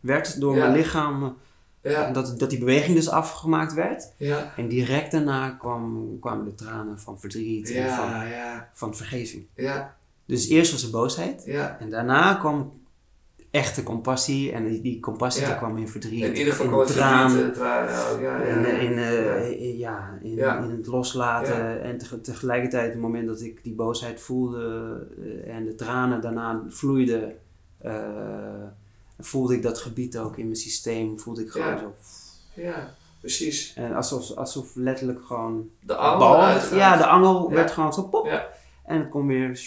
werd 0.00 0.40
door 0.40 0.56
mijn 0.56 0.72
lichaam. 0.72 1.36
En 1.80 2.12
dat, 2.12 2.38
dat 2.38 2.50
die 2.50 2.58
beweging 2.58 2.96
dus 2.96 3.08
afgemaakt 3.08 3.74
werd. 3.74 4.12
ja. 4.16 4.52
En 4.56 4.68
direct 4.68 5.10
daarna 5.10 5.50
kwam, 5.50 6.16
kwamen 6.20 6.44
de 6.44 6.54
tranen 6.54 6.98
van 6.98 7.20
verdriet 7.20 7.70
en 7.70 7.90
van, 7.90 8.22
van 8.72 8.94
vergeving. 8.94 9.46
ja, 9.54 9.96
Dus 10.24 10.48
eerst 10.48 10.72
was 10.72 10.82
er 10.82 10.90
boosheid. 10.90 11.44
En 11.78 11.90
daarna 11.90 12.34
kwam 12.34 12.72
echte 13.56 13.82
compassie. 13.82 14.52
En 14.52 14.68
die, 14.68 14.80
die 14.80 15.00
compassie 15.00 15.42
Ja. 15.42 15.48
die 15.48 15.56
kwam 15.56 15.76
in 15.76 15.88
verdriet, 15.88 16.22
In 16.24 16.36
ieder 16.36 16.52
geval 16.52 16.80
in 16.80 16.86
traan. 16.86 17.30
eh, 17.38 17.56
ja, 17.56 17.80
ja, 18.20 18.36
In, 18.42 18.60
ja. 18.60 18.66
in, 18.78 18.98
eh, 18.98 19.78
Ja. 19.78 20.18
in- 20.22 20.70
het 20.70 20.86
loslaten. 20.86 21.82
En 21.82 21.98
teg- 21.98 22.18
tegelijkertijd, 22.22 22.92
het 22.92 23.00
moment 23.00 23.26
dat 23.26 23.40
ik 23.40 23.64
die 23.64 23.74
boosheid 23.74 24.20
voelde 24.20 25.06
eh, 25.44 25.54
en 25.54 25.64
de 25.64 25.74
tranen 25.74 26.20
daarna 26.20 26.62
vloeiden, 26.68 27.34
voelde 29.18 29.54
ik 29.54 29.62
dat 29.62 29.78
gebied 29.78 30.18
ook 30.18 30.36
in 30.36 30.44
mijn 30.44 30.56
systeem. 30.56 31.18
Voelde 31.18 31.42
ik 31.42 31.50
gewoon 31.50 31.66
Ja. 31.68 31.78
zo. 31.78 31.94
Ja, 32.54 32.94
precies. 33.20 33.72
En 33.74 33.94
alsof, 33.94 34.30
alsof 34.30 34.74
letterlijk 34.74 35.20
gewoon. 35.26 35.68
De 35.80 35.94
angel 35.96 36.76
ja, 36.76 36.96
de 36.96 37.06
angel 37.06 37.50
werd 37.50 37.70
gewoon 37.70 37.92
zo 37.92 38.02
pop. 38.02 38.26
En 38.84 38.98
het 38.98 39.08
kon 39.08 39.26
weer 39.26 39.60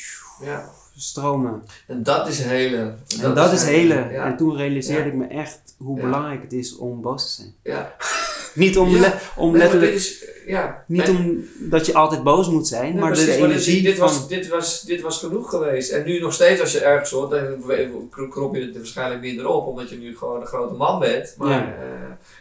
Ja. 0.43 0.69
Stromen. 1.01 1.63
En 1.87 2.03
dat 2.03 2.27
is 2.27 2.39
hele. 2.41 2.93
en 3.21 3.33
dat 3.33 3.51
is 3.51 3.63
hele. 3.63 3.93
Ja. 4.11 4.25
En 4.25 4.37
toen 4.37 4.55
realiseerde 4.57 5.01
Ja. 5.03 5.07
ik 5.09 5.13
me 5.13 5.25
echt 5.27 5.59
hoe 5.77 5.97
Ja. 5.97 6.03
belangrijk 6.03 6.41
het 6.41 6.53
is 6.53 6.75
om 6.77 7.01
boos 7.01 7.25
te 7.35 7.41
zijn. 7.41 7.53
ja. 7.63 7.95
Niet 8.55 8.77
om, 8.77 8.89
le- 8.95 9.13
om 9.35 9.51
Nee, 9.51 9.61
letterlijk. 9.61 9.91
dit 9.91 10.01
is, 10.01 10.25
ja. 10.47 10.83
Niet 10.87 11.09
om 11.09 11.43
dat 11.59 11.85
je 11.85 11.93
altijd 11.93 12.23
boos 12.23 12.49
moet 12.49 12.67
zijn, 12.67 12.91
Nee, 12.93 13.01
maar 13.01 13.11
precies, 13.11 13.25
de 13.27 13.31
dit- 13.41 13.43
energie 13.49 13.81
dit, 13.81 13.97
van... 13.97 14.07
was, 14.07 14.27
dit, 14.27 14.47
was, 14.47 14.81
dit 14.81 15.01
was 15.01 15.17
genoeg 15.19 15.49
geweest. 15.49 15.91
En 15.91 16.05
nu 16.05 16.19
nog 16.19 16.33
steeds, 16.33 16.61
als 16.61 16.71
je 16.71 16.79
ergens 16.79 17.11
hoort, 17.11 17.29
dan 17.31 18.09
krop 18.29 18.55
je 18.55 18.61
het 18.61 18.75
waarschijnlijk 18.77 19.21
minder 19.21 19.47
op, 19.47 19.67
omdat 19.67 19.89
je 19.89 19.97
nu 19.97 20.17
gewoon 20.17 20.41
een 20.41 20.47
grote 20.47 20.73
man 20.73 20.99
bent. 20.99 21.33
Maar, 21.37 21.61
eh, 21.67 21.73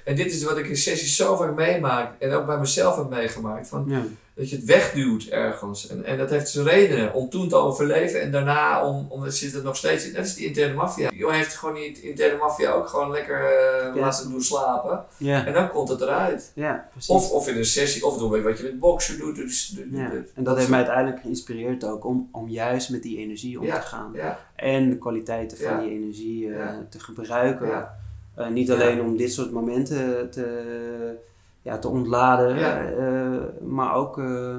en 0.04 0.16
dit 0.16 0.26
is 0.32 0.44
wat 0.44 0.58
ik 0.58 0.66
in 0.68 0.76
sessies 0.76 1.16
zo 1.16 1.36
vaak 1.36 1.54
meemaak, 1.54 2.12
en 2.18 2.32
ook 2.32 2.46
bij 2.46 2.58
mezelf 2.58 2.96
heb 2.96 3.08
meegemaakt, 3.08 3.68
van, 3.68 3.84
Ja. 3.88 4.02
Dat 4.38 4.50
je 4.50 4.56
het 4.56 4.64
wegduwt 4.64 5.24
ergens. 5.26 5.88
En, 5.88 6.04
en 6.04 6.18
dat 6.18 6.30
heeft 6.30 6.48
zijn 6.48 6.66
redenen, 6.66 7.14
om 7.14 7.28
toen 7.30 7.48
te 7.48 7.56
overleven 7.56 8.20
en 8.20 8.30
daarna 8.32 8.86
om, 8.86 9.06
om 9.08 9.22
het 9.22 9.34
zit 9.34 9.54
er 9.54 9.62
nog 9.62 9.76
steeds 9.76 10.06
in. 10.06 10.12
Dat 10.12 10.24
is 10.24 10.34
die 10.34 10.46
interne 10.46 10.74
maffia. 10.74 11.10
Je 11.14 11.32
heeft 11.32 11.54
gewoon 11.54 11.74
die 11.74 12.00
interne 12.02 12.36
maffia 12.36 12.70
ook 12.72 12.88
gewoon 12.88 13.10
lekker 13.10 13.44
eh, 13.44 13.94
Ja. 13.94 14.00
laten 14.00 14.30
doen 14.30 14.42
slapen. 14.42 15.04
Ja. 15.16 15.46
En 15.46 15.52
dan 15.52 15.70
komt 15.70 15.88
het 15.88 16.00
eruit. 16.00 16.52
ja, 16.54 16.88
precies. 16.90 17.08
Of, 17.10 17.30
of 17.30 17.48
in 17.48 17.56
een 17.56 17.64
sessie, 17.64 18.06
of 18.06 18.18
door 18.18 18.42
wat 18.42 18.58
je 18.58 18.64
met 18.64 18.78
boksen 18.78 19.18
doet. 19.18 19.36
Dus, 19.36 19.76
ja. 19.92 20.10
En 20.34 20.44
dat 20.44 20.56
heeft 20.56 20.68
mij 20.68 20.78
uiteindelijk 20.78 21.20
geïnspireerd 21.22 21.84
ook 21.84 22.04
om, 22.04 22.28
om 22.32 22.48
juist 22.48 22.90
met 22.90 23.02
die 23.02 23.18
energie 23.18 23.60
om 23.60 23.66
te 23.66 23.72
gaan. 23.72 24.10
Ja, 24.14 24.38
En 24.54 24.90
de 24.90 24.98
kwaliteiten 24.98 25.58
van 25.58 25.80
die 25.80 25.90
energie 25.90 26.52
eh, 26.54 26.68
te 26.90 27.00
gebruiken. 27.00 27.88
Eh, 28.34 28.48
niet 28.48 28.70
alleen 28.70 29.00
om 29.00 29.16
dit 29.16 29.32
soort 29.32 29.50
momenten 29.50 30.30
te, 30.30 31.16
ja, 31.62 31.78
te 31.78 31.88
ontladen, 31.88 32.58
Ja. 32.58 32.84
eh, 32.90 33.66
maar 33.66 33.94
ook 33.94 34.18
eh, 34.18 34.56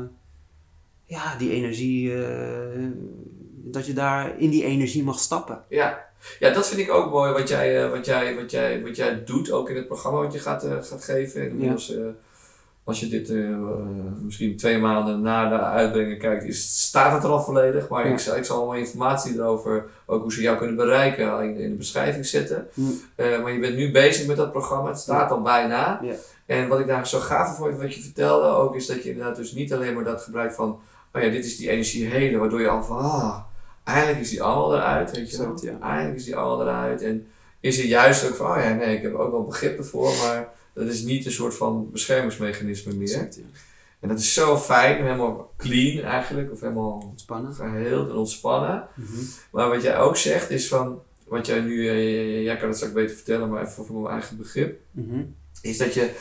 ja, 1.06 1.36
die 1.38 1.52
energie, 1.52 2.24
eh, 2.26 2.86
dat 3.64 3.86
je 3.86 3.94
daar 3.94 4.34
in 4.40 4.50
die 4.50 4.64
energie 4.64 5.04
mag 5.04 5.20
stappen. 5.20 5.62
ja. 5.68 6.08
Ja, 6.40 6.50
dat 6.54 6.68
vind 6.68 6.80
ik 6.80 6.92
ook 6.94 7.12
mooi 7.12 7.32
wat 7.32 7.50
jij, 7.50 7.90
wat 7.90 8.06
jij, 8.06 8.36
wat 8.36 8.52
jij, 8.52 8.84
wat 8.84 8.96
jij 8.96 9.24
doet, 9.24 9.52
ook 9.52 9.70
in 9.70 9.76
het 9.76 9.88
programma 9.88 10.20
wat 10.22 10.34
je 10.34 10.40
gaat, 10.40 10.66
gaat 10.82 11.04
geven. 11.04 11.42
En 11.42 11.50
inmiddels, 11.50 11.94
als 12.84 13.00
je 13.00 13.08
dit 13.08 13.34
misschien 14.24 14.58
twee 14.58 14.78
maanden 14.78 15.22
na 15.22 15.50
de 15.50 15.60
uitbrengen 15.60 16.18
kijkt, 16.18 16.44
is, 16.44 16.86
staat 16.88 17.14
het 17.14 17.24
er 17.24 17.30
al 17.30 17.42
volledig. 17.42 17.88
Maar 17.90 18.06
Ja. 18.08 18.12
ik, 18.14 18.20
zal, 18.20 18.36
ik 18.36 18.46
zal 18.46 18.58
allemaal 18.58 18.76
informatie 18.76 19.34
erover, 19.34 19.86
ook 20.06 20.22
hoe 20.22 20.34
ze 20.34 20.42
jou 20.42 20.58
kunnen 20.58 20.76
bereiken, 20.76 21.44
in, 21.44 21.58
in 21.58 21.70
de 21.70 21.76
beschrijving 21.78 22.26
zetten. 22.26 22.68
Hm. 22.74 22.82
Maar 23.42 23.52
je 23.52 23.60
bent 23.60 23.76
nu 23.76 23.92
bezig 23.92 24.28
met 24.28 24.38
dat 24.38 24.52
programma, 24.52 24.90
het 24.90 25.00
staat 25.00 25.32
al 25.32 25.42
bijna. 25.42 26.00
Ja. 26.04 26.14
En 26.50 26.68
wat 26.68 26.80
ik 26.80 26.88
daar 26.88 27.08
zo 27.08 27.20
gaaf 27.20 27.58
vond, 27.58 27.78
wat 27.78 27.94
je 27.96 28.02
vertelde 28.02 28.48
ook, 28.48 28.76
is 28.76 28.86
dat 28.86 29.04
je 29.04 29.10
inderdaad 29.10 29.36
dus 29.36 29.52
niet 29.52 29.74
alleen 29.74 29.94
maar 29.94 30.04
dat 30.04 30.22
gebruikt 30.22 30.56
van, 30.56 30.80
oh 31.14 31.22
ja, 31.22 31.30
dit 31.30 31.46
is 31.46 31.58
die 31.58 31.70
energie 31.70 32.06
hele, 32.06 32.38
waardoor 32.38 32.62
je 32.62 32.70
al 32.70 32.84
van, 32.84 32.98
ah, 32.98 33.40
eindelijk 33.84 34.20
is 34.20 34.30
die 34.30 34.44
allemaal 34.44 34.76
eruit, 34.76 35.12
weet 35.16 35.32
je 35.32 35.38
wel. 35.38 35.58
Ja. 35.62 35.78
Eindelijk 35.82 36.18
is 36.20 36.24
die 36.26 36.36
allemaal 36.36 36.62
eruit. 36.68 37.02
En 37.02 37.28
is 37.60 37.78
er 37.80 37.86
juist 37.86 38.28
ook 38.30 38.36
van, 38.36 38.52
oh 38.52 38.58
ja, 38.64 38.74
nee, 38.74 38.96
ik 38.96 39.02
heb 39.02 39.14
ook 39.16 39.32
wel 39.32 39.44
begrip 39.46 39.78
ervoor, 39.78 40.12
maar 40.24 40.50
dat 40.74 40.88
is 40.88 41.02
niet 41.02 41.26
een 41.26 41.32
soort 41.32 41.56
van 41.56 41.92
beschermingsmechanisme 41.92 42.94
meer. 42.94 43.02
Exact, 43.02 43.36
ja. 43.36 43.42
En 44.00 44.08
dat 44.10 44.20
is 44.20 44.34
zo 44.34 44.58
fijn, 44.58 45.04
helemaal 45.04 45.54
clean 45.58 46.04
eigenlijk, 46.04 46.52
of 46.52 46.60
helemaal 46.62 47.04
Ontspannen. 47.10 47.54
geheeld 47.54 48.10
en 48.10 48.16
ontspannen. 48.16 48.88
Mhm. 48.96 49.24
Maar 49.52 49.70
wat 49.70 49.82
jij 49.82 50.00
ook 50.00 50.18
zegt 50.18 50.50
is 50.50 50.68
van, 50.68 51.02
wat 51.28 51.46
jij 51.46 51.60
nu, 51.60 51.88
eh, 51.90 52.44
jij 52.44 52.58
kan 52.58 52.68
het 52.68 52.78
straks 52.78 52.94
beter 52.94 53.16
vertellen, 53.16 53.50
maar 53.50 53.62
even 53.62 53.86
voor 53.86 54.02
mijn 54.02 54.14
eigen 54.14 54.38
begrip, 54.38 54.80
Mhm. 54.92 55.22
Is 55.62 55.78
dat 55.78 55.94
je 55.94 56.12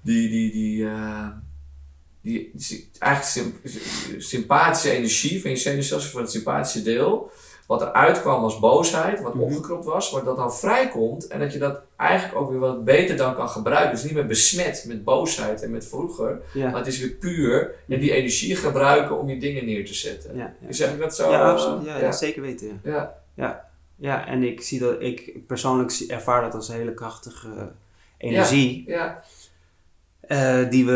die, 0.00 0.28
die, 0.28 0.52
die, 0.52 0.86
eh, 0.88 1.26
die, 2.22 2.52
eigenlijk 2.98 3.22
sym- 3.64 4.20
sympathische 4.20 4.90
energie 4.90 5.40
van 5.40 5.50
je 5.50 5.56
zenuwstelsel, 5.56 6.10
van 6.10 6.20
het 6.20 6.30
sympathische 6.30 6.82
deel, 6.82 7.30
wat 7.66 7.80
eruit 7.82 8.20
kwam 8.20 8.42
als 8.42 8.58
boosheid, 8.58 9.20
wat 9.22 9.34
Mhm. 9.34 9.42
opgekropt 9.42 9.84
was, 9.84 10.12
maar 10.12 10.24
dat 10.24 10.36
dan 10.36 10.54
vrijkomt 10.54 11.26
en 11.26 11.40
dat 11.40 11.52
je 11.52 11.58
dat 11.58 11.80
eigenlijk 11.96 12.40
ook 12.40 12.50
weer 12.50 12.58
wat 12.58 12.84
beter 12.84 13.16
dan 13.16 13.34
kan 13.34 13.48
gebruiken. 13.48 13.90
Dus 13.90 14.02
niet 14.04 14.12
meer 14.12 14.26
besmet 14.26 14.84
met 14.86 15.04
boosheid 15.04 15.62
en 15.62 15.70
met 15.70 15.86
vroeger, 15.86 16.40
Ja. 16.54 16.68
maar 16.70 16.78
het 16.78 16.86
is 16.86 16.98
weer 16.98 17.10
puur 17.10 17.74
en 17.88 18.00
die 18.00 18.12
energie 18.12 18.56
gebruiken 18.56 19.18
om 19.18 19.28
je 19.28 19.38
dingen 19.38 19.64
neer 19.64 19.86
te 19.86 19.94
zetten. 19.94 20.36
Ja, 20.36 20.54
ja. 20.66 20.72
Zeg 20.72 20.92
ik 20.92 20.98
dat 20.98 21.16
zo? 21.16 21.30
Ja, 21.30 21.50
absoluut. 21.50 21.86
Ja, 21.86 21.98
ja, 21.98 22.12
zeker 22.12 22.42
weten. 22.42 22.80
Ja. 22.84 23.14
Ja. 23.34 23.64
Ja, 23.98 24.26
en 24.26 24.42
ik 24.42 24.60
zie 24.62 24.78
dat, 24.78 24.96
ik 25.02 25.46
persoonlijk 25.46 25.90
ervaar 26.08 26.42
dat 26.42 26.54
als 26.54 26.68
een 26.68 26.74
hele 26.76 26.94
krachtige 26.94 27.72
energie. 28.26 28.84
Ja, 28.86 29.22
eh, 30.26 30.70
die 30.70 30.86
we, 30.86 30.92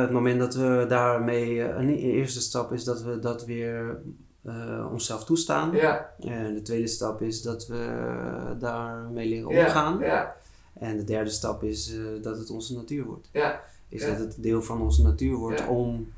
het 0.00 0.10
moment 0.10 0.38
dat 0.38 0.54
we 0.54 0.84
daarmee, 0.88 1.62
eh, 1.62 1.78
een 1.78 1.94
eerste 1.94 2.40
stap 2.40 2.72
is 2.72 2.84
dat 2.84 3.02
we 3.02 3.18
dat 3.18 3.44
weer 3.44 4.00
eh, 4.44 4.88
onszelf 4.92 5.24
toestaan. 5.24 5.72
Ja. 5.72 6.14
En 6.18 6.54
de 6.54 6.62
tweede 6.62 6.86
stap 6.86 7.22
is 7.22 7.42
dat 7.42 7.66
we 7.66 8.56
daarmee 8.58 9.28
leren 9.28 9.48
omgaan. 9.48 9.98
Ja. 9.98 10.36
En 10.72 10.96
de 10.96 11.04
derde 11.04 11.30
stap 11.30 11.62
is 11.62 11.94
dat 12.22 12.38
het 12.38 12.50
onze 12.50 12.74
natuur 12.74 13.04
wordt. 13.04 13.28
Ja. 13.32 13.60
Is 13.88 14.06
dat 14.06 14.18
het 14.18 14.42
deel 14.42 14.62
van 14.62 14.80
onze 14.80 15.02
natuur 15.02 15.36
wordt 15.36 15.66
om 15.66 16.12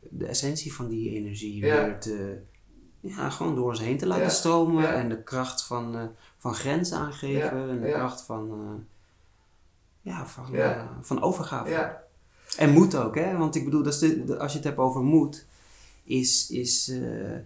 de 0.00 0.26
essentie 0.26 0.74
van 0.74 0.88
die 0.88 1.10
energie 1.10 1.60
weer 1.60 1.98
te, 1.98 2.38
ja, 3.00 3.30
gewoon 3.30 3.54
door 3.54 3.68
ons 3.68 3.80
heen 3.80 3.98
te 3.98 4.06
laten 4.06 4.30
stromen. 4.30 4.94
En 4.94 5.08
de 5.08 5.22
kracht 5.22 5.64
van, 5.64 6.10
van 6.38 6.54
grenzen 6.54 6.96
aangeven. 6.98 7.38
Ja. 7.58 7.68
En 7.68 7.80
de 7.80 7.86
Ja. 7.86 7.96
kracht 7.98 8.22
van, 8.22 8.50
eh, 8.50 10.12
ja, 10.12 10.26
van, 10.26 10.44
Ja. 10.52 10.74
eh, 10.76 10.84
van 11.00 11.22
overgave. 11.22 11.70
Ja. 11.70 12.02
En 12.56 12.70
moed 12.70 12.94
ook, 12.96 13.14
hè? 13.14 13.36
Want 13.36 13.54
ik 13.54 13.64
bedoel, 13.64 13.82
dat 13.82 13.92
is 13.92 13.98
de, 13.98 14.24
de- 14.24 14.38
als 14.38 14.50
je 14.52 14.58
het 14.58 14.66
hebt 14.66 14.78
over 14.78 15.00
moed, 15.02 15.46
is, 16.04 16.50
is, 16.50 16.88
eh, 16.88 17.36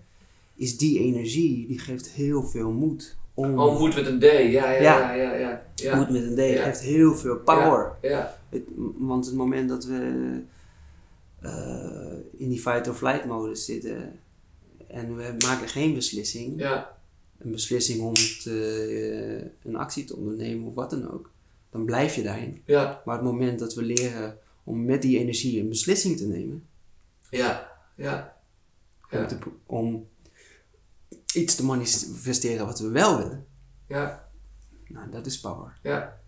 is 0.55 0.79
die 0.79 0.99
energie, 0.99 1.67
die 1.67 1.79
geeft 1.79 2.09
heel 2.11 2.43
veel 2.43 2.71
moed. 2.71 3.17
Om, 3.35 3.59
Oh, 3.59 3.79
moed 3.79 3.95
met 3.95 4.07
een 4.07 4.19
D. 4.19 4.23
Ja, 4.23 4.71
ja, 4.71 4.71
ja. 5.13 5.13
Ja. 5.13 5.63
ja, 5.75 5.97
moed 5.97 6.11
met 6.11 6.23
een 6.23 6.35
D 6.35 6.59
geeft 6.61 6.81
heel 6.81 7.15
veel 7.17 7.37
power. 7.37 7.93
Ja. 8.03 8.39
Het, 8.49 8.63
want 8.99 9.27
het 9.27 9.35
moment 9.35 9.69
dat 9.69 9.85
we 9.85 10.43
in 12.37 12.49
die 12.49 12.61
fight 12.61 12.89
or 12.89 12.95
flight 12.95 13.25
modus 13.25 13.65
zitten 13.65 14.19
en 14.89 15.17
we 15.17 15.35
maken 15.47 15.69
geen 15.69 15.95
beslissing, 15.95 16.61
Ja. 16.61 16.92
Een 17.45 17.51
beslissing 17.51 18.01
om 18.03 18.15
te, 18.15 18.51
eh, 19.63 19.69
een 19.71 19.77
actie 19.77 20.05
te 20.05 20.17
ondernemen 20.17 20.67
of 20.69 20.75
wat 20.75 20.91
dan 20.91 21.11
ook, 21.13 21.31
dan 21.71 21.85
blijf 21.85 22.15
je 22.15 22.23
daarin. 22.23 22.63
Ja. 22.65 23.03
Maar 23.05 23.15
het 23.15 23.25
moment 23.25 23.59
dat 23.59 23.75
we 23.75 23.83
leren 23.83 24.39
om 24.65 24.85
met 24.85 25.03
die 25.03 25.19
energie 25.19 25.61
een 25.61 25.69
beslissing 25.69 26.17
te 26.17 26.27
nemen, 26.27 26.67
Ja. 27.31 27.71
Ja. 27.97 28.37
om, 29.11 29.19
Ja. 29.19 29.27
te 29.27 29.37
om 29.67 30.09
iets 31.35 31.55
te 31.55 31.65
manifesteren 31.65 32.67
wat 32.67 32.79
we 32.81 32.89
wel 32.89 33.17
willen, 33.19 33.47
Ja. 33.89 34.29
nou, 34.89 35.11
dat 35.11 35.27
is 35.27 35.41
power. 35.41 35.79
Ja. 35.83 36.21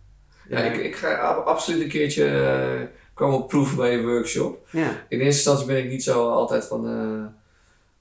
Ja, 0.48 0.58
ik, 0.58 0.76
ik 0.84 0.96
ga 0.96 1.14
absoluut 1.32 1.82
een 1.82 1.88
keertje 1.88 2.26
eh, 2.26 2.88
komen 3.14 3.46
proeven 3.46 3.76
bij 3.76 3.92
je 3.96 4.02
workshop. 4.02 4.68
Ja, 4.72 4.88
In 5.08 5.18
eerste 5.20 5.24
instantie 5.24 5.66
ben 5.66 5.84
ik 5.84 5.90
niet 5.90 6.02
zo 6.02 6.30
altijd 6.30 6.64
van, 6.64 6.88
eh, 6.88 7.24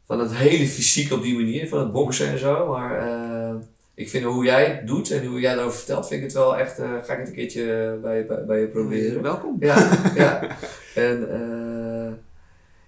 van 0.06 0.20
het 0.20 0.34
hele 0.34 0.68
fysiek 0.68 1.12
op 1.12 1.22
die 1.22 1.36
manier, 1.36 1.68
van 1.68 1.80
het 1.80 1.91
boksen 1.91 2.28
en 2.28 2.39
zo. 2.39 2.68
Maar 2.68 3.08
eh, 3.08 3.56
ik 3.95 4.10
vind 4.10 4.24
hoe 4.26 4.43
jij 4.43 4.66
het 4.66 4.88
doet 4.88 5.12
en 5.12 5.26
hoe 5.26 5.39
jij 5.39 5.56
daarover 5.56 5.78
vertelt, 5.78 6.08
vind 6.08 6.20
ik 6.20 6.26
het 6.26 6.36
wel 6.36 6.58
echt, 6.58 6.80
eh, 6.80 6.89
ga 7.04 7.14
ik 7.14 7.20
het 7.20 7.28
een 7.28 7.34
keertje 7.34 7.97
bij, 8.01 8.26
bij, 8.26 8.45
bij 8.45 8.60
je 8.60 8.68
proberen. 8.68 9.22
welkom. 9.22 9.56
Ja, 9.60 9.89
ja. 10.16 10.47
En, 10.95 11.30
eh, 11.32 12.14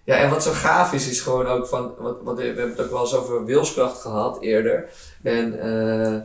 ja, 0.04 0.16
en 0.16 0.30
wat 0.30 0.44
zo 0.44 0.52
gaaf 0.52 0.94
is, 0.94 1.10
is 1.10 1.22
gewoon 1.22 1.48
ook 1.48 1.68
van, 1.68 1.94
wat, 1.98 2.18
wat, 2.24 2.38
we 2.38 2.44
hebben 2.44 2.70
het 2.70 2.82
ook 2.82 2.92
wel 2.92 3.02
eens 3.02 3.16
over 3.16 3.46
wilskracht 3.46 4.02
gehad 4.02 4.42
eerder. 4.42 4.90
En 5.24 5.60
eh, 5.60 6.22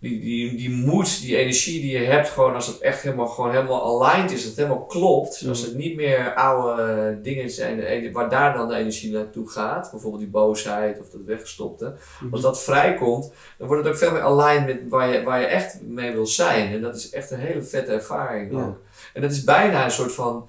die, 0.00 0.20
die, 0.20 0.56
die 0.56 0.70
moed, 0.70 1.20
die 1.20 1.36
energie 1.36 1.80
die 1.80 1.90
je 1.98 2.04
hebt, 2.04 2.28
gewoon 2.28 2.54
als 2.54 2.66
het 2.66 2.78
echt 2.78 3.02
helemaal, 3.02 3.26
gewoon 3.26 3.50
helemaal 3.50 4.02
aligned 4.02 4.30
is, 4.30 4.36
als 4.36 4.44
het 4.44 4.56
helemaal 4.56 4.84
klopt. 4.84 5.44
Als 5.48 5.60
het 5.62 5.74
niet 5.74 5.96
meer 5.96 6.34
oude 6.34 7.18
dingen 7.22 7.50
zijn 7.50 8.12
waar 8.12 8.28
daar 8.30 8.56
dan 8.56 8.68
de 8.68 8.74
energie 8.74 9.12
naartoe 9.12 9.48
gaat, 9.48 9.90
bijvoorbeeld 9.90 10.22
die 10.22 10.30
boosheid 10.32 11.00
of 11.00 11.10
dat 11.10 11.20
weggestopte. 11.26 11.94
Als 12.30 12.40
dat 12.40 12.62
vrijkomt, 12.62 13.32
dan 13.58 13.66
wordt 13.68 13.84
het 13.84 13.92
ook 13.92 13.98
veel 13.98 14.12
meer 14.12 14.22
aligned 14.22 14.66
met 14.66 14.88
waar 14.88 15.12
je, 15.12 15.22
waar 15.22 15.40
je 15.40 15.46
echt 15.46 15.80
mee 15.82 16.12
wil 16.12 16.26
zijn. 16.26 16.72
En 16.72 16.80
dat 16.80 16.96
is 16.96 17.10
echt 17.10 17.30
een 17.30 17.38
hele 17.38 17.62
vette 17.62 17.92
ervaring 17.92 18.52
Ja. 18.52 18.58
ook. 18.58 18.76
En 19.14 19.22
dat 19.22 19.30
is 19.30 19.44
bijna 19.44 19.84
een 19.84 19.90
soort 19.90 20.12
van 20.12 20.48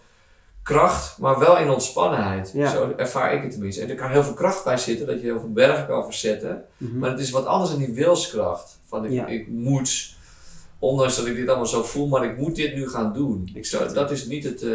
kracht, 0.64 1.18
maar 1.18 1.40
wel 1.40 1.58
in 1.58 1.70
ontspannenheid. 1.70 2.52
Ja. 2.54 2.70
Zo 2.70 2.94
ervaar 2.98 3.34
ik 3.34 3.42
het 3.42 3.52
tenminste. 3.52 3.82
En 3.82 3.90
er 3.90 3.96
kan 3.96 4.10
heel 4.10 4.24
veel 4.24 4.34
kracht 4.34 4.64
bij 4.64 4.78
zitten, 4.78 5.08
dat 5.08 5.20
je 5.20 5.26
heel 5.26 5.40
veel 5.40 5.52
bergen 5.52 5.88
kan 5.88 6.04
verzetten. 6.04 6.64
Mhm. 6.78 6.98
Maar 6.98 7.10
het 7.10 7.20
is 7.20 7.30
wat 7.32 7.46
anders 7.46 7.72
dan 7.72 7.80
die 7.80 7.94
wilskracht. 7.94 8.80
Van 8.86 9.06
ik, 9.06 9.12
Ja. 9.12 9.26
ik 9.28 9.48
moet, 9.48 10.16
ondanks 10.80 11.16
dat 11.16 11.26
ik 11.26 11.36
dit 11.36 11.48
allemaal 11.48 11.66
zo 11.66 11.84
voel, 11.84 12.08
maar 12.08 12.26
ik 12.26 12.38
moet 12.38 12.56
dit 12.56 12.76
nu 12.76 12.90
gaan 12.90 13.14
doen. 13.14 13.50
Ik 13.54 13.66
zou, 13.66 13.94
dat 13.94 14.12
is 14.12 14.26
niet 14.26 14.44
het, 14.44 14.62
eh, 14.62 14.70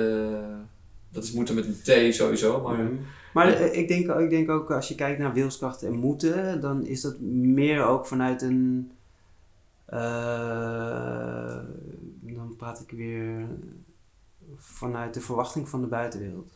dat 1.11 1.24
is 1.24 1.32
moeten 1.32 1.55
met 1.55 1.64
een 1.64 1.80
T 2.11 2.14
sowieso, 2.14 2.61
maar 2.62 2.74
Mhm. 2.78 2.93
Maar 3.32 3.49
ik, 3.61 3.89
denk, 3.89 4.09
ik 4.11 4.30
denk 4.30 4.51
ook 4.51 4.70
als 4.70 4.89
je 4.89 4.95
kijkt 4.95 5.18
naar 5.18 5.32
wilskracht 5.32 5.82
en 5.82 5.93
moeten, 5.93 6.61
dan 6.61 6.87
is 6.87 7.01
dat 7.01 7.20
meer 7.20 7.84
ook 7.84 8.07
vanuit 8.07 8.43
een. 8.43 8.91
eh, 9.87 11.57
dan 12.20 12.55
praat 12.57 12.80
ik 12.80 12.91
weer 12.97 13.47
vanuit 14.59 15.14
de 15.14 15.20
verwachting 15.20 15.68
van 15.68 15.80
de 15.80 15.86
buitenwereld. 15.86 16.48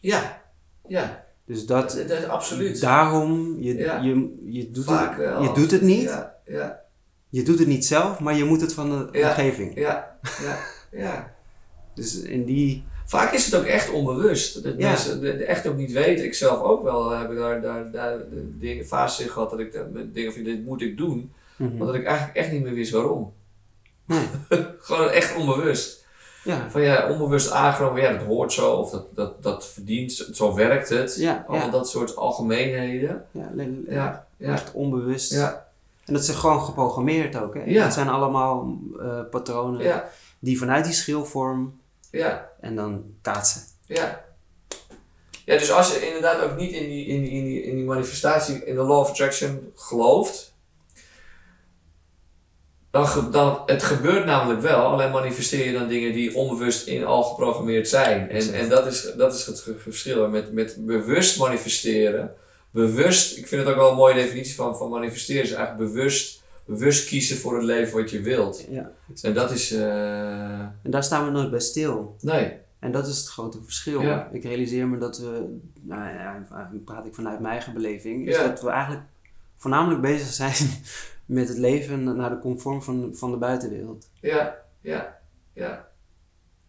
ja, 0.00 0.42
ja, 0.86 1.24
Dus 1.44 1.66
dat, 1.66 2.04
absoluut. 2.28 2.80
daarom, 2.80 3.56
je, 3.60 3.74
Ja. 3.76 3.96
je, 4.00 4.38
je, 4.44 4.70
doet 4.70 4.84
Vaak 4.84 5.08
het, 5.08 5.18
wel. 5.18 5.42
je 5.42 5.52
doet 5.52 5.70
het 5.70 5.82
niet. 5.82 6.02
Ja, 6.02 6.34
ja, 6.46 6.80
Je 7.28 7.42
doet 7.42 7.58
het 7.58 7.68
niet 7.68 7.86
zelf, 7.86 8.18
maar 8.20 8.34
je 8.34 8.44
moet 8.44 8.60
het 8.60 8.74
van 8.74 8.90
de 8.90 9.06
omgeving. 9.24 9.74
ja, 9.78 10.18
ja, 10.42 10.58
ja. 10.90 11.34
Dus 11.94 12.20
in 12.22 12.44
die. 12.44 12.84
Vaak 13.06 13.32
is 13.32 13.44
het 13.44 13.54
ook 13.54 13.64
echt 13.64 13.90
onbewust. 13.90 14.62
Dat 14.62 14.78
mensen 14.78 15.46
echt 15.46 15.66
ook 15.66 15.76
niet 15.76 15.92
weten. 15.92 16.24
Ik 16.24 16.34
zelf 16.34 16.60
ook 16.62 16.82
wel 16.82 17.10
heb 17.10 17.34
daar, 17.36 17.60
daar, 17.60 17.90
daar 17.90 18.18
de 18.18 18.58
dingen, 18.58 18.86
fases 18.86 19.24
in 19.24 19.32
gehad 19.32 19.50
dat 19.50 19.58
ik 19.58 19.84
dingen 20.12 20.32
van 20.32 20.42
dit 20.42 20.64
moet 20.64 20.82
ik 20.82 20.96
doen. 20.96 21.32
Mhm. 21.56 21.76
Maar 21.76 21.86
dat 21.86 21.96
ik 21.96 22.04
eigenlijk 22.04 22.36
echt 22.36 22.52
niet 22.52 22.62
meer 22.62 22.74
wist 22.74 22.92
waarom. 22.92 23.32
Gewoon 24.78 25.08
echt 25.08 25.36
onbewust. 25.36 26.01
Ja, 26.44 26.70
Van 26.70 26.80
ja, 26.80 27.08
onbewust 27.10 27.50
aangenomen, 27.50 28.02
ja 28.02 28.12
dat 28.12 28.26
hoort 28.26 28.52
zo 28.52 28.72
of 28.72 28.90
dat, 28.90 29.04
dat, 29.14 29.42
dat 29.42 29.66
verdient, 29.66 30.28
zo- 30.32 30.54
werkt 30.54 30.88
het. 30.88 31.16
Ja, 31.16 31.44
Allemaal 31.48 31.66
ja. 31.66 31.72
dat 31.72 31.88
soort 31.88 32.16
algemeenheden. 32.16 33.24
ja, 33.30 33.48
le- 33.54 33.64
le- 33.86 33.94
Ja, 33.94 34.26
ja, 34.36 34.52
echt 34.52 34.72
onbewust. 34.72 35.32
ja, 35.32 35.66
En 36.04 36.12
dat 36.14 36.22
is 36.22 36.28
gewoon 36.28 36.60
geprogrammeerd 36.64 37.36
ook. 37.36 37.54
Hè? 37.54 37.62
Ja. 37.64 37.84
Dat 37.84 37.92
zijn 37.92 38.08
allemaal 38.08 38.76
eh, 39.00 39.20
patronen 39.30 40.02
die 40.38 40.58
vanuit 40.58 40.84
die 40.84 40.92
schilvorm 40.94 41.80
ja, 42.10 42.48
en 42.60 42.76
dan 42.76 43.04
kaatsen. 43.20 43.62
ja. 43.86 44.24
Ja, 45.44 45.58
dus 45.58 45.72
als 45.72 45.92
je 45.94 46.06
inderdaad 46.06 46.42
ook 46.42 46.56
niet 46.56 46.72
in 46.72 46.88
die, 46.88 47.06
in 47.06 47.22
die, 47.22 47.30
in 47.30 47.44
die, 47.44 47.62
in 47.62 47.76
die 47.76 47.84
manifestatie, 47.84 48.64
in 48.64 48.74
de 48.74 48.80
law 48.82 48.98
of 48.98 49.10
attraction 49.10 49.72
gelooft, 49.76 50.51
dan, 52.92 53.30
dan, 53.30 53.62
het 53.66 53.82
gebeurt 53.82 54.24
namelijk 54.24 54.60
wel, 54.60 54.84
alleen 54.86 55.10
manifesteer 55.10 55.66
je 55.66 55.72
dan 55.72 55.88
dingen 55.88 56.12
die 56.12 56.34
onbewust 56.34 56.86
in 56.86 57.04
al 57.04 57.22
geprogrammeerd 57.22 57.88
zijn. 57.88 58.30
En, 58.30 58.54
en 58.54 58.68
dat, 58.68 58.86
is, 58.86 59.12
dat 59.16 59.34
is 59.34 59.46
het 59.46 59.66
verschil 59.78 60.28
met, 60.28 60.52
met 60.52 60.76
bewust 60.78 61.38
manifesteren. 61.38 62.34
Bewust, 62.70 63.36
ik 63.38 63.46
vind 63.46 63.60
het 63.60 63.70
ook 63.70 63.76
wel 63.80 63.90
een 63.90 63.96
mooie 63.96 64.14
definitie 64.14 64.54
van, 64.54 64.76
van 64.76 64.90
manifesteren, 64.90 65.42
is 65.42 65.52
eigenlijk 65.52 65.92
bewust, 65.92 66.42
bewust 66.64 67.08
kiezen 67.08 67.36
voor 67.36 67.54
het 67.54 67.64
leven 67.64 67.98
wat 68.00 68.10
je 68.10 68.20
wilt. 68.20 68.66
Ja. 68.70 68.90
En 69.22 69.34
dat 69.34 69.50
is, 69.50 69.72
eh, 69.72 70.58
En 70.60 70.90
daar 70.90 71.04
staan 71.04 71.24
we 71.24 71.30
nooit 71.30 71.50
bij 71.50 71.60
stil. 71.60 72.16
nee, 72.20 72.52
En 72.78 72.92
dat 72.92 73.06
is 73.06 73.18
het 73.18 73.28
grote 73.28 73.58
verschil. 73.64 74.02
Ja. 74.02 74.28
Ik 74.32 74.42
realiseer 74.44 74.86
me 74.86 74.98
dat 74.98 75.18
we, 75.18 75.58
nou 75.82 76.00
ja, 76.02 76.46
praat 76.84 77.06
ik 77.06 77.14
vanuit 77.14 77.40
mijn 77.40 77.52
eigen 77.52 77.72
beleving, 77.74 78.28
is 78.28 78.36
Ja. 78.36 78.46
dat 78.46 78.62
we 78.62 78.70
eigenlijk 78.70 79.02
voornamelijk 79.56 80.00
bezig 80.00 80.32
zijn 80.32 80.54
met 81.32 81.48
het 81.48 81.58
leven 81.58 82.16
naar 82.16 82.30
de 82.30 82.38
conform 82.38 82.82
van, 82.82 83.10
van 83.14 83.30
de 83.30 83.36
buitenwereld. 83.36 84.10
ja, 84.20 84.56
ja, 84.80 85.18
ja. 85.52 85.90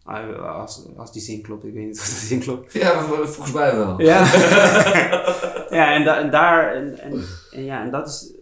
Ah, 0.04 0.58
Als, 0.60 0.86
als 0.96 1.12
die 1.12 1.22
zin 1.22 1.42
klopt, 1.42 1.64
ik 1.64 1.72
weet 1.74 1.86
niet 1.86 1.98
of 1.98 2.04
die 2.04 2.14
zin 2.14 2.40
klopt. 2.40 2.72
Ja, 2.72 3.00
vol- 3.02 3.26
volgens 3.26 3.52
mij 3.54 3.76
wel. 3.76 4.00
Ja, 4.00 4.18
ja 5.78 5.94
en, 5.94 6.04
da- 6.04 6.18
en 6.18 6.30
daar, 6.30 6.74
en, 6.74 6.98
en, 6.98 7.24
en 7.52 7.64
ja, 7.64 7.82
en 7.82 7.90
dat 7.90 8.08
is, 8.08 8.32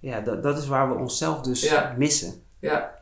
ja, 0.00 0.20
dat, 0.20 0.42
dat 0.42 0.58
is 0.58 0.66
waar 0.66 0.88
we 0.88 0.94
onszelf 0.94 1.40
dus 1.40 1.62
Ja. 1.68 1.94
missen. 1.96 2.32
Ja. 2.60 2.97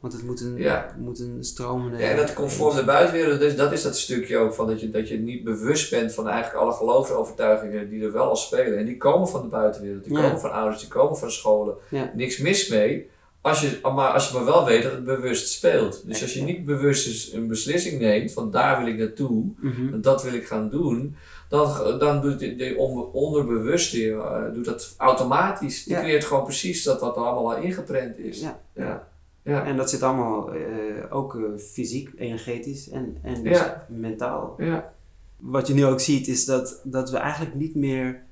Want 0.00 0.12
het 0.12 0.22
moet 0.22 0.40
een, 0.40 0.56
Ja. 0.56 0.94
moet 0.98 1.18
een 1.20 1.36
stromende... 1.44 1.98
Ja, 1.98 2.08
en 2.10 2.16
dat 2.16 2.32
conform 2.34 2.76
de 2.76 2.84
buitenwereld, 2.84 3.40
dus 3.40 3.56
dat 3.56 3.72
is 3.72 3.82
dat 3.82 3.96
stukje 3.98 4.36
ook 4.38 4.54
van 4.54 4.66
dat 4.66 4.80
je, 4.80 4.90
dat 4.90 5.08
je 5.08 5.18
niet 5.18 5.44
bewust 5.44 5.90
bent 5.90 6.14
van 6.14 6.28
eigenlijk 6.28 6.62
alle 6.64 6.72
geloofsovertuigingen 6.72 7.88
die 7.90 8.02
er 8.04 8.12
wel 8.12 8.28
al 8.28 8.36
spelen. 8.36 8.78
En 8.78 8.84
die 8.84 8.96
komen 8.96 9.28
van 9.28 9.42
de 9.42 9.48
buitenwereld, 9.48 10.04
die 10.04 10.12
Ja. 10.12 10.20
komen 10.22 10.40
van 10.40 10.52
ouders, 10.52 10.80
die 10.80 10.88
komen 10.88 11.16
van 11.16 11.30
scholen. 11.30 11.74
Ja. 11.90 12.12
Niks 12.14 12.38
mis 12.38 12.68
mee, 12.68 13.10
als 13.40 13.60
je, 13.60 13.78
maar 13.82 14.10
als 14.12 14.28
je 14.28 14.34
maar 14.34 14.44
wel 14.44 14.64
weet 14.64 14.82
dat 14.82 14.92
het 14.92 15.04
bewust 15.04 15.48
speelt. 15.48 16.02
Dus 16.06 16.22
als 16.22 16.34
je 16.34 16.42
niet 16.42 16.64
bewust 16.64 17.32
een 17.32 17.46
beslissing 17.46 18.00
neemt 18.00 18.32
van 18.32 18.50
daar 18.50 18.78
wil 18.78 18.92
ik 18.92 18.98
naartoe, 18.98 19.44
Mhm. 19.60 19.92
en 19.92 20.00
dat 20.00 20.22
wil 20.22 20.32
ik 20.34 20.46
gaan 20.46 20.68
doen, 20.70 21.16
dan, 21.48 21.98
dan 21.98 22.20
doet 22.20 22.38
de, 22.38 22.56
de 22.56 22.74
on- 22.76 23.12
onderbewuste 23.12 24.10
eh, 24.12 24.42
doet 24.54 24.64
dat 24.64 24.94
automatisch. 24.96 25.84
Die 25.84 25.96
creëert 25.96 26.24
gewoon 26.24 26.44
precies 26.44 26.82
dat 26.82 27.00
wat 27.00 27.16
er 27.16 27.22
allemaal 27.22 27.54
al 27.56 27.62
ingeprent 27.62 28.18
is. 28.18 28.40
Ja. 28.74 29.07
Ja. 29.48 29.64
En 29.64 29.76
dat 29.76 29.90
zit 29.90 30.02
allemaal 30.02 30.52
eh, 30.52 30.62
ook 31.10 31.34
eh, 31.34 31.42
fysiek, 31.58 32.10
energetisch 32.16 32.88
en, 32.88 33.16
en 33.22 33.42
dus 33.42 33.58
Ja. 33.58 33.86
mentaal. 33.88 34.54
Ja. 34.58 34.92
Wat 35.36 35.66
je 35.66 35.74
nu 35.74 35.84
ook 35.86 36.00
ziet 36.00 36.28
is 36.28 36.44
dat, 36.44 36.80
dat 36.84 37.10
we 37.10 37.16
eigenlijk 37.16 37.54
niet 37.54 37.74
meer 37.74 38.22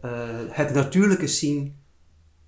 eh, 0.00 0.10
het 0.48 0.74
natuurlijke 0.74 1.26
zien 1.26 1.76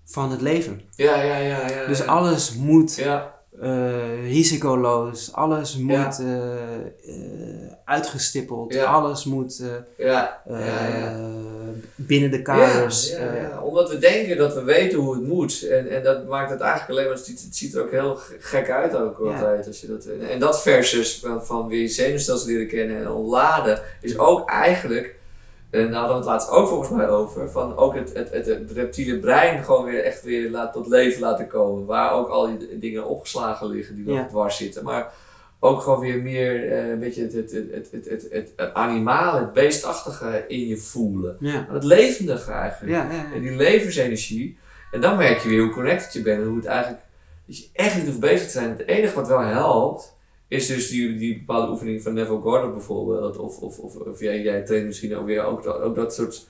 van 0.05 0.31
het 0.31 0.41
leven. 0.41 0.81
Ja, 0.97 1.23
ja, 1.23 1.37
ja, 1.37 1.69
ja. 1.71 1.87
Dus 1.87 2.07
alles 2.07 2.55
moet 2.57 3.05
Eh, 3.63 4.23
risicoloos, 4.29 5.33
alles 5.33 5.77
moet 5.77 5.93
Ja. 5.93 6.19
eh, 6.19 7.15
eh, 7.15 7.73
uitgestippeld, 7.85 8.75
Ja. 8.75 8.85
alles 8.85 9.25
moet 9.25 9.63
Ja, 9.97 10.43
binnen 11.95 12.31
de 12.31 12.43
kaders. 12.43 13.15
Omdat 13.63 13.91
we 13.91 13.99
denken 13.99 14.37
dat 14.37 14.55
we 14.55 14.63
weten 14.63 14.99
hoe 14.99 15.15
het 15.15 15.27
moet. 15.27 15.67
En, 15.69 15.89
en 15.91 16.03
dat 16.03 16.27
maakt 16.29 16.51
het 16.51 16.61
eigenlijk 16.61 16.91
alleen 16.91 17.05
maar, 17.05 17.17
het 17.17 17.25
ziet, 17.27 17.43
het 17.43 17.57
ziet 17.57 17.75
er 17.75 17.83
ook 17.83 17.91
heel 17.91 18.19
gek 18.39 18.71
uit 18.71 18.97
ook 18.97 19.19
altijd. 19.19 19.67
Als 19.67 19.81
je 19.81 19.87
dat, 19.87 20.05
en 20.31 20.39
dat 20.39 20.63
versus 20.63 21.25
van, 21.41 21.67
je 21.71 21.89
zenuwstelsel 21.89 22.47
leren 22.49 22.67
kennen 22.69 22.97
en 22.97 23.11
ontladen 23.11 23.81
is 24.01 24.19
ook 24.19 24.51
eigenlijk, 24.51 25.15
en 25.81 25.91
daar 25.91 25.99
hadden 26.01 26.09
we 26.17 26.23
het 26.23 26.25
laatst 26.25 26.51
ook 26.51 26.69
volgens 26.69 26.91
mij 26.91 27.09
over, 27.09 27.51
van 27.51 27.77
ook 27.77 27.95
het, 27.95 28.13
het, 28.15 28.31
het, 28.33 28.47
het 28.47 28.71
reptiele 28.71 29.19
brein 29.19 29.65
gewoon 29.65 29.85
weer 29.85 30.05
echt 30.05 30.23
weer 30.23 30.51
laat, 30.51 30.73
tot 30.73 30.87
leven 30.87 31.21
laten 31.21 31.47
komen. 31.47 31.87
Waar 31.87 32.13
ook 32.13 32.29
al 32.29 32.47
die 32.59 32.79
dingen 32.79 33.07
opgeslagen 33.07 33.67
liggen 33.69 33.95
die 33.95 34.13
Ja. 34.13 34.21
op 34.21 34.29
dwars 34.29 34.57
zitten. 34.57 34.85
Maar 34.85 35.13
ook 35.61 35.81
gewoon 35.81 36.01
weer 36.01 36.23
meer 36.23 36.73
eh, 36.73 36.89
een 36.89 36.99
beetje 36.99 37.23
het, 37.23 37.33
het, 37.33 37.51
het, 37.53 37.71
het, 37.73 37.89
het, 37.93 38.07
het, 38.31 38.53
het, 38.57 38.75
animale, 38.75 39.41
het 39.41 39.53
beestachtige 39.53 40.45
in 40.49 40.67
je 40.67 40.77
voelen. 40.77 41.37
ja. 41.41 41.67
Het 41.71 41.85
levendige 41.85 42.53
eigenlijk. 42.53 42.93
Ja, 42.93 43.13
ja, 43.13 43.25
En 43.35 43.41
die 43.41 43.57
levensenergie. 43.57 44.59
En 44.91 45.01
dan 45.01 45.17
merk 45.17 45.39
je 45.39 45.49
weer 45.49 45.63
hoe 45.63 45.73
connected 45.73 46.13
je 46.13 46.23
bent 46.23 46.41
en 46.41 46.47
hoe 46.47 46.57
het 46.57 46.67
eigenlijk. 46.67 47.03
Dat 47.47 47.59
je 47.59 47.65
echt 47.73 47.97
niet 47.97 48.07
hoeft 48.07 48.21
bezig 48.21 48.47
te 48.47 48.53
zijn. 48.53 48.69
Het 48.71 48.87
enige 48.87 49.15
wat 49.15 49.29
wel 49.29 49.41
helpt, 49.41 50.17
is 50.53 50.67
dus 50.67 50.89
die, 50.89 51.17
die 51.17 51.39
bepaalde 51.39 51.73
oefening 51.73 52.03
van 52.03 52.15
Neville 52.15 52.41
Gordon 52.41 52.73
bijvoorbeeld. 52.73 53.37
Of, 53.37 53.59
of, 53.59 53.79
of, 53.79 53.97
of 53.97 54.21
jij, 54.21 54.41
jij 54.43 54.63
traint 54.63 54.87
misschien 54.87 55.17
ook 55.17 55.27
weer 55.27 55.43
ook, 55.45 55.63
dat- 55.63 55.81
ook 55.81 55.95
dat 55.95 56.15
soort 56.15 56.47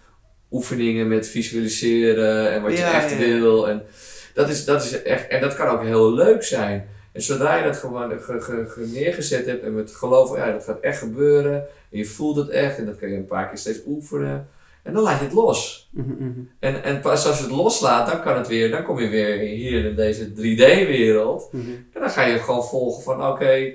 oefeningen 0.50 1.08
met 1.08 1.28
visualiseren 1.28 2.50
en 2.52 2.62
wat 2.62 2.78
je 2.78 2.84
echt 2.84 3.10
ja, 3.10 3.16
wil. 3.18 3.68
En 3.68 3.82
dat, 4.34 4.48
is, 4.48 4.64
dat 4.64 4.84
is 4.84 5.02
echt. 5.02 5.28
En 5.28 5.40
dat 5.40 5.54
kan 5.54 5.68
ook 5.68 5.82
heel 5.82 6.14
leuk 6.14 6.42
zijn. 6.42 6.88
En 7.12 7.22
zodra 7.22 7.56
je 7.56 7.64
dat 7.64 7.76
gewoon 7.76 8.10
ge, 8.20 8.40
ge- 8.40 8.64
ge- 8.68 8.88
neergezet 8.92 9.46
hebt 9.46 9.62
en 9.64 9.74
met 9.74 9.90
geloof 9.94 10.28
van 10.28 10.38
ja, 10.38 10.52
dat 10.52 10.64
gaat 10.64 10.80
echt 10.80 10.98
gebeuren. 10.98 11.54
En 11.90 11.98
je 11.98 12.04
voelt 12.04 12.36
het 12.36 12.48
echt 12.48 12.78
en 12.78 12.86
dat 12.86 12.96
kan 12.96 13.08
je 13.10 13.16
een 13.16 13.26
paar 13.26 13.48
keer 13.48 13.58
steeds 13.58 13.80
oefenen. 13.86 14.48
En 14.82 14.92
dan 14.92 15.02
laat 15.02 15.18
je 15.18 15.24
het 15.24 15.34
los. 15.34 15.88
Mhm, 15.92 16.10
mhm. 16.10 16.40
En, 16.58 16.82
en 16.84 17.00
pas 17.00 17.26
als 17.26 17.36
je 17.38 17.44
het 17.44 17.52
loslaat, 17.52 18.10
dan 18.10 18.22
kan 18.22 18.36
het 18.36 18.48
weer, 18.48 18.70
dan 18.70 18.82
kom 18.84 19.00
je 19.00 19.08
weer 19.08 19.38
hier 19.38 19.84
in 19.84 19.96
deze 19.96 20.28
3D-wereld. 20.32 21.48
Mhm. 21.52 21.70
En 21.92 22.00
dan 22.00 22.10
ga 22.10 22.22
je 22.24 22.38
gewoon 22.38 22.64
volgen 22.64 23.02
van 23.02 23.26
oké, 23.26 23.72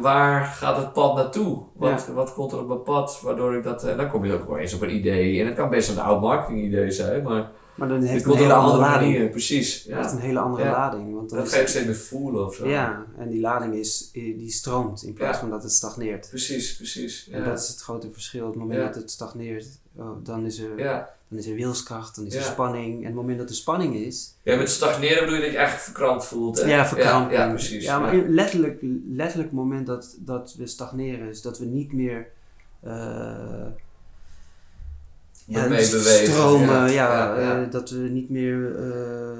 waar 0.00 0.44
gaat 0.44 0.76
het 0.76 0.92
pad 0.92 1.14
naartoe? 1.14 1.62
Wat, 1.76 2.06
wat 2.06 2.34
komt 2.34 2.52
er 2.52 2.58
op 2.58 2.66
mijn 2.68 2.82
pad? 2.82 3.20
Waardoor 3.22 3.54
ik 3.56 3.62
dat, 3.64 3.84
en 3.84 3.96
dan 3.96 4.10
kom 4.10 4.24
je 4.24 4.32
ook 4.32 4.48
wel 4.48 4.58
eens 4.58 4.74
op 4.74 4.82
een 4.82 4.94
idee. 4.94 5.40
En 5.40 5.46
het 5.46 5.54
kan 5.54 5.70
best 5.70 5.90
een 5.90 5.98
oud 6.00 6.20
marketing 6.20 6.64
idee 6.64 6.90
zijn, 6.90 7.22
maar 7.22 7.50
Maar 7.74 7.88
dan 7.88 8.02
heeft 8.02 8.24
het 8.24 8.32
een 8.34 8.38
hele 8.40 8.52
andere 8.52 8.72
andere 8.74 8.90
lading. 8.92 9.12
manier. 9.12 9.28
Precies. 9.30 9.84
Ja. 9.84 10.12
een 10.12 10.18
hele 10.18 10.38
andere 10.38 10.64
Ja. 10.64 10.70
lading. 10.70 11.14
Want 11.14 11.30
Dat 11.30 11.46
is 11.46 11.54
het- 11.56 11.68
steeds 11.68 11.84
meer 11.86 11.94
voelen 11.96 12.46
of 12.46 12.54
zo. 12.54 12.68
Ja, 12.68 13.04
en 13.18 13.28
die 13.28 13.40
lading 13.40 13.74
is, 13.74 14.10
die 14.12 14.50
stroomt 14.50 15.02
in 15.02 15.12
plaats 15.12 15.34
Ja. 15.34 15.40
van 15.40 15.50
dat 15.50 15.62
het 15.62 15.72
stagneert. 15.72 16.28
Precies, 16.28 16.76
precies. 16.76 17.28
En 17.32 17.44
dat 17.44 17.58
is 17.58 17.68
het 17.68 17.80
grote 17.80 18.08
verschil. 18.12 18.46
Op 18.46 18.52
het 18.52 18.62
moment 18.62 18.80
dat 18.84 18.94
het 18.94 19.10
stagneert, 19.10 19.66
oh, 19.96 20.08
dan, 20.22 20.46
is 20.46 20.58
er, 20.58 20.78
ja. 20.78 21.08
Dan 21.30 21.38
is 21.38 21.46
er 21.46 21.54
wilskracht, 21.54 22.16
dan 22.16 22.26
is 22.26 22.34
er 22.34 22.42
spanning. 22.42 22.92
En 22.92 22.98
op 22.98 23.04
het 23.04 23.14
moment 23.14 23.38
dat 23.38 23.48
er 23.48 23.54
spanning 23.54 23.94
is, 23.94 24.34
ja, 24.42 24.56
met 24.56 24.70
stagneren 24.70 25.24
bedoel 25.24 25.34
je 25.34 25.42
dat 25.42 25.50
je 25.50 25.56
eigenlijk 25.56 25.86
verkrampt 25.86 26.24
voelt. 26.24 26.60
Hè? 26.60 26.68
ja, 26.68 27.28
ja, 27.30 27.48
precies. 27.48 27.84
Ja, 27.84 27.98
maar 27.98 28.16
letterlijk, 28.16 28.78
letterlijk 29.08 29.48
het 29.48 29.58
moment 29.58 29.86
dat, 29.86 30.16
dat 30.18 30.54
we 30.58 30.66
stagneren 30.66 31.28
is 31.28 31.42
dat 31.42 31.58
we 31.58 31.64
niet 31.64 31.92
meer 31.92 32.26
eh, 32.80 33.66
ja, 35.46 35.68
Mee 35.68 35.90
bewegen, 35.90 36.32
stromen, 36.32 36.92
ja. 36.92 37.36
eh, 37.36 37.70
dat 37.70 37.90
we 37.90 37.98
niet 37.98 38.30
meer 38.30 38.76
eh, 38.78 39.38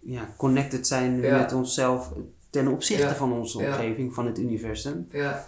ja, 0.00 0.34
connected 0.36 0.86
zijn 0.86 1.20
met 1.20 1.52
onszelf 1.52 2.12
ten 2.50 2.68
opzichte 2.68 3.14
van 3.14 3.32
onze 3.32 3.58
omgeving, 3.58 4.14
van 4.14 4.26
het 4.26 4.38
universum. 4.38 5.08
Ja, 5.10 5.46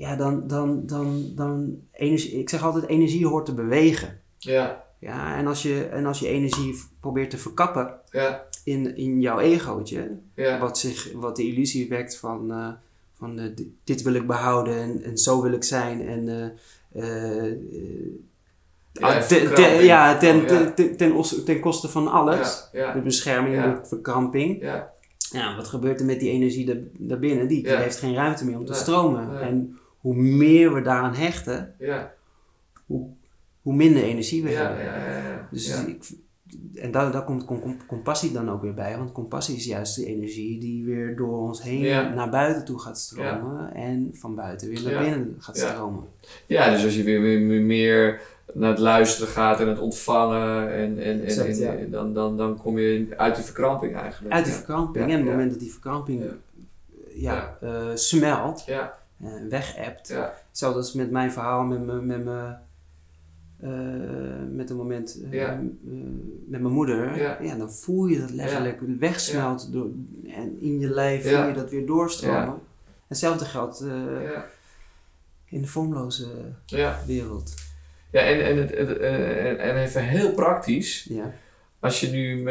Ja, 0.00 0.16
dan, 0.16 0.46
dan, 0.46 0.86
dan, 0.86 1.24
dan 1.34 1.78
energie, 1.92 2.38
ik 2.38 2.48
zeg 2.48 2.62
altijd, 2.62 2.86
energie 2.86 3.26
hoort 3.26 3.46
te 3.46 3.54
bewegen. 3.54 4.20
ja, 4.38 4.84
Ja, 4.98 5.36
en 5.36 5.46
als 5.46 5.62
je, 5.62 5.84
en 5.84 6.06
als 6.06 6.18
je 6.20 6.28
energie 6.28 6.74
probeert 7.00 7.30
te 7.30 7.38
verkappen 7.38 7.94
ja, 8.10 8.42
in, 8.64 8.96
in 8.96 9.20
jouw 9.20 9.38
egootje, 9.38 10.18
ja. 10.34 10.58
wat, 10.58 10.78
zich, 10.78 11.12
wat 11.14 11.36
de 11.36 11.46
illusie 11.46 11.88
wekt 11.88 12.16
van, 12.16 12.50
eh, 12.52 12.68
van 13.14 13.38
eh, 13.38 13.44
di- 13.54 13.74
dit 13.84 14.02
wil 14.02 14.14
ik 14.14 14.26
behouden 14.26 14.74
en, 14.76 15.02
en 15.02 15.18
zo 15.18 15.42
wil 15.42 15.52
ik 15.52 15.64
zijn 15.64 16.06
en 16.08 16.28
eh, 16.92 17.52
Ja, 18.92 19.06
ah, 19.06 19.12
ten, 19.20 19.22
verkramping. 19.38 19.76
ten- 19.76 19.84
ja, 19.84 20.18
ten, 20.18 20.40
Oh, 20.40 20.46
ten, 20.46 20.74
ten, 20.74 20.96
ten, 20.96 21.12
os- 21.12 21.44
ten 21.44 21.60
koste 21.60 21.88
van 21.88 22.08
alles. 22.08 22.68
Ja, 22.72 22.92
De 22.92 23.00
bescherming, 23.00 23.54
de 23.62 23.86
verkramping. 23.86 24.60
ja, 24.62 24.92
Ja, 25.32 25.56
wat 25.56 25.68
gebeurt 25.68 26.00
er 26.00 26.06
met 26.06 26.20
die 26.20 26.30
energie 26.30 26.66
daar, 26.66 26.76
daarbinnen? 26.98 27.48
Die, 27.48 27.62
die 27.62 27.72
heeft 27.76 27.98
geen 27.98 28.14
ruimte 28.14 28.44
meer 28.44 28.58
om 28.58 28.64
te 28.64 28.74
stromen. 28.74 29.40
En 29.40 29.78
hoe 30.00 30.14
meer 30.14 30.74
we 30.74 30.82
daaraan 30.82 31.14
hechten, 31.14 31.74
ja, 31.78 32.12
hoe 33.62 33.74
minder 33.74 34.02
energie 34.02 34.42
we 34.42 34.50
ja, 34.50 34.62
hebben. 34.66 34.84
ja, 34.84 34.96
ja, 34.96 35.16
ja. 35.16 35.48
Dus 35.50 35.84
ik, 35.84 36.04
en 36.74 36.90
daar, 36.90 37.12
daar 37.12 37.24
komt 37.24 37.44
com- 37.44 37.60
com- 37.60 37.86
compassie 37.86 38.32
dan 38.32 38.50
ook 38.50 38.62
weer 38.62 38.74
bij. 38.74 38.96
Want 38.98 39.12
compassie 39.12 39.56
is 39.56 39.64
juist 39.64 39.96
de 39.96 40.06
energie 40.06 40.58
die 40.60 40.84
weer 40.84 41.16
door 41.16 41.38
ons 41.38 41.62
heen 41.62 42.14
naar 42.14 42.30
buiten 42.30 42.64
toe 42.64 42.78
gaat 42.80 42.98
stromen. 42.98 43.74
En 43.74 44.10
van 44.12 44.34
buiten 44.34 44.68
weer 44.68 44.82
naar 44.82 45.02
binnen 45.02 45.36
gaat 45.38 45.56
stromen. 45.58 46.04
Ja, 46.46 46.70
dus 46.70 46.84
als 46.84 46.96
je 46.96 47.02
weer, 47.02 47.20
weer, 47.20 47.62
meer 47.62 48.20
naar 48.54 48.70
het 48.70 48.78
luisteren 48.78 49.28
gaat 49.28 49.60
en 49.60 49.68
het 49.68 49.78
ontvangen, 49.78 50.72
en, 50.72 50.98
en, 50.98 51.20
en, 51.20 51.24
Exact, 51.24 51.48
en- 51.48 51.58
ja. 51.58 51.72
en 51.76 51.90
dan, 51.90 52.14
dan, 52.14 52.36
dan 52.36 52.56
kom 52.56 52.78
je 52.78 53.06
uit 53.16 53.34
die 53.34 53.44
verkramping 53.44 53.96
eigenlijk. 53.96 54.34
Uit 54.34 54.44
die 54.44 54.52
ja. 54.52 54.58
verkramping. 54.58 55.04
Ja, 55.06 55.10
En 55.12 55.18
op 55.20 55.26
het 55.26 55.32
moment 55.34 55.50
dat 55.50 55.60
die 55.60 55.70
verkramping 55.72 56.22
Ja. 56.22 56.30
ja. 57.14 57.58
eh, 57.60 57.86
smelt, 57.94 58.62
Ja, 58.66 58.98
eh, 59.22 59.30
wegebt. 59.48 60.08
ja, 60.08 60.34
Hetzelfde 60.48 60.78
als 60.78 60.92
met 60.92 61.10
mijn 61.10 61.32
verhaal 61.32 61.62
met 61.62 61.86
mijn... 61.86 62.06
Met 62.06 62.24
mijn 62.24 62.58
eh, 63.60 63.70
met 64.50 64.70
een 64.70 64.76
moment 64.76 65.20
eh, 65.24 65.32
Ja. 65.32 65.60
met 66.46 66.60
mijn 66.60 66.72
moeder, 66.74 67.18
Ja. 67.18 67.38
ja. 67.42 67.54
dan 67.54 67.72
voel 67.72 68.06
je 68.06 68.20
dat 68.20 68.30
letterlijk 68.30 68.80
wegsmelt 68.98 69.72
door, 69.72 69.86
en 70.26 70.60
in 70.60 70.78
je 70.78 70.88
lijf 70.88 71.22
voel 71.22 71.30
Ja. 71.32 71.46
je 71.46 71.54
dat 71.54 71.70
weer 71.70 71.86
doorstromen. 71.86 72.40
Ja. 72.44 72.58
Hetzelfde 73.06 73.44
geldt 73.44 73.84
ja, 74.22 74.46
in 75.44 75.60
de 75.62 75.68
vormloze 75.68 76.26
ja. 76.66 76.98
wereld. 77.06 77.54
Ja, 78.10 78.20
en, 78.20 78.44
en, 78.44 78.56
het, 78.56 78.70
het, 78.76 78.98
en, 78.98 79.58
en 79.58 79.76
even 79.76 80.04
heel 80.04 80.32
praktisch, 80.32 81.04
Ja. 81.04 81.32
als 81.80 82.00
je 82.00 82.10
nu, 82.10 82.42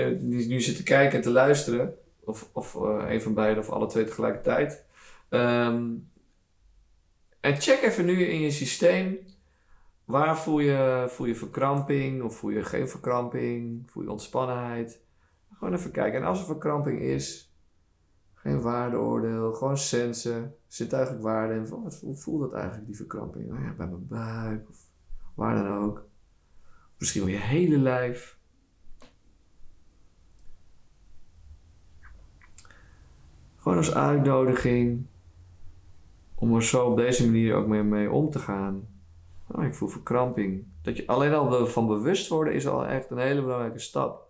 nu, 0.48 0.62
zit 0.62 0.76
te 0.76 0.84
kijken 0.84 1.18
en 1.18 1.24
te 1.24 1.32
luisteren, 1.32 1.94
of, 2.24 2.50
of 2.52 2.74
een 3.08 3.22
van 3.22 3.34
beiden 3.34 3.64
of 3.64 3.70
alle 3.70 3.88
twee 3.88 4.04
tegelijkertijd, 4.06 4.84
ehm, 5.30 5.84
en 7.40 7.62
check 7.62 7.82
even 7.82 8.06
nu 8.06 8.26
in 8.26 8.40
je 8.40 8.52
systeem, 8.52 9.20
waar 10.06 10.38
voel 10.38 10.60
je, 10.60 11.06
voel 11.10 11.28
je 11.28 11.36
verkramping 11.36 12.24
of 12.24 12.38
voel 12.38 12.52
je 12.52 12.64
geen 12.64 12.90
verkramping, 12.90 13.92
voel 13.92 14.04
je 14.04 14.12
ontspannenheid. 14.12 15.02
Gewoon 15.54 15.74
even 15.74 15.92
kijken. 15.92 16.20
En 16.20 16.26
als 16.26 16.40
er 16.40 16.46
verkramping 16.46 17.02
is, 17.02 17.54
geen 18.34 18.62
waardeoordeel, 18.62 19.54
gewoon 19.54 19.78
sensen, 19.78 20.56
zintuigelijk 20.68 21.24
waarde 21.24 21.54
en 21.54 21.68
van, 21.68 21.84
wat, 21.84 22.00
hoe 22.02 22.16
voelt 22.16 22.42
dat 22.42 22.54
eigenlijk, 22.54 22.86
die 22.86 22.96
verkramping? 22.96 23.52
Oh 23.52 23.60
ja, 23.64 23.74
bij 23.74 23.88
mijn 23.88 24.08
buik 24.08 24.70
of 24.70 24.78
waar 25.36 25.56
dan 25.56 25.84
ook. 25.84 26.08
Misschien 26.98 27.22
wel 27.22 27.32
je 27.32 27.38
hele 27.38 27.78
lijf. 27.78 28.38
Gewoon 33.58 33.78
als 33.78 33.94
uitnodiging 33.94 35.08
om 36.40 36.56
er 36.56 36.64
zo 36.64 36.86
op 36.86 36.98
deze 36.98 37.26
manier 37.26 37.56
ook 37.56 37.68
mee, 37.68 37.84
mee 37.84 38.12
om 38.12 38.30
te 38.30 38.40
gaan. 38.40 38.88
Oh, 39.48 39.64
ik 39.64 39.74
voel 39.74 39.88
verkramping. 39.88 40.68
Dat 40.82 40.98
je 40.98 41.08
alleen 41.08 41.34
al 41.34 41.68
van 41.68 41.88
bewust 41.88 42.28
worden 42.28 42.54
is 42.54 42.68
al 42.68 42.86
echt 42.86 43.10
een 43.10 43.18
hele 43.18 43.42
belangrijke 43.42 43.80
stap. 43.80 44.28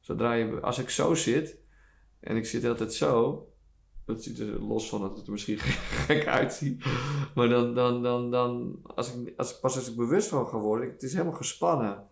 Zodra 0.00 0.32
je, 0.32 0.60
als 0.60 0.78
ik 0.78 0.90
zo 0.90 1.14
zit 1.14 1.58
en 2.20 2.36
ik 2.36 2.46
zit 2.46 2.64
altijd 2.64 2.92
zo, 2.92 3.46
dat 4.04 4.22
ziet 4.22 4.38
er 4.38 4.62
los 4.62 4.88
van 4.88 5.00
dat 5.00 5.16
het 5.16 5.26
er 5.26 5.32
misschien 5.32 5.58
gek 6.06 6.26
uitziet, 6.26 6.84
maar 7.34 7.48
dan, 7.48 7.74
dan, 7.74 8.02
dan, 8.02 8.30
dan 8.30 8.80
als 8.82 9.14
ik, 9.14 9.32
als, 9.36 9.60
pas 9.60 9.76
als 9.76 9.90
ik 9.90 9.96
bewust 9.96 10.28
van 10.28 10.46
ga 10.46 10.58
worden, 10.58 10.90
het 10.90 11.02
is 11.02 11.12
helemaal 11.12 11.32
gespannen. 11.32 12.06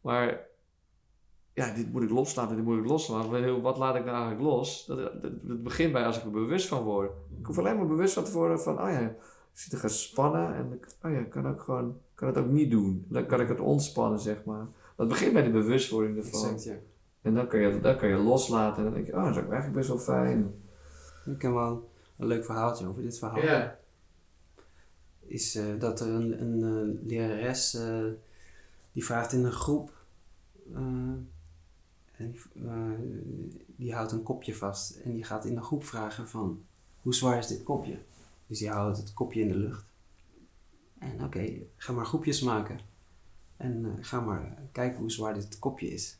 Maar 0.00 0.48
ja, 1.60 1.74
dit 1.74 1.92
moet 1.92 2.02
ik 2.02 2.10
loslaten, 2.10 2.56
dit 2.56 2.64
moet 2.64 2.78
ik 2.78 2.86
loslaten. 2.86 3.60
Wat 3.62 3.78
laat 3.78 3.94
ik 3.94 4.04
nou 4.04 4.16
eigenlijk 4.16 4.44
los? 4.50 4.86
Dat, 4.86 4.98
dat, 4.98 5.32
dat 5.42 5.62
begint 5.62 5.92
bij 5.92 6.04
als 6.04 6.18
ik 6.18 6.24
er 6.24 6.30
bewust 6.30 6.68
van 6.68 6.82
word. 6.82 7.10
Ik 7.38 7.46
hoef 7.46 7.58
alleen 7.58 7.76
maar 7.76 7.86
bewust 7.86 8.14
van 8.14 8.24
te 8.24 8.32
worden 8.32 8.60
van, 8.60 8.82
oh 8.82 8.90
ja, 8.90 9.00
ik 9.00 9.16
zit 9.52 9.72
er 9.72 9.78
gespannen 9.78 10.54
en 10.54 10.72
ik, 10.72 10.86
oh 11.02 11.10
ja, 11.10 11.18
ik 11.18 11.30
kan 11.30 11.46
ook 11.46 11.62
gewoon, 11.62 11.96
kan 12.14 12.28
het 12.28 12.38
ook 12.38 12.50
niet 12.50 12.70
doen. 12.70 13.04
Dan 13.08 13.26
kan 13.26 13.40
ik 13.40 13.48
het 13.48 13.60
ontspannen, 13.60 14.20
zeg 14.20 14.44
maar. 14.44 14.66
Dat 14.96 15.08
begint 15.08 15.32
bij 15.32 15.42
de 15.42 15.50
bewustwording 15.50 16.16
ervan. 16.16 16.58
ja. 16.58 16.74
En 17.22 17.34
dan 17.34 17.46
kan, 17.46 17.60
je, 17.60 17.80
dan 17.80 17.96
kan 17.96 18.08
je 18.08 18.16
loslaten 18.16 18.76
en 18.76 18.84
dan 18.84 18.92
denk 18.92 19.06
je, 19.06 19.12
oh, 19.12 19.24
dat 19.24 19.36
is 19.36 19.42
ook 19.42 19.50
eigenlijk 19.50 19.74
best 19.74 19.88
wel 19.88 19.98
fijn. 19.98 20.54
Ik 21.26 21.42
heb 21.42 21.52
wel 21.52 21.90
een 22.16 22.26
leuk 22.26 22.44
verhaaltje 22.44 22.86
over 22.86 23.02
dit 23.02 23.18
verhaal. 23.18 23.42
Ja, 23.42 23.78
Is 25.26 25.54
eh, 25.54 25.64
dat 25.78 26.00
er 26.00 26.08
een, 26.08 26.42
een 26.42 26.62
eh, 26.62 27.08
lerares 27.08 27.74
eh, 27.74 28.04
die 28.92 29.04
vraagt 29.04 29.32
in 29.32 29.44
een 29.44 29.52
groep. 29.52 29.90
En, 32.20 32.30
die- 32.30 32.64
eh, 32.66 32.74
die 33.76 33.94
houdt 33.94 34.12
een 34.12 34.22
kopje 34.22 34.54
vast 34.56 34.90
en 34.96 35.12
die 35.12 35.24
gaat 35.24 35.44
in 35.44 35.54
de 35.54 35.62
groep 35.62 35.84
vragen 35.84 36.28
van 36.28 36.60
hoe 37.02 37.14
zwaar 37.14 37.38
is 37.38 37.46
dit 37.46 37.62
kopje? 37.62 37.98
Dus 38.46 38.58
die 38.58 38.70
houdt 38.70 38.96
het 38.98 39.14
kopje 39.14 39.40
in 39.40 39.48
de 39.48 39.56
lucht. 39.56 39.84
En 40.98 41.24
oké, 41.24 41.52
ga 41.76 41.92
maar 41.92 42.06
groepjes 42.06 42.40
maken. 42.42 42.80
En 43.56 43.84
eh, 43.84 43.90
ga 44.04 44.20
maar 44.20 44.58
kijken 44.72 44.98
hoe 45.00 45.10
zwaar 45.10 45.34
dit 45.34 45.58
kopje 45.58 45.88
is. 45.92 46.18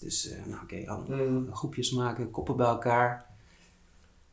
Dus, 0.00 0.28
eh, 0.28 0.44
nou 0.46 0.62
oké, 0.62 1.04
Mm. 1.30 1.54
groepjes 1.54 1.90
maken, 1.92 2.30
koppen 2.30 2.56
bij 2.56 2.66
elkaar. 2.66 3.26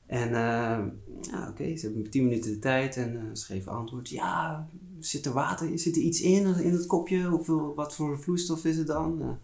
En 0.06 0.28
eh, 0.28 0.86
ja, 1.22 1.50
oké, 1.50 1.76
ze 1.78 1.86
hebben 1.86 2.10
tien 2.10 2.24
minuten 2.24 2.52
de 2.52 2.60
tijd 2.60 2.98
en 2.98 3.38
ze 3.38 3.46
geven 3.46 3.72
antwoord. 3.72 4.10
Ja, 4.10 4.68
zit 5.00 5.26
er 5.26 5.34
water, 5.34 5.80
zit 5.80 5.96
er 5.96 6.02
iets 6.02 6.22
in, 6.22 6.46
in 6.56 6.72
het 6.74 6.86
kopje? 6.88 7.24
Hoeveel, 7.26 7.74
wat 7.76 7.96
voor 7.96 8.20
vloeistof 8.20 8.66
is 8.66 8.78
het 8.78 8.88
dan? 8.88 9.38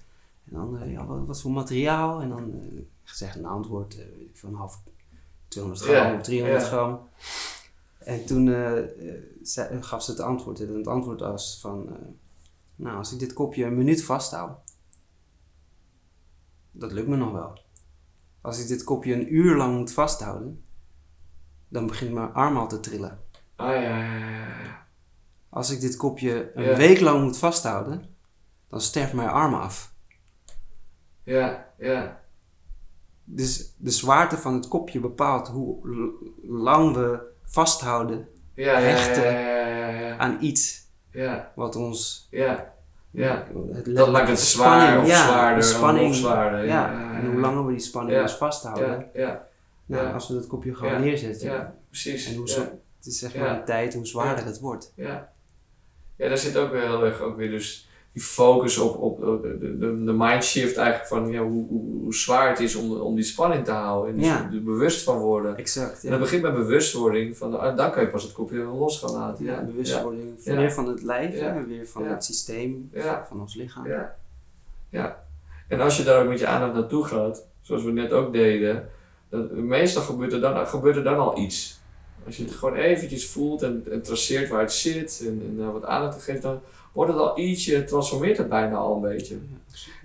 En 0.52 0.58
dan, 0.58 0.80
eh, 0.80 0.92
ja, 0.92 1.06
wat, 1.06 1.26
wat 1.26 1.42
voor 1.42 1.52
materiaal? 1.52 2.22
En 2.22 2.30
dan 2.30 2.54
eh, 2.54 2.82
gezegd 3.04 3.36
een 3.36 3.46
antwoord, 3.46 4.00
eh, 4.00 4.22
ik 4.22 4.42
een 4.42 4.54
half 4.54 4.84
200 5.48 5.86
gram 5.86 6.16
of 6.16 6.22
300 6.22 6.62
ja. 6.62 6.68
gram. 6.68 7.00
En 8.00 8.26
toen 8.26 8.48
gaf 9.84 10.04
ze 10.04 10.12
het 10.12 10.20
antwoord. 10.20 10.60
En 10.60 10.76
het 10.76 10.88
antwoord 10.88 11.20
was 11.20 11.60
van, 11.62 11.90
nou, 12.76 12.98
als 12.98 13.14
ik 13.14 13.20
dit 13.20 13.34
kopje 13.34 13.66
een 13.66 13.78
minuut 13.78 14.04
vasthoud, 14.04 14.58
dat 16.72 16.92
lukt 16.92 17.08
me 17.08 17.16
nog 17.16 17.32
wel. 17.32 17.60
Als 18.42 18.62
ik 18.62 18.68
dit 18.68 18.84
kopje 18.84 19.14
een 19.14 19.36
uur 19.36 19.56
lang 19.56 19.78
moet 19.78 19.92
vasthouden, 19.92 20.64
dan 21.68 21.88
begint 21.88 22.14
mijn 22.14 22.34
arm 22.34 22.58
al 22.58 22.68
te 22.68 22.80
trillen. 22.80 23.20
Ah 23.56 23.74
ja, 23.74 23.82
ja, 23.82 24.16
ja. 24.16 24.88
Als 25.50 25.70
ik 25.70 25.82
dit 25.82 25.96
kopje 25.96 26.52
een 26.56 26.76
week 26.76 27.00
lang 27.00 27.24
moet 27.24 27.38
vasthouden, 27.38 28.16
dan 28.68 28.82
sterft 28.82 29.14
mijn 29.14 29.30
arm 29.30 29.54
af. 29.54 29.94
Ja, 31.30 31.68
ja. 31.78 32.22
Dus 33.24 33.74
de 33.78 33.92
zwaarte 33.92 34.38
van 34.38 34.54
het 34.54 34.68
kopje 34.68 35.00
bepaalt 35.00 35.48
hoe 35.48 35.78
lang 36.48 36.96
we 36.96 37.20
vasthouden 37.44 38.28
Ja, 38.54 38.80
Hechten. 38.80 39.32
ja, 39.32 40.18
aan 40.18 40.38
iets 40.42 40.88
Ja, 41.12 41.52
wat 41.56 41.76
ons 41.76 42.28
ja, 42.32 42.74
ja. 43.12 43.48
het 43.72 43.96
Dat 43.96 44.12
maakt 44.12 44.30
het 44.30 44.40
zwaar 44.40 44.80
spanning, 44.82 45.02
of 45.04 45.08
ja, 45.10 45.26
zwaarder, 45.28 45.62
de 45.62 45.70
of 45.70 45.76
spanning, 45.76 46.08
nog 46.08 46.16
zwaarder. 46.16 46.66
Ja, 46.66 47.14
en 47.14 47.32
hoe 47.32 47.40
langer 47.40 47.66
we 47.66 47.72
die 47.72 47.82
spanning 47.82 48.22
dus 48.22 48.34
vasthouden, 48.34 49.10
Ja, 49.14 49.22
ja, 49.22 49.48
nou, 49.86 50.06
ja. 50.06 50.12
als 50.14 50.28
we 50.28 50.34
dat 50.34 50.48
kopje 50.48 50.76
gewoon 50.76 51.02
neerzetten, 51.02 51.52
ja, 51.52 51.76
precies. 51.90 52.28
en 52.28 52.36
hoe 52.36 52.50
zo, 52.50 52.62
het 52.98 53.06
is 53.06 53.20
zeg 53.20 53.36
maar 53.36 53.58
een 53.60 53.66
tijd 53.66 53.94
hoe 53.94 54.06
zwaarder 54.08 54.46
het 54.46 54.60
wordt. 54.60 54.94
Ja. 54.96 55.32
ja, 56.16 56.28
daar 56.28 56.38
zit 56.38 56.58
ook 56.58 56.72
weer 56.72 56.82
heel 56.82 57.06
erg 57.06 57.20
ook 57.20 57.38
weer 57.38 57.50
dus 57.50 57.89
die 58.20 58.28
focus 58.28 58.78
op, 58.78 59.02
op 59.02 59.24
op 59.24 59.42
de, 59.44 59.58
de, 59.60 60.04
de, 60.04 60.14
mindshift 60.14 60.78
eigenlijk 60.78 61.08
van 61.08 61.32
ja, 61.32 61.42
hoe, 61.42 61.68
hoe, 61.68 62.02
hoe 62.02 62.16
zwaar 62.16 62.50
het 62.50 62.60
is 62.60 62.76
om, 62.76 62.92
om 62.92 63.16
die 63.16 63.24
spanning 63.24 63.66
te 63.66 63.72
houden 63.72 64.14
en 64.14 64.20
dus 64.20 64.28
Ja. 64.28 64.50
er 64.54 64.64
bewust 64.64 65.04
van 65.04 65.18
worden. 65.18 65.58
Exact, 65.58 65.94
En 65.94 66.00
ja. 66.02 66.10
dat 66.10 66.20
begint 66.20 66.42
met 66.42 66.54
bewustwording, 66.54 67.38
van, 67.38 67.60
ah, 67.60 67.78
dan 67.78 67.92
kan 67.92 68.04
je 68.04 68.10
pas 68.10 68.24
het 68.24 68.32
kopje 68.32 68.58
los 68.58 69.00
gaan 69.00 69.12
laten. 69.12 69.46
Ja, 69.46 69.64
bewustwording 69.64 70.44
weer 70.44 70.72
van 70.72 70.88
het 70.88 71.02
lijf 71.04 71.36
en 71.36 71.68
weer 71.68 71.88
van 71.88 72.06
het 72.06 72.24
systeem, 72.24 72.92
van 73.28 73.40
ons 73.40 73.56
lichaam. 73.56 73.88
Ja. 73.88 74.16
ja. 74.90 75.24
En 75.68 75.82
als 75.82 75.98
je 75.98 76.04
daar 76.04 76.22
ook 76.22 76.30
met 76.30 76.40
je 76.40 76.48
aandacht 76.48 76.74
naartoe 76.74 77.06
gaat, 77.06 77.46
zoals 77.62 77.84
we 77.84 77.92
net 77.92 78.12
ook 78.12 78.34
deden, 78.34 78.90
dan, 79.30 79.68
meestal 79.68 80.02
gebeurt 80.02 80.34
er, 80.34 80.42
dan, 80.42 80.68
gebeurt 80.68 80.96
er 80.96 81.04
dan 81.04 81.18
al 81.18 81.38
iets. 81.38 81.80
Als 82.26 82.38
je 82.38 82.44
het 82.44 82.54
gewoon 82.54 82.76
eventjes 82.76 83.30
voelt 83.30 83.62
en, 83.62 83.86
en 83.92 84.02
traceert 84.02 84.50
waar 84.50 84.62
het 84.62 84.74
zit 84.74 85.24
en, 85.26 85.42
en 85.48 85.58
daar 85.58 85.72
wat 85.72 85.86
aandacht 85.86 86.16
aan 86.16 86.22
geeft, 86.22 86.42
dan 86.42 86.62
wordt 86.92 87.12
het 87.12 87.22
al 87.22 87.40
ietsje, 87.40 87.84
transformeert 87.84 88.38
het 88.38 88.50
bijna 88.50 88.76
al 88.76 88.96
een 88.96 89.02
beetje. 89.02 89.38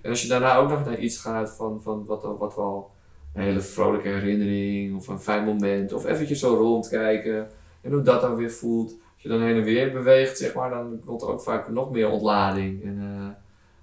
En 0.02 0.10
als 0.10 0.22
je 0.22 0.28
daarna 0.28 0.56
ook 0.56 0.68
nog 0.68 0.84
naar 0.84 0.98
iets 0.98 1.18
gaat 1.18 1.50
van, 1.50 1.80
van 1.82 2.04
wat, 2.06 2.22
wat 2.38 2.56
wel 2.56 2.90
een 3.34 3.42
hele 3.42 3.60
vrolijke 3.60 4.08
herinnering 4.08 4.96
of 4.96 5.08
een 5.08 5.20
fijn 5.20 5.44
moment 5.44 5.92
of 5.92 6.04
eventjes 6.06 6.40
zo 6.40 6.54
rondkijken 6.54 7.48
en 7.80 7.92
hoe 7.92 8.02
dat 8.02 8.20
dan 8.20 8.36
weer 8.36 8.50
voelt. 8.50 8.90
Als 8.90 9.22
je 9.22 9.28
dan 9.28 9.42
heen 9.42 9.56
en 9.56 9.62
weer 9.64 9.92
beweegt, 9.92 10.38
zeg 10.38 10.54
maar, 10.54 10.70
dan 10.70 11.00
komt 11.04 11.22
er 11.22 11.28
ook 11.28 11.42
vaak 11.42 11.68
nog 11.68 11.90
meer 11.90 12.08
ontlading. 12.10 12.84
En, 12.84 12.98
eh, 13.00 13.42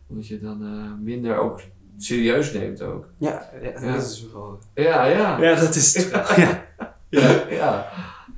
omdat 0.10 0.28
je 0.28 0.40
dan 0.40 0.61
eh, 0.64 1.03
minder 1.03 1.38
ook 1.38 1.61
serieus 1.98 2.53
neemt 2.53 2.82
ook. 2.82 3.06
Ja, 3.18 3.49
ja, 3.61 3.69
Ja. 3.82 3.94
dat 3.94 4.03
is 4.03 4.26
wel... 4.34 4.60
Ja, 4.73 5.06
ja. 5.06 5.38
Ja, 5.41 5.56
dat 5.56 5.76
is 5.76 5.95
het 5.95 6.34
ja. 6.36 6.65
Ja. 7.10 7.45
ja. 7.49 7.90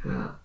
ja. 0.04 0.40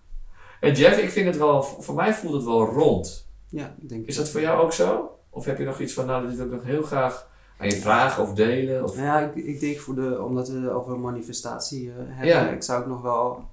En 0.59 0.73
Jeff, 0.73 0.97
ik 0.97 1.09
vind 1.09 1.25
het 1.25 1.37
wel, 1.37 1.61
voor 1.63 1.95
mij 1.95 2.13
voelt 2.13 2.33
het 2.33 2.43
wel 2.43 2.65
rond. 2.65 3.28
Ja, 3.49 3.75
denk 3.79 4.01
ik. 4.01 4.07
Is 4.07 4.15
dat 4.15 4.29
voor 4.29 4.41
jou 4.41 4.61
ook 4.61 4.73
zo? 4.73 5.17
Of 5.29 5.45
heb 5.45 5.57
je 5.57 5.63
nog 5.65 5.79
iets 5.79 5.93
van, 5.93 6.05
nou, 6.05 6.27
dit 6.27 6.35
wil 6.35 6.45
ik 6.45 6.51
nog 6.51 6.63
heel 6.63 6.81
graag 6.83 7.27
aan 7.57 7.67
je 7.69 7.75
vragen 7.75 8.23
of 8.23 8.33
delen? 8.33 8.83
Of... 8.83 8.95
Nou 8.95 9.05
ja, 9.07 9.19
ik, 9.19 9.35
ik 9.35 9.59
denk 9.59 9.77
voor 9.77 9.95
de, 9.95 10.21
omdat 10.23 10.49
we 10.49 10.59
het 10.59 10.69
over 10.69 10.99
manifestatie 10.99 11.89
eh, 11.89 11.95
hebben, 11.97 12.27
Ja. 12.27 12.49
ik 12.49 12.63
zou 12.63 12.81
ook 12.81 12.87
nog 12.87 13.01
wel 13.01 13.43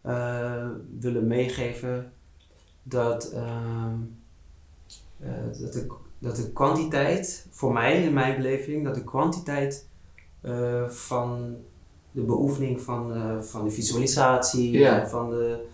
eh, 0.00 0.66
willen 0.98 1.26
meegeven 1.26 2.12
dat, 2.82 3.30
ehm, 3.32 3.94
eh, 5.20 5.30
dat, 5.60 5.72
de, 5.72 5.86
dat 6.18 6.36
de 6.36 6.52
kwantiteit, 6.52 7.46
voor 7.50 7.72
mij 7.72 8.02
in 8.02 8.12
mijn 8.12 8.36
beleving, 8.36 8.84
dat 8.84 8.94
de 8.94 9.04
kwantiteit 9.04 9.88
van 10.88 11.56
de 12.10 12.22
beoefening 12.22 12.80
van, 12.80 13.12
van 13.44 13.64
de 13.64 13.70
visualisatie, 13.70 14.70
Ja. 14.78 15.08
van 15.08 15.30
de, 15.30 15.66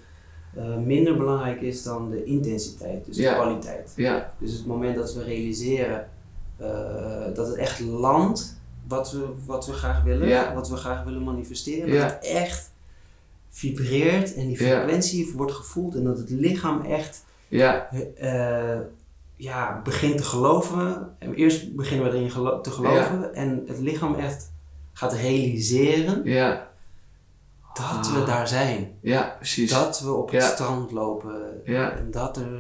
eh, 0.57 0.77
minder 0.77 1.17
belangrijk 1.17 1.61
is 1.61 1.83
dan 1.83 2.11
de 2.11 2.25
intensiteit, 2.25 3.05
dus 3.05 3.17
de 3.17 3.23
kwaliteit. 3.35 3.93
Ja, 3.97 4.33
Dus 4.39 4.53
het 4.53 4.67
moment 4.67 4.97
dat 4.97 5.15
we 5.15 5.23
realiseren 5.25 6.09
eh, 6.57 7.35
dat 7.35 7.47
het 7.47 7.57
echt 7.57 7.81
landt 7.81 8.61
wat 8.89 9.13
we, 9.13 9.27
wat 9.47 9.67
we 9.67 9.73
graag 9.73 10.03
willen, 10.03 10.29
wat 10.55 10.69
we 10.69 10.77
graag 10.77 11.05
willen 11.05 11.23
manifesteren, 11.23 11.87
dat 11.89 11.97
het 12.11 12.25
echt 12.25 12.71
vibreert 13.51 14.35
en 14.35 14.47
die 14.47 14.57
frequentie 14.79 15.33
wordt 15.37 15.53
gevoeld 15.53 15.95
en 15.95 16.05
dat 16.05 16.19
het 16.19 16.31
lichaam 16.31 16.85
echt 16.85 17.25
ja, 17.49 17.89
eh, 18.17 18.79
ja, 19.37 19.81
begint 19.85 20.17
te 20.17 20.23
geloven. 20.25 21.09
En 21.19 21.35
eerst 21.35 21.75
beginnen 21.77 22.11
we 22.11 22.17
erin 22.17 22.31
gelo- 22.31 22.61
te 22.61 22.71
geloven 22.71 23.35
en 23.35 23.63
het 23.67 23.79
lichaam 23.79 24.15
echt 24.15 24.53
gaat 24.93 25.13
realiseren. 25.13 26.25
Ja, 26.25 26.71
dat 27.75 27.85
Ah. 27.85 28.15
we 28.19 28.25
daar 28.25 28.49
zijn. 28.49 28.99
ja, 29.01 29.35
precies. 29.39 29.71
Dat 29.71 30.01
we 30.01 30.13
op 30.13 30.31
het 30.31 30.43
Ja. 30.43 30.49
strand 30.49 30.91
lopen 30.93 31.61
Ja. 31.65 31.91
en 31.93 32.11
dat 32.11 32.37
er 32.37 32.51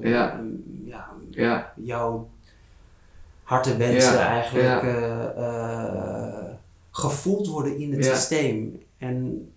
Ja. 0.00 0.40
ja, 1.30 1.72
jouw 1.76 2.28
hartenwensen 3.42 4.12
Ja, 4.12 4.26
eigenlijk 4.28 4.82
eh, 4.82 5.24
eh, 5.46 6.44
gevoeld 6.90 7.46
worden 7.46 7.76
in 7.78 7.92
het 7.92 8.04
systeem. 8.04 8.82
En 8.98 9.48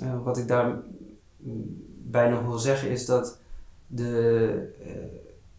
eh, 0.00 0.22
wat 0.24 0.38
ik 0.38 0.48
daar 0.48 0.76
nog 2.30 2.42
wil 2.42 2.58
zeggen 2.58 2.90
is 2.90 3.06
dat 3.06 3.38
de, 3.86 4.72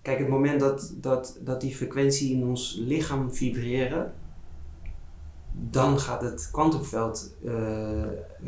kijk, 0.01 0.19
het 0.19 0.27
moment 0.27 0.59
dat, 0.59 0.93
dat, 0.95 1.37
dat 1.41 1.61
die 1.61 1.75
frequentie 1.75 2.33
in 2.35 2.43
ons 2.43 2.77
lichaam 2.79 3.33
vibreren, 3.33 4.13
dan 5.57 5.99
gaat 5.99 6.21
het 6.21 6.49
kwantumveld 6.51 7.33
eh, 7.45 7.53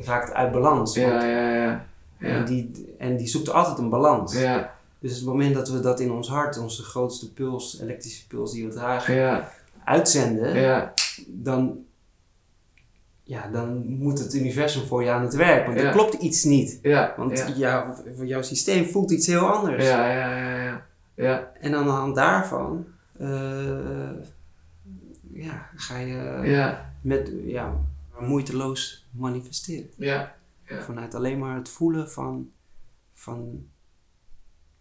raakt 0.06 0.34
uit 0.34 0.52
balans. 0.52 0.94
ja, 0.96 1.10
Want- 1.10 1.22
ja, 1.22 1.54
ja. 1.54 1.86
En, 2.18 2.34
Ja, 2.40 2.44
die, 2.44 2.96
en 2.98 3.18
die 3.18 3.28
zoekt 3.28 3.50
altijd 3.50 3.78
een 3.78 3.90
balans. 3.90 4.34
ja, 4.40 4.74
Dus 5.00 5.16
het 5.16 5.26
moment 5.26 5.56
dat 5.56 5.70
we 5.70 5.80
dat 5.80 6.00
in 6.00 6.12
ons 6.12 6.30
hart, 6.30 6.58
onze 6.58 6.84
grootste 6.84 7.34
puls, 7.34 7.80
elektrische 7.82 8.28
puls 8.28 8.52
die 8.52 8.66
we 8.68 8.74
dragen, 8.74 9.16
ja, 9.16 9.52
uitzenden, 9.84 10.56
ja, 10.60 10.94
dan, 11.28 11.78
ja, 13.24 13.48
dan 13.52 13.86
moet 13.88 14.20
het 14.20 14.34
universum 14.34 14.86
voor 14.86 15.04
je 15.04 15.12
aan 15.12 15.22
het 15.24 15.36
werk. 15.36 15.66
Want 15.66 15.80
Ja. 15.80 15.86
er 15.86 15.92
klopt 15.92 16.14
iets 16.14 16.44
niet. 16.44 16.80
ja, 16.82 17.14
Want 17.18 17.38
ja, 17.38 17.48
jou- 17.56 17.94
voor 18.16 18.26
jouw 18.26 18.42
systeem 18.42 18.86
voelt 18.86 19.12
iets 19.12 19.28
heel 19.28 19.48
anders. 19.54 19.86
ja, 19.86 20.12
ja, 20.12 20.38
ja, 20.38 20.64
ja, 20.64 20.82
ja, 21.16 21.52
En 21.60 21.76
aan 21.76 21.84
de 21.84 21.90
hand 21.90 22.16
daarvan 22.16 22.86
eh, 23.20 23.28
ja, 25.34 25.70
ga 25.76 25.98
je 25.98 26.40
ja, 26.44 26.87
met, 27.08 27.32
ja, 27.46 27.82
moeiteloos 28.20 29.06
manifesteren. 29.12 29.90
ja, 29.98 30.36
Ja. 30.68 30.82
Vanuit 30.82 31.16
alleen 31.16 31.40
maar 31.40 31.56
het 31.56 31.70
voelen 31.70 32.10
van, 32.12 32.50
van 33.14 33.66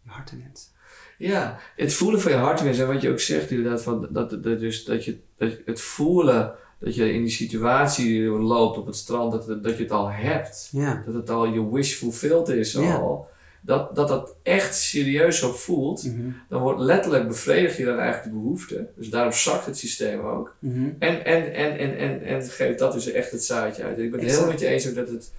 je 0.02 0.10
hartenwens. 0.10 0.70
Ja, 1.18 1.58
het 1.76 1.94
voelen 1.94 2.20
van 2.20 2.32
je 2.32 2.38
hartwens 2.38 2.78
en 2.78 2.86
wat 2.86 3.02
je 3.02 3.10
ook 3.10 3.20
zegt 3.20 3.50
inderdaad, 3.50 3.82
van 3.82 4.08
dat, 4.10 4.30
dat, 4.30 4.42
dus, 4.42 4.84
dat 4.84 5.04
je 5.04 5.18
dat 5.36 5.52
het 5.64 5.80
voelen 5.80 6.54
dat 6.78 6.94
je 6.94 7.12
in 7.12 7.20
die 7.22 7.30
situatie 7.30 8.22
loopt 8.28 8.78
op 8.78 8.86
het 8.86 8.96
strand, 8.96 9.32
dat, 9.32 9.46
het- 9.46 9.62
dat 9.64 9.76
je 9.76 9.82
het 9.82 9.92
al 9.92 10.10
hebt. 10.10 10.68
Ja. 10.72 11.02
Dat 11.06 11.14
het 11.14 11.30
al 11.30 11.46
je 11.46 11.70
wish 11.70 11.94
fulfilled 11.94 12.48
is 12.48 12.72
Ja. 12.72 12.96
al. 12.96 13.28
Dat, 13.66 13.94
dat 13.96 14.08
dat 14.08 14.34
echt 14.42 14.74
serieus 14.74 15.38
zo 15.38 15.52
voelt, 15.52 16.04
Mhm. 16.04 16.30
dan 16.48 16.62
wordt 16.62 16.80
letterlijk 16.80 17.28
bevredigd 17.28 17.76
je 17.76 17.84
dan 17.84 17.98
eigenlijk 17.98 18.34
de 18.34 18.40
behoefte. 18.40 18.86
Dus 18.96 19.08
daarom 19.08 19.32
zakt 19.32 19.66
het 19.66 19.78
systeem 19.78 20.20
ook. 20.20 20.56
Mhm. 20.58 20.88
En, 20.98 21.24
en, 21.24 21.54
en, 21.54 21.78
en, 21.78 21.98
en, 21.98 22.22
en 22.22 22.42
geeft 22.42 22.78
dat 22.78 22.92
dus 22.92 23.10
echt 23.12 23.30
het 23.30 23.44
zaadje 23.44 23.82
uit. 23.84 23.98
Ik 23.98 24.10
ben 24.10 24.20
het 24.20 24.30
heel 24.30 24.46
met 24.46 24.60
je 24.60 24.66
eens 24.66 24.88
ook 24.88 24.94
dat 24.94 25.08
het, 25.08 25.32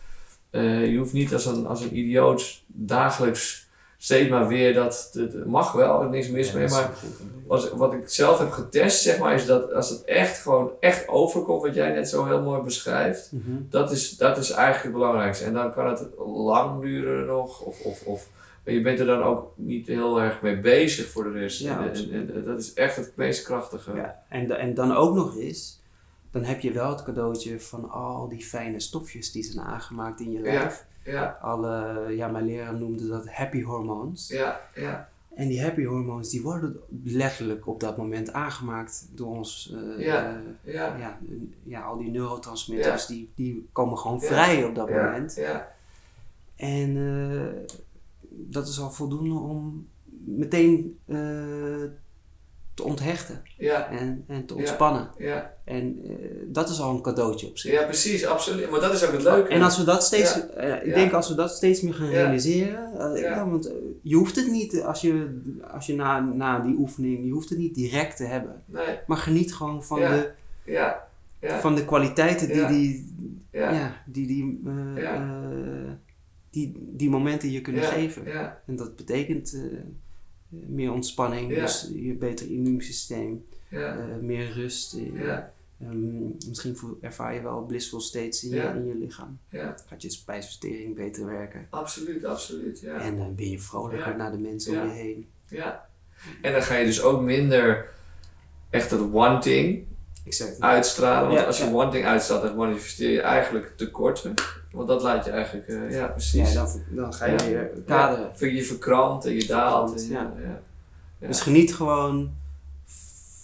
eh, 0.49 0.85
je 0.91 0.97
hoeft 0.97 1.13
niet 1.13 1.33
als 1.33 1.45
een, 1.45 1.65
als 1.67 1.81
een 1.81 1.97
idioot 1.97 2.63
dagelijks 2.67 3.66
steeds 3.97 4.29
maar 4.29 4.47
weer 4.47 4.73
dat 4.73 5.09
het 5.13 5.45
mag 5.45 5.71
wel, 5.71 6.01
er 6.01 6.09
niks 6.09 6.29
mis 6.29 6.51
Ja, 6.51 6.57
mee, 6.57 6.67
maar 6.69 6.89
als, 7.47 7.71
wat 7.71 7.93
ik 7.93 8.09
zelf 8.09 8.39
heb 8.39 8.51
getest, 8.51 9.01
zeg 9.01 9.19
maar, 9.19 9.33
is 9.33 9.45
dat 9.45 9.73
als 9.73 9.89
het 9.89 10.03
echt 10.03 10.41
gewoon 10.41 10.71
echt 10.79 11.07
overkomt, 11.07 11.61
wat 11.61 11.75
jij 11.75 11.91
net 11.91 12.09
zo 12.09 12.25
heel 12.25 12.41
mooi 12.41 12.61
beschrijft, 12.61 13.31
Mhm. 13.31 13.55
dat 13.69 13.91
is, 13.91 14.17
dat 14.17 14.37
is 14.37 14.49
eigenlijk 14.49 14.83
het 14.83 14.93
belangrijkste. 14.93 15.45
En 15.45 15.53
dan 15.53 15.71
kan 15.73 15.87
het 15.87 16.07
lang 16.25 16.81
duren 16.81 17.25
nog, 17.25 17.61
of, 17.61 17.79
of, 17.81 18.01
of 18.05 18.29
maar 18.65 18.73
je 18.75 18.81
bent 18.81 18.99
er 18.99 19.05
dan 19.05 19.23
ook 19.23 19.51
niet 19.55 19.87
heel 19.87 20.21
erg 20.21 20.41
mee 20.41 20.59
bezig 20.59 21.07
voor 21.09 21.23
de 21.23 21.31
rest. 21.39 21.59
Ja, 21.61 21.77
en, 21.77 21.83
en, 21.83 21.89
absoluut. 21.89 22.31
en 22.31 22.43
dat 22.43 22.59
is 22.59 22.73
echt 22.73 22.95
het 22.95 23.11
meest 23.15 23.43
krachtige. 23.43 23.95
Ja, 23.95 24.23
en, 24.29 24.57
en 24.59 24.73
dan 24.73 24.95
ook 24.95 25.15
nog 25.15 25.37
eens, 25.37 25.81
dan 26.31 26.43
heb 26.43 26.59
je 26.61 26.71
wel 26.71 26.89
het 26.89 27.03
cadeautje 27.03 27.59
van 27.59 27.89
al 27.89 28.27
die 28.29 28.43
fijne 28.45 28.79
stofjes 28.79 29.31
die 29.31 29.43
zijn 29.43 29.65
aangemaakt 29.65 30.19
in 30.19 30.31
je 30.31 30.39
lijf. 30.39 30.85
Ja, 31.11 31.37
Alle, 31.41 32.05
ja, 32.15 32.27
mijn 32.27 32.45
leraar 32.45 32.75
noemde 32.75 33.07
dat 33.07 33.29
happy 33.29 33.63
hormones. 33.63 34.27
ja, 34.27 34.59
ja, 34.75 35.09
En 35.35 35.47
die 35.47 35.61
happy 35.63 35.83
hormones 35.85 36.29
die 36.29 36.41
worden 36.41 36.75
letterlijk 37.03 37.67
op 37.67 37.79
dat 37.79 37.97
moment 37.97 38.33
aangemaakt 38.33 39.09
door 39.15 39.27
ons. 39.27 39.73
eh, 39.97 40.05
Ja. 40.05 40.41
eh, 40.65 40.73
ja. 40.73 40.95
ja, 40.97 41.17
ja, 41.63 41.81
al 41.81 41.97
die 41.97 42.09
neurotransmitters 42.11 43.05
die, 43.05 43.29
die 43.35 43.67
komen 43.71 43.97
gewoon 43.97 44.21
vrij 44.21 44.63
op 44.63 44.75
dat 44.75 44.87
ja, 44.87 45.03
moment. 45.03 45.35
Ja, 45.35 45.71
En 46.55 46.97
eh, 46.97 47.75
dat 48.29 48.67
is 48.67 48.79
al 48.79 48.91
voldoende 48.91 49.33
om 49.35 49.87
meteen 50.25 50.97
te 52.77 52.83
onthechten 52.83 53.41
ja, 53.57 53.89
en, 53.89 54.23
en 54.27 54.45
te 54.45 54.53
Ja. 54.53 54.59
ontspannen. 54.59 55.09
ja, 55.17 55.53
En 55.63 55.99
eh, 56.03 56.15
dat 56.47 56.69
is 56.69 56.79
al 56.79 56.95
een 56.95 57.01
cadeautje 57.01 57.47
op 57.47 57.57
zich. 57.57 57.71
ja, 57.71 57.83
precies, 57.83 58.25
absoluut. 58.25 58.69
Maar 58.69 58.79
dat 58.79 58.93
is 58.93 59.05
ook 59.05 59.11
het 59.11 59.23
leuke. 59.23 59.49
En 59.49 59.61
als 59.61 59.77
we 59.77 59.83
dat 59.83 60.03
steeds, 60.03 60.35
Ja. 60.35 60.41
eh, 60.47 60.75
ik 60.81 60.85
Ja. 60.85 60.93
denk 60.95 61.13
als 61.13 61.29
we 61.29 61.35
dat 61.35 61.51
steeds 61.51 61.81
meer 61.81 61.93
gaan 61.93 62.05
Ja. 62.05 62.11
realiseren, 62.11 62.99
eh, 63.15 63.21
Ja. 63.21 63.29
ja. 63.29 63.49
want 63.49 63.71
je 64.01 64.15
hoeft 64.15 64.35
het 64.35 64.51
niet 64.51 64.81
als 64.81 65.01
je, 65.01 65.41
als 65.71 65.85
je 65.85 65.95
na, 65.95 66.19
na 66.19 66.59
die 66.59 66.75
oefening, 66.77 67.25
je 67.25 67.31
hoeft 67.31 67.49
het 67.49 67.57
niet 67.57 67.75
direct 67.75 68.17
te 68.17 68.23
hebben. 68.23 68.61
Nee, 68.65 68.97
Maar 69.07 69.17
geniet 69.17 69.53
gewoon 69.55 69.83
van, 69.83 69.99
Ja. 69.99 70.09
de, 70.09 70.29
ja, 70.65 71.07
ja, 71.39 71.59
van 71.59 71.75
de 71.75 71.85
kwaliteiten 71.85 72.47
die 72.47 72.57
Ja. 72.57 72.67
die, 72.67 73.15
ja, 73.51 73.71
ja. 73.71 74.01
die, 74.05 74.27
die, 74.27 74.61
Ja. 74.95 75.41
die, 76.49 76.73
die 76.91 77.09
momenten 77.09 77.51
je 77.51 77.61
kunnen 77.61 77.81
ja, 77.81 77.87
geven. 77.89 78.25
Ja, 78.25 78.61
En 78.65 78.75
dat 78.75 78.95
betekent 78.95 79.57
meer 80.49 80.91
ontspanning, 80.91 81.55
Ja. 81.55 81.61
dus 81.61 81.89
je 81.95 82.13
beter 82.13 82.51
immuunsysteem, 82.51 83.45
ja, 83.69 83.97
eh, 83.97 84.03
meer 84.21 84.51
rust. 84.51 84.93
eh, 84.93 85.21
ja, 85.25 85.53
ehm, 85.81 86.23
misschien 86.47 86.77
ervaar 87.01 87.33
je 87.33 87.41
wel 87.41 87.61
blissful 87.65 87.99
states 87.99 88.43
in, 88.43 88.49
je, 88.49 88.61
in 88.61 88.85
je 88.87 88.95
lichaam. 88.95 89.39
ja, 89.49 89.75
Gaat 89.87 90.01
je 90.01 90.09
spijsvertering 90.09 90.95
beter 90.95 91.25
werken. 91.25 91.67
absoluut, 91.69 92.25
absoluut. 92.25 92.79
Ja. 92.79 92.99
En 92.99 93.17
dan 93.17 93.35
ben 93.35 93.49
je 93.49 93.59
vrolijker 93.59 94.15
naar 94.17 94.31
de 94.31 94.37
mensen 94.37 94.81
om 94.81 94.87
je 94.87 94.93
heen. 94.93 95.27
Ja. 95.47 95.89
En 96.41 96.51
dan 96.51 96.61
ga 96.63 96.75
je 96.75 96.85
dus 96.85 97.01
ook 97.01 97.21
minder 97.21 97.89
echt 98.69 98.91
het 98.91 99.09
wanting 99.11 99.85
Exact. 100.25 100.59
uitstralen. 100.61 101.29
Want 101.33 101.45
als 101.45 101.57
je 101.57 101.71
wanting 101.71 102.05
uitstraalt, 102.05 102.41
dan 102.41 102.55
manifesteer 102.55 103.11
je 103.11 103.21
eigenlijk 103.21 103.73
tekorten. 103.77 104.33
Want 104.71 104.87
dat 104.87 105.01
laat 105.03 105.25
je 105.25 105.31
eigenlijk, 105.31 105.67
eh, 105.67 105.91
ja 105.91 106.07
precies. 106.07 106.53
Ja, 106.53 106.63
dan, 106.63 106.81
dan 106.89 107.13
ga 107.13 107.25
je 107.25 107.31
Ja. 107.31 107.63
kaderen. 107.85 108.31
Ja, 108.37 108.47
je 108.47 108.63
verkrampt 108.63 109.25
en 109.25 109.33
je 109.33 109.45
daalt. 109.45 110.01
En, 110.03 110.09
ja. 110.09 110.33
Ja. 111.19 111.27
Dus 111.27 111.41
geniet 111.41 111.75
gewoon 111.75 112.31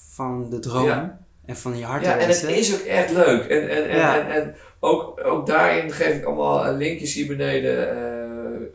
van 0.10 0.50
de 0.50 0.60
droom 0.60 1.12
en 1.46 1.56
van 1.56 1.78
je 1.78 1.86
hart. 1.86 2.04
Ja, 2.04 2.18
en 2.18 2.28
het 2.28 2.44
is 2.44 2.74
ook 2.74 2.86
echt 2.86 3.12
leuk. 3.12 3.46
En, 3.46 3.70
en, 3.70 3.90
en, 3.90 4.00
en, 4.00 4.32
en 4.32 4.56
ook, 4.80 5.20
ook 5.26 5.48
daarin 5.48 5.92
geef 5.92 6.16
ik 6.16 6.26
allemaal 6.26 6.66
eh, 6.66 6.78
linkjes 6.78 7.14
hier 7.14 7.28
beneden. 7.28 7.90
eh, 7.90 8.12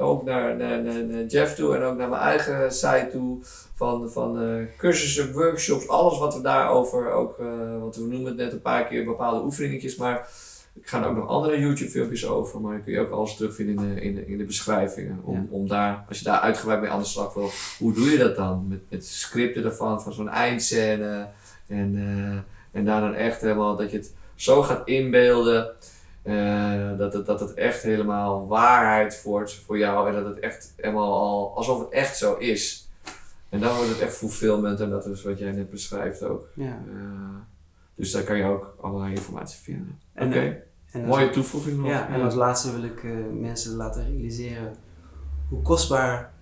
ook 0.01 0.25
naar, 0.25 0.57
naar, 0.57 0.83
naar, 0.83 1.25
Jeff 1.25 1.55
toe 1.55 1.77
en 1.77 1.83
ook 1.83 1.97
naar 1.97 2.09
mijn 2.09 2.23
eigen 2.23 2.73
site 2.73 3.09
toe. 3.13 3.39
Van, 3.75 4.11
van 4.11 4.67
cursussen, 4.77 5.33
workshops, 5.33 5.89
alles 5.89 6.19
wat 6.19 6.35
we 6.35 6.41
daarover 6.43 7.11
ook. 7.11 7.37
want 7.81 7.97
we 7.97 8.03
noemen 8.03 8.25
het 8.25 8.37
net 8.37 8.53
een 8.53 8.63
paar 8.63 8.87
keer 8.87 9.05
bepaalde 9.05 9.45
oefeningetjes. 9.45 9.97
Maar 9.97 10.29
ik 10.81 10.89
ga 10.89 11.03
er 11.03 11.09
ook 11.09 11.17
nog 11.17 11.29
andere 11.29 11.59
YouTube 11.59 11.91
filmpjes 11.91 12.27
over. 12.27 12.61
Maar 12.61 12.73
dan 12.73 12.83
kun 12.83 12.93
je 12.93 13.01
ook 13.01 13.11
alles 13.11 13.37
terugvinden 13.37 13.87
in 13.89 13.95
de, 13.95 14.01
in 14.01 14.15
de, 14.15 14.27
in 14.27 14.39
de 14.39 14.45
beschrijvingen. 14.45 15.21
Om, 15.23 15.35
Ja. 15.35 15.45
om 15.51 15.69
daar, 15.69 16.05
als 16.09 16.19
je 16.19 16.25
daar 16.25 16.41
uitgebreid 16.41 16.81
mee 16.81 16.91
aan 16.91 16.99
de 17.01 17.05
slag 17.07 17.35
wil, 17.35 17.51
hoe 17.79 17.93
doe 17.93 18.11
je 18.11 18.19
dat 18.19 18.37
dan? 18.37 18.65
Met, 18.69 18.81
met 18.89 19.07
scripten 19.07 19.65
ervan, 19.65 20.03
van 20.03 20.13
zo'n 20.13 20.29
eindscène. 20.29 21.29
En, 21.67 21.95
eh, 21.97 22.79
en 22.79 22.85
daar 22.85 23.01
dan 23.01 23.15
echt 23.15 23.41
helemaal 23.41 23.77
dat 23.77 23.91
je 23.91 23.97
het 23.97 24.15
zo 24.35 24.63
gaat 24.63 24.87
inbeelden. 24.89 25.71
eh, 26.23 26.99
dat, 26.99 27.13
het, 27.13 27.27
dat 27.27 27.41
het 27.41 27.55
echt 27.55 27.83
helemaal 27.83 28.47
waarheid 28.47 29.23
wordt 29.23 29.55
voor 29.55 29.79
jou. 29.79 30.09
En 30.09 30.15
dat 30.15 30.25
het 30.35 30.39
echt 30.39 30.73
helemaal 30.77 31.13
al 31.13 31.57
alsof 31.57 31.79
het 31.81 31.89
echt 31.91 32.17
zo 32.17 32.35
is. 32.35 32.89
En 33.49 33.61
dan 33.61 33.75
wordt 33.77 33.91
het 33.91 34.01
echt 34.01 34.17
fulfillment. 34.17 34.81
En 34.81 34.91
dat 34.91 35.07
is 35.07 35.23
wat 35.23 35.39
jij 35.39 35.53
net 35.53 35.71
beschrijft 35.71 36.23
ook. 36.23 36.49
Ja. 36.55 36.65
Eh, 36.95 37.37
dus 37.95 38.13
daar 38.13 38.23
kan 38.23 38.37
je 38.37 38.45
ook 38.45 38.77
allerlei 38.81 39.15
informatie 39.15 39.59
vinden. 39.63 39.99
Oké, 40.19 40.63
En, 40.93 41.01
en 41.03 41.07
als- 41.09 41.17
mooie 41.17 41.31
toevoeging 41.31 41.79
nog. 41.79 41.89
Ja, 41.89 42.09
en 42.09 42.21
als 42.23 42.35
laatste 42.35 42.73
wil 42.73 42.85
ik 42.85 43.05
eh, 43.05 43.11
mensen 43.33 43.75
laten 43.75 44.05
realiseren 44.07 44.75
hoe 45.49 45.63
kostbaar 45.63 46.33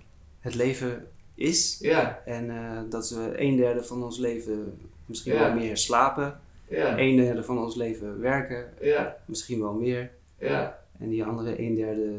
het 0.40 0.54
leven 0.54 1.06
is. 1.34 1.78
Ja, 1.80 2.18
En 2.24 2.50
eh, 2.50 2.80
dat 2.90 3.10
we 3.10 3.32
een 3.40 3.56
derde 3.56 3.84
van 3.84 4.02
ons 4.04 4.18
leven 4.18 4.78
misschien 5.06 5.32
Ja. 5.32 5.38
wel 5.38 5.54
meer 5.54 5.76
slapen, 5.76 6.40
ja, 6.68 6.98
een 6.98 7.16
derde 7.16 7.42
van 7.42 7.58
ons 7.58 7.74
leven 7.74 8.20
werken, 8.20 8.64
ja, 8.80 9.16
misschien 9.24 9.60
wel 9.60 9.72
meer. 9.74 10.10
ja, 10.38 10.78
En 10.98 11.08
die 11.08 11.24
andere 11.24 11.60
een 11.60 11.74
derde 11.74 12.18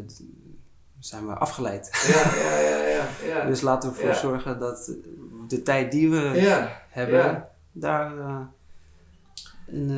zijn 0.99 1.27
we 1.27 1.33
afgeleid. 1.33 1.89
ja, 2.07 2.35
ja, 2.43 2.59
ja, 2.59 2.87
ja, 2.87 3.07
ja. 3.27 3.45
Dus 3.45 3.61
laten 3.61 3.91
we 3.91 3.97
ervoor 3.97 4.15
zorgen 4.15 4.59
dat 4.59 4.91
de 5.47 5.61
tijd 5.61 5.91
die 5.91 6.09
we 6.09 6.17
hebben, 6.89 7.47
daar 7.71 8.17
eh, 8.17 8.39
een, 9.67 9.89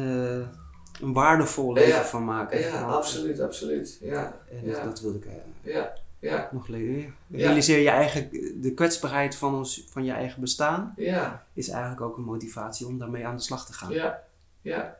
een 1.01 1.13
waardevol 1.13 1.73
leven 1.73 1.89
Ja. 1.89 2.03
van 2.03 2.25
maken. 2.25 2.59
ja, 2.59 2.81
absoluut, 2.81 3.39
absoluut. 3.39 3.97
Ja, 4.01 4.37
En 4.51 4.71
dat, 4.85 5.01
wilde 5.01 5.17
ik 5.17 5.25
eh, 5.25 5.73
ja, 5.73 5.93
ja, 6.19 6.49
nog 6.51 6.67
leren. 6.67 7.13
Realiseer 7.31 7.79
je 7.79 7.89
eigen, 7.89 8.29
de 8.61 8.73
kwetsbaarheid 8.73 9.35
van, 9.35 9.55
ons, 9.55 9.85
van 9.89 10.03
je 10.03 10.11
eigen 10.11 10.41
bestaan 10.41 10.93
ja, 10.95 11.45
is 11.53 11.69
eigenlijk 11.69 12.01
ook 12.01 12.17
een 12.17 12.23
motivatie 12.23 12.87
om 12.87 12.97
daarmee 12.97 13.25
aan 13.27 13.35
de 13.35 13.41
slag 13.41 13.65
te 13.65 13.73
gaan. 13.73 13.91
ja, 13.91 14.23
ja. 14.61 14.97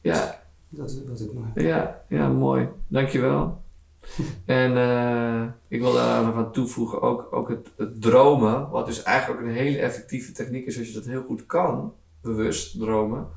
Ja, 0.00 0.40
Dat 0.68 0.90
is 0.90 1.00
wat 1.06 1.20
ik 1.20 1.30
Ja, 1.54 2.02
ja, 2.08 2.28
mooi. 2.28 2.68
Dankjewel. 2.88 3.62
en 4.46 4.76
eh, 4.76 5.42
ik 5.68 5.80
wil 5.80 5.92
daar 5.92 6.24
nog 6.24 6.34
aan 6.34 6.52
toevoegen, 6.52 7.02
ook, 7.02 7.28
ook 7.30 7.48
het, 7.48 7.70
het 7.76 8.02
dromen, 8.02 8.68
wat 8.70 8.86
dus 8.86 9.02
eigenlijk 9.02 9.40
ook 9.40 9.46
een 9.46 9.52
hele 9.52 9.78
effectieve 9.78 10.32
techniek 10.32 10.66
is 10.66 10.78
als 10.78 10.88
je 10.88 10.94
dat 10.94 11.04
heel 11.04 11.22
goed 11.22 11.46
kan, 11.46 11.94
bewust 12.20 12.78
dromen. 12.78 13.28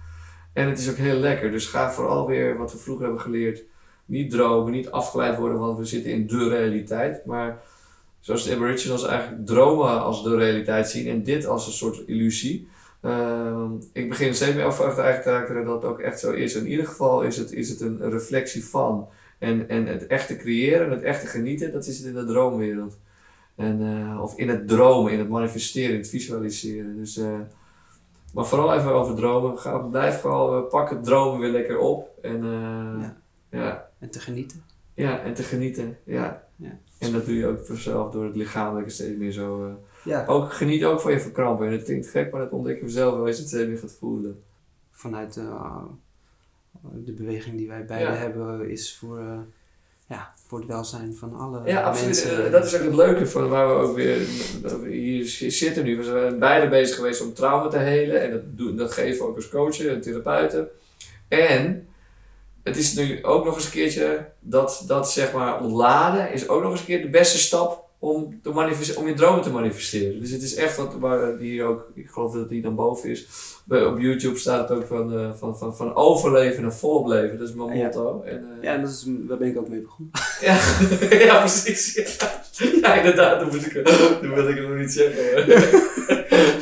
En 0.53 0.69
het 0.69 0.79
is 0.79 0.89
ook 0.89 0.95
heel 0.95 1.17
lekker, 1.17 1.51
dus 1.51 1.65
ga 1.65 1.91
vooral 1.91 2.27
weer 2.27 2.57
wat 2.57 2.71
we 2.71 2.77
vroeger 2.77 3.03
hebben 3.03 3.21
geleerd, 3.21 3.63
niet 4.05 4.31
dromen, 4.31 4.71
niet 4.71 4.91
afgeleid 4.91 5.37
worden, 5.37 5.59
want 5.59 5.77
we 5.77 5.85
zitten 5.85 6.11
in 6.11 6.27
de 6.27 6.49
realiteit, 6.49 7.25
maar 7.25 7.61
zoals 8.19 8.43
de 8.43 8.55
Aboriginals 8.55 9.05
eigenlijk 9.05 9.45
dromen 9.45 10.01
als 10.01 10.23
de 10.23 10.35
realiteit 10.35 10.89
zien 10.89 11.07
en 11.07 11.23
dit 11.23 11.45
als 11.45 11.67
een 11.67 11.73
soort 11.73 12.07
illusie. 12.07 12.67
Ehm, 13.01 13.71
ik 13.93 14.09
begin 14.09 14.35
steeds 14.35 14.55
meer 14.55 14.65
overtuigd 14.65 15.27
eigenlijk 15.27 15.47
te 15.47 15.65
dat 15.65 15.81
het 15.81 15.91
ook 15.91 15.99
echt 15.99 16.19
zo 16.19 16.31
is. 16.31 16.55
In 16.55 16.67
ieder 16.67 16.87
geval 16.87 17.21
is 17.21 17.37
het, 17.37 17.51
is 17.51 17.69
het 17.69 17.81
een 17.81 18.09
reflectie 18.09 18.65
van. 18.65 19.07
En, 19.39 19.69
en 19.69 19.85
het 19.85 20.07
echte 20.07 20.35
creëren, 20.35 20.91
het 20.91 21.01
echte 21.01 21.27
genieten, 21.27 21.71
dat 21.71 21.85
is 21.85 21.97
het 21.97 22.07
in 22.07 22.13
de 22.13 22.25
droomwereld. 22.25 22.97
En, 23.55 23.81
eh, 23.81 24.21
of 24.21 24.37
in 24.37 24.49
het 24.49 24.67
dromen, 24.67 25.11
in 25.11 25.19
het 25.19 25.29
manifesteren, 25.29 25.91
in 25.91 25.99
het 25.99 26.09
visualiseren. 26.09 26.97
Dus, 26.97 27.17
eh, 27.17 27.39
maar 28.33 28.45
vooral 28.45 28.73
even 28.73 28.91
over 28.93 29.15
dromen. 29.15 29.59
Ga, 29.59 29.77
blijf 29.77 30.21
gewoon, 30.21 30.63
eh, 30.63 30.69
pak 30.69 30.89
het 30.89 31.03
dromen 31.03 31.39
weer 31.39 31.49
lekker 31.51 31.77
op. 31.79 32.09
En, 32.21 32.35
eh, 32.43 33.01
Ja. 33.01 33.17
ja. 33.49 33.89
En 33.99 34.09
te 34.09 34.19
genieten. 34.19 34.63
Ja, 34.93 35.19
en 35.19 35.33
te 35.33 35.43
genieten. 35.43 35.97
Ja. 36.05 36.43
Ja. 36.55 36.77
En 36.99 37.11
dat 37.11 37.25
doe 37.25 37.35
je 37.35 37.47
ook 37.47 37.65
vanzelf 37.65 38.11
door 38.11 38.23
het 38.25 38.35
lichamelijke 38.35 38.89
steeds 38.89 39.17
meer 39.17 39.31
zo. 39.31 39.65
eh, 39.67 39.73
Ja. 40.03 40.25
ook 40.25 40.53
geniet 40.53 40.83
ook 40.85 41.01
van 41.01 41.11
je 41.11 41.19
verkrampen. 41.19 41.65
En 41.67 41.71
het 41.71 41.83
klinkt 41.83 42.07
gek, 42.07 42.31
maar 42.31 42.41
dat 42.41 42.51
ontdekken 42.51 42.85
we 42.85 42.91
zelf 42.91 43.15
wel 43.15 43.25
als 43.25 43.35
je 43.35 43.41
het 43.41 43.51
steeds 43.51 43.67
meer 43.67 43.77
gaat 43.77 43.93
voelen. 43.99 44.43
Vanuit 44.91 45.33
de 46.93 47.13
beweging 47.13 47.57
die 47.57 47.67
wij 47.67 47.85
beiden 47.85 48.13
Ja. 48.13 48.19
hebben 48.19 48.69
is 48.69 48.97
voor, 48.97 49.19
ja, 50.07 50.33
voor 50.51 50.59
het 50.59 50.69
welzijn 50.69 51.15
van 51.15 51.35
alle 51.35 51.61
Ja, 51.65 51.81
absoluut. 51.81 52.31
Eh, 52.31 52.51
Dat 52.51 52.65
is 52.65 52.75
ook 52.75 52.83
het 52.83 52.95
leuke 52.95 53.27
van 53.27 53.49
waar 53.49 53.67
we 53.67 53.73
ook 53.73 53.95
weer 53.95 54.17
we 54.61 54.89
hier 54.89 55.25
zitten 55.51 55.83
nu. 55.83 55.97
We 55.97 56.03
zijn 56.03 56.39
beide 56.39 56.67
bezig 56.67 56.95
geweest 56.95 57.21
om 57.21 57.33
trauma 57.33 57.67
te 57.67 57.77
helen. 57.77 58.21
En 58.21 58.31
dat, 58.31 58.41
doen, 58.45 58.75
dat 58.75 58.91
geven 58.91 59.21
we 59.21 59.29
ook 59.29 59.35
als 59.35 59.49
coachen 59.49 59.89
en 59.89 60.01
therapeuten. 60.01 60.67
En 61.27 61.87
het 62.63 62.77
is 62.77 62.93
nu 62.93 63.23
ook 63.23 63.45
nog 63.45 63.55
eens 63.55 63.65
een 63.65 63.71
keertje 63.71 64.29
dat, 64.39 64.83
dat 64.87 65.11
zeg 65.11 65.33
maar 65.33 65.61
ontladen 65.61 66.33
is 66.33 66.47
ook 66.47 66.61
nog 66.61 66.71
eens 66.71 66.79
een 66.79 66.85
keer 66.85 67.01
de 67.01 67.09
beste 67.09 67.37
stap 67.37 67.80
om, 68.03 68.39
te 68.43 68.49
om 68.97 69.07
je 69.07 69.13
dromen 69.13 69.41
te 69.41 69.49
manifesteren. 69.51 70.19
Dus 70.19 70.31
het 70.31 70.41
is 70.41 70.55
echt 70.55 70.77
wat 70.77 70.95
waar 70.99 71.37
die 71.37 71.63
ook, 71.63 71.91
ik 71.93 72.09
geloof 72.09 72.33
dat 72.33 72.49
die 72.49 72.61
dan 72.61 72.75
boven 72.75 73.09
is. 73.09 73.27
Bij- 73.65 73.85
Op 73.85 73.99
YouTube 73.99 74.37
staat 74.37 74.69
het 74.69 74.77
ook 74.77 74.85
van, 74.87 75.13
eh, 75.13 75.33
van, 75.33 75.57
van, 75.57 75.75
van 75.75 75.95
overleven 75.95 76.61
naar 76.61 76.73
volop 76.73 77.07
leven. 77.07 77.37
Dat 77.39 77.49
is 77.49 77.53
mijn 77.55 77.77
Ja. 77.77 77.83
motto. 77.83 78.21
En, 78.23 78.45
eh, 78.57 78.63
Ja, 78.63 78.77
dat 78.77 78.89
is, 78.89 79.03
daar 79.07 79.37
ben 79.37 79.47
ik 79.47 79.57
ook 79.57 79.69
mee 79.69 79.81
begonnen. 79.81 80.11
Ja, 80.41 80.59
ja 81.25 81.39
precies. 81.39 81.93
Ja. 82.81 82.93
inderdaad, 82.95 83.39
dat, 83.39 83.51
moet 83.51 83.65
ik, 83.65 83.73
dat 83.85 84.19
wil 84.21 84.47
ik 84.49 84.61
nog 84.67 84.77
niet 84.77 84.91
zeggen. 84.91 85.45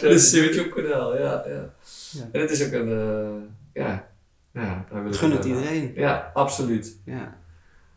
Dus 0.01 0.31
YouTube-kanaal, 0.31 1.17
ja, 1.17 1.43
ja, 1.47 1.73
ja. 2.11 2.29
En 2.31 2.41
het 2.41 2.51
is 2.51 2.65
ook 2.65 2.71
een, 2.71 2.89
uh, 2.89 3.29
ja, 3.73 4.07
ja, 4.53 4.85
daar 4.91 5.03
wil 5.03 5.13
Gun 5.13 5.31
het 5.31 5.45
iedereen. 5.45 5.91
Ja, 5.95 6.31
absoluut. 6.33 6.97
Ja. 7.05 7.37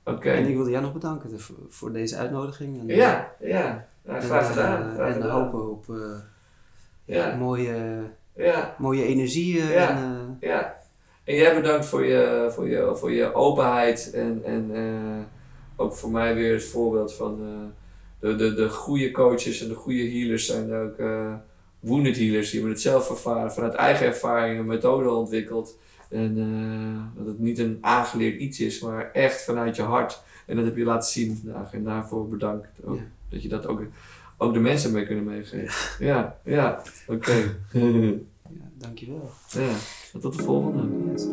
Oké. 0.05 0.31
En 0.31 0.47
ik 0.47 0.55
wilde 0.55 0.71
jou 0.71 0.83
nog 0.83 0.93
bedanken 0.93 1.41
voor 1.69 1.93
deze 1.93 2.17
uitnodiging. 2.17 2.81
En, 2.81 2.97
ja, 2.97 3.35
ja. 3.41 3.89
ja 4.05 4.21
graag 4.21 4.49
gedaan. 4.49 5.01
en 5.01 5.13
gedaan. 5.13 5.31
hopen 5.31 5.71
op 5.71 5.87
uh, 5.91 5.97
ja. 7.05 7.37
mooie, 7.37 8.03
ja. 8.35 8.75
mooie 8.79 9.05
energie. 9.05 9.63
ja. 9.63 9.89
En, 9.89 10.37
ja. 10.41 10.81
En 11.25 11.35
jij 11.35 11.55
bedankt 11.55 11.87
voor 11.87 12.05
je, 12.05 12.51
voor 12.51 12.69
je, 12.69 12.91
voor 12.95 13.13
je 13.13 13.35
openheid 13.35 14.11
en, 14.15 14.43
en 14.45 14.71
ook 15.77 15.95
voor 15.95 16.11
mij 16.11 16.35
weer 16.35 16.53
het 16.53 16.65
voorbeeld 16.65 17.15
van 17.15 17.41
de, 18.23 18.37
de, 18.37 18.55
de 18.55 18.69
goede 18.69 19.11
coaches 19.11 19.63
en 19.63 19.69
de 19.69 19.75
goede 19.75 20.11
healers 20.11 20.47
zijn 20.47 20.75
ook 20.75 20.99
uh, 20.99 21.35
wounded 21.81 22.17
healers. 22.17 22.51
Die 22.51 22.59
hebben 22.59 22.71
het 22.73 22.83
zelf 22.87 23.11
ervaren, 23.11 23.53
vanuit 23.53 23.75
eigen 23.75 24.07
ervaring 24.07 24.59
een 24.59 24.67
methode 24.67 25.11
ontwikkeld. 25.11 25.79
En 26.13 26.37
uh, 26.37 27.17
dat 27.17 27.27
het 27.27 27.39
niet 27.39 27.59
een 27.59 27.79
aangeleerd 27.81 28.41
iets 28.41 28.61
is, 28.61 28.81
maar 28.81 29.11
echt 29.13 29.45
vanuit 29.45 29.77
je 29.77 29.83
hart. 29.83 30.23
En 30.47 30.57
dat 30.57 30.65
heb 30.65 30.77
je 30.77 30.85
laten 30.85 31.11
zien 31.11 31.37
vandaag. 31.37 31.73
En 31.73 31.85
daarvoor 31.85 32.29
bedankt 32.29 32.69
ook. 32.85 33.01
Dat 33.29 33.43
je 33.43 33.49
dat 33.49 33.67
ook, 33.67 33.83
ook 34.37 34.55
de 34.55 34.61
mensen 34.61 34.93
mee 34.93 35.07
kunnen 35.07 35.25
meegeven. 35.25 36.05
Ja, 36.07 36.39
ja, 36.45 36.83
oké. 37.07 37.15
Okay. 37.15 37.43
ja, 38.59 38.71
dankjewel. 38.79 39.31
Ja, 39.49 39.73
tot 40.21 40.37
de 40.37 40.43
volgende. 40.43 41.13
Yes. 41.13 41.27